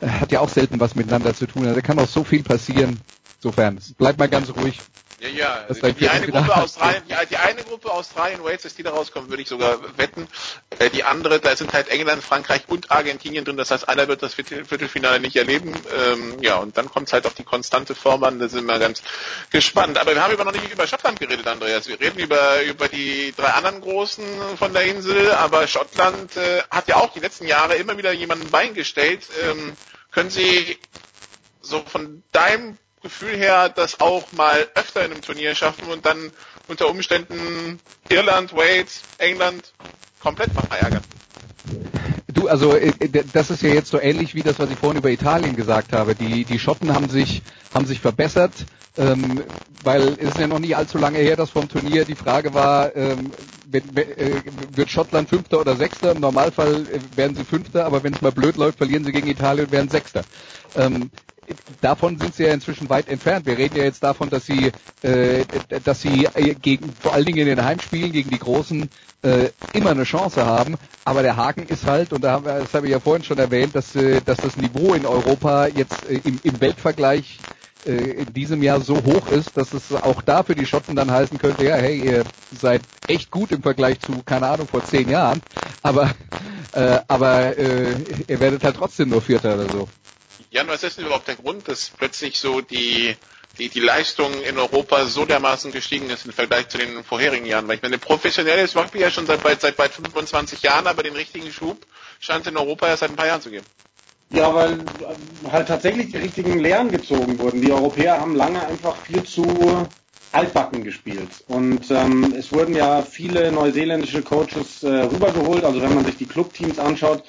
[0.00, 1.64] äh, hat ja auch selten was miteinander zu tun.
[1.64, 3.00] Also da kann auch so viel passieren.
[3.42, 4.78] Insofern, bleibt mal ganz ruhig.
[5.20, 5.64] Ja, ja.
[5.68, 6.26] Das Die, die eine.
[6.26, 9.78] Gruppe Australien, die, die eine Gruppe Australien, Wales, dass die da rauskommen, würde ich sogar
[9.98, 10.26] wetten.
[10.78, 13.58] Äh, die andere, da sind halt England, Frankreich und Argentinien drin.
[13.58, 15.74] Das heißt, einer wird das Viertel, Viertelfinale nicht erleben.
[15.94, 18.38] Ähm, ja, und dann kommt es halt auf die konstante Form an.
[18.38, 19.02] Da sind wir ganz
[19.50, 19.98] gespannt.
[19.98, 21.86] Aber wir haben aber noch nicht über Schottland geredet, Andreas.
[21.86, 24.24] Wir reden über über die drei anderen Großen
[24.58, 25.32] von der Insel.
[25.32, 29.26] Aber Schottland äh, hat ja auch die letzten Jahre immer wieder jemanden beigestellt.
[29.44, 29.76] Ähm,
[30.12, 30.78] können Sie
[31.60, 36.30] so von deinem Gefühl her das auch mal öfter in einem Turnier schaffen und dann
[36.68, 39.72] unter Umständen Irland, Wales, England
[40.20, 41.02] komplett verärgern.
[42.32, 44.98] Du, also äh, äh, das ist ja jetzt so ähnlich wie das, was ich vorhin
[44.98, 46.14] über Italien gesagt habe.
[46.14, 47.42] Die, die Schotten haben sich,
[47.74, 48.52] haben sich verbessert,
[48.96, 49.42] ähm,
[49.82, 52.94] weil es ist ja noch nicht allzu lange her, dass vom Turnier die Frage war,
[52.94, 53.30] ähm,
[53.70, 54.42] wenn, äh,
[54.74, 56.12] wird Schottland Fünfter oder Sechster?
[56.12, 59.66] Im Normalfall werden sie Fünfter, aber wenn es mal blöd läuft, verlieren sie gegen Italien
[59.66, 60.22] und werden Sechster.
[60.76, 61.10] Ähm,
[61.80, 63.46] davon sind sie ja inzwischen weit entfernt.
[63.46, 64.72] Wir reden ja jetzt davon, dass sie,
[65.02, 65.44] äh,
[65.84, 68.88] dass sie äh, gegen, vor allen Dingen in den Heimspielen gegen die Großen
[69.22, 70.76] äh, immer eine Chance haben.
[71.04, 73.38] Aber der Haken ist halt, und da haben wir, das habe ich ja vorhin schon
[73.38, 77.38] erwähnt, dass, äh, dass das Niveau in Europa jetzt äh, im, im Weltvergleich
[77.86, 81.10] äh, in diesem Jahr so hoch ist, dass es auch da für die Schotten dann
[81.10, 85.08] heißen könnte, ja, hey, ihr seid echt gut im Vergleich zu, keine Ahnung, vor zehn
[85.08, 85.40] Jahren,
[85.82, 86.10] aber,
[86.72, 87.94] äh, aber äh,
[88.28, 89.88] ihr werdet halt trotzdem nur Vierter oder so.
[90.50, 93.14] Jan, was ist denn überhaupt der Grund, dass plötzlich so die,
[93.58, 97.68] die, die Leistung in Europa so dermaßen gestiegen ist im Vergleich zu den vorherigen Jahren?
[97.68, 101.52] Weil ich meine, professionelles Rugby ja schon seit seit bald 25 Jahren, aber den richtigen
[101.52, 101.86] Schub
[102.18, 103.64] scheint in Europa erst seit ein paar Jahren zu geben.
[104.32, 107.60] Ja, weil äh, halt tatsächlich die richtigen Lehren gezogen wurden.
[107.62, 109.86] Die Europäer haben lange einfach viel zu
[110.32, 111.30] altbacken gespielt.
[111.48, 115.64] Und ähm, es wurden ja viele neuseeländische Coaches äh, rübergeholt.
[115.64, 117.24] Also wenn man sich die Clubteams anschaut,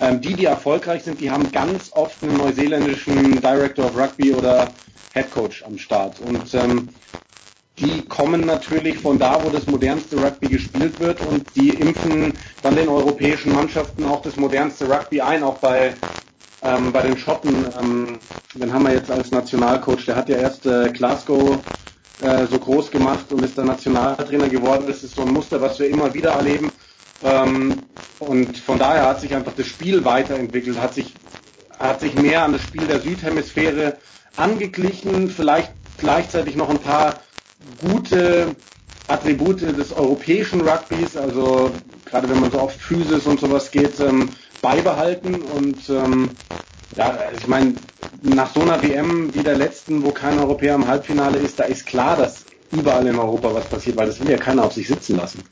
[0.00, 4.74] ähm, die, die erfolgreich sind, die haben ganz oft einen neuseeländischen Director of Rugby oder
[5.12, 6.18] Head Coach am Start.
[6.20, 6.94] Und ähm,
[7.78, 12.76] die kommen natürlich von da, wo das modernste Rugby gespielt wird und die impfen dann
[12.76, 15.96] den europäischen Mannschaften auch das modernste Rugby ein, auch bei
[16.62, 18.20] ähm, bei den Schotten, ähm,
[18.54, 21.64] den haben wir jetzt als Nationalcoach, der hat ja erst äh, Glasgow
[22.18, 24.84] äh, so groß gemacht und ist dann Nationaltrainer geworden.
[24.86, 26.70] Das ist so ein Muster, was wir immer wieder erleben.
[27.22, 27.82] Ähm,
[28.18, 31.16] und von daher hat sich einfach das Spiel weiterentwickelt, hat sich,
[31.78, 33.96] hat sich mehr an das Spiel der Südhemisphäre
[34.36, 37.22] angeglichen, vielleicht gleichzeitig noch ein paar
[37.78, 38.56] gute
[39.06, 41.74] Attribute des europäischen Rugbys, also
[42.04, 46.36] gerade wenn man so auf Physis und sowas geht, ähm, beibehalten und ähm,
[46.96, 47.74] ja, ich meine,
[48.22, 51.86] nach so einer WM wie der letzten, wo kein Europäer im Halbfinale ist, da ist
[51.86, 55.16] klar, dass überall in Europa was passiert, weil das will ja keiner auf sich sitzen
[55.16, 55.44] lassen.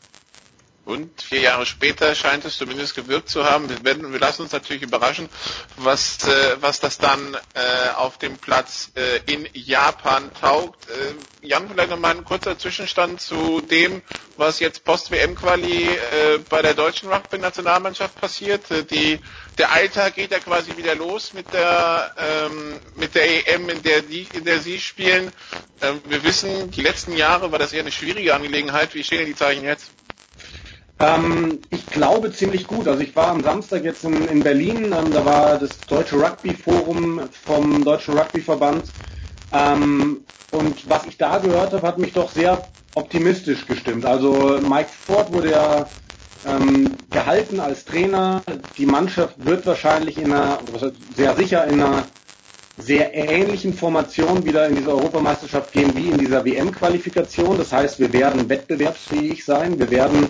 [0.88, 3.68] Und vier Jahre später scheint es zumindest gewirkt zu haben.
[3.68, 5.28] Wir, werden, wir lassen uns natürlich überraschen,
[5.76, 10.88] was, äh, was das dann äh, auf dem Platz äh, in Japan taugt.
[10.88, 14.00] Äh, Jan, vielleicht nochmal ein kurzer Zwischenstand zu dem,
[14.38, 18.70] was jetzt Post-WM-Quali äh, bei der deutschen Rugby-Nationalmannschaft passiert.
[18.70, 19.20] Äh, die,
[19.58, 24.00] der Alltag geht ja quasi wieder los mit der, ähm, mit der EM, in der,
[24.00, 25.32] die, in der Sie spielen.
[25.82, 28.94] Ähm, wir wissen, die letzten Jahre war das eher eine schwierige Angelegenheit.
[28.94, 29.90] Wie stehen die Zeichen jetzt?
[31.00, 32.88] Ähm, ich glaube ziemlich gut.
[32.88, 36.54] Also ich war am Samstag jetzt in, in Berlin, ähm, da war das Deutsche Rugby
[36.54, 38.92] Forum vom Deutschen Rugbyverband.
[39.52, 44.04] Ähm, und was ich da gehört habe, hat mich doch sehr optimistisch gestimmt.
[44.06, 45.92] Also Mike Ford wurde ja
[46.44, 48.42] ähm, gehalten als Trainer.
[48.76, 50.60] Die Mannschaft wird wahrscheinlich in einer,
[51.14, 52.10] sehr sicher in einer
[52.76, 57.58] sehr ähnlichen Formation wieder in diese Europameisterschaft gehen wie in dieser WM-Qualifikation.
[57.58, 59.78] Das heißt, wir werden wettbewerbsfähig sein.
[59.80, 60.28] Wir werden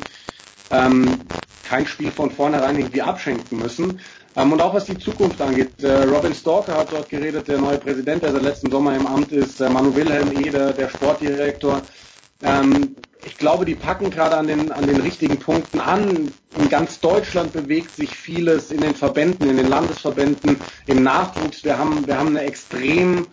[0.70, 1.20] ähm,
[1.68, 4.00] kein Spiel von vornherein irgendwie abschenken müssen.
[4.36, 5.82] Ähm, und auch was die Zukunft angeht.
[5.82, 9.32] Äh, Robin Stalker hat dort geredet, der neue Präsident, der seit letzten Sommer im Amt
[9.32, 11.82] ist, äh, Manu Wilhelm Eder, der Sportdirektor.
[12.42, 16.32] Ähm, ich glaube, die packen gerade an den, an den richtigen Punkten an.
[16.56, 20.56] In ganz Deutschland bewegt sich vieles in den Verbänden, in den Landesverbänden,
[20.86, 21.64] im Nachwuchs.
[21.64, 23.26] Wir haben, wir haben eine extrem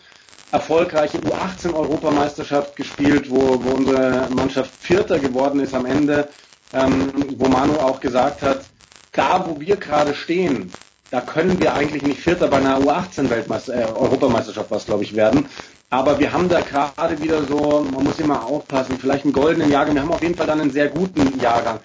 [0.51, 6.27] erfolgreiche U18-Europameisterschaft gespielt, wo, wo unsere Mannschaft Vierter geworden ist am Ende,
[6.75, 8.61] ähm, wo Manu auch gesagt hat,
[9.13, 10.71] da wo wir gerade stehen,
[11.09, 15.45] da können wir eigentlich nicht Vierter bei einer U18-Europameisterschaft, äh, was glaube ich werden.
[15.89, 19.95] Aber wir haben da gerade wieder so, man muss immer aufpassen, vielleicht einen goldenen Jahrgang.
[19.95, 21.79] Wir haben auf jeden Fall dann einen sehr guten Jahrgang.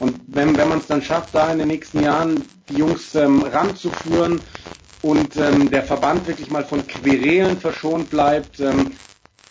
[0.00, 3.42] Und wenn, wenn man es dann schafft, da in den nächsten Jahren die Jungs ähm,
[3.42, 4.40] ranzuführen
[5.02, 8.92] und ähm, der Verband wirklich mal von Querelen verschont bleibt, ähm,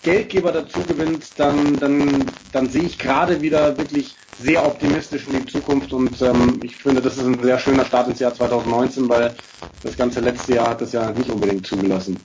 [0.04, 5.46] Geldgeber dazu gewinnt, dann, dann, dann sehe ich gerade wieder wirklich sehr optimistisch in die
[5.46, 9.36] Zukunft und ähm, ich finde, das ist ein sehr schöner Start ins Jahr 2019, weil
[9.84, 12.20] das ganze letzte Jahr hat das ja nicht unbedingt zugelassen.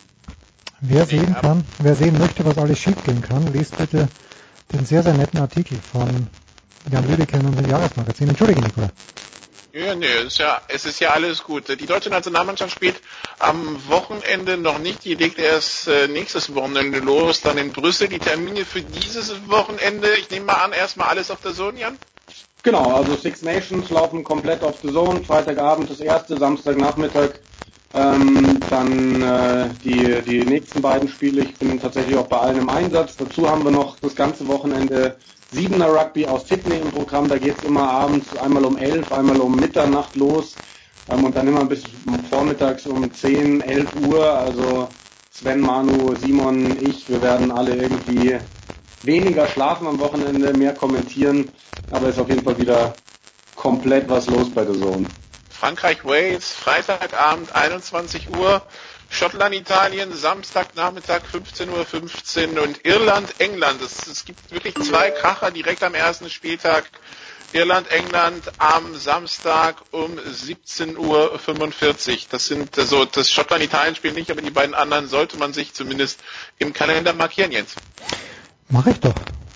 [0.80, 4.08] Wer sehen kann, wer sehen möchte, was alles schiefgehen kann, liest bitte
[4.72, 6.08] den sehr, sehr netten Artikel von
[6.90, 8.28] Jan Lüdecke in unserem Jahresmagazin.
[8.28, 8.90] Entschuldige, Nikola.
[9.76, 11.68] Ja, nee, es ist ja, es ist ja alles gut.
[11.68, 12.96] Die deutsche Nationalmannschaft spielt
[13.38, 15.04] am Wochenende noch nicht.
[15.04, 18.08] Die legt erst äh, nächstes Wochenende los, dann in Brüssel.
[18.08, 21.98] Die Termine für dieses Wochenende, ich nehme mal an, erstmal alles auf der Zone, Jan?
[22.62, 25.22] Genau, also Six Nations laufen komplett auf der Zone.
[25.22, 27.32] Freitagabend das erste, Samstagnachmittag
[27.92, 31.42] ähm, dann äh, die, die nächsten beiden Spiele.
[31.42, 33.16] Ich bin tatsächlich auch bei allen im Einsatz.
[33.16, 35.16] Dazu haben wir noch das ganze Wochenende
[35.48, 37.28] Siebener Rugby aus Sydney im Programm.
[37.28, 40.58] Da geht es immer abends einmal um elf, einmal um Mitternacht los
[41.08, 41.86] ähm, und dann immer bis
[42.28, 44.24] vormittags um 10, 11 Uhr.
[44.38, 44.94] Also
[45.30, 48.38] Sven, Manu, Simon, ich, wir werden alle irgendwie
[49.02, 51.52] weniger schlafen am Wochenende, mehr kommentieren,
[51.88, 52.98] aber ist auf jeden Fall wieder
[53.54, 55.06] komplett was los bei der Zone.
[55.58, 58.62] Frankreich, Wales, Freitagabend 21 Uhr,
[59.08, 63.80] Schottland, Italien, Samstagnachmittag 15.15 Uhr 15 und Irland, England.
[63.80, 66.84] Es, es gibt wirklich zwei Kracher direkt am ersten Spieltag.
[67.52, 72.18] Irland, England am Samstag um 17.45 Uhr.
[72.30, 76.20] Das sind so, das Schottland-Italien-Spiel nicht, aber die beiden anderen sollte man sich zumindest
[76.58, 77.74] im Kalender markieren, Jens.
[78.68, 79.14] Mach ich doch.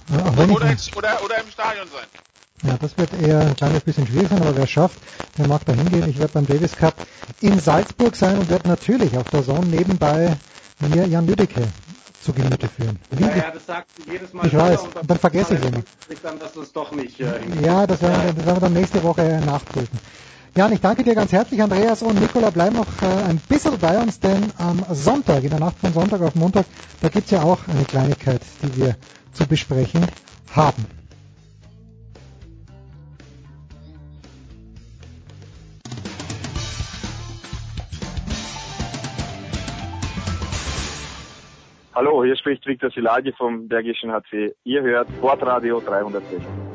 [0.09, 2.07] Ja, oder, oder, oder im Stadion sein.
[2.63, 4.99] Ja, das wird eher ein kleines bisschen schwierig sein, aber wer schafft,
[5.39, 6.09] der mag da hingehen.
[6.09, 6.95] Ich werde beim Davis Cup
[7.41, 10.37] in Salzburg sein und werde natürlich auf der Zone nebenbei
[10.81, 11.63] mir Jan Lüdecke
[12.21, 12.99] zu Gemüte führen.
[13.11, 14.47] Wie, ja, ja, das sagst du jedes Mal.
[14.47, 16.19] Ich weiß, und dann, dann vergesse ich.
[16.23, 19.41] Dann, dass doch nicht, äh, ja, das werden, wir, das werden wir dann nächste Woche
[19.45, 19.99] nachprüfen.
[20.55, 21.63] Jan, ich danke dir ganz herzlich.
[21.63, 25.61] Andreas und Nikola bleiben noch äh, ein bisschen bei uns, denn am Sonntag, in der
[25.61, 26.67] Nacht von Sonntag auf Montag,
[27.01, 28.97] da gibt's ja auch eine Kleinigkeit, die wir
[29.33, 30.05] zu besprechen
[30.55, 31.00] haben.
[41.93, 44.55] Hallo, hier spricht Viktor Silagi vom Bergischen HC.
[44.63, 46.70] Ihr hört Sportradio 360.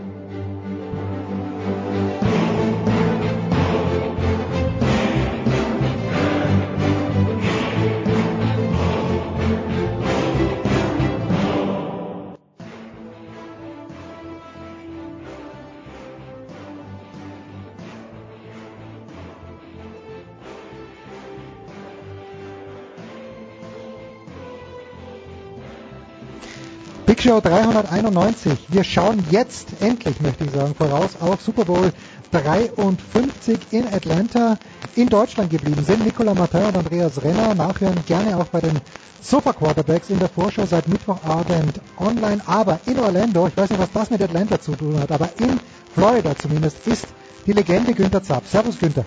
[27.25, 28.55] Show 391.
[28.67, 31.91] Wir schauen jetzt endlich, möchte ich sagen, voraus auf Super Bowl
[32.31, 34.59] 53 in Atlanta.
[34.95, 37.55] In Deutschland geblieben sind Nicola Martin und Andreas Renner.
[37.55, 38.79] Nachhören gerne auch bei den
[39.23, 42.43] Sofa Quarterbacks in der Vorschau seit Mittwochabend online.
[42.45, 45.59] Aber in Orlando, ich weiß nicht, was das mit Atlanta zu tun hat, aber in
[45.95, 47.07] Florida zumindest ist
[47.47, 48.45] die Legende Günther Zapp.
[48.45, 49.05] Servus Günther.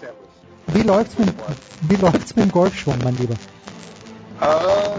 [0.00, 0.16] Servus.
[0.68, 1.28] Wie läuft's mit,
[1.82, 3.34] wie läuft's mit dem Golfschwung, mein Lieber?
[3.34, 4.46] Äh,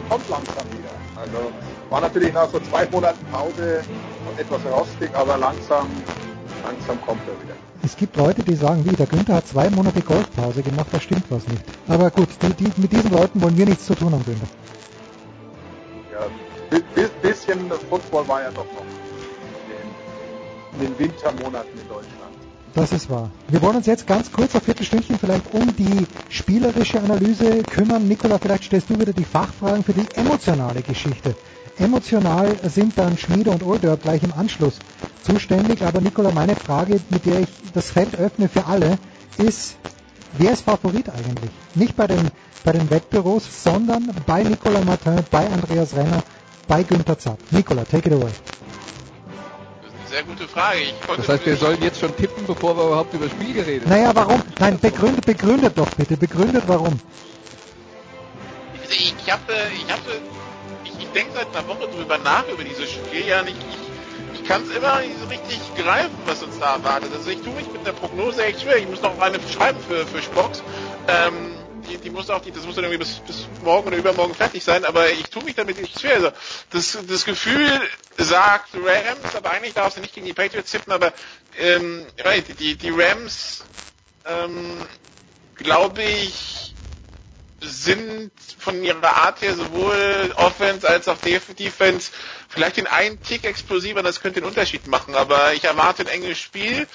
[0.08, 1.10] kommt langsam wieder.
[1.22, 1.51] Also
[1.91, 3.83] war natürlich nach so zwei Monaten Pause
[4.38, 5.88] etwas rostig, aber langsam,
[6.64, 7.56] langsam kommt er wieder.
[7.83, 11.25] Es gibt Leute, die sagen, wie, der Günther hat zwei Monate Golfpause gemacht, da stimmt
[11.30, 11.64] was nicht.
[11.88, 14.48] Aber gut, die, die, mit diesen Leuten wollen wir nichts zu tun haben, Günther.
[16.11, 16.25] Ja,
[16.72, 18.85] ein bisschen Football war ja doch noch
[20.80, 22.50] in den, in den Wintermonaten in Deutschland.
[22.74, 23.30] Das ist wahr.
[23.50, 28.08] Wir wollen uns jetzt ganz kurz, ein Viertelstündchen vielleicht um die spielerische Analyse kümmern.
[28.08, 31.35] Nikola, vielleicht stellst du wieder die Fachfragen für die emotionale Geschichte.
[31.77, 34.80] Emotional sind dann Schmiede und Oldorp gleich im Anschluss
[35.24, 35.83] zuständig.
[35.83, 38.98] Aber Nikola, meine Frage, mit der ich das Feld öffne für alle,
[39.38, 39.75] ist,
[40.38, 41.51] wer ist Favorit eigentlich?
[41.75, 42.30] Nicht bei den,
[42.64, 46.24] bei den Wettbüros, sondern bei Nicola Martin, bei Andreas Renner,
[46.67, 47.40] bei Günther Zapp.
[47.51, 48.32] Nikola, take it away.
[50.11, 50.80] Sehr gute Frage.
[50.81, 53.85] Ich Das heißt, wir sollen jetzt schon tippen, bevor wir überhaupt über das Spiel geredet
[53.85, 53.91] haben.
[53.98, 54.41] Naja, warum?
[54.59, 56.99] Nein, begründet, begründet doch bitte, begründet warum.
[58.90, 60.01] ich, ich habe, ich habe,
[60.83, 63.25] ich, ich denke seit einer Woche drüber nach über dieses Spiel.
[63.25, 63.56] Ja, nicht,
[64.33, 67.11] ich, ich kann es immer nicht so richtig greifen, was uns da erwartet.
[67.15, 68.77] Also ich tue mich mit der Prognose echt schwer.
[68.77, 70.61] Ich muss noch eine schreiben für für Spox.
[71.07, 71.53] Ähm,
[71.88, 74.64] die, die muss auch, die, das muss dann irgendwie bis, bis morgen oder übermorgen fertig
[74.64, 76.16] sein, aber ich tue mich damit nicht schwer.
[76.16, 76.32] Also
[76.72, 77.82] das, das Gefühl
[78.18, 81.14] sagt Rams, aber eigentlich darfst du nicht gegen die Patriots tippen, aber
[81.58, 83.66] ähm, right, die, die Rams,
[84.26, 84.85] ähm,
[85.56, 86.76] glaube ich,
[87.64, 92.11] sind von ihrer Art her sowohl Offense als auch Defense
[92.50, 96.40] vielleicht den einen Tick explosiver, das könnte den Unterschied machen, aber ich erwarte ein enges
[96.40, 96.88] Spiel,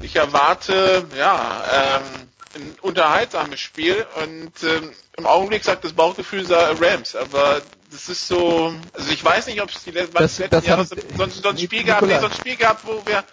[0.00, 6.44] ich erwarte, ja, ähm, ein unterhaltsames Spiel und ähm, im Augenblick sagt das Bauchgefühl
[6.80, 10.64] Rams, aber das ist so, also ich weiß nicht, ob es die letzten Das- das
[10.66, 13.24] Jahre haben- sonst, sonst Spiel gab, nee, so ein Spiel gab, wo wir,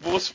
[0.00, 0.34] wo es,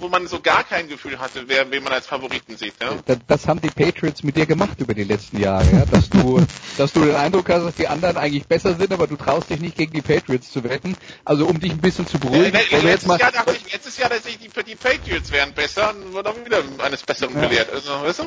[0.00, 2.90] wo man so gar kein Gefühl hatte, wer, wen man als Favoriten sieht, ja.
[3.06, 5.84] Das, das haben die Patriots mit dir gemacht über die letzten Jahre, ja?
[5.84, 6.40] dass du,
[6.78, 9.60] dass du den Eindruck hast, dass die anderen eigentlich besser sind, aber du traust dich
[9.60, 10.96] nicht gegen die Patriots zu wetten.
[11.24, 13.72] Also um dich ein bisschen zu beruhigen, Äh, wollen wir jetzt letztes, Jahr dachte ich,
[13.72, 17.34] letztes Jahr dachte ich, die, die Patriots wären besser und wurde auch wieder eines Besseren
[17.34, 17.46] Ja.
[17.48, 17.72] belehrt.
[17.72, 18.26] Also, weißt du?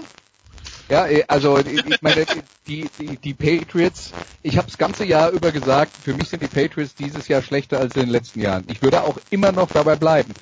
[0.89, 2.25] Ja, eh, also ich ich meine,
[2.67, 6.47] die, die, die Patriots, ich habe das ganze Jahr über gesagt, für mich sind die
[6.47, 8.65] Patriots dieses Jahr schlechter als in den letzten Jahren.
[8.67, 10.33] Ich würde auch immer noch dabei bleiben.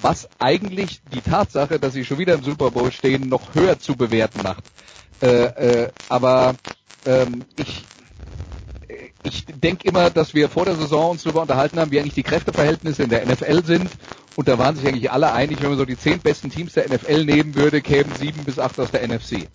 [0.00, 3.96] Was eigentlich die Tatsache, dass sie schon wieder im Super Bowl stehen, noch höher zu
[3.96, 4.64] bewerten macht.
[5.20, 6.54] Äh, äh, aber
[7.04, 7.84] ähm, ich,
[9.24, 12.22] ich denke immer, dass wir vor der Saison uns darüber unterhalten haben, wie eigentlich die
[12.22, 13.90] Kräfteverhältnisse in der NFL sind.
[14.34, 16.88] Und da waren sich eigentlich alle einig, wenn man so die zehn besten Teams der
[16.88, 19.48] NFL nehmen würde, kämen sieben bis acht aus der NFC.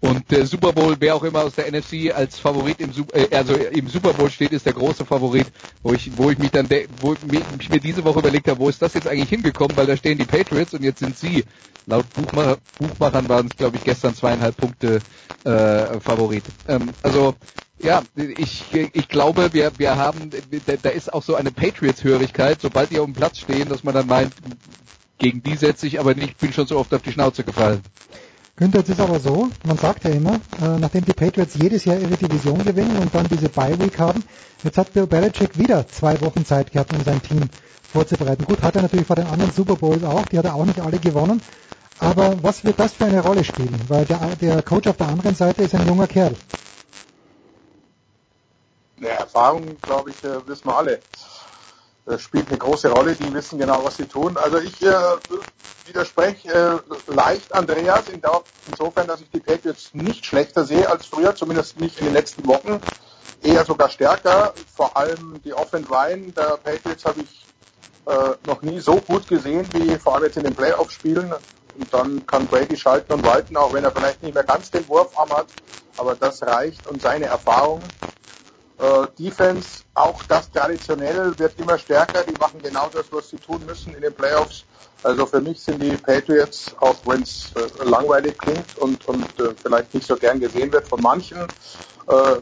[0.00, 3.54] Und der Super Bowl, wer auch immer aus der NFC als Favorit im, äh, also
[3.54, 5.46] im Super Bowl steht, ist der große Favorit,
[5.82, 6.68] wo ich, wo ich mich dann,
[7.00, 9.96] wo ich mir, diese Woche überlegt habe, wo ist das jetzt eigentlich hingekommen, weil da
[9.96, 11.44] stehen die Patriots und jetzt sind sie,
[11.86, 15.02] laut Buchmacher, Buchmachern waren es, glaube ich, gestern zweieinhalb Punkte
[15.44, 16.44] äh, Favorit.
[16.66, 17.34] Ähm, also
[17.82, 20.30] ja, ich, ich glaube, wir, wir haben,
[20.66, 23.94] da, da ist auch so eine Patriots-Hörigkeit, sobald die auf dem Platz stehen, dass man
[23.94, 24.34] dann meint,
[25.18, 27.82] gegen die setze ich aber nicht, bin schon so oft auf die Schnauze gefallen.
[28.60, 31.96] Günther, jetzt ist aber so, man sagt ja immer, äh, nachdem die Patriots jedes Jahr
[31.96, 34.22] ihre Division gewinnen und dann diese Bye-Week haben,
[34.62, 37.48] jetzt hat Bill Belichick wieder zwei Wochen Zeit gehabt, um sein Team
[37.90, 38.44] vorzubereiten.
[38.44, 40.78] Gut, hat er natürlich vor den anderen Super Bowls auch, die hat er auch nicht
[40.78, 41.40] alle gewonnen.
[42.00, 43.80] Aber was wird das für eine Rolle spielen?
[43.88, 46.34] Weil der, der Coach auf der anderen Seite ist ein junger Kerl.
[49.00, 51.00] Ja, Erfahrung, glaube ich, äh, wissen wir alle.
[52.10, 54.36] Das spielt eine große Rolle, die wissen genau, was sie tun.
[54.36, 54.92] Also ich äh,
[55.86, 61.06] widerspreche äh, leicht Andreas in der, insofern, dass ich die Patriots nicht schlechter sehe als
[61.06, 62.80] früher, zumindest nicht in den letzten Wochen.
[63.44, 64.52] Eher sogar stärker.
[64.74, 67.46] Vor allem die Offensive Line der Patriots habe ich
[68.06, 71.32] äh, noch nie so gut gesehen wie vor allem jetzt in den Playoff-Spielen.
[71.78, 74.86] Und dann kann Brady schalten und walten, auch wenn er vielleicht nicht mehr ganz den
[74.88, 75.46] Wurfarm hat.
[75.96, 77.80] Aber das reicht und seine Erfahrung.
[78.80, 82.24] Äh, Defense, auch das traditionell wird immer stärker.
[82.24, 84.64] Die machen genau das, was sie tun müssen in den Playoffs.
[85.02, 89.54] Also für mich sind die Patriots, auch wenn es äh, langweilig klingt und, und äh,
[89.62, 91.50] vielleicht nicht so gern gesehen wird von manchen,
[92.06, 92.36] äh,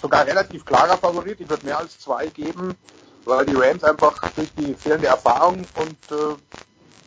[0.00, 1.40] sogar relativ klarer Favorit.
[1.40, 2.76] Ich würde mehr als zwei geben,
[3.24, 6.36] weil die Rams einfach durch die fehlende Erfahrung und äh,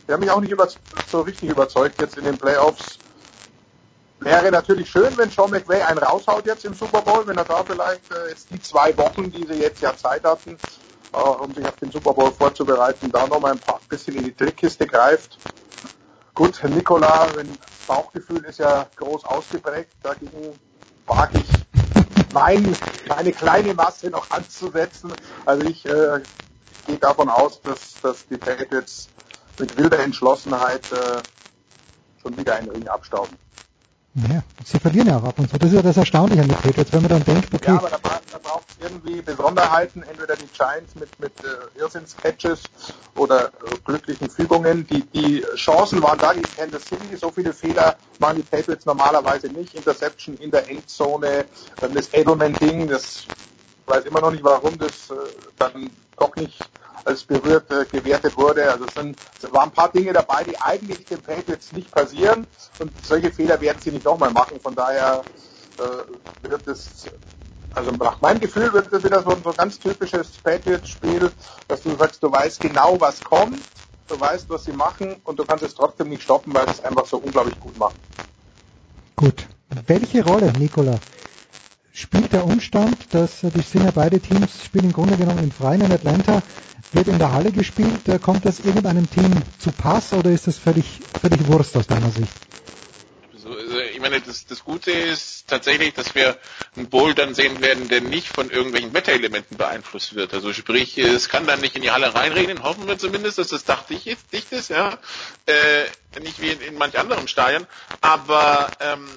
[0.08, 0.68] die haben mich auch nicht über,
[1.06, 3.00] so richtig überzeugt jetzt in den Playoffs.
[4.24, 7.62] Wäre natürlich schön, wenn Sean McVay einen raushaut jetzt im Super Bowl, wenn er da
[7.62, 10.58] vielleicht äh, jetzt die zwei Wochen, die sie jetzt ja Zeit hatten,
[11.14, 14.24] äh, um sich auf den Super Bowl vorzubereiten, da noch mal ein paar bisschen in
[14.24, 15.38] die Trickkiste greift.
[16.34, 17.46] Gut, Nikola, das
[17.86, 20.58] Bauchgefühl ist ja groß ausgeprägt, dagegen
[21.06, 22.78] wage ich mein,
[23.10, 25.12] meine kleine Masse noch anzusetzen.
[25.46, 26.22] Also ich äh,
[26.88, 29.10] gehe davon aus, dass, dass die Patriots
[29.60, 31.22] mit wilder Entschlossenheit äh,
[32.22, 33.38] schon wieder einen Ring abstauben.
[34.16, 35.58] Ja, sie verlieren ja auch ab und zu.
[35.58, 37.90] Das ist ja das Erstaunliche an den Patriots, wenn man dann denkt, okay, Ja, aber
[37.90, 37.98] da,
[38.32, 42.62] da braucht es irgendwie Besonderheiten, entweder die Giants mit, mit äh, Irrsinns-Catches
[43.16, 43.50] oder äh,
[43.86, 44.86] glücklichen Fügungen.
[44.86, 49.48] Die, die Chancen waren da, die Kansas City, so viele Fehler machen die Patriots normalerweise
[49.48, 49.74] nicht.
[49.74, 51.46] Interception in der Endzone,
[51.80, 53.26] dann das Edelman-Ding, das
[53.88, 55.16] weiß immer noch nicht, warum das äh,
[55.58, 56.72] dann doch nicht
[57.06, 58.72] als berührt äh, gewertet wurde.
[58.72, 62.48] Also es, sind, es waren ein paar Dinge dabei, die eigentlich den Patriots nicht passieren
[62.80, 64.60] und solche Fehler werden sie nicht nochmal machen.
[64.62, 65.26] Von daher
[65.78, 67.10] äh, wird es,
[67.72, 71.32] also nach meinem Gefühl wird es wieder so, ein- so ganz typisches Patriots-Spiel,
[71.68, 73.66] dass du sagst, du weißt genau, was kommt,
[74.08, 76.82] du weißt, was sie machen und du kannst es trotzdem nicht stoppen, weil sie es
[76.86, 78.00] einfach so unglaublich gut machen.
[79.18, 79.48] gut.
[79.88, 81.02] Welche Rolle, Nikola,
[81.94, 85.52] spielt der Umstand, dass äh, die sind ja beide Teams spielen im Grunde genommen im
[85.52, 86.42] Freien in Atlanta,
[86.92, 88.08] wird in der Halle gespielt.
[88.08, 90.86] Äh, kommt das irgendeinem Team zu Pass oder ist das völlig,
[91.22, 92.34] völlig Wurst aus deiner Sicht?
[93.36, 96.38] So, also ich meine, das, das Gute ist tatsächlich, dass wir
[96.78, 100.34] einen Bowl dann sehen werden, der nicht von irgendwelchen Wetterelementen beeinflusst wird.
[100.34, 103.66] Also sprich, es kann dann nicht in die Halle reinregnen, hoffen wir zumindest, dass das
[103.66, 104.98] Dach dicht ist, dicht ist ja.
[105.46, 107.68] Äh, nicht wie in, in manch anderen Stadien.
[108.00, 109.10] Aber ähm,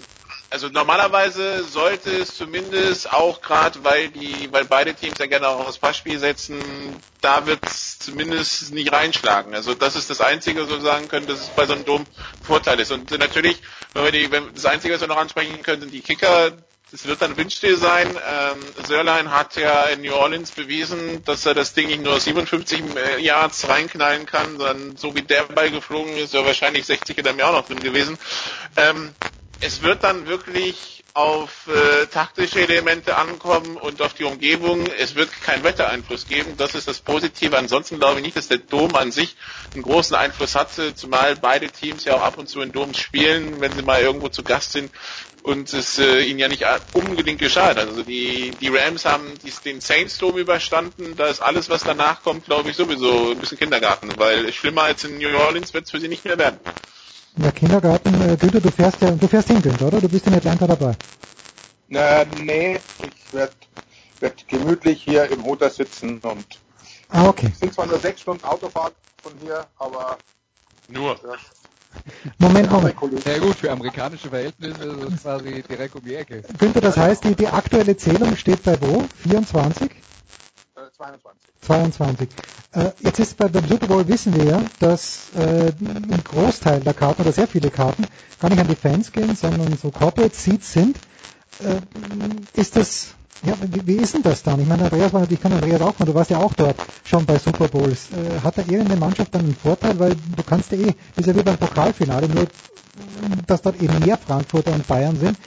[0.57, 5.67] also normalerweise sollte es zumindest auch gerade, weil die, weil beide Teams ja gerne auch
[5.68, 6.59] aufs Passspiel setzen,
[7.20, 9.55] da wird es zumindest nicht reinschlagen.
[9.55, 12.07] Also das ist das Einzige, was wir sagen können, dass es bei so einem Dom
[12.43, 12.91] Vorteil ist.
[12.91, 13.60] Und natürlich,
[13.93, 16.52] wenn wir die, wenn, das Einzige, was wir noch ansprechen können, sind die Kicker.
[16.91, 18.09] Es wird dann windstill sein.
[18.09, 22.83] Ähm, Sörlein hat ja in New Orleans bewiesen, dass er das Ding nicht nur 57
[23.18, 27.49] Yards reinknallen kann, sondern so wie der Ball geflogen ist, wäre wahrscheinlich 60 oder mehr
[27.51, 28.17] auch noch drin gewesen.
[28.78, 29.12] Ähm,
[29.60, 34.86] es wird dann wirklich auf äh, taktische Elemente ankommen und auf die Umgebung.
[34.99, 36.59] Es wird keinen Wettereinfluss geben.
[36.59, 37.57] Das ist das Positive.
[37.57, 39.35] Ansonsten glaube ich nicht, dass der Dom an sich
[39.73, 43.60] einen großen Einfluss hatte, zumal beide Teams ja auch ab und zu in Doms spielen,
[43.62, 44.93] wenn sie mal irgendwo zu Gast sind
[45.43, 47.89] und es äh, ihnen ja nicht unbedingt geschadet.
[47.89, 51.17] Also die, die Rams haben dies, den Saints Dome überstanden.
[51.17, 55.05] Da ist alles, was danach kommt, glaube ich, sowieso ein bisschen Kindergarten, weil schlimmer als
[55.05, 56.60] in New Orleans wird es für sie nicht mehr werden.
[57.39, 60.00] Ja, Kindergarten, äh, Günther, du fährst ja, du fährst hin, Günther, oder?
[60.00, 60.97] Du bist in Atlanta dabei.
[61.89, 63.52] Na, nee, ich werde
[64.20, 66.47] werd gemütlich hier im Hotel sitzen und
[67.10, 67.50] ah, okay.
[67.52, 70.18] Es sind zwar nur sechs Stunden Autofahrt von hier, aber
[70.89, 71.10] nur.
[71.10, 71.36] Ja.
[72.39, 72.94] Moment, Moment.
[73.24, 76.42] Ja gut, für amerikanische Verhältnisse ist es quasi direkt um die Ecke.
[76.58, 79.05] Günther, das heißt, die, die aktuelle Zählung steht bei wo?
[79.23, 79.90] 24?
[80.77, 81.41] 22.
[81.63, 82.29] 22.
[82.73, 86.93] Äh, jetzt ist bei, beim Super Bowl wissen wir ja, dass äh, ein Großteil der
[86.93, 88.05] Karten oder sehr viele Karten
[88.41, 90.99] gar nicht an die Fans gehen, sondern so Corporate Seats sind.
[91.61, 94.61] Äh, ist das, ja, wie, wie ist denn das dann?
[94.61, 97.25] Ich meine, Andreas war natürlich, kann Andreas auch mal, du warst ja auch dort schon
[97.25, 98.09] bei Super Bowls.
[98.13, 101.35] Äh, hat da irgendeine Mannschaft dann einen Vorteil, weil du kannst ja eh, ist ja
[101.35, 102.47] wie beim Pokalfinale, nur
[103.47, 105.39] dass dort eben mehr Frankfurter und Bayern sind.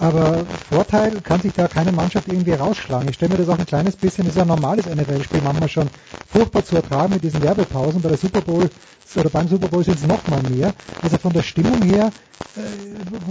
[0.00, 3.08] Aber Vorteil kann sich da keine Mannschaft irgendwie rausschlagen.
[3.10, 5.68] Ich stelle mir das auch ein kleines bisschen, das ist ja ein normales NFL-Spiel, manchmal
[5.68, 5.88] schon
[6.32, 8.00] furchtbar zu ertragen mit diesen Werbepausen.
[8.00, 8.70] Bei der Super Bowl
[9.16, 10.72] oder beim Super Bowl sind es noch mal mehr.
[11.02, 12.12] Also von der Stimmung her,
[12.56, 12.60] äh,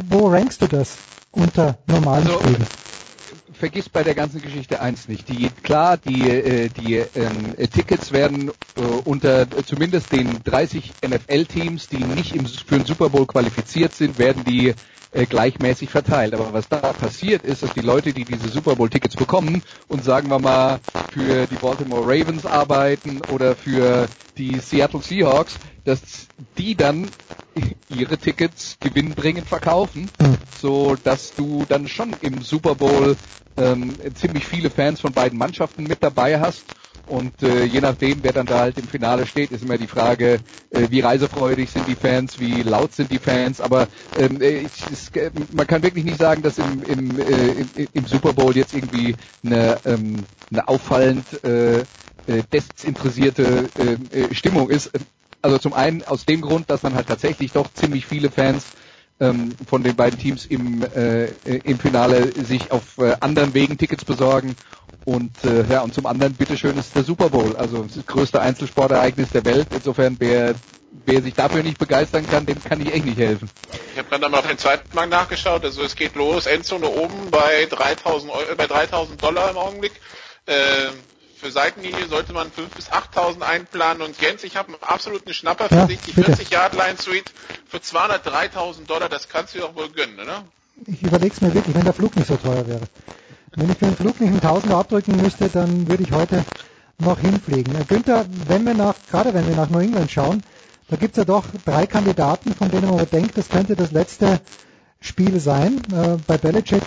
[0.09, 0.98] wo rankst du das
[1.31, 2.67] unter normalen also, Spielen?
[3.59, 5.27] vergiss bei der ganzen Geschichte eins nicht.
[5.27, 12.03] Die, klar, die, äh, die ähm, Tickets werden äh, unter zumindest den 30 NFL-Teams, die
[12.03, 14.73] nicht im, für den Super Bowl qualifiziert sind, werden die
[15.11, 16.33] äh, gleichmäßig verteilt.
[16.33, 20.03] Aber was da passiert ist, dass die Leute, die diese Super Bowl Tickets bekommen und
[20.03, 26.75] sagen wir mal für die Baltimore Ravens arbeiten oder für die Seattle Seahawks, dass die
[26.75, 27.13] dann
[27.88, 30.38] ihre Tickets gewinnbringend verkaufen, Hm.
[30.53, 33.17] so dass du dann schon im Super Bowl
[33.57, 36.67] ähm, ziemlich viele Fans von beiden Mannschaften mit dabei hast
[37.09, 40.39] und äh, je nachdem, wer dann da halt im Finale steht, ist immer die Frage,
[40.69, 43.61] äh, wie reisefreudig sind die Fans, wie laut sind die Fans.
[43.61, 47.88] Aber ähm, äh, ich, es, äh, man kann wirklich nicht sagen, dass im, im, äh,
[47.93, 51.85] im, Super Bowl jetzt irgendwie eine, ähm, eine auffallend äh, äh,
[52.53, 54.91] desinteressierte äh, äh, Stimmung ist.
[55.41, 58.65] Also zum einen aus dem Grund, dass man halt tatsächlich doch ziemlich viele Fans
[59.19, 61.25] ähm, von den beiden Teams im, äh,
[61.64, 64.56] im Finale sich auf äh, anderen Wegen Tickets besorgen.
[65.06, 69.30] Und äh, ja, und zum anderen, bitteschön, ist der Super Bowl, also das größte Einzelsportereignis
[69.31, 69.67] der Welt.
[69.73, 70.56] Insofern, wer,
[71.06, 73.49] wer sich dafür nicht begeistern kann, dem kann ich echt nicht helfen.
[73.93, 75.64] Ich habe gerade mal auf den zweiten Markt nachgeschaut.
[75.64, 79.93] Also es geht los, Endzone oben bei 3000, Euro, bei 3000 Dollar im Augenblick.
[80.45, 80.89] Äh,
[81.40, 85.69] für Seitenlinie sollte man 5.000 bis 8.000 einplanen und Jens, ich habe einen absoluten Schnapper
[85.69, 86.35] für Ja, dich, die bitte.
[86.35, 87.32] 40 Yard Line Suite
[87.68, 90.43] für 203.000 Dollar, das kannst du dir doch wohl gönnen, oder?
[90.85, 92.82] Ich überlege es mir wirklich, wenn der Flug nicht so teuer wäre.
[93.56, 96.43] Wenn ich für den Flug nicht einen Tausender abdrücken müsste, dann würde ich heute
[97.00, 97.76] noch hinfliegen.
[97.76, 100.43] Äh, Günther, wenn wir nach, gerade wenn wir nach New England schauen,
[100.90, 104.40] da gibt's ja doch drei Kandidaten, von denen man denkt, das könnte das letzte
[105.01, 105.82] Spiel sein.
[105.93, 106.84] Äh, bei Belichick,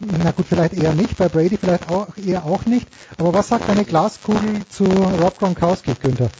[0.00, 2.86] na gut, vielleicht eher nicht, bei Brady vielleicht auch, eher auch nicht.
[3.18, 6.30] Aber was sagt deine Glaskugel zu Rob Gronkowski, Günther?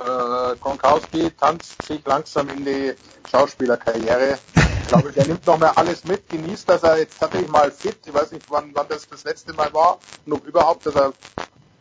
[0.00, 2.94] Äh, Gronkowski tanzt sich langsam in die
[3.30, 4.38] Schauspielerkarriere.
[4.54, 7.98] Ich glaube, der nimmt noch mal alles mit, genießt, dass er jetzt tatsächlich mal fit,
[8.06, 11.12] ich weiß nicht, wann, wann das das letzte Mal war, und ob überhaupt, dass er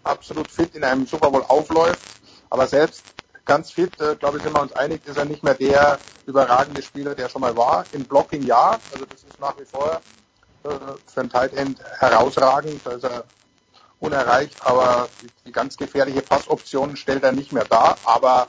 [0.03, 2.03] absolut fit in einem Super Bowl aufläuft.
[2.49, 3.03] Aber selbst
[3.45, 6.83] ganz fit, äh, glaube ich, sind wir uns einig, ist er nicht mehr der überragende
[6.83, 7.85] Spieler, der schon mal war.
[7.93, 10.01] Im Blocking ja, also das ist nach wie vor
[11.05, 12.81] für ein Tight End herausragend.
[12.83, 13.23] Da ist er
[13.99, 15.09] unerreicht, aber
[15.45, 17.97] die, ganz gefährliche Passoption stellt er nicht mehr dar.
[18.05, 18.47] Aber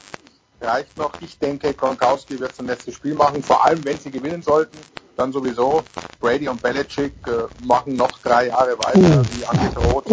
[0.61, 1.13] reicht noch.
[1.21, 4.77] Ich denke, Gronkowski wird sein letztes Spiel machen, vor allem wenn sie gewinnen sollten,
[5.17, 5.83] dann sowieso.
[6.21, 10.05] Brady und Belichick äh, machen noch drei Jahre weiter, wie angedroht.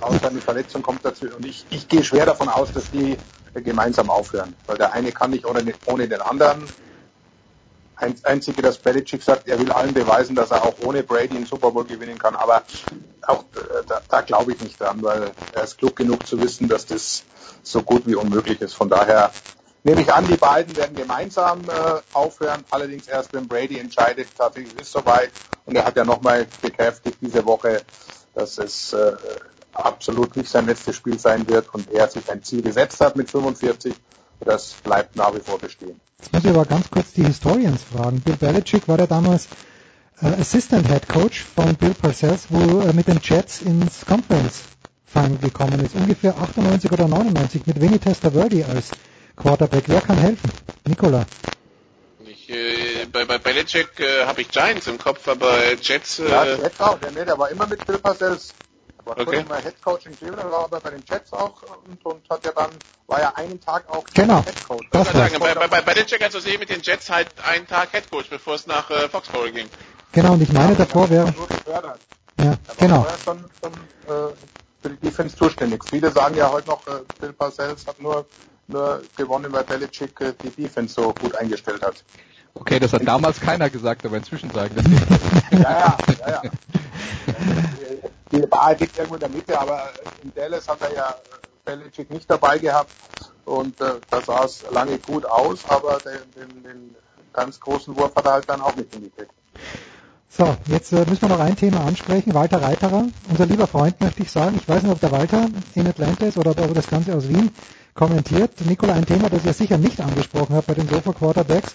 [0.00, 1.26] Außer eine Verletzung kommt dazu.
[1.26, 3.16] Und ich, ich gehe schwer davon aus, dass die
[3.54, 4.54] äh, gemeinsam aufhören.
[4.66, 6.64] Weil der eine kann nicht ohne, ohne den anderen.
[7.96, 11.46] Ein, einzige, dass Belichick sagt, er will allen beweisen, dass er auch ohne Brady einen
[11.46, 12.34] Super Bowl gewinnen kann.
[12.34, 12.62] Aber
[13.22, 16.68] auch äh, da, da glaube ich nicht dran, weil er ist klug genug zu wissen,
[16.68, 17.22] dass das
[17.62, 18.74] so gut wie unmöglich ist.
[18.74, 19.30] Von daher
[19.84, 22.64] nehme ich an, die beiden werden gemeinsam äh, aufhören.
[22.70, 25.30] Allerdings erst, wenn Brady entscheidet, tatsächlich ist soweit.
[25.66, 27.82] Und er hat ja nochmal bekräftigt diese Woche,
[28.34, 29.12] dass es äh,
[29.72, 33.30] absolut nicht sein letztes Spiel sein wird und er sich ein Ziel gesetzt hat mit
[33.30, 33.94] 45.
[34.40, 36.00] Das bleibt nach wie vor bestehen.
[36.18, 38.20] Jetzt muss ich aber ganz kurz die Historians fragen.
[38.20, 39.48] Bill Belichick war ja damals
[40.20, 44.62] äh, Assistant Head Coach von Bill Parcells, wo er mit den Jets ins Conference
[45.06, 45.94] Final gekommen ist.
[45.94, 48.90] Ungefähr 98 oder 99 mit Vinny Testaverde als
[49.36, 49.84] Quarterback.
[49.86, 50.50] Wer kann helfen?
[50.86, 51.24] Nikola.
[52.26, 56.18] Ich, äh, bei, bei Belichick äh, habe ich Giants im Kopf, aber Jets...
[56.18, 56.98] Äh, ja, Jets auch.
[56.98, 58.54] Der, nee, der war immer mit Bill Parcells.
[59.04, 59.24] War okay.
[59.24, 62.44] kurz mal Head Coach in Cleveland, war aber bei den Jets auch und, und hat
[62.44, 62.70] ja dann,
[63.06, 64.42] war ja einen Tag auch genau.
[64.42, 64.86] Head Coach.
[64.90, 68.10] Das sagen, bei, bei, bei Belichick also sehe mit den Jets halt einen Tag Head
[68.10, 69.68] Coach, bevor es nach äh, Foxborough ging.
[70.12, 71.34] Genau, und ich meine davor wäre...
[72.38, 73.06] Ja, genau.
[73.24, 74.32] Schon, schon, äh,
[74.82, 75.82] für die Defense zuständig.
[75.88, 78.26] Viele sagen ja heute noch, äh, Bill Parcells hat nur,
[78.68, 82.04] nur gewonnen, weil Belichick äh, die Defense so gut eingestellt hat.
[82.54, 84.84] Okay, das hat damals keiner gesagt, aber inzwischen sagen das
[85.50, 86.50] ja, ja, ja, ja.
[88.32, 89.90] Die Wahrheit liegt irgendwo in der Mitte, aber
[90.22, 91.14] in Dallas hat er ja
[91.64, 92.90] Belichick nicht dabei gehabt
[93.44, 96.96] und äh, da sah es lange gut aus, aber den, den, den
[97.32, 99.32] ganz großen Wurf hat er halt dann auch nicht hingekriegt.
[100.36, 102.34] So, jetzt äh, müssen wir noch ein Thema ansprechen.
[102.34, 104.56] Walter Reiterer, unser lieber Freund, möchte ich sagen.
[104.56, 107.28] Ich weiß nicht, ob der Walter in Atlanta ist oder ob er das Ganze aus
[107.28, 107.50] Wien
[107.94, 108.50] kommentiert.
[108.66, 111.72] Nikola, ein Thema, das ihr sicher nicht angesprochen habt bei den Sofa Quarterbacks,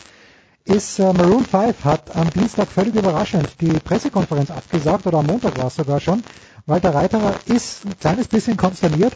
[0.65, 5.57] ist äh, Maroon 5 hat am Dienstag völlig überraschend die Pressekonferenz abgesagt oder am Montag
[5.57, 6.23] war es sogar schon.
[6.65, 9.13] Walter Reiterer ist ein kleines bisschen konsterniert.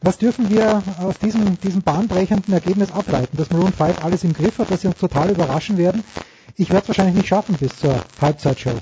[0.00, 4.58] Was dürfen wir aus diesem, diesem bahnbrechenden Ergebnis ableiten, dass Maroon 5 alles im Griff
[4.58, 6.04] hat, dass sie uns total überraschen werden?
[6.56, 8.72] Ich werde es wahrscheinlich nicht schaffen bis zur Halbzeitshow.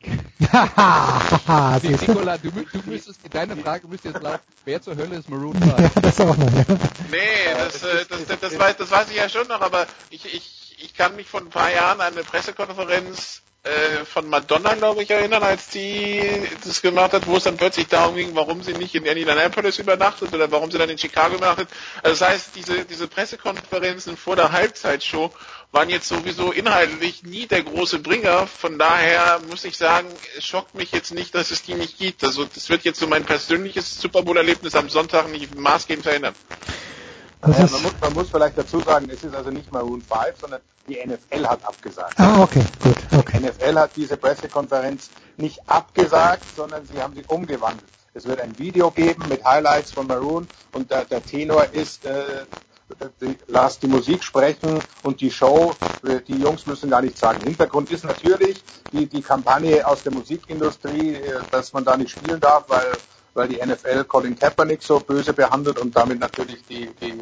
[0.52, 5.54] Haha, Nikola, du, du müsstest, deine Frage müsste jetzt lauten, wer zur Hölle ist Maroon
[5.54, 5.78] 5?
[5.78, 6.64] Ja, das auch noch, ja.
[7.10, 7.18] Nee,
[7.54, 10.76] das, äh, das, das, das, weiß, das weiß ich ja schon noch, aber ich, ich,
[10.82, 15.10] ich kann mich vor ein paar Jahren an eine Pressekonferenz äh, von Madonna, glaube ich,
[15.10, 16.22] erinnern, als die
[16.64, 20.32] das gemacht hat, wo es dann plötzlich darum ging, warum sie nicht in Indianapolis übernachtet
[20.32, 21.68] oder warum sie dann in Chicago übernachtet.
[22.02, 25.30] Also das heißt, diese, diese Pressekonferenzen vor der Halbzeitshow
[25.72, 28.46] waren jetzt sowieso inhaltlich nie der große Bringer.
[28.46, 32.24] Von daher muss ich sagen, es schockt mich jetzt nicht, dass es die nicht gibt.
[32.24, 36.34] Also das wird jetzt so mein persönliches Super Bowl-Erlebnis am Sonntag nicht maßgebend verändern.
[37.40, 40.60] Also man, muss, man muss vielleicht dazu sagen, es ist also nicht Maroon 5, sondern
[40.88, 42.18] die NFL hat abgesagt.
[42.18, 42.96] Ah, okay, gut.
[43.16, 43.38] Okay.
[43.38, 47.88] Die NFL hat diese Pressekonferenz nicht abgesagt, sondern sie haben sie umgewandelt.
[48.12, 52.44] Es wird ein Video geben mit Highlights von Maroon und der, der Tenor ist, äh,
[53.20, 55.72] die, lass die Musik sprechen und die Show,
[56.28, 57.40] die Jungs müssen gar nichts sagen.
[57.44, 58.62] Hintergrund ist natürlich
[58.92, 62.92] die, die Kampagne aus der Musikindustrie, äh, dass man da nicht spielen darf, weil
[63.34, 67.20] weil die NFL Colin Kaepernick so böse behandelt und damit natürlich die, die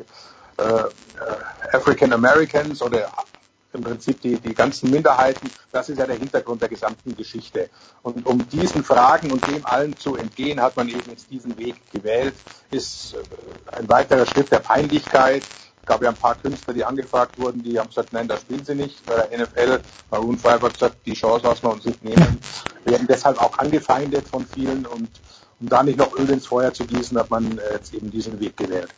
[0.58, 3.10] äh, äh, African Americans oder
[3.72, 7.68] im Prinzip die, die ganzen Minderheiten, das ist ja der Hintergrund der gesamten Geschichte.
[8.02, 11.76] Und um diesen Fragen und dem allen zu entgehen, hat man eben jetzt diesen Weg
[11.92, 12.34] gewählt,
[12.70, 15.42] ist äh, ein weiterer Schritt der Peinlichkeit.
[15.80, 18.64] Es gab ja ein paar Künstler, die angefragt wurden, die haben gesagt, nein, das spielen
[18.64, 19.04] sie nicht.
[19.06, 19.80] Bei der NFL,
[20.10, 22.38] Maroon 5 hat gesagt, die Chance lassen wir uns nicht nehmen.
[22.84, 25.08] Wir werden deshalb auch angefeindet von vielen und
[25.60, 28.38] um da nicht noch Öl ins Feuer zu gießen, hat man äh, jetzt eben diesen
[28.40, 28.90] Weg gewählt.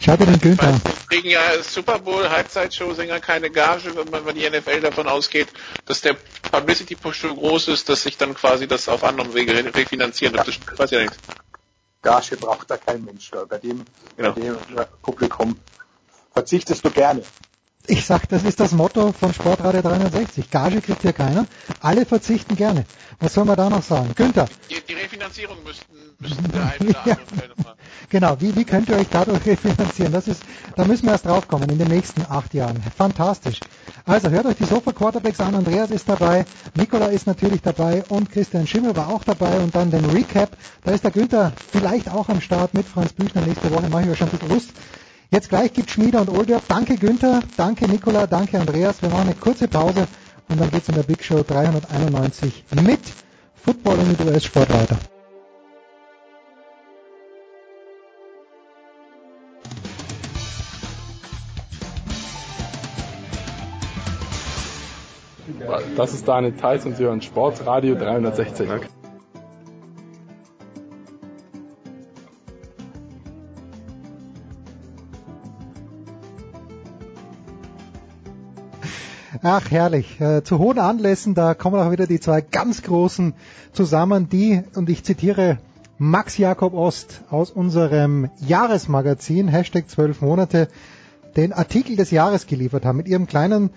[0.00, 0.80] Schau dir den Günther an.
[1.08, 5.48] kriegen ja Super Bowl Halbzeitshow-Sänger keine Gage, wenn man wenn die NFL davon ausgeht,
[5.86, 6.16] dass der
[6.52, 10.34] Publicity-Push so groß ist, dass sich dann quasi das auf anderen Wege refinanzieren.
[10.36, 10.44] Ja.
[10.44, 11.18] Das weiß ja nichts.
[12.02, 13.30] Gage braucht da kein Mensch.
[13.30, 13.44] Da.
[13.44, 13.84] Bei dem,
[14.16, 14.32] genau.
[14.32, 14.56] bei dem
[15.02, 15.58] Publikum
[16.32, 17.22] verzichtest du gerne.
[17.90, 20.50] Ich sag, das ist das Motto von Sportradio 360.
[20.50, 21.46] Gage kriegt hier keiner.
[21.80, 22.84] Alle verzichten gerne.
[23.18, 24.12] Was soll man da noch sagen?
[24.14, 24.46] Günther.
[24.68, 27.16] Die, die Refinanzierung müssten, müssten der eine oder ja.
[28.10, 28.36] Genau.
[28.40, 30.12] Wie, wie könnt ihr euch dadurch refinanzieren?
[30.12, 30.42] Das ist,
[30.76, 32.78] da müssen wir erst drauf kommen in den nächsten acht Jahren.
[32.94, 33.60] Fantastisch.
[34.04, 35.54] Also hört euch die Sofa Quarterbacks an.
[35.54, 36.44] Andreas ist dabei.
[36.74, 40.50] Nikola ist natürlich dabei und Christian Schimmel war auch dabei und dann den Recap.
[40.84, 43.88] Da ist der Günther vielleicht auch am Start mit Franz Büchner nächste Woche.
[43.88, 44.68] Mache ich euch schon ein bisschen Lust.
[45.30, 46.60] Jetzt gleich gibt Schmieder und Older.
[46.68, 49.02] Danke Günther, danke Nikola, danke Andreas.
[49.02, 50.06] Wir machen eine kurze Pause
[50.48, 53.00] und dann geht's in der Big Show 391 mit
[53.54, 54.96] Football und mit US-Sport weiter.
[65.94, 68.68] Das ist Daniel Theiss und Sie hören Sportradio 360.
[79.42, 80.20] Ach, herrlich.
[80.20, 83.34] Äh, zu hohen Anlässen, da kommen auch wieder die zwei ganz Großen
[83.72, 85.58] zusammen, die, und ich zitiere
[85.98, 90.68] Max Jakob Ost aus unserem Jahresmagazin, Hashtag 12 Monate,
[91.36, 93.70] den Artikel des Jahres geliefert haben mit ihrem kleinen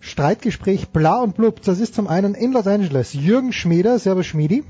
[0.00, 1.62] Streitgespräch Bla und Blub.
[1.62, 4.64] Das ist zum einen in Los Angeles Jürgen Schmieder, Servus Schmiedi.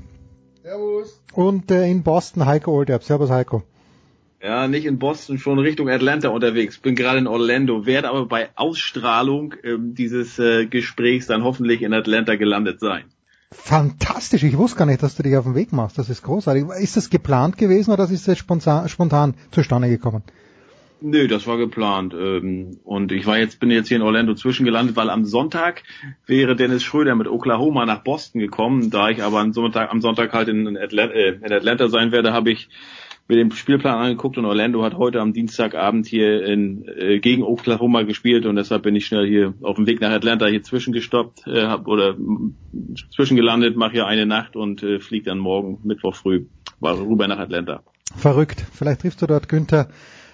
[0.63, 1.21] Servus.
[1.33, 3.03] Und äh, in Boston Heiko Olderb.
[3.03, 3.63] Servus Heiko.
[4.41, 6.77] Ja, nicht in Boston, schon Richtung Atlanta unterwegs.
[6.77, 11.93] Bin gerade in Orlando, werde aber bei Ausstrahlung ähm, dieses äh, Gesprächs dann hoffentlich in
[11.93, 13.03] Atlanta gelandet sein.
[13.51, 15.97] Fantastisch, ich wusste gar nicht, dass du dich auf den Weg machst.
[15.97, 16.65] Das ist großartig.
[16.79, 20.23] Ist das geplant gewesen oder ist das spontan, spontan zustande gekommen?
[21.01, 22.13] Nö, das war geplant.
[22.13, 25.83] Ähm, und ich war jetzt, bin jetzt hier in Orlando zwischengelandet, weil am Sonntag
[26.25, 28.89] wäre Dennis Schröder mit Oklahoma nach Boston gekommen.
[28.89, 32.31] Da ich aber am Sonntag, am Sonntag halt in Atlanta, äh, in Atlanta sein werde,
[32.31, 32.69] habe ich
[33.29, 38.01] mir den Spielplan angeguckt und Orlando hat heute am Dienstagabend hier in, äh, gegen Oklahoma
[38.01, 41.67] gespielt und deshalb bin ich schnell hier auf dem Weg nach Atlanta hier zwischengestoppt äh,
[41.67, 42.17] hab, oder
[43.15, 46.45] zwischengelandet, mache hier eine Nacht und äh, fliege dann morgen Mittwoch früh
[46.81, 47.83] rüber nach Atlanta.
[48.15, 48.65] Verrückt.
[48.73, 49.89] Vielleicht triffst du dort Günther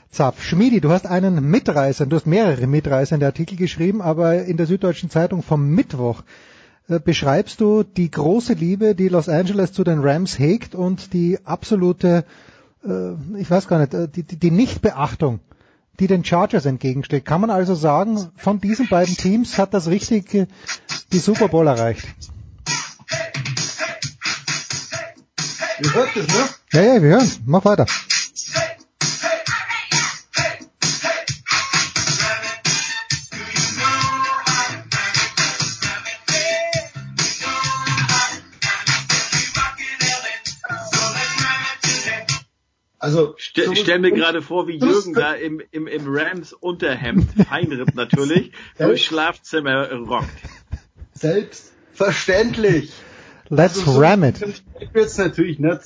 [0.10, 0.42] Zapf.
[0.42, 4.56] Schmiedi, du hast einen Mitreißer, du hast mehrere Mitreißer in der Artikel geschrieben, aber in
[4.56, 6.24] der Süddeutschen Zeitung vom Mittwoch
[6.88, 11.40] äh, beschreibst du die große Liebe, die Los Angeles zu den Rams hegt und die
[11.44, 12.24] absolute
[13.38, 15.40] ich weiß gar nicht, äh, die, die, Nichtbeachtung,
[16.00, 17.26] die den Chargers entgegensteht.
[17.26, 20.48] Kann man also sagen, von diesen beiden Teams hat das richtig äh,
[21.12, 22.06] die Super Bowl erreicht?
[25.82, 26.50] Ihr hört es, ne?
[26.74, 27.32] Ja, ja, wir hören.
[27.46, 27.86] Mach weiter.
[43.06, 47.30] Also Ste so stell mir gerade vor, wie Jürgen da im, im, im Rams Unterhemd,
[47.48, 50.28] Feinripp natürlich, durchs Schlafzimmer rockt.
[51.14, 52.92] Selbstverständlich.
[53.50, 54.44] Let's also so ram it.
[54.96, 55.82] Jetzt natürlich nicht.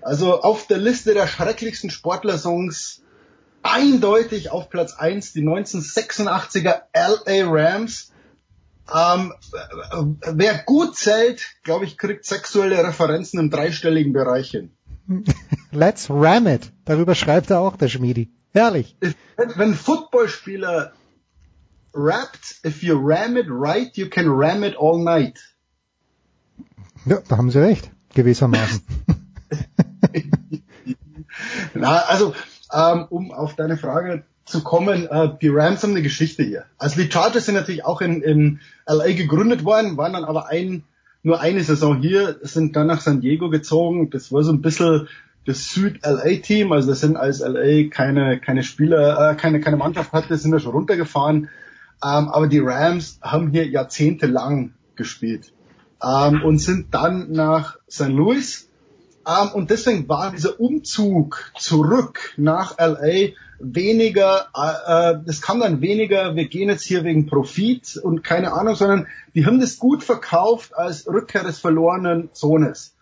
[0.00, 3.02] Also auf der Liste der schrecklichsten Sportlersongs
[3.62, 8.12] eindeutig auf Platz 1 die 1986er LA Rams.
[8.90, 9.34] Ähm,
[10.26, 14.70] wer gut zählt, glaube ich, kriegt sexuelle Referenzen im dreistelligen Bereich hin.
[15.72, 16.70] Let's ram it.
[16.84, 18.30] Darüber schreibt er auch der Schmiedi.
[18.52, 18.94] Herrlich.
[19.56, 20.92] Wenn, Footballspieler
[21.94, 25.38] rappt, if you ram it right, you can ram it all night.
[27.06, 28.82] Ja, da haben Sie recht, gewissermaßen.
[31.74, 32.34] Na, also,
[32.72, 36.66] ähm, um auf deine Frage zu kommen, äh, die Rams haben eine Geschichte hier.
[36.76, 40.84] Also die Chargers sind natürlich auch in, in LA gegründet worden, waren dann aber ein
[41.22, 44.10] nur eine Saison hier, sind dann nach San Diego gezogen.
[44.10, 45.08] Das war so ein bisschen
[45.44, 50.36] das Süd-LA-Team, also das sind als LA keine, keine Spieler, äh, keine, keine Mannschaft hatte,
[50.36, 51.48] sind da schon runtergefahren.
[52.04, 55.52] Ähm, aber die Rams haben hier jahrzehntelang gespielt
[56.02, 58.08] ähm, und sind dann nach St.
[58.08, 58.68] Louis.
[59.26, 66.34] Ähm, und deswegen war dieser Umzug zurück nach LA weniger, äh, das kam dann weniger,
[66.34, 70.76] wir gehen jetzt hier wegen Profit und keine Ahnung, sondern die haben das gut verkauft
[70.76, 72.94] als Rückkehr des verlorenen Sohnes.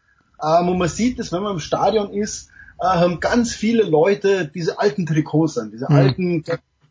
[0.42, 4.46] Ähm, und man sieht es, wenn man im Stadion ist, äh, haben ganz viele Leute
[4.52, 5.96] diese alten Trikots an, diese mhm.
[5.96, 6.44] alten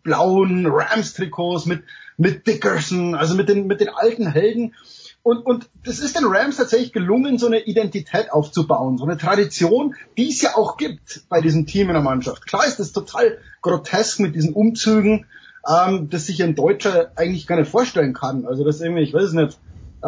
[0.03, 1.83] blauen Rams-Trikots mit,
[2.17, 4.73] mit Dickerson, also mit den, mit den alten Helden.
[5.21, 9.95] Und, und das ist den Rams tatsächlich gelungen, so eine Identität aufzubauen, so eine Tradition,
[10.17, 12.47] die es ja auch gibt bei diesem Team in der Mannschaft.
[12.47, 15.25] Klar ist das total grotesk mit diesen Umzügen,
[15.67, 18.45] ähm, das sich ein Deutscher eigentlich gar nicht vorstellen kann.
[18.45, 19.59] Also das irgendwie, ich weiß es nicht,
[20.01, 20.07] äh,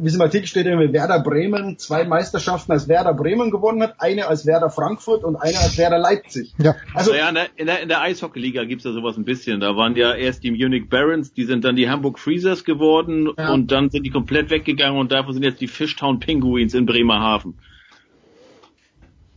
[0.00, 3.94] wie es im Artikel steht, irgendwie Werder Bremen zwei Meisterschaften als Werder Bremen gewonnen hat,
[3.98, 6.52] eine als Werder Frankfurt und eine als Werder Leipzig.
[6.58, 6.74] Ja.
[6.94, 9.60] Also ja, in der, in der, in der Eishockeyliga gibt's da sowas ein bisschen.
[9.60, 13.52] Da waren ja erst die Munich Barons, die sind dann die Hamburg Freezers geworden ja.
[13.52, 17.58] und dann sind die komplett weggegangen und dafür sind jetzt die Fishtown Penguins in Bremerhaven.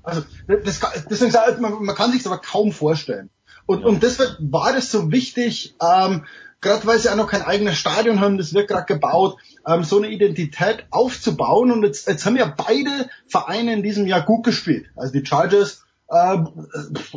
[0.02, 3.30] Also das, deswegen sagt man, man kann sich das aber kaum vorstellen.
[3.68, 3.86] Und, ja.
[3.86, 6.26] und deshalb war das so wichtig, ähm,
[6.64, 9.98] gerade weil sie auch noch kein eigenes Stadion haben, das wird gerade gebaut, ähm, so
[9.98, 11.72] eine Identität aufzubauen.
[11.72, 14.88] Und jetzt, jetzt haben ja beide Vereine in diesem Jahr gut gespielt.
[14.96, 16.38] Also die Chargers, äh,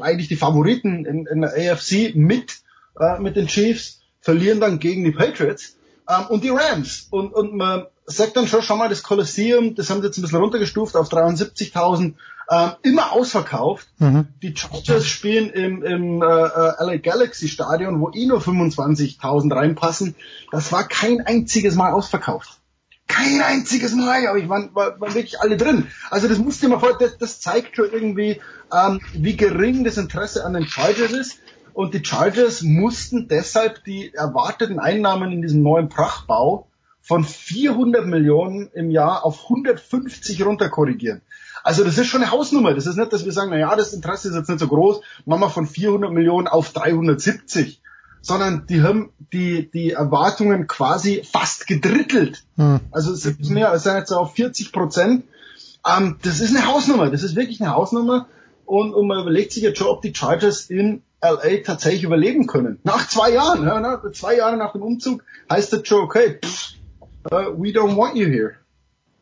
[0.00, 2.58] eigentlich die Favoriten in, in der AFC mit,
[3.00, 5.76] äh, mit den Chiefs, verlieren dann gegen die Patriots
[6.08, 7.07] ähm, und die Rams.
[7.10, 10.23] Und, und man sagt dann schon, schon mal, das Kolosseum, das haben sie jetzt ein
[10.23, 12.15] bisschen runtergestuft auf 73.000
[12.50, 13.89] ähm, immer ausverkauft.
[13.99, 14.28] Mhm.
[14.42, 20.15] Die Chargers spielen im, im äh, äh LA Galaxy Stadion, wo eh nur 25.000 reinpassen.
[20.52, 22.58] Das war kein einziges Mal ausverkauft.
[23.08, 25.86] kein einziges Mal, aber ich waren, war, waren wirklich alle drin.
[26.10, 28.41] Also das musste man vor, das, das zeigt schon irgendwie,
[28.73, 31.39] ähm, wie gering das Interesse an den Chargers ist.
[31.73, 36.68] Und die Chargers mussten deshalb die erwarteten Einnahmen in diesem neuen Prachtbau
[37.02, 41.20] von 400 Millionen im Jahr auf 150 runterkorrigieren.
[41.66, 42.74] Also das ist schon eine Hausnummer.
[42.74, 45.00] Das ist nicht, dass wir sagen, na ja, das Interesse ist jetzt nicht so groß,
[45.24, 47.82] machen wir von 400 Millionen auf 370
[48.22, 52.42] sondern die haben die, die Erwartungen quasi fast gedrittelt.
[52.56, 52.80] Hm.
[52.90, 55.24] Also es ist mehr, sind jetzt auf 40 Prozent.
[55.86, 58.26] Ähm, das ist eine Hausnummer, das ist wirklich eine Hausnummer.
[58.64, 62.80] Und, und man überlegt sich jetzt schon, ob die Chargers in LA tatsächlich überleben können.
[62.82, 66.74] Nach zwei Jahren, ja, nach, zwei Jahre nach dem Umzug heißt das schon, okay, pff,
[67.30, 68.54] uh, we don't want you here.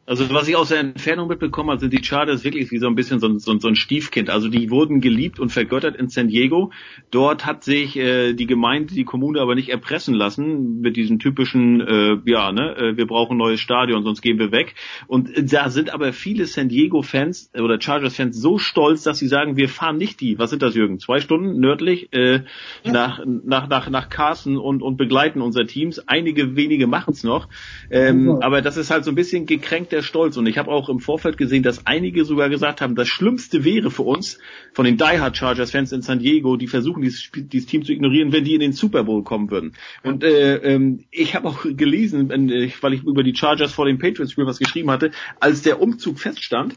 [0.06, 2.94] Also was ich aus der Entfernung mitbekommen habe, sind die Chargers wirklich wie so ein
[2.94, 4.28] bisschen so ein, so, ein Stiefkind.
[4.28, 6.72] Also die wurden geliebt und vergöttert in San Diego.
[7.10, 11.80] Dort hat sich äh, die Gemeinde, die Kommune aber nicht erpressen lassen mit diesem typischen,
[11.80, 14.74] äh, ja, ne, äh, wir brauchen ein neues Stadion, sonst gehen wir weg.
[15.06, 19.70] Und da sind aber viele San Diego-Fans oder Chargers-Fans so stolz, dass sie sagen, wir
[19.70, 20.98] fahren nicht die, was sind das, Jürgen?
[20.98, 22.40] Zwei Stunden nördlich äh,
[22.84, 25.98] nach, nach, nach, nach Carson und, und begleiten unser Teams.
[26.08, 27.48] Einige wenige machen es noch.
[27.90, 30.36] Ähm, aber das ist halt so ein bisschen gekränkt der Stolz.
[30.36, 33.90] Und ich habe auch im Vorfeld gesehen, dass einige sogar gesagt haben, das Schlimmste wäre
[33.90, 34.38] für uns
[34.72, 37.92] von den Die Hard Chargers Fans in San Diego, die versuchen, dieses, dieses Team zu
[37.92, 39.72] ignorieren, wenn die in den Super Bowl kommen würden.
[40.02, 44.32] Und äh, ähm, ich habe auch gelesen, weil ich über die Chargers vor dem Patriots
[44.32, 46.74] Spiel was geschrieben hatte, als der Umzug feststand,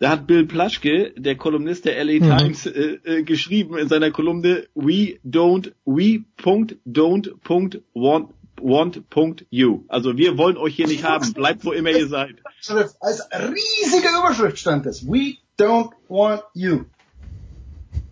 [0.00, 2.38] da hat Bill Plaschke, der Kolumnist der LA mhm.
[2.38, 6.76] Times, äh, äh, geschrieben in seiner Kolumne We don't, we don't,
[7.94, 8.28] want
[8.62, 9.84] want.you.
[9.88, 11.32] Also wir wollen euch hier nicht haben.
[11.32, 12.36] Bleibt wo immer ihr seid.
[13.00, 15.06] Als riesige Überschrift stand es.
[15.06, 16.84] We don't want you.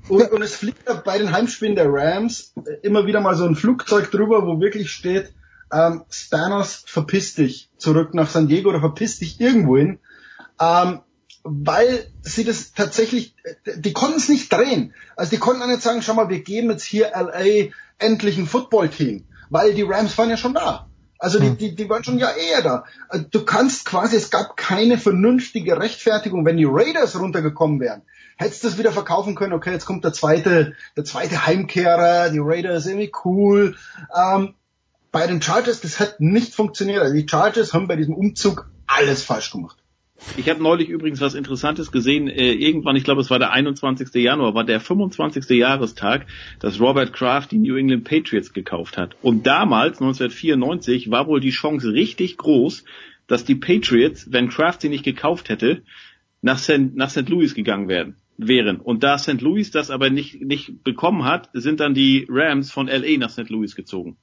[0.09, 4.11] Und, und es fliegt bei den Heimspielen der Rams immer wieder mal so ein Flugzeug
[4.11, 5.33] drüber, wo wirklich steht,
[5.73, 9.99] ähm, Spanos, verpiss dich zurück nach San Diego oder verpiss dich irgendwo hin.
[10.61, 11.01] Ähm,
[11.43, 13.35] weil sie das tatsächlich,
[13.77, 14.95] die konnten es nicht drehen.
[15.17, 18.47] Also die konnten auch nicht sagen, schau mal, wir geben jetzt hier LA endlich ein
[18.47, 20.87] Footballteam weil die Rams waren ja schon da.
[21.19, 21.59] Also die, hm.
[21.59, 22.85] die, die waren schon ja eher da.
[23.09, 28.03] Also du kannst quasi, es gab keine vernünftige Rechtfertigung, wenn die Raiders runtergekommen wären.
[28.37, 32.41] Hättest du das wieder verkaufen können, okay, jetzt kommt der zweite, der zweite Heimkehrer, die
[32.41, 33.77] Raiders irgendwie cool.
[34.15, 34.55] Ähm,
[35.11, 37.01] bei den Chargers, das hat nicht funktioniert.
[37.01, 39.79] Also die Chargers haben bei diesem Umzug alles falsch gemacht.
[40.37, 42.29] Ich habe neulich übrigens was Interessantes gesehen.
[42.29, 44.15] Äh, irgendwann, ich glaube, es war der 21.
[44.15, 45.49] Januar, war der 25.
[45.57, 46.27] Jahrestag,
[46.59, 49.17] dass Robert Kraft die New England Patriots gekauft hat.
[49.23, 52.85] Und damals, 1994, war wohl die Chance richtig groß,
[53.27, 55.83] dass die Patriots, wenn Kraft sie nicht gekauft hätte,
[56.43, 56.95] nach St.
[56.95, 57.29] nach St.
[57.29, 58.81] Louis gegangen werden wären.
[58.81, 59.41] Und da St.
[59.41, 63.49] Louis das aber nicht, nicht bekommen hat, sind dann die Rams von LA nach St.
[63.49, 64.17] Louis gezogen.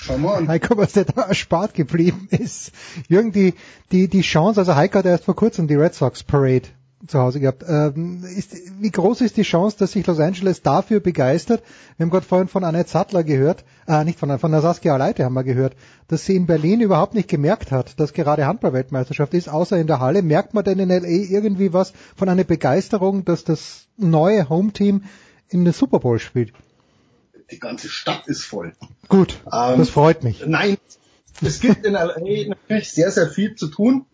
[0.00, 0.46] Schau mal.
[0.46, 2.70] Heiko, was der da erspart geblieben ist.
[3.08, 3.54] Jürgen, die,
[3.90, 6.68] die, die Chance, also Heiko hat erst vor kurzem die Red Sox Parade
[7.08, 7.64] zu Hause gehabt.
[7.68, 11.64] Ähm, ist, wie groß ist die Chance, dass sich Los Angeles dafür begeistert?
[11.96, 15.24] Wir haben gerade vorhin von Annette Sattler gehört, äh, nicht von, von der Saskia Leite
[15.24, 15.74] haben wir gehört,
[16.06, 19.98] dass sie in Berlin überhaupt nicht gemerkt hat, dass gerade Handball-Weltmeisterschaft ist, außer in der
[19.98, 20.22] Halle.
[20.22, 21.08] Merkt man denn in L.A.
[21.08, 25.02] irgendwie was von einer Begeisterung, dass das neue Home-Team
[25.48, 26.52] in der Super Bowl spielt?
[27.50, 28.72] Die ganze Stadt ist voll.
[29.08, 30.44] Gut, ähm, das freut mich.
[30.46, 30.76] Nein,
[31.42, 34.06] es gibt in LA natürlich sehr, sehr viel zu tun.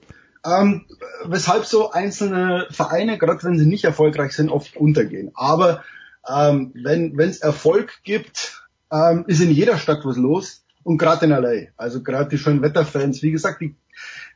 [0.44, 0.84] Ähm,
[1.24, 5.30] weshalb so einzelne Vereine, gerade wenn sie nicht erfolgreich sind, oft untergehen.
[5.34, 5.82] Aber
[6.28, 11.32] ähm, wenn es Erfolg gibt, ähm, ist in jeder Stadt was los und gerade in
[11.32, 11.68] LA.
[11.76, 13.74] Also gerade die schönen Wetterfans, wie gesagt, die,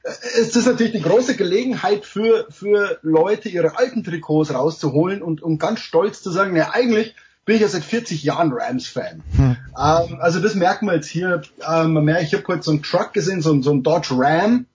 [0.03, 0.11] äh,
[0.41, 5.59] es ist natürlich die große Gelegenheit für, für Leute, ihre alten Trikots rauszuholen und um
[5.59, 7.15] ganz stolz zu sagen, ja eigentlich
[7.49, 9.23] bin ich ja seit 40 Jahren Rams-Fan.
[9.35, 9.57] Hm.
[9.75, 11.41] Ähm, also das merkt man jetzt hier.
[11.67, 14.67] Ähm, ich habe heute so einen Truck gesehen, so, so einen Dodge Ram.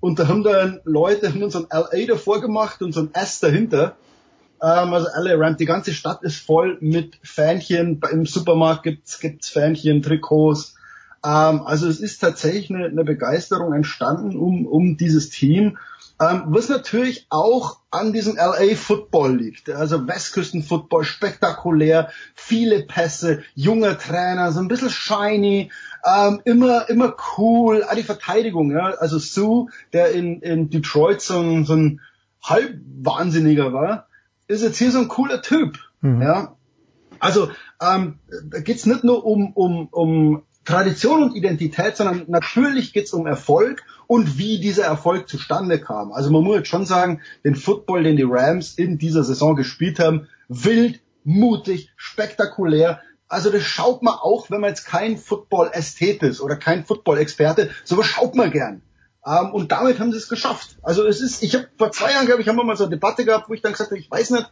[0.00, 3.38] Und da haben dann Leute haben so ein LA davor gemacht und so ein S
[3.38, 3.94] dahinter.
[4.60, 8.00] Ähm, also LA Ram, die ganze Stadt ist voll mit Fähnchen.
[8.10, 10.74] Im Supermarkt gibt's gibt's Fähnchen, Trikots.
[11.24, 15.78] Ähm, also es ist tatsächlich eine, eine Begeisterung entstanden um, um dieses Team.
[16.20, 19.70] Ähm, was natürlich auch an diesem LA Football liegt.
[19.70, 25.72] Also Westküsten Football, spektakulär, viele Pässe, junger Trainer, so ein bisschen shiny,
[26.04, 27.84] ähm, immer, immer cool.
[27.88, 28.90] Ah, die Verteidigung, ja.
[28.98, 32.00] Also Sue, der in, in Detroit so ein, so ein
[32.42, 34.06] Halbwahnsinniger war,
[34.46, 36.20] ist jetzt hier so ein cooler Typ, mhm.
[36.20, 36.56] ja.
[37.18, 37.50] Also
[37.80, 38.18] ähm,
[38.50, 43.84] da geht's nicht nur um, um, um Tradition und Identität, sondern natürlich geht's um Erfolg
[44.10, 46.10] und wie dieser Erfolg zustande kam.
[46.10, 50.00] Also man muss jetzt schon sagen, den Football, den die Rams in dieser Saison gespielt
[50.00, 52.98] haben, wild, mutig, spektakulär.
[53.28, 58.06] Also das schaut man auch, wenn man jetzt kein Football-Ästhet ist oder kein Football-Experte, sowas
[58.06, 58.82] schaut man gern.
[59.24, 60.76] Ähm, und damit haben sie es geschafft.
[60.82, 62.96] Also es ist, ich habe vor zwei Jahren, glaube ich, haben wir mal so eine
[62.96, 64.50] Debatte gehabt, wo ich dann gesagt habe, ich weiß nicht,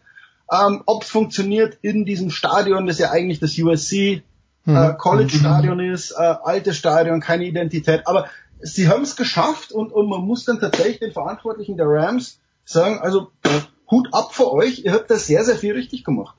[0.52, 4.22] ähm, ob es funktioniert in diesem Stadion, das ja eigentlich das USC
[4.68, 4.76] Mhm.
[4.76, 8.06] äh, College-Stadion ist, äh, altes Stadion, keine Identität.
[8.06, 8.28] Aber
[8.60, 12.98] sie haben es geschafft und, und man muss dann tatsächlich den Verantwortlichen der Rams sagen,
[12.98, 13.30] also
[13.90, 16.36] Hut ab für euch, ihr habt da sehr, sehr viel richtig gemacht.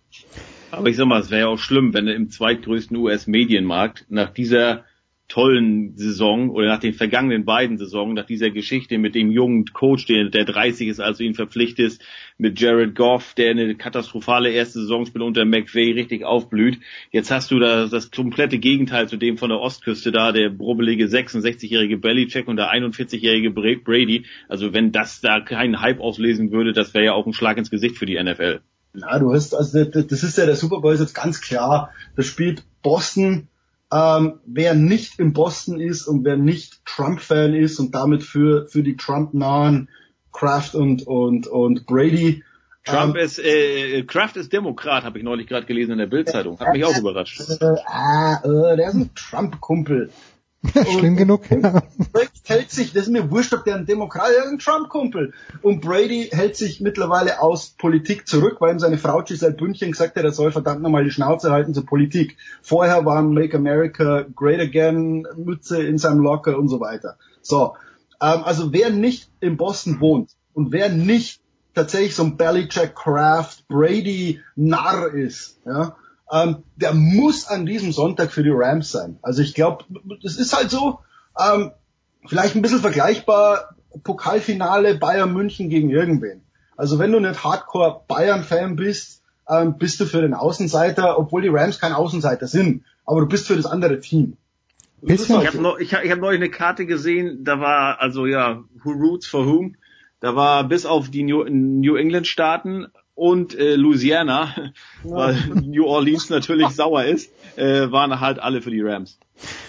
[0.72, 4.85] Aber ich sag mal, es wäre ja auch schlimm, wenn im zweitgrößten US-Medienmarkt nach dieser
[5.30, 10.08] tollen Saison oder nach den vergangenen beiden Saisonen, nach dieser Geschichte mit dem jungen Coach,
[10.08, 12.03] der, der 30 ist, als du ihn verpflichtest,
[12.38, 16.80] mit Jared Goff, der eine katastrophale erste Saison spielt unter McVay richtig aufblüht.
[17.11, 21.06] Jetzt hast du da das komplette Gegenteil zu dem von der Ostküste da, der brubbelige
[21.06, 24.25] 66-jährige Belichick und der 41-jährige Brady.
[24.48, 27.69] Also wenn das da keinen Hype auslesen würde, das wäre ja auch ein Schlag ins
[27.69, 28.61] Gesicht für die NFL.
[28.93, 31.93] Na, du hast, also das das ist ja der Super Bowl ist jetzt ganz klar.
[32.16, 33.48] Da spielt Boston.
[33.92, 38.84] Ähm, wer nicht in Boston ist und wer nicht Trump-Fan ist und damit für für
[38.84, 39.90] die Trump-nahen
[40.32, 42.43] Kraft und und und Brady.
[42.85, 46.59] Trump ähm, ist, äh, Kraft ist Demokrat, habe ich neulich gerade gelesen in der Bildzeitung.
[46.59, 47.40] Hat mich auch überrascht.
[47.40, 50.11] Äh, ah, äh, der ist ein Trump-Kumpel.
[50.91, 51.47] Schlimm genug.
[51.47, 55.33] Brady hält sich, das ist mir wurscht, ob der ein Demokrat ist, ein Trump-Kumpel.
[55.61, 60.17] Und Brady hält sich mittlerweile aus Politik zurück, weil ihm seine Frau Giselle Bündchen gesagt
[60.17, 62.35] hat, er soll verdammt nochmal die Schnauze halten zur Politik.
[62.61, 67.17] Vorher war Make America Great Again, Mütze in seinem Locker und so weiter.
[67.41, 67.75] So,
[68.21, 71.41] ähm, also wer nicht in Boston wohnt und wer nicht
[71.73, 75.95] tatsächlich so ein Belichick Kraft Brady Narr ist, ja,
[76.32, 79.17] ähm, der muss an diesem Sonntag für die Rams sein.
[79.22, 79.85] Also ich glaube,
[80.24, 80.99] das ist halt so,
[81.40, 81.72] ähm,
[82.27, 86.41] vielleicht ein bisschen vergleichbar, Pokalfinale Bayern München gegen irgendwen.
[86.77, 91.49] Also wenn du nicht Hardcore Bayern-Fan bist, ähm, bist du für den Außenseiter, obwohl die
[91.49, 94.38] Rams kein Außenseiter sind, aber du bist für das andere Team.
[95.01, 97.99] Das ist Ich halt habe ich hab, ich hab neulich eine Karte gesehen, da war,
[97.99, 99.75] also ja, who roots for whom?
[100.19, 102.88] Da war bis auf die New, New England Staaten
[103.19, 104.72] und äh, Louisiana,
[105.03, 109.19] weil New Orleans natürlich sauer ist, äh, waren halt alle für die Rams.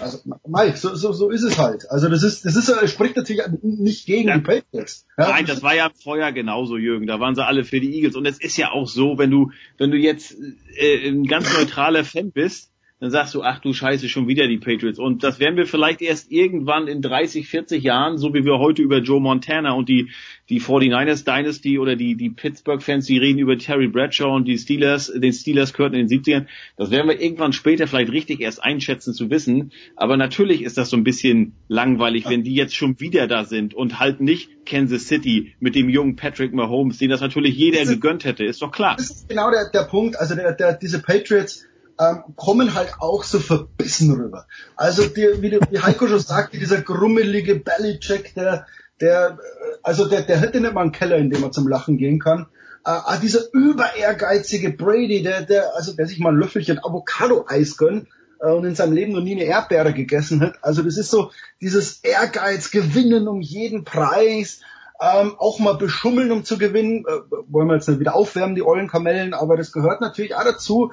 [0.00, 1.88] Also, Mike, so, so, so ist es halt.
[1.90, 5.06] Also das ist, das ist, äh, spricht natürlich nicht gegen die Patriots.
[5.18, 7.06] Ja, Nein, das war ja vorher genauso, Jürgen.
[7.06, 8.16] Da waren sie alle für die Eagles.
[8.16, 10.36] Und es ist ja auch so, wenn du, wenn du jetzt
[10.76, 12.69] äh, ein ganz neutraler Fan bist,
[13.00, 14.98] dann sagst du, ach du Scheiße, schon wieder die Patriots.
[14.98, 18.82] Und das werden wir vielleicht erst irgendwann in 30, 40 Jahren, so wie wir heute
[18.82, 20.10] über Joe Montana und die,
[20.50, 25.10] die 49ers Dynasty oder die, die Pittsburgh-Fans, die reden über Terry Bradshaw und die Steelers,
[25.14, 26.46] den Steelers gehörten in den 70ern.
[26.76, 29.72] Das werden wir irgendwann später vielleicht richtig erst einschätzen zu wissen.
[29.96, 33.72] Aber natürlich ist das so ein bisschen langweilig, wenn die jetzt schon wieder da sind
[33.72, 38.26] und halt nicht Kansas City mit dem jungen Patrick Mahomes, den das natürlich jeder gegönnt
[38.26, 38.96] hätte, ist doch klar.
[38.98, 40.20] Das ist genau der, der Punkt.
[40.20, 41.64] Also der, der, diese Patriots
[42.00, 44.46] ähm, kommen halt auch so verbissen rüber.
[44.74, 48.66] Also die, wie, wie Heiko schon sagte, dieser grummelige Belichick, der,
[49.00, 51.98] der, äh, also der, der hätte nicht mal einen Keller, in dem er zum Lachen
[51.98, 52.46] gehen kann.
[52.86, 57.76] Äh, ah, dieser über ehrgeizige Brady, der, der, also der sich mal ein Löffelchen Avocado-Eis
[57.76, 58.08] gönnt
[58.40, 60.54] äh, und in seinem Leben noch nie eine Erdbeere gegessen hat.
[60.62, 61.30] Also das ist so
[61.60, 64.60] dieses Ehrgeiz, gewinnen um jeden Preis,
[65.00, 67.04] ähm, auch mal beschummeln, um zu gewinnen.
[67.06, 70.44] Äh, wollen wir jetzt nicht wieder aufwärmen, die ollen Kamellen, aber das gehört natürlich auch
[70.44, 70.92] dazu.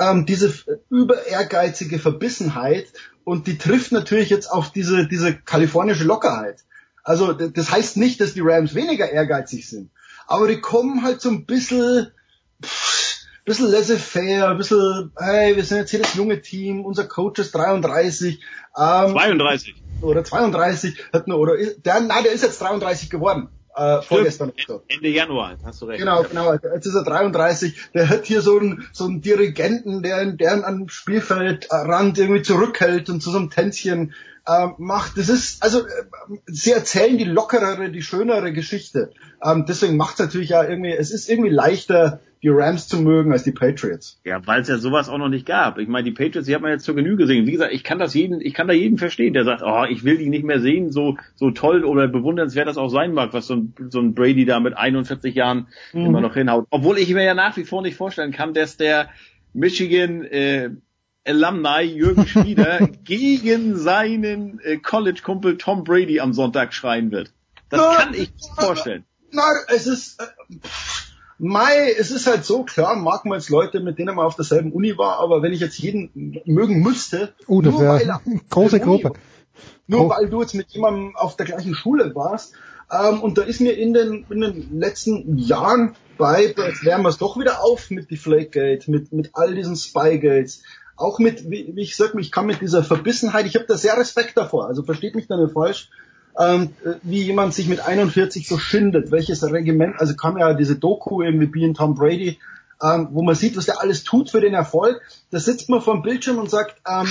[0.00, 0.52] Ähm, diese
[0.90, 2.86] über ehrgeizige Verbissenheit
[3.24, 6.64] und die trifft natürlich jetzt auf diese, diese kalifornische Lockerheit.
[7.02, 9.90] Also das heißt nicht, dass die Rams weniger ehrgeizig sind,
[10.26, 12.10] aber die kommen halt so ein bisschen,
[12.62, 12.94] pff,
[13.44, 17.54] bisschen laissez-faire, ein bisschen, hey, wir sind jetzt hier das junge Team, unser Coach ist
[17.54, 18.40] 33.
[18.76, 19.74] Ähm, 32.
[20.00, 24.52] Oder 32, hat nur, oder, der, nein, der ist jetzt 33 geworden, äh, vorgestern.
[24.68, 24.82] oder.
[24.88, 26.00] Ende Januar, hast du recht.
[26.00, 26.52] Genau, genau.
[26.52, 27.90] Jetzt ist er 33.
[27.94, 33.22] Der hat hier so einen, so einen Dirigenten, der, der am Spielfeldrand irgendwie zurückhält und
[33.22, 34.14] zu so einem Tänzchen
[34.46, 35.16] äh, macht.
[35.18, 36.04] Das ist, also, äh,
[36.46, 39.10] sie erzählen die lockerere, die schönere Geschichte.
[39.42, 43.32] Ähm, deswegen macht es natürlich ja irgendwie, es ist irgendwie leichter, die Rams zu mögen
[43.32, 44.20] als die Patriots.
[44.22, 45.78] Ja, weil es ja sowas auch noch nicht gab.
[45.78, 47.46] Ich meine, die Patriots, die hat man jetzt zur Genüge gesehen.
[47.46, 50.04] Wie gesagt, ich kann das jeden, ich kann da jeden verstehen, der sagt, oh, ich
[50.04, 53.46] will die nicht mehr sehen, so, so toll oder bewundernswert das auch sein mag, was
[53.46, 56.04] so ein, so ein Brady da mit 41 Jahren Mhm.
[56.06, 56.66] immer noch hinhaut.
[56.68, 59.08] Obwohl ich mir ja nach wie vor nicht vorstellen kann, dass der
[59.54, 60.70] Michigan, äh,
[61.26, 67.32] Alumni Jürgen Schmieder gegen seinen äh, College-Kumpel Tom Brady am Sonntag schreien wird.
[67.70, 69.04] Das Na, kann ich nicht vorstellen.
[69.30, 70.26] Nein, es ist, äh,
[70.62, 74.36] pff, Mai, es ist halt so, klar, mag man jetzt Leute, mit denen man auf
[74.36, 78.08] derselben Uni war, aber wenn ich jetzt jeden mögen müsste, Uh, das nur wäre weil
[78.08, 79.18] er eine große Uni Gruppe.
[79.86, 80.08] Nur Oh.
[80.10, 82.54] weil du jetzt mit jemandem auf der gleichen Schule warst.
[82.90, 87.08] Ähm, und da ist mir in den, in den letzten Jahren bei, jetzt wärmen wir
[87.08, 90.62] es doch wieder auf mit Deflategate, mit, mit all diesen Spygates,
[90.96, 93.96] auch mit, wie, wie ich sag, ich kann mit dieser Verbissenheit, ich habe da sehr
[93.96, 95.90] Respekt davor, also versteht mich da nicht falsch,
[96.38, 96.70] ähm,
[97.02, 101.46] wie jemand sich mit 41 so schindet, welches Regiment, also kam ja diese Doku irgendwie
[101.46, 102.38] Being Tom Brady,
[102.82, 105.00] ähm, wo man sieht, was der alles tut für den Erfolg.
[105.30, 107.08] Da sitzt man vor dem Bildschirm und sagt, ähm,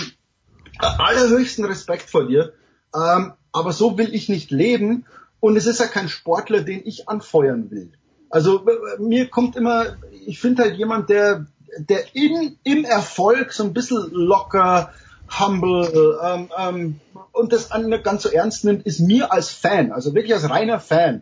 [0.79, 2.53] allerhöchsten Respekt vor dir,
[2.95, 5.05] ähm, aber so will ich nicht leben
[5.39, 7.91] und es ist ja kein Sportler, den ich anfeuern will.
[8.29, 8.65] Also
[8.97, 11.45] mir kommt immer, ich finde halt jemand, der,
[11.77, 14.91] der in, im Erfolg so ein bisschen locker,
[15.39, 16.99] humble ähm, ähm,
[17.31, 20.79] und das nicht ganz so ernst nimmt, ist mir als Fan, also wirklich als reiner
[20.79, 21.21] Fan,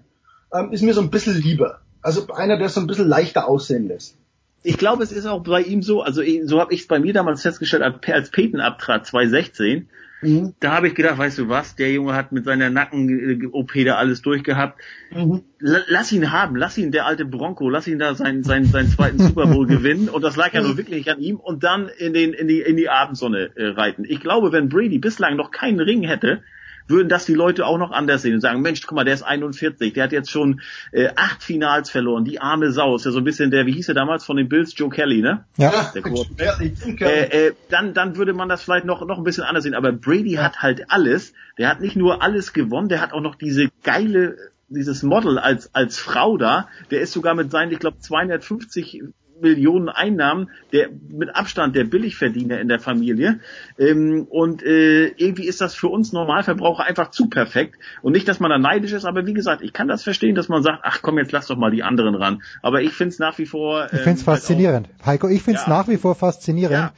[0.54, 1.80] ähm, ist mir so ein bisschen lieber.
[2.02, 4.18] Also einer, der so ein bisschen leichter aussehen lässt.
[4.64, 7.14] Ich glaube, es ist auch bei ihm so, also so habe ich es bei mir
[7.14, 9.90] damals festgestellt, als Peyton abtrat 2016,
[10.22, 10.54] Mhm.
[10.60, 14.22] Da habe ich gedacht, weißt du was, der Junge hat mit seiner Nacken-OP da alles
[14.22, 14.80] durchgehabt.
[15.12, 15.44] Mhm.
[15.60, 19.20] Lass ihn haben, lass ihn, der alte Bronco, lass ihn da seinen, seinen, seinen zweiten
[19.20, 20.10] Super Bowl gewinnen.
[20.10, 22.78] Und das lag ja nur wirklich an ihm und dann in, den, in, die, in
[22.78, 24.06] die Abendsonne äh, reiten.
[24.08, 26.44] Ich glaube, wenn Brady bislang noch keinen Ring hätte,
[26.92, 29.24] würden das die Leute auch noch anders sehen und sagen, Mensch, guck mal, der ist
[29.24, 30.62] 41, der hat jetzt schon
[30.92, 33.88] äh, acht Finals verloren, die arme Sau, ist ja so ein bisschen der, wie hieß
[33.90, 35.46] er damals von den Bills, Joe Kelly, ne?
[35.58, 35.92] Ja.
[35.96, 39.64] Der Kelly, äh, äh, dann, dann würde man das vielleicht noch, noch ein bisschen anders
[39.64, 40.44] sehen, aber Brady ja.
[40.44, 44.38] hat halt alles, der hat nicht nur alles gewonnen, der hat auch noch diese geile
[44.74, 49.04] dieses Model als als Frau da, der ist sogar mit seinen, ich glaube, 250
[49.42, 53.40] Millionen Einnahmen, der mit Abstand der Billigverdiener in der Familie.
[53.78, 57.76] Ähm, und äh, irgendwie ist das für uns Normalverbraucher einfach zu perfekt.
[58.02, 60.50] Und nicht, dass man da neidisch ist, aber wie gesagt, ich kann das verstehen, dass
[60.50, 62.42] man sagt, ach komm, jetzt lass doch mal die anderen ran.
[62.62, 63.84] Aber ich finde es nach wie vor.
[63.84, 64.88] Ähm, ich finde es faszinierend.
[65.00, 65.74] Halt Heiko, ich finde es ja.
[65.74, 66.72] nach wie vor faszinierend.
[66.72, 66.94] Ja,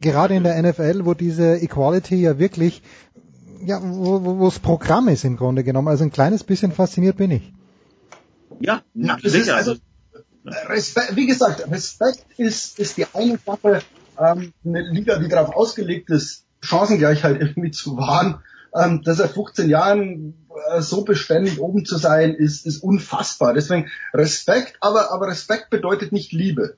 [0.00, 2.82] gerade in der NFL, wo diese Equality ja wirklich
[3.64, 5.88] ja, wo es Programm ist im Grunde genommen.
[5.88, 7.52] Also ein kleines bisschen fasziniert bin ich.
[8.60, 9.56] Ja, ja sicher.
[9.56, 9.76] Also,
[10.44, 13.82] Respekt, wie gesagt, Respekt ist, ist die eine Sache,
[14.18, 18.42] ähm, eine Liga, die darauf ausgelegt ist, Chancengleichheit irgendwie zu wahren.
[18.72, 20.34] Ähm, dass er 15 Jahren
[20.70, 23.52] äh, so beständig oben zu sein, ist, ist unfassbar.
[23.52, 26.76] Deswegen Respekt, aber, aber Respekt bedeutet nicht Liebe.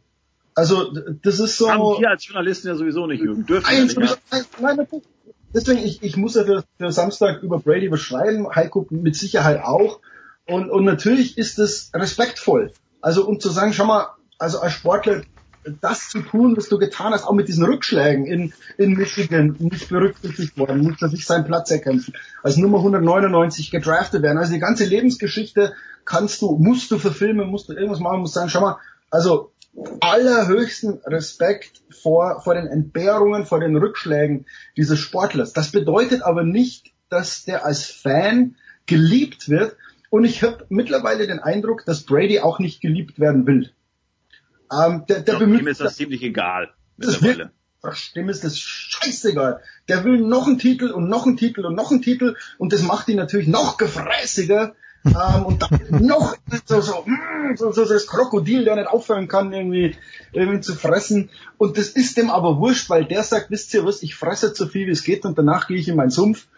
[0.55, 0.91] Also
[1.23, 1.70] das ist so.
[1.70, 3.44] Haben wir als Journalisten ja sowieso nicht, Jürgen.
[3.47, 4.86] Dürfen nein, ja nicht, nein, nein,
[5.55, 10.00] deswegen, ich, ich muss ja für, für Samstag über Brady beschreiben, Heiko mit Sicherheit auch.
[10.47, 12.73] Und, und natürlich ist es respektvoll.
[13.02, 14.06] Also um zu sagen, schau mal,
[14.39, 15.22] also als Sportler
[15.81, 19.89] das zu tun, was du getan hast, auch mit diesen Rückschlägen in, in Michigan, nicht
[19.89, 24.39] berücksichtigt worden, muss er sich seinen Platz erkämpfen, als Nummer 199 gedraftet werden.
[24.39, 25.74] Also die ganze Lebensgeschichte
[26.05, 28.78] kannst du, musst du verfilmen, musst du irgendwas machen, musst sagen, schau mal,
[29.10, 29.52] also
[30.00, 35.52] allerhöchsten Respekt vor, vor den Entbehrungen, vor den Rückschlägen dieses Sportlers.
[35.52, 38.56] Das bedeutet aber nicht, dass der als Fan
[38.86, 39.76] geliebt wird,
[40.12, 43.73] und ich habe mittlerweile den Eindruck, dass Brady auch nicht geliebt werden will.
[44.70, 46.68] Ähm, der, der bemüht, ihm ist das ziemlich egal.
[46.99, 47.23] Das
[48.15, 49.62] dem ist das scheißegal.
[49.89, 52.82] Der will noch einen Titel und noch einen Titel und noch einen Titel und das
[52.82, 54.74] macht ihn natürlich noch gefräßiger
[55.07, 59.28] ähm, und dann noch so, so, mm, so, so, so das Krokodil, der nicht aufhören
[59.28, 59.97] kann, irgendwie,
[60.34, 61.31] irgendwie zu fressen.
[61.57, 64.66] Und das ist dem aber wurscht, weil der sagt, wisst ihr was, ich fresse so
[64.66, 66.49] viel wie es geht und danach gehe ich in meinen Sumpf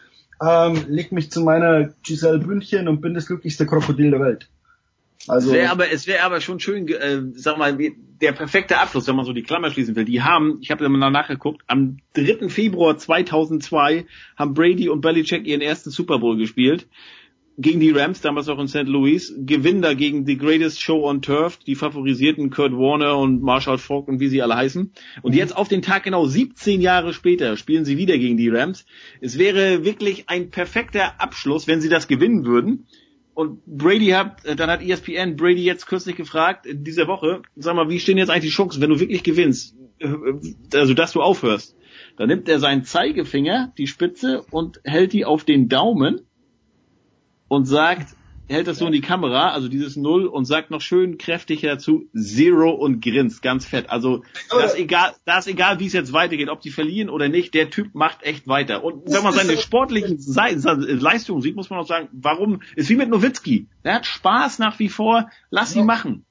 [0.46, 4.48] ähm, leg mich zu meiner Giselle Bündchen und bin das glücklichste Krokodil der Welt.
[5.26, 9.06] Also es wäre aber, es wäre aber schon schön, äh, sag mal, der perfekte Abschluss,
[9.06, 10.04] wenn man so die Klammer schließen will.
[10.04, 12.48] Die haben, ich habe mal nachgeguckt, am 3.
[12.48, 14.06] Februar 2002
[14.36, 16.86] haben Brady und Belichick ihren ersten Super Bowl gespielt
[17.56, 18.86] gegen die Rams, damals auch in St.
[18.86, 23.78] Louis, gewinnen da gegen The Greatest Show on Turf, die favorisierten Kurt Warner und Marshall
[23.78, 24.92] Falk und wie sie alle heißen.
[25.22, 25.38] Und mhm.
[25.38, 28.86] jetzt auf den Tag genau 17 Jahre später spielen sie wieder gegen die Rams.
[29.20, 32.86] Es wäre wirklich ein perfekter Abschluss, wenn sie das gewinnen würden.
[33.34, 37.88] Und Brady hat, dann hat ESPN Brady jetzt kürzlich gefragt, in dieser Woche, sag mal,
[37.88, 39.76] wie stehen jetzt eigentlich die Chancen, wenn du wirklich gewinnst,
[40.72, 41.76] also dass du aufhörst?
[42.16, 46.20] Dann nimmt er seinen Zeigefinger, die Spitze, und hält die auf den Daumen
[47.54, 48.14] und sagt,
[48.48, 52.04] hält das so in die Kamera, also dieses Null und sagt noch schön kräftig dazu
[52.14, 53.90] Zero und grinst ganz fett.
[53.90, 57.28] Also das ist egal, das ist egal, wie es jetzt weitergeht, ob die verlieren oder
[57.28, 57.54] nicht.
[57.54, 58.84] Der Typ macht echt weiter.
[58.84, 63.08] Und wenn man seine sportlichen Leistungen sieht, muss man auch sagen, warum ist wie mit
[63.08, 63.68] Nowitzki.
[63.84, 65.30] Der hat Spaß nach wie vor.
[65.50, 66.24] Lass ihn machen.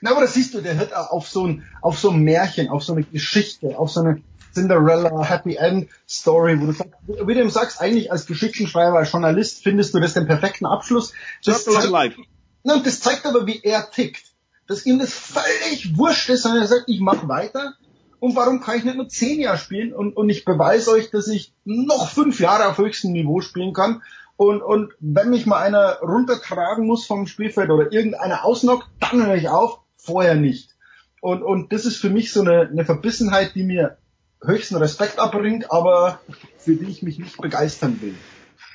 [0.00, 2.84] Na, aber das siehst du, der hört auf so ein, auf so ein Märchen, auf
[2.84, 4.22] so eine Geschichte, auf so eine
[4.58, 9.62] Cinderella Happy End Story, wo du sagst, wie du sagst, eigentlich als Geschichtenschreiber, als Journalist
[9.62, 11.12] findest du das den perfekten Abschluss.
[11.44, 12.16] Das zeigt,
[12.64, 14.24] na, das zeigt aber, wie er tickt.
[14.66, 17.74] Dass ihm das völlig wurscht ist, sondern er sagt, ich mache weiter.
[18.20, 21.28] Und warum kann ich nicht nur zehn Jahre spielen und, und ich beweise euch, dass
[21.28, 24.02] ich noch fünf Jahre auf höchstem Niveau spielen kann.
[24.36, 29.36] Und, und wenn mich mal einer runtertragen muss vom Spielfeld oder irgendeiner ausnockt, dann höre
[29.36, 30.74] ich auf, vorher nicht.
[31.20, 33.98] Und, und das ist für mich so eine, eine Verbissenheit, die mir
[34.42, 36.20] höchsten Respekt abbringt, aber
[36.58, 38.14] für die ich mich nicht begeistern will.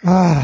[0.04, 0.44] Ah,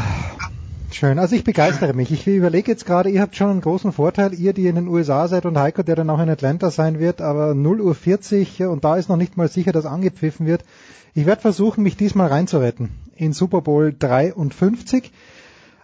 [0.92, 1.18] Schön.
[1.18, 2.10] Also ich begeistere mich.
[2.10, 5.28] Ich überlege jetzt gerade, ihr habt schon einen großen Vorteil, ihr, die in den USA
[5.28, 8.84] seid und Heiko, der dann auch in Atlanta sein wird, aber 0 Uhr 40 und
[8.84, 10.64] da ist noch nicht mal sicher, dass angepfiffen wird.
[11.14, 15.12] Ich werde versuchen, mich diesmal reinzuretten in Super Bowl 53.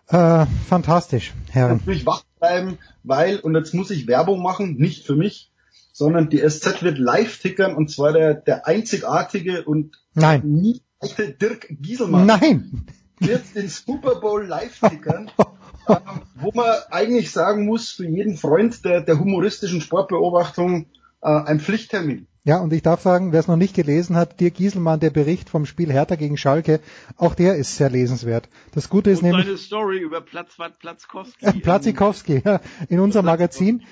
[0.08, 1.78] Äh, fantastisch, Herren.
[1.78, 5.50] Natürlich wach bleiben, weil, und jetzt muss ich Werbung machen, nicht für mich,
[5.96, 10.42] sondern die SZ wird live tickern und zwar der, der einzigartige und Nein.
[10.44, 12.86] nie echte Dirk Gieselmann Nein.
[13.18, 15.30] wird den Super Bowl live tickern,
[15.88, 15.96] ähm,
[16.34, 20.84] wo man eigentlich sagen muss, für jeden Freund der, der humoristischen Sportbeobachtung
[21.22, 22.26] äh, ein Pflichttermin.
[22.46, 25.50] Ja, und ich darf sagen, wer es noch nicht gelesen hat, Dirk Gieselmann, der Bericht
[25.50, 26.78] vom Spiel Hertha gegen Schalke,
[27.16, 28.48] auch der ist sehr lesenswert.
[28.72, 31.44] Das Gute ist Und nämlich seine Story über Platzwart Platzkowski.
[31.44, 33.82] äh, Platzikowski ja, in unserem Magazin.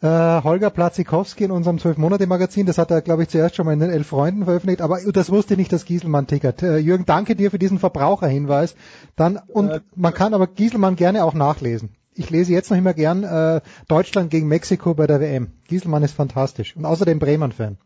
[0.00, 3.80] Äh, Holger Platzikowski in unserem Zwölf-Monate-Magazin, das hat er, glaube ich, zuerst schon mal in
[3.80, 6.62] den Elf Freunden veröffentlicht, aber das wusste nicht, dass Gieselmann tickert.
[6.62, 8.74] Äh, Jürgen, danke dir für diesen Verbraucherhinweis.
[9.16, 11.90] Dann Und man kann aber Gieselmann gerne auch nachlesen.
[12.14, 15.52] Ich lese jetzt noch immer gern äh, Deutschland gegen Mexiko bei der WM.
[15.66, 16.74] Gieselmann ist fantastisch.
[16.74, 17.76] Und außerdem Bremen-Fan.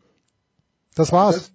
[0.95, 1.51] Das war's.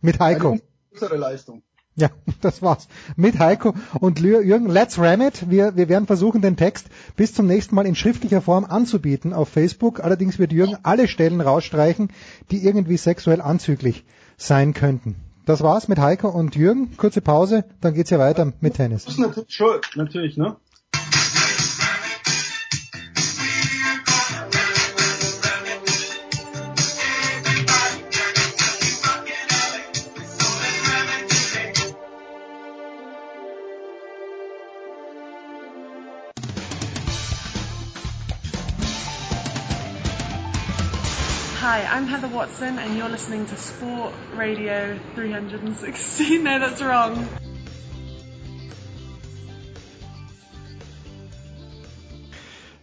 [0.00, 0.58] Mit Heiko.
[0.92, 1.62] Unsere Leistung.
[1.96, 2.88] Ja, das war's.
[3.16, 5.50] Mit Heiko und Jürgen, let's ram it.
[5.50, 6.86] Wir, wir werden versuchen, den Text
[7.16, 10.00] bis zum nächsten Mal in schriftlicher Form anzubieten auf Facebook.
[10.00, 12.10] Allerdings wird Jürgen alle Stellen rausstreichen,
[12.50, 14.04] die irgendwie sexuell anzüglich
[14.36, 15.16] sein könnten.
[15.46, 16.96] Das war's mit Heiko und Jürgen.
[16.96, 19.04] Kurze Pause, dann geht's ja weiter mit Tennis.
[19.04, 19.60] Das ist natürlich
[19.94, 20.56] natürlich, ne?
[42.44, 46.38] Watson, and you're listening to Sport Radio 360.
[46.42, 47.26] no, that's wrong.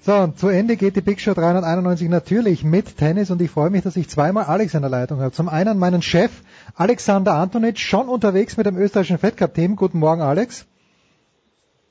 [0.02, 3.70] So, und zu Ende geht die Big Show 391 natürlich mit Tennis und ich freue
[3.70, 5.32] mich, dass ich zweimal Alex in der Leitung habe.
[5.32, 6.32] Zum einen meinen Chef
[6.76, 9.76] Alexander Antonitsch, schon unterwegs mit dem österreichischen Fed Cup Team.
[9.76, 10.66] Guten Morgen, Alex.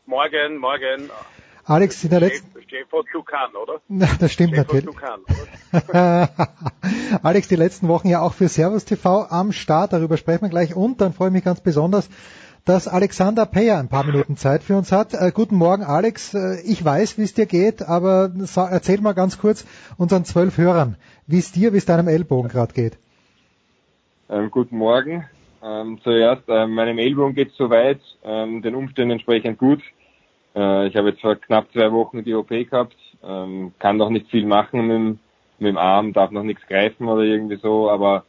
[0.06, 1.08] Morgen, morgen.
[1.70, 2.50] Alex, in der letzten,
[3.12, 3.80] Tukan, oder?
[3.86, 4.96] Na, das stimmt Chef von natürlich.
[5.88, 6.28] Oder?
[7.22, 10.74] Alex, die letzten Wochen ja auch für Servus TV am Start, darüber sprechen wir gleich.
[10.74, 12.10] Und dann freue ich mich ganz besonders,
[12.64, 15.14] dass Alexander Peyer ein paar Minuten Zeit für uns hat.
[15.14, 16.34] Äh, guten Morgen, Alex.
[16.34, 19.64] Äh, ich weiß, wie es dir geht, aber erzähl mal ganz kurz
[19.96, 20.96] unseren zwölf Hörern,
[21.28, 22.98] wie es dir, wie es deinem Ellbogen gerade geht.
[24.28, 25.24] Ähm, guten Morgen.
[25.62, 29.80] Ähm, zuerst, ähm, meinem Ellbogen geht soweit, ähm, den Umständen entsprechend gut.
[30.54, 34.30] Äh, ich habe jetzt vor knapp zwei Wochen die OP gehabt, ähm, kann noch nicht
[34.30, 35.18] viel machen mit dem,
[35.58, 38.24] mit dem Arm, darf noch nichts greifen oder irgendwie so, aber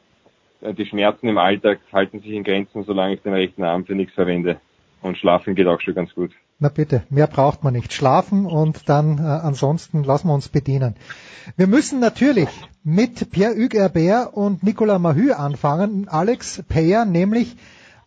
[0.61, 3.95] äh, die Schmerzen im Alltag halten sich in Grenzen, solange ich den rechten Arm für
[3.95, 4.59] nichts verwende.
[5.01, 6.31] Und schlafen geht auch schon ganz gut.
[6.59, 7.91] Na bitte, mehr braucht man nicht.
[7.91, 10.95] Schlafen und dann äh, ansonsten lassen wir uns bedienen.
[11.57, 12.49] Wir müssen natürlich
[12.83, 16.07] mit Pierre-Hugues Herbert und Nicolas Mahü anfangen.
[16.07, 17.55] Alex Payer, nämlich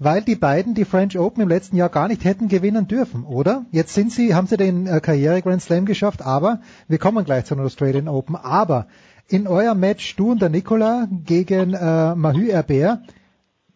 [0.05, 3.65] weil die beiden die French Open im letzten Jahr gar nicht hätten gewinnen dürfen, oder?
[3.73, 7.47] Jetzt sind sie, haben sie den äh, Karriere Grand Slam geschafft, aber wir kommen gleich
[7.47, 8.37] zu den Australian Open.
[8.37, 8.87] Aber
[9.29, 13.01] in eurem Match, du und der Nicolas gegen äh, Mahü Herbert,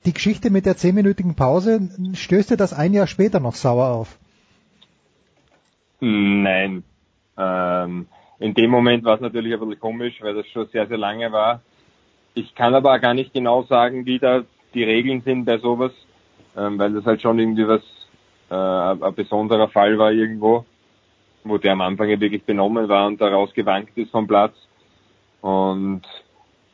[0.04, 4.18] die Geschichte mit der zehnminütigen Pause, stößt dir das ein Jahr später noch sauer auf?
[6.00, 6.84] Nein.
[7.36, 8.06] Ähm,
[8.38, 11.32] in dem Moment war es natürlich ein bisschen komisch, weil das schon sehr, sehr lange
[11.32, 11.62] war.
[12.34, 15.92] Ich kann aber auch gar nicht genau sagen, wie da die Regeln sind bei sowas,
[16.58, 17.82] ähm, weil das halt schon irgendwie was
[18.50, 20.64] äh, ein besonderer Fall war irgendwo,
[21.44, 24.54] wo der am Anfang ja wirklich benommen war und daraus gewankt ist vom Platz.
[25.40, 26.02] Und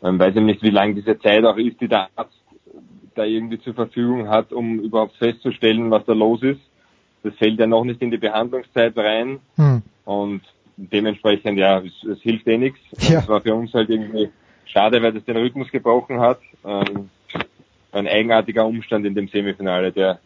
[0.02, 2.38] ähm, weiß ich nicht, wie lang diese Zeit auch ist, die der Arzt
[3.14, 6.60] da irgendwie zur Verfügung hat, um überhaupt festzustellen, was da los ist.
[7.22, 9.40] Das fällt ja noch nicht in die Behandlungszeit rein.
[9.56, 9.82] Hm.
[10.04, 10.42] Und
[10.76, 12.80] dementsprechend, ja, es, es hilft eh nichts.
[13.08, 13.20] Ja.
[13.20, 14.30] Es war für uns halt irgendwie
[14.66, 16.40] schade, weil das den Rhythmus gebrochen hat.
[16.64, 17.08] Ähm,
[17.94, 20.18] ein eigenartiger Umstand in dem Semifinale, der,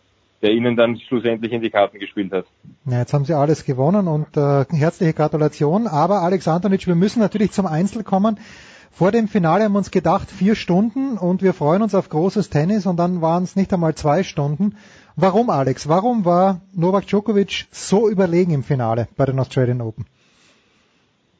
[0.42, 2.46] der ihnen dann schlussendlich in die Karten gespielt hat.
[2.86, 5.86] Ja, jetzt haben sie alles gewonnen und äh, herzliche Gratulation.
[5.86, 8.38] Aber Alex Antonitsch, wir müssen natürlich zum Einzel kommen.
[8.90, 12.50] Vor dem Finale haben wir uns gedacht, vier Stunden und wir freuen uns auf großes
[12.50, 14.76] Tennis und dann waren es nicht einmal zwei Stunden.
[15.14, 15.88] Warum, Alex?
[15.88, 20.06] Warum war Novak Djokovic so überlegen im Finale bei den Australian Open?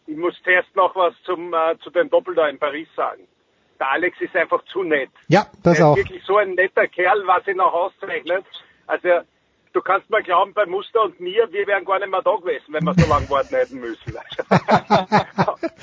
[0.06, 3.22] Ich muss zuerst noch was zum, äh, zu dem Doppel da in Paris sagen.
[3.80, 5.10] Der Alex ist einfach zu nett.
[5.28, 5.96] Ja, das er auch.
[5.96, 8.44] ist wirklich so ein netter Kerl, was ihn auch auszeichnet.
[8.86, 9.08] Also,
[9.72, 12.72] du kannst mal glauben, bei Muster und mir, wir wären gar nicht mehr da gewesen,
[12.72, 14.16] wenn wir so lange warten hätten müssen.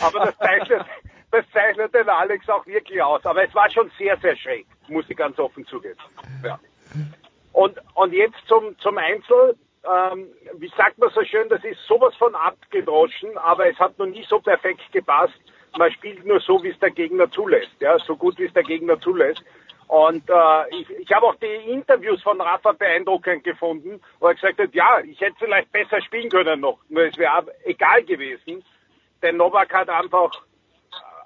[0.01, 0.85] Aber das zeichnet,
[1.31, 3.25] das zeichnet den Alex auch wirklich aus.
[3.25, 5.99] Aber es war schon sehr, sehr schräg, muss ich ganz offen zugeben.
[6.43, 6.59] Ja.
[7.53, 9.55] Und, und jetzt zum, zum Einzel.
[9.85, 14.07] ähm, wie sagt man so schön, das ist sowas von abgedroschen, aber es hat noch
[14.07, 15.39] nie so perfekt gepasst.
[15.77, 18.63] Man spielt nur so, wie es der Gegner zulässt, ja, so gut wie es der
[18.63, 19.43] Gegner zulässt.
[19.87, 24.57] Und äh, ich, ich habe auch die Interviews von Rafa beeindruckend gefunden, wo er gesagt
[24.59, 28.63] hat, ja, ich hätte vielleicht besser spielen können noch, nur es wäre egal gewesen.
[29.21, 30.31] Denn Novak hat einfach,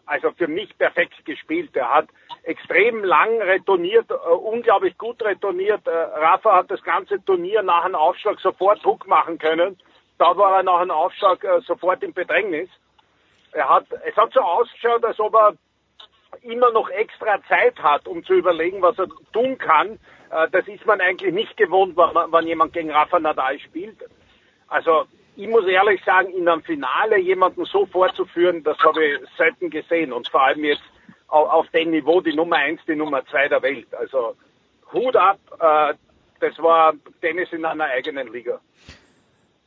[0.05, 1.75] also für mich perfekt gespielt.
[1.75, 2.09] Er hat
[2.43, 5.87] extrem lang retourniert, äh, unglaublich gut retourniert.
[5.87, 9.77] Äh, Rafa hat das ganze Turnier nach einem Aufschlag sofort Druck machen können.
[10.17, 12.69] Da war er nach einem Aufschlag äh, sofort im Bedrängnis.
[13.51, 15.53] Er hat, es hat so ausgeschaut, als ob er
[16.41, 19.99] immer noch extra Zeit hat, um zu überlegen, was er tun kann.
[20.31, 23.97] Äh, das ist man eigentlich nicht gewohnt, wenn, man, wenn jemand gegen Rafa Nadal spielt.
[24.67, 25.05] Also
[25.35, 30.13] ich muss ehrlich sagen, in einem Finale jemanden so vorzuführen, das habe ich selten gesehen
[30.13, 30.83] und vor allem jetzt
[31.27, 33.93] auf, auf dem Niveau die Nummer eins, die Nummer zwei der Welt.
[33.95, 34.35] Also
[34.93, 35.93] Hut ab, äh,
[36.39, 38.59] das war Tennis in einer eigenen Liga.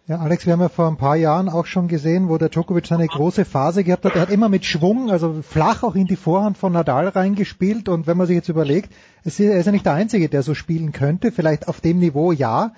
[0.08, 2.86] Ja, Alex, wir haben ja vor ein paar Jahren auch schon gesehen, wo der Djokovic
[2.86, 4.16] seine große Phase gehabt hat.
[4.16, 7.88] Er hat immer mit Schwung, also flach auch in die Vorhand von Nadal reingespielt.
[7.88, 10.90] Und wenn man sich jetzt überlegt, er ist ja nicht der Einzige, der so spielen
[10.90, 11.30] könnte.
[11.30, 12.72] Vielleicht auf dem Niveau ja.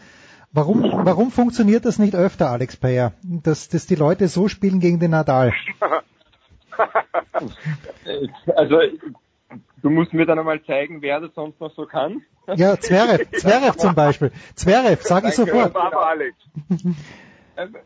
[0.52, 5.00] Warum, warum funktioniert das nicht öfter, Alex Payer, dass, dass die Leute so spielen gegen
[5.00, 5.54] den Nadal?
[8.54, 8.80] also,
[9.84, 12.22] du musst mir dann einmal zeigen, wer das sonst noch so kann.
[12.56, 14.32] Ja, Zverev, Zverev zum Beispiel.
[14.54, 15.74] Zverev, sage ich sofort.
[17.56, 17.76] Ähm,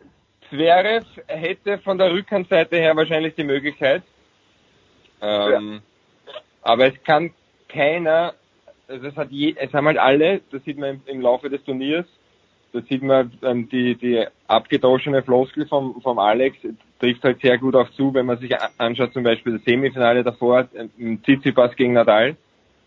[0.48, 4.02] Zverev hätte von der Rückhandseite her wahrscheinlich die Möglichkeit.
[5.20, 5.82] Ähm,
[6.26, 6.32] ja.
[6.62, 7.32] Aber es kann
[7.68, 8.34] keiner,
[8.86, 11.62] also es hat je, es haben halt alle, das sieht man im, im Laufe des
[11.64, 12.06] Turniers,
[12.72, 16.58] da sieht man ähm, die, die abgedroschene Floskel vom, vom Alex,
[16.98, 20.68] trifft halt sehr gut auch zu, wenn man sich anschaut, zum Beispiel das Semifinale davor,
[20.74, 22.36] ähm, Tsitsipas gegen Nadal,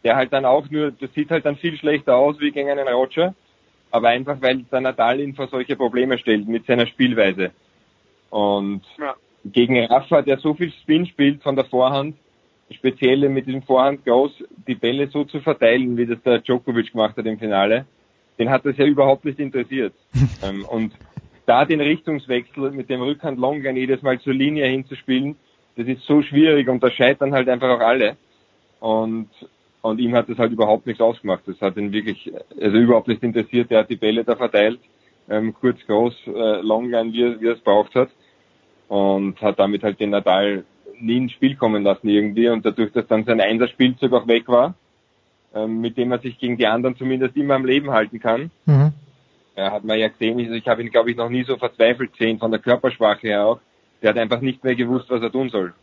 [0.04, 2.88] der halt dann auch nur, das sieht halt dann viel schlechter aus wie gegen einen
[2.88, 3.34] Roger,
[3.90, 7.52] aber einfach weil der Nadal ihn vor solche Probleme stellt mit seiner Spielweise.
[8.30, 9.16] Und ja.
[9.46, 12.16] gegen Rafa, der so viel Spin spielt von der Vorhand,
[12.72, 14.32] speziell mit diesem Vorhand groß,
[14.68, 17.86] die Bälle so zu verteilen, wie das der Djokovic gemacht hat im Finale,
[18.42, 19.94] den hat das ja überhaupt nicht interessiert.
[20.44, 20.94] ähm, und
[21.46, 25.36] da den Richtungswechsel mit dem Rückhand Longan jedes Mal zur Linie hinzuspielen,
[25.76, 28.18] das ist so schwierig und da scheitern halt einfach auch alle.
[28.80, 29.30] Und,
[29.84, 31.44] und ihm hat das halt überhaupt nichts ausgemacht.
[31.46, 33.70] Das hat ihn wirklich, also überhaupt nicht interessiert.
[33.70, 34.80] Er hat die Bälle da verteilt,
[35.30, 38.10] ähm, kurz, groß, äh, Longan, wie, wie er es braucht hat.
[38.88, 40.66] Und hat damit halt den Nadal
[41.00, 42.50] nie ins Spiel kommen lassen irgendwie.
[42.50, 44.74] Und dadurch, dass dann sein Einserspielzug auch weg war,
[45.68, 48.52] mit dem er sich gegen die anderen zumindest immer am Leben halten kann.
[48.66, 48.94] Mhm.
[49.56, 52.14] Ja, hat man ja gesehen, also ich habe ihn, glaube ich, noch nie so verzweifelt
[52.14, 53.60] gesehen, von der Körpersprache her auch.
[54.02, 55.74] Der hat einfach nicht mehr gewusst, was er tun soll.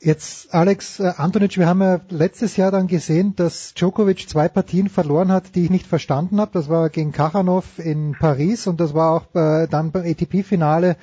[0.00, 4.88] Jetzt, Alex äh, Antonic, wir haben ja letztes Jahr dann gesehen, dass Djokovic zwei Partien
[4.88, 6.50] verloren hat, die ich nicht verstanden habe.
[6.52, 10.96] Das war gegen Kachanov in Paris und das war auch äh, dann beim ATP-Finale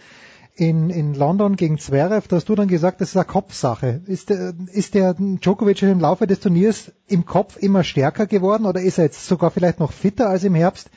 [0.56, 4.02] in, in London gegen Zverev, da hast du dann gesagt, das ist eine Kopfsache.
[4.06, 8.82] Ist der, ist der Djokovic im Laufe des Turniers im Kopf immer stärker geworden oder
[8.82, 10.92] ist er jetzt sogar vielleicht noch fitter als im Herbst?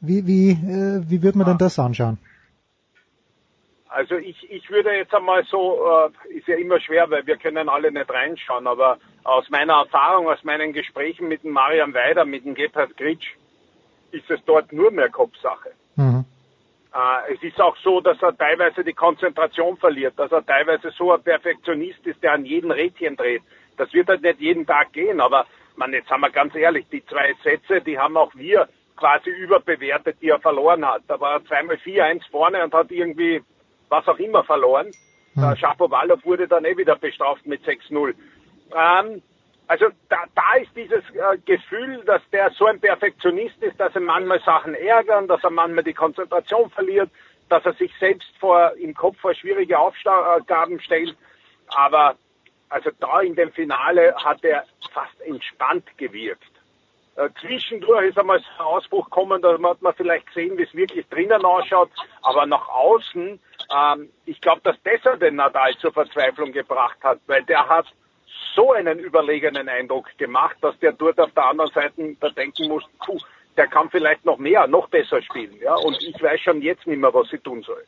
[0.00, 2.18] Wie, wie, äh, wie würde man denn das anschauen?
[3.88, 5.78] Also ich, ich würde jetzt einmal so,
[6.28, 10.28] äh, ist ja immer schwer, weil wir können alle nicht reinschauen, aber aus meiner Erfahrung,
[10.28, 13.36] aus meinen Gesprächen mit dem Marian Weider, mit dem Gebhard Gritsch,
[14.10, 15.70] ist es dort nur mehr Kopfsache.
[15.96, 16.24] Mhm.
[16.94, 21.12] Äh, es ist auch so, dass er teilweise die Konzentration verliert, dass er teilweise so
[21.12, 23.42] ein Perfektionist ist, der an jedem Rädchen dreht.
[23.76, 27.04] Das wird halt nicht jeden Tag gehen, aber man, jetzt haben wir ganz ehrlich, die
[27.06, 31.02] zwei Sätze, die haben auch wir quasi überbewertet, die er verloren hat.
[31.08, 33.42] Da war er zweimal 4-1 vorne und hat irgendwie
[33.88, 34.94] was auch immer verloren.
[35.34, 35.42] Hm.
[35.42, 38.14] Der Shapovalov wurde dann eh wieder bestraft mit 6-0.
[38.72, 39.22] Ähm,
[39.66, 44.00] also da, da ist dieses äh, Gefühl, dass der so ein Perfektionist ist, dass er
[44.00, 47.10] manchmal Sachen ärgern, dass er manchmal die Konzentration verliert,
[47.48, 51.16] dass er sich selbst vor im Kopf vor schwierige Aufgaben stellt.
[51.68, 52.16] Aber
[52.68, 56.50] also da in dem Finale hat er fast entspannt gewirkt.
[57.16, 61.06] Äh, zwischendurch ist einmal ein Ausbruch gekommen, da hat man vielleicht gesehen, wie es wirklich
[61.08, 61.90] drinnen ausschaut,
[62.22, 63.40] aber nach außen,
[63.72, 67.86] ähm, ich glaube, dass das den Nadal zur Verzweiflung gebracht hat, weil der hat
[68.54, 72.84] so einen überlegenen Eindruck gemacht, dass der dort auf der anderen Seite da denken muss,
[73.04, 73.18] puh,
[73.56, 75.56] der kann vielleicht noch mehr, noch besser spielen.
[75.60, 75.74] Ja?
[75.76, 77.84] Und ich weiß schon jetzt nicht mehr, was sie tun soll.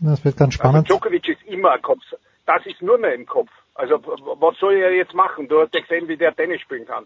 [0.00, 0.76] Das wird ganz spannend.
[0.76, 2.02] Also Djokovic ist immer ein Kopf.
[2.44, 3.50] Das ist nur mehr im Kopf.
[3.74, 4.00] Also
[4.40, 5.48] was soll er jetzt machen?
[5.48, 7.04] Du hast ja gesehen, wie der Tennis spielen kann.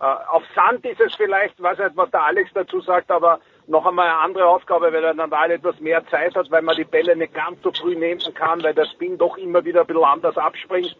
[0.00, 3.86] Äh, auf Sand ist es vielleicht, weiß nicht, was der Alex dazu sagt, aber noch
[3.86, 6.84] einmal eine andere Aufgabe, weil er dann da etwas mehr Zeit hat, weil man die
[6.84, 10.04] Bälle nicht ganz so früh nehmen kann, weil der Spin doch immer wieder ein bisschen
[10.04, 10.96] anders abspringt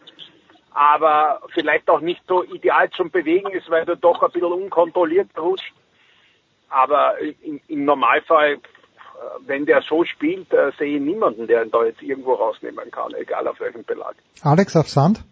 [0.77, 5.29] aber vielleicht auch nicht so ideal zum Bewegen ist, weil du doch ein bisschen unkontrolliert
[5.35, 5.73] rutscht.
[6.69, 8.59] aber im, im Normalfall, äh,
[9.47, 13.11] wenn der so spielt, äh, sehe ich niemanden, der ihn da jetzt irgendwo rausnehmen kann,
[13.15, 14.15] egal auf welchem Belag.
[14.43, 15.23] Alex auf Sand?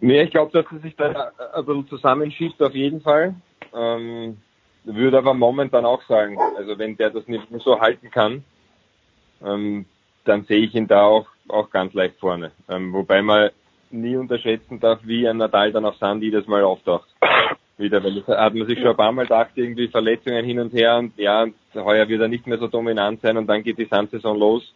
[0.00, 3.34] Nee, ich glaube, dass er sich da ein bisschen zusammenschiebt auf jeden Fall.
[3.74, 4.36] Ähm,
[4.84, 8.44] würde aber momentan auch sagen, also wenn der das nicht so halten kann,
[9.42, 9.86] ähm,
[10.24, 12.52] dann sehe ich ihn da auch, auch ganz leicht vorne.
[12.68, 13.50] Ähm, wobei man
[13.90, 17.08] nie unterschätzen darf, wie ein Nadal dann auf Sand jedes Mal auftaucht.
[17.76, 20.72] Wieder, weil das hat man sich schon ein paar Mal gedacht, irgendwie Verletzungen hin und
[20.72, 23.86] her und ja, heuer wird er nicht mehr so dominant sein und dann geht die
[23.86, 24.72] Sandsaison los.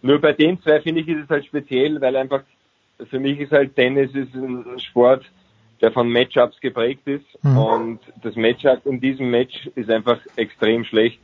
[0.00, 2.42] Nur bei den zwei finde ich ist es halt speziell, weil einfach
[3.10, 5.24] für mich ist halt Tennis ist ein Sport,
[5.82, 7.58] der von Matchups geprägt ist mhm.
[7.58, 11.20] und das Matchup in diesem Match ist einfach extrem schlecht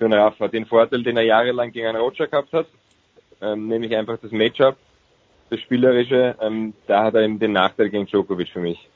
[0.00, 0.48] für Rafa.
[0.48, 2.66] Den Vorteil, den er jahrelang gegen einen Roger gehabt hat,
[3.40, 4.76] ähm, nämlich einfach das Matchup,
[5.50, 8.88] das Spielerische, ähm, da hat er eben den Nachteil gegen Djokovic für mich.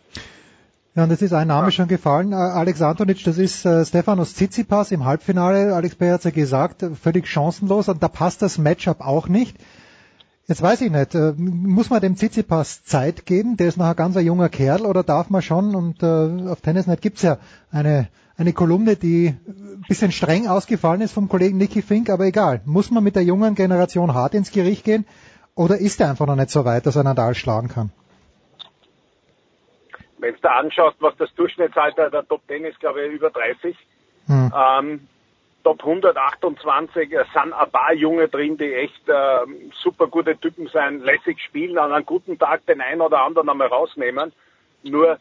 [0.95, 4.35] Ja, und es ist ein Name schon gefallen, äh, Alex Antonic, das ist äh, Stefanos
[4.35, 5.75] Tsitsipas im Halbfinale.
[5.75, 9.57] Alex Bayer hat ja gesagt, völlig chancenlos und da passt das Matchup auch nicht.
[10.47, 13.57] Jetzt weiß ich nicht, äh, muss man dem Tsitsipas Zeit geben?
[13.57, 15.75] Der ist noch ein ganz junger Kerl oder darf man schon?
[15.75, 17.39] Und äh, auf Tennisnet gibt's ja
[17.73, 22.61] eine, eine Kolumne, die ein bisschen streng ausgefallen ist vom Kollegen Nicky Fink, aber egal.
[22.65, 25.07] Muss man mit der jungen Generation hart ins Gericht gehen
[25.55, 27.93] oder ist er einfach noch nicht so weit, dass er Nadal schlagen kann?
[30.19, 33.77] Wenn du anschaust, was das Durchschnittsalter der Top Ten ist, glaube ich, über 30.
[34.27, 34.53] Hm.
[34.57, 35.09] Ähm,
[35.63, 39.47] Top 128 äh, sind ein paar Junge drin, die echt äh,
[39.83, 43.69] super gute Typen sein, lässig spielen, an einem guten Tag den einen oder anderen einmal
[43.69, 44.33] rausnehmen.
[44.83, 45.19] Nur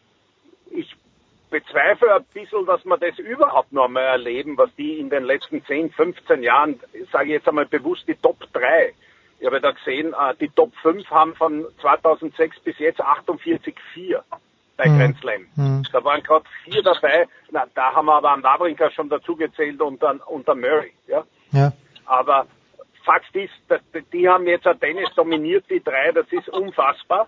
[0.72, 0.96] ich
[1.54, 5.64] bezweifle ein bisschen, dass wir das überhaupt noch einmal erleben, was die in den letzten
[5.64, 6.80] 10, 15 Jahren,
[7.12, 8.92] sage ich jetzt einmal bewusst, die Top 3.
[9.40, 14.20] Ich habe da gesehen, äh, die Top 5 haben von 2006 bis jetzt 48,4
[14.78, 14.98] bei mhm.
[14.98, 15.46] Grand Slam.
[15.56, 15.84] Mhm.
[15.92, 17.28] Da waren gerade vier dabei.
[17.52, 20.94] Na, da haben wir aber an Wawrinka schon dazugezählt und dann unter Murray.
[21.08, 21.24] Ja?
[21.52, 21.72] ja.
[22.06, 22.48] Aber
[23.06, 23.54] Fakt ist,
[24.12, 26.12] die haben jetzt ein Tennis dominiert, die drei.
[26.14, 27.28] Das ist unfassbar.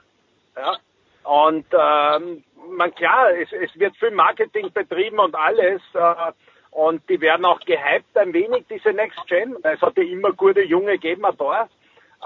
[0.56, 0.78] Ja.
[1.26, 5.82] Und ähm, man klar, es, es wird viel Marketing betrieben und alles.
[5.94, 6.32] Äh,
[6.72, 9.56] und die werden auch gehypt ein wenig, diese Next Gen.
[9.64, 11.70] Es hat ja immer gute Junge gegeben, ein paar.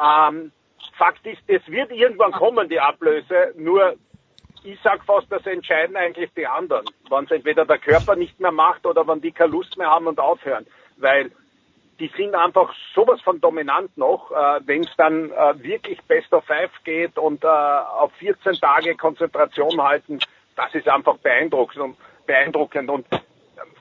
[0.02, 0.52] Ähm,
[0.98, 3.54] Fakt ist, es wird irgendwann kommen, die Ablöse.
[3.56, 3.96] Nur
[4.64, 6.86] ich sag fast, das entscheiden eigentlich die anderen.
[7.10, 10.08] Wenn es entweder der Körper nicht mehr macht oder wenn die keine Lust mehr haben
[10.08, 10.66] und aufhören.
[10.98, 11.32] Weil
[12.00, 16.46] die sind einfach sowas von dominant noch, äh, wenn es dann äh, wirklich Best of
[16.46, 20.20] Five geht und äh, auf 14 Tage Konzentration halten,
[20.56, 22.90] das ist einfach beeindruckend und beeindruckend.
[22.90, 23.06] Und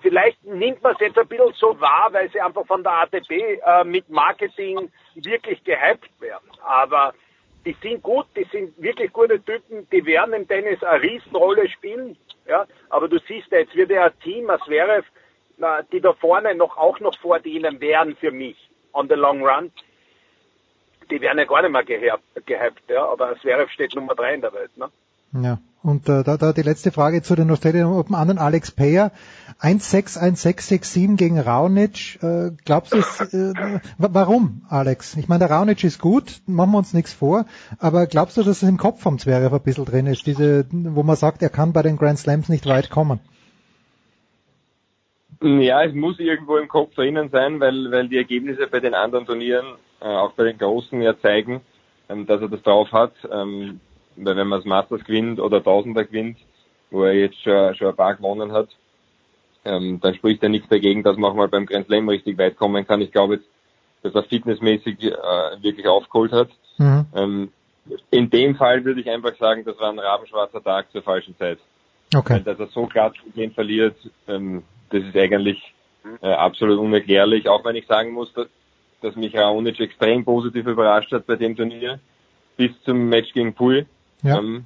[0.03, 3.31] vielleicht nimmt man es jetzt ein bisschen so wahr, weil sie einfach von der ATP
[3.31, 6.51] äh, mit Marketing wirklich gehypt werden.
[6.65, 7.15] Aber
[7.65, 12.17] die sind gut, die sind wirklich gute Typen, die werden im Tennis eine Riesenrolle spielen.
[12.47, 15.05] Ja, aber du siehst, jetzt wird ja ein Team, wäre,
[15.93, 18.57] die da vorne noch auch noch vor denen wären für mich
[18.93, 19.73] on the long run.
[21.11, 24.53] Die werden ja gar nicht mehr gehypt, ja, aber Zverev steht Nummer drei in der
[24.53, 24.91] Welt, ne?
[25.33, 25.59] Ja.
[25.83, 29.12] Und äh, da, da die letzte Frage zu den Australian Open anderen Alex Payer
[29.61, 32.19] 1-6-1-6-6-7 gegen Raonic.
[32.20, 35.17] Äh, glaubst du, äh, warum, Alex?
[35.17, 37.47] Ich meine, der Raonic ist gut, machen wir uns nichts vor,
[37.78, 41.05] aber glaubst du, dass es im Kopf vom Zverev ein bisschen drin ist, diese, wo
[41.05, 43.20] man sagt, er kann bei den Grand Slams nicht weit kommen?
[45.41, 49.26] Ja, es muss irgendwo im Kopf drinnen sein, weil, weil die Ergebnisse bei den anderen
[49.26, 49.67] Turnieren,
[50.00, 51.60] äh, auch bei den Großen ja zeigen,
[52.08, 53.12] ähm, dass er das drauf hat.
[53.31, 53.81] Ähm,
[54.17, 56.39] weil wenn man das Masters gewinnt oder Tausender gewinnt,
[56.91, 58.68] wo er jetzt schon, schon ein paar gewonnen hat,
[59.65, 62.57] ähm, dann spricht er nichts dagegen, dass man auch mal beim Grand Slam richtig weit
[62.57, 63.00] kommen kann.
[63.00, 63.47] Ich glaube jetzt,
[64.02, 65.12] dass er fitnessmäßig äh,
[65.62, 66.49] wirklich aufgeholt hat.
[66.78, 67.07] Mhm.
[67.15, 67.52] Ähm,
[68.10, 71.58] in dem Fall würde ich einfach sagen, das war ein rabenschwarzer Tag zur falschen Zeit.
[72.15, 72.34] Okay.
[72.34, 75.75] Weil, dass er so glatt den verliert, ähm, das ist eigentlich
[76.23, 77.49] äh, absolut unerklärlich.
[77.49, 78.49] Auch wenn ich sagen muss, dass,
[79.02, 82.00] dass mich Raonic extrem positiv überrascht hat bei dem Turnier
[82.57, 83.86] bis zum Match gegen Pui.
[84.23, 84.39] Ja.
[84.39, 84.65] Ähm,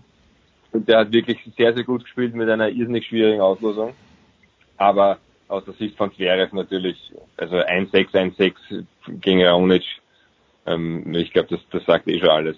[0.73, 3.94] und der hat wirklich sehr, sehr gut gespielt mit einer irrsinnig schwierigen Auslosung.
[4.78, 5.18] Aber
[5.49, 6.97] aus der Sicht von Zverev natürlich,
[7.36, 8.84] also 1-6, 1-6
[9.20, 9.84] gegen Raonic,
[10.67, 12.57] ähm, ich glaube, das, das sagt eh schon alles.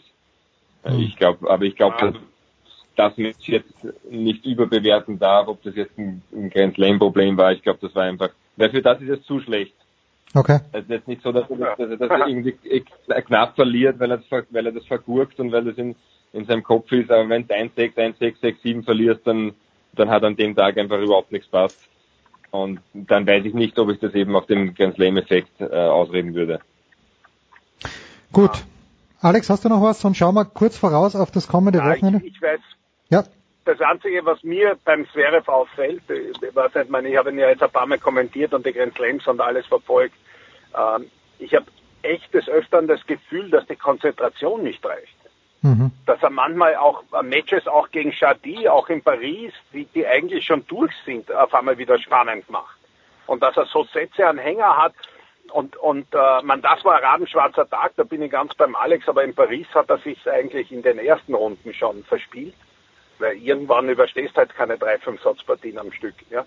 [0.85, 1.01] Mhm.
[1.01, 2.15] Ich glaube, aber ich glaube,
[2.97, 3.73] dass das Match jetzt
[4.11, 7.53] nicht überbewerten darf, ob das jetzt ein, ein Grand Slam Problem war.
[7.53, 9.75] Ich glaube, das war einfach, weil für das ist es zu schlecht.
[10.35, 10.59] Okay.
[10.73, 12.57] Es ist jetzt nicht so, dass er, das, dass er das irgendwie
[13.27, 15.95] knapp verliert, weil er das, weil er das vergurkt und weil das in,
[16.33, 19.53] in seinem Kopf ist, aber wenn du 1-6, 1-6, 6-7 verlierst, dann,
[19.93, 21.79] dann hat an dem Tag einfach überhaupt nichts passt.
[22.51, 26.35] Und dann weiß ich nicht, ob ich das eben auf den Grand Slam-Effekt äh, ausreden
[26.35, 26.61] würde.
[28.33, 28.65] Gut.
[29.21, 30.01] Alex, hast du noch was?
[30.01, 32.21] Sonst schauen wir kurz voraus auf das kommende Wochenende.
[32.25, 32.61] Ich, ich weiß.
[33.11, 33.23] Ja.
[33.65, 37.39] das Einzige, was mir beim Zverev auffällt, ich, weiß nicht, ich, meine, ich habe ihn
[37.39, 40.15] ja jetzt ein paar Mal kommentiert und die Grand Slams und alles verfolgt.
[40.77, 41.67] Ähm, ich habe
[42.03, 45.17] echt des Öfteren das Gefühl, dass die Konzentration nicht reicht.
[45.63, 45.93] Mhm.
[46.05, 50.45] Dass er manchmal auch äh, Matches auch gegen Chadi, auch in Paris, die, die eigentlich
[50.45, 52.77] schon durch sind, auf einmal wieder spannend macht.
[53.27, 54.95] Und dass er so Sätze an Hänger hat,
[55.53, 59.09] und, und äh, man, das war ein rabenschwarzer Tag, da bin ich ganz beim Alex,
[59.09, 62.55] aber in Paris hat er sich eigentlich in den ersten Runden schon verspielt.
[63.25, 66.15] Weil irgendwann überstehst halt keine drei, fünf Satzpartien am Stück.
[66.31, 66.45] Ja.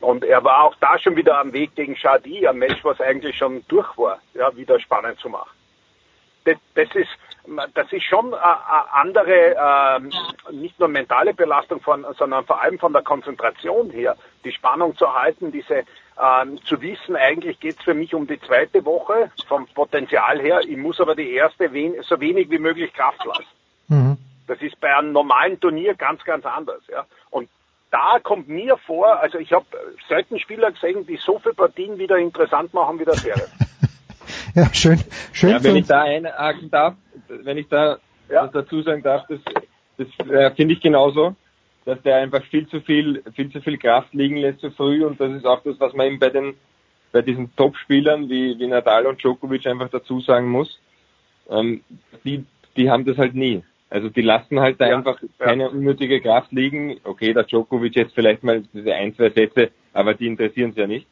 [0.00, 3.36] Und er war auch da schon wieder am Weg gegen Shadi, ein Match, was eigentlich
[3.36, 5.50] schon durch war, ja, wieder spannend zu machen.
[6.44, 7.10] Das, das ist,
[7.74, 12.94] das ist schon eine andere, äh, nicht nur mentale Belastung, von, sondern vor allem von
[12.94, 15.84] der Konzentration her, die Spannung zu halten, diese äh,
[16.64, 20.78] zu wissen, eigentlich geht es für mich um die zweite Woche vom Potenzial her, ich
[20.78, 21.70] muss aber die erste
[22.04, 23.46] so wenig wie möglich Kraft lassen.
[23.88, 24.18] Mhm.
[24.50, 26.82] Das ist bei einem normalen Turnier ganz, ganz anders.
[26.90, 27.06] Ja.
[27.30, 27.48] Und
[27.92, 29.64] da kommt mir vor, also ich habe
[30.08, 33.46] selten Spieler gesehen, die so viele Partien wieder interessant machen wie der Serie.
[34.56, 35.00] ja, schön,
[35.32, 35.50] schön.
[35.50, 36.94] Ja, wenn ich da einhaken darf,
[37.28, 37.98] wenn ich da
[38.28, 38.42] ja.
[38.42, 39.38] was dazu sagen darf, das,
[39.98, 41.36] das äh, finde ich genauso,
[41.84, 45.20] dass der einfach viel zu viel, viel zu viel Kraft liegen lässt zu früh und
[45.20, 46.54] das ist auch das, was man eben bei den,
[47.12, 50.80] bei diesen Top-Spielern wie, wie Nadal und Djokovic einfach dazu sagen muss.
[51.48, 51.84] Ähm,
[52.24, 52.44] die,
[52.76, 53.62] die haben das halt nie.
[53.90, 55.68] Also die lassen halt da ja, einfach keine ja.
[55.68, 57.00] unnötige Kraft liegen.
[57.02, 60.86] Okay, der Djokovic jetzt vielleicht mal diese ein, zwei Sätze, aber die interessieren es ja
[60.86, 61.06] nicht.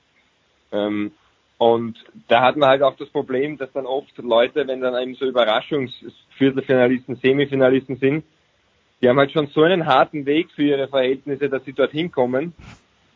[0.71, 1.11] Ähm,
[1.59, 1.99] und
[2.29, 5.27] da hat man halt auch das Problem, dass dann oft Leute, wenn dann eben so
[5.27, 8.25] Überraschungsviertelfinalisten, Semifinalisten sind,
[9.03, 12.55] die haben halt schon so einen harten Weg für ihre Verhältnisse, dass sie dorthin kommen.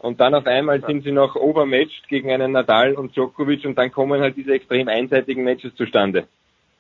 [0.01, 3.93] Und dann auf einmal sind sie noch overmatched gegen einen Nadal und Djokovic und dann
[3.93, 6.27] kommen halt diese extrem einseitigen Matches zustande.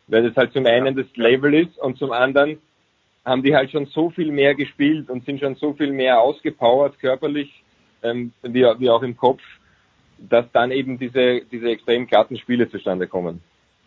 [0.08, 2.58] Weil das halt zum einen das Level ist und zum anderen
[3.24, 6.98] haben die halt schon so viel mehr gespielt und sind schon so viel mehr ausgepowert
[6.98, 7.62] körperlich
[8.02, 9.40] ähm, wie, wie auch im Kopf,
[10.18, 13.40] dass dann eben diese, diese extrem glatten Spiele zustande kommen.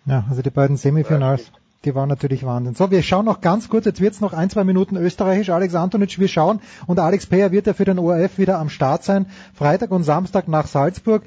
[0.06, 1.52] Ja, also die beiden Semifinals,
[1.84, 2.76] die waren natürlich Wahnsinn.
[2.76, 5.50] So, wir schauen noch ganz kurz, jetzt wird's noch ein, zwei Minuten österreichisch.
[5.50, 9.04] Alex Antonic, wir schauen und Alex Peyer wird ja für den ORF wieder am Start
[9.04, 11.24] sein, Freitag und Samstag nach Salzburg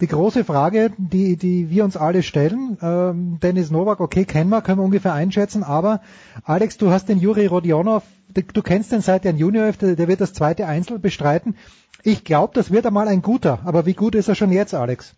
[0.00, 4.60] die große Frage, die, die wir uns alle stellen, ähm, Dennis Novak, okay, kennen wir,
[4.60, 6.00] können wir ungefähr einschätzen, aber
[6.44, 10.20] Alex, du hast den Juri Rodionov, du kennst den seit der Junior, der, der wird
[10.20, 11.56] das zweite Einzel bestreiten.
[12.02, 15.14] Ich glaube, das wird einmal ein guter, aber wie gut ist er schon jetzt, Alex?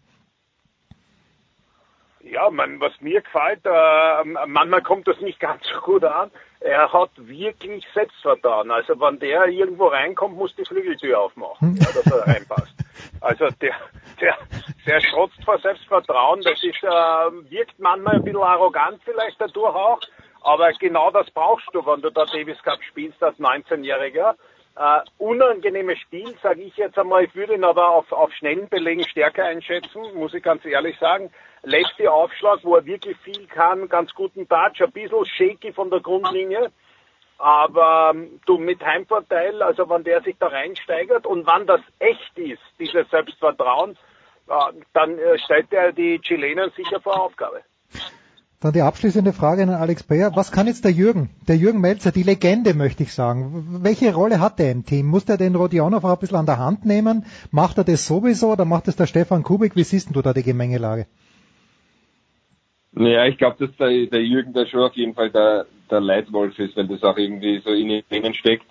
[2.31, 6.31] Ja, man, was mir gefällt, äh, manchmal kommt das nicht ganz so gut an.
[6.61, 8.71] Er hat wirklich Selbstvertrauen.
[8.71, 12.75] Also wenn der irgendwo reinkommt, muss die Flügeltür aufmachen, ja, dass er reinpasst.
[13.21, 13.75] Also der,
[14.21, 14.37] der,
[14.87, 16.43] der strotzt vor Selbstvertrauen.
[16.43, 20.01] Das ist, äh, wirkt manchmal ein bisschen arrogant vielleicht dadurch auch.
[20.43, 24.35] Aber genau das brauchst du, wenn du da Davis Cup spielst als 19-Jähriger.
[24.79, 27.25] Äh, unangenehmes Spiel, sage ich jetzt einmal.
[27.25, 31.33] Ich würde ihn aber auf, auf schnellen Belegen stärker einschätzen, muss ich ganz ehrlich sagen.
[31.65, 35.99] Letzte Aufschlag, wo er wirklich viel kann, ganz guten Touch, ein bisschen shaky von der
[35.99, 36.71] Grundlinie.
[37.39, 42.39] Aber ähm, du mit Heimvorteil, also wenn der sich da reinsteigert und wann das echt
[42.39, 43.99] ist, dieses Selbstvertrauen,
[44.49, 44.55] äh,
[44.93, 47.65] dann äh, stellt er die Chilenen sicher vor Aufgabe.
[48.61, 50.35] Dann die abschließende Frage an Alex Bayer.
[50.35, 54.41] Was kann jetzt der Jürgen, der Jürgen Melzer, die Legende möchte ich sagen, welche Rolle
[54.41, 55.07] hat der im Team?
[55.07, 57.25] Muss der den Rodionov auch ein bisschen an der Hand nehmen?
[57.53, 59.77] Macht er das sowieso oder macht es der Stefan Kubik?
[59.77, 61.07] Wie siehst du da die Gemengelage?
[62.91, 66.59] Naja, ich glaube, dass der, der Jürgen da schon auf jeden Fall der, der Leitwolf
[66.59, 68.67] ist, weil das auch irgendwie so in ihnen steckt.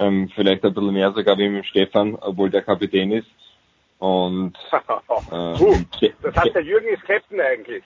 [0.00, 3.28] Ähm, vielleicht ein bisschen mehr sogar wie mit dem Stefan, obwohl der Kapitän ist.
[3.98, 4.56] Und
[5.30, 5.76] ähm, uh,
[6.22, 7.84] das heißt, der Jürgen ist Captain eigentlich.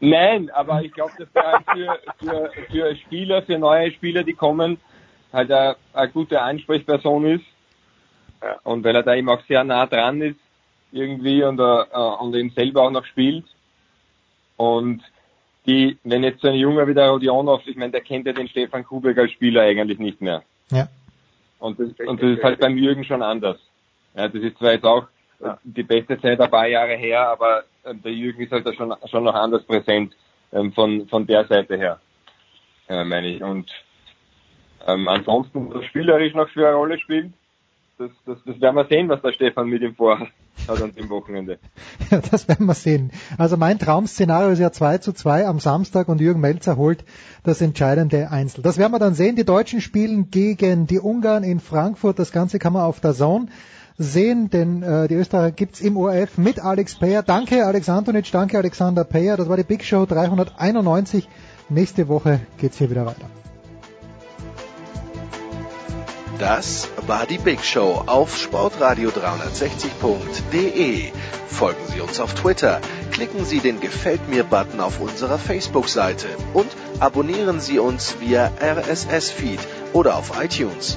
[0.00, 4.78] Nein, aber ich glaube, dass der für, für, für Spieler, für neue Spieler, die kommen,
[5.32, 7.44] halt eine, eine gute Ansprechperson ist.
[8.42, 8.56] Ja.
[8.62, 10.38] Und weil er da eben auch sehr nah dran ist,
[10.92, 11.84] irgendwie und, uh,
[12.20, 13.44] und eben selber auch noch spielt.
[14.56, 15.02] Und
[15.66, 18.48] die, wenn jetzt so ein Junge wie der Rodionov, ich meine, der kennt ja den
[18.48, 20.42] Stefan Kubek als Spieler eigentlich nicht mehr.
[20.70, 20.88] Ja.
[21.58, 23.58] Und das, und das ist halt beim Jürgen schon anders.
[24.14, 25.06] Ja, das ist zwar jetzt auch
[25.40, 25.58] ja.
[25.64, 29.24] die beste Zeit ein paar Jahre her, aber der Jürgen ist halt da schon, schon
[29.24, 30.14] noch anders präsent
[30.52, 32.00] ähm, von, von der Seite her,
[32.88, 33.42] äh, meine ich.
[33.42, 33.70] Und
[34.86, 37.32] ähm, ansonsten, was spielerisch noch für eine Rolle spielt,
[37.98, 40.28] das, das, das werden wir sehen, was der Stefan mit ihm vorhat
[40.68, 41.58] an dem Wochenende.
[42.10, 43.10] Ja, das werden wir sehen.
[43.36, 47.04] Also mein Traum-Szenario ist ja 2 zu 2 am Samstag und Jürgen Melzer holt
[47.44, 48.62] das entscheidende Einzel.
[48.62, 49.36] Das werden wir dann sehen.
[49.36, 52.18] Die Deutschen spielen gegen die Ungarn in Frankfurt.
[52.18, 53.48] Das Ganze kann man auf der Zone
[53.98, 57.22] sehen, denn äh, die Österreicher gibt's im ORF mit Alex Peyer.
[57.22, 59.36] Danke Alex Antonic, danke Alexander Peyer.
[59.36, 61.28] Das war die Big Show 391.
[61.68, 63.26] Nächste Woche geht's hier wieder weiter.
[66.38, 71.10] Das war die Big Show auf sportradio360.de.
[71.48, 76.68] Folgen Sie uns auf Twitter, klicken Sie den Gefällt mir-Button auf unserer Facebook-Seite und
[77.00, 79.58] abonnieren Sie uns via RSS-Feed
[79.92, 80.96] oder auf iTunes.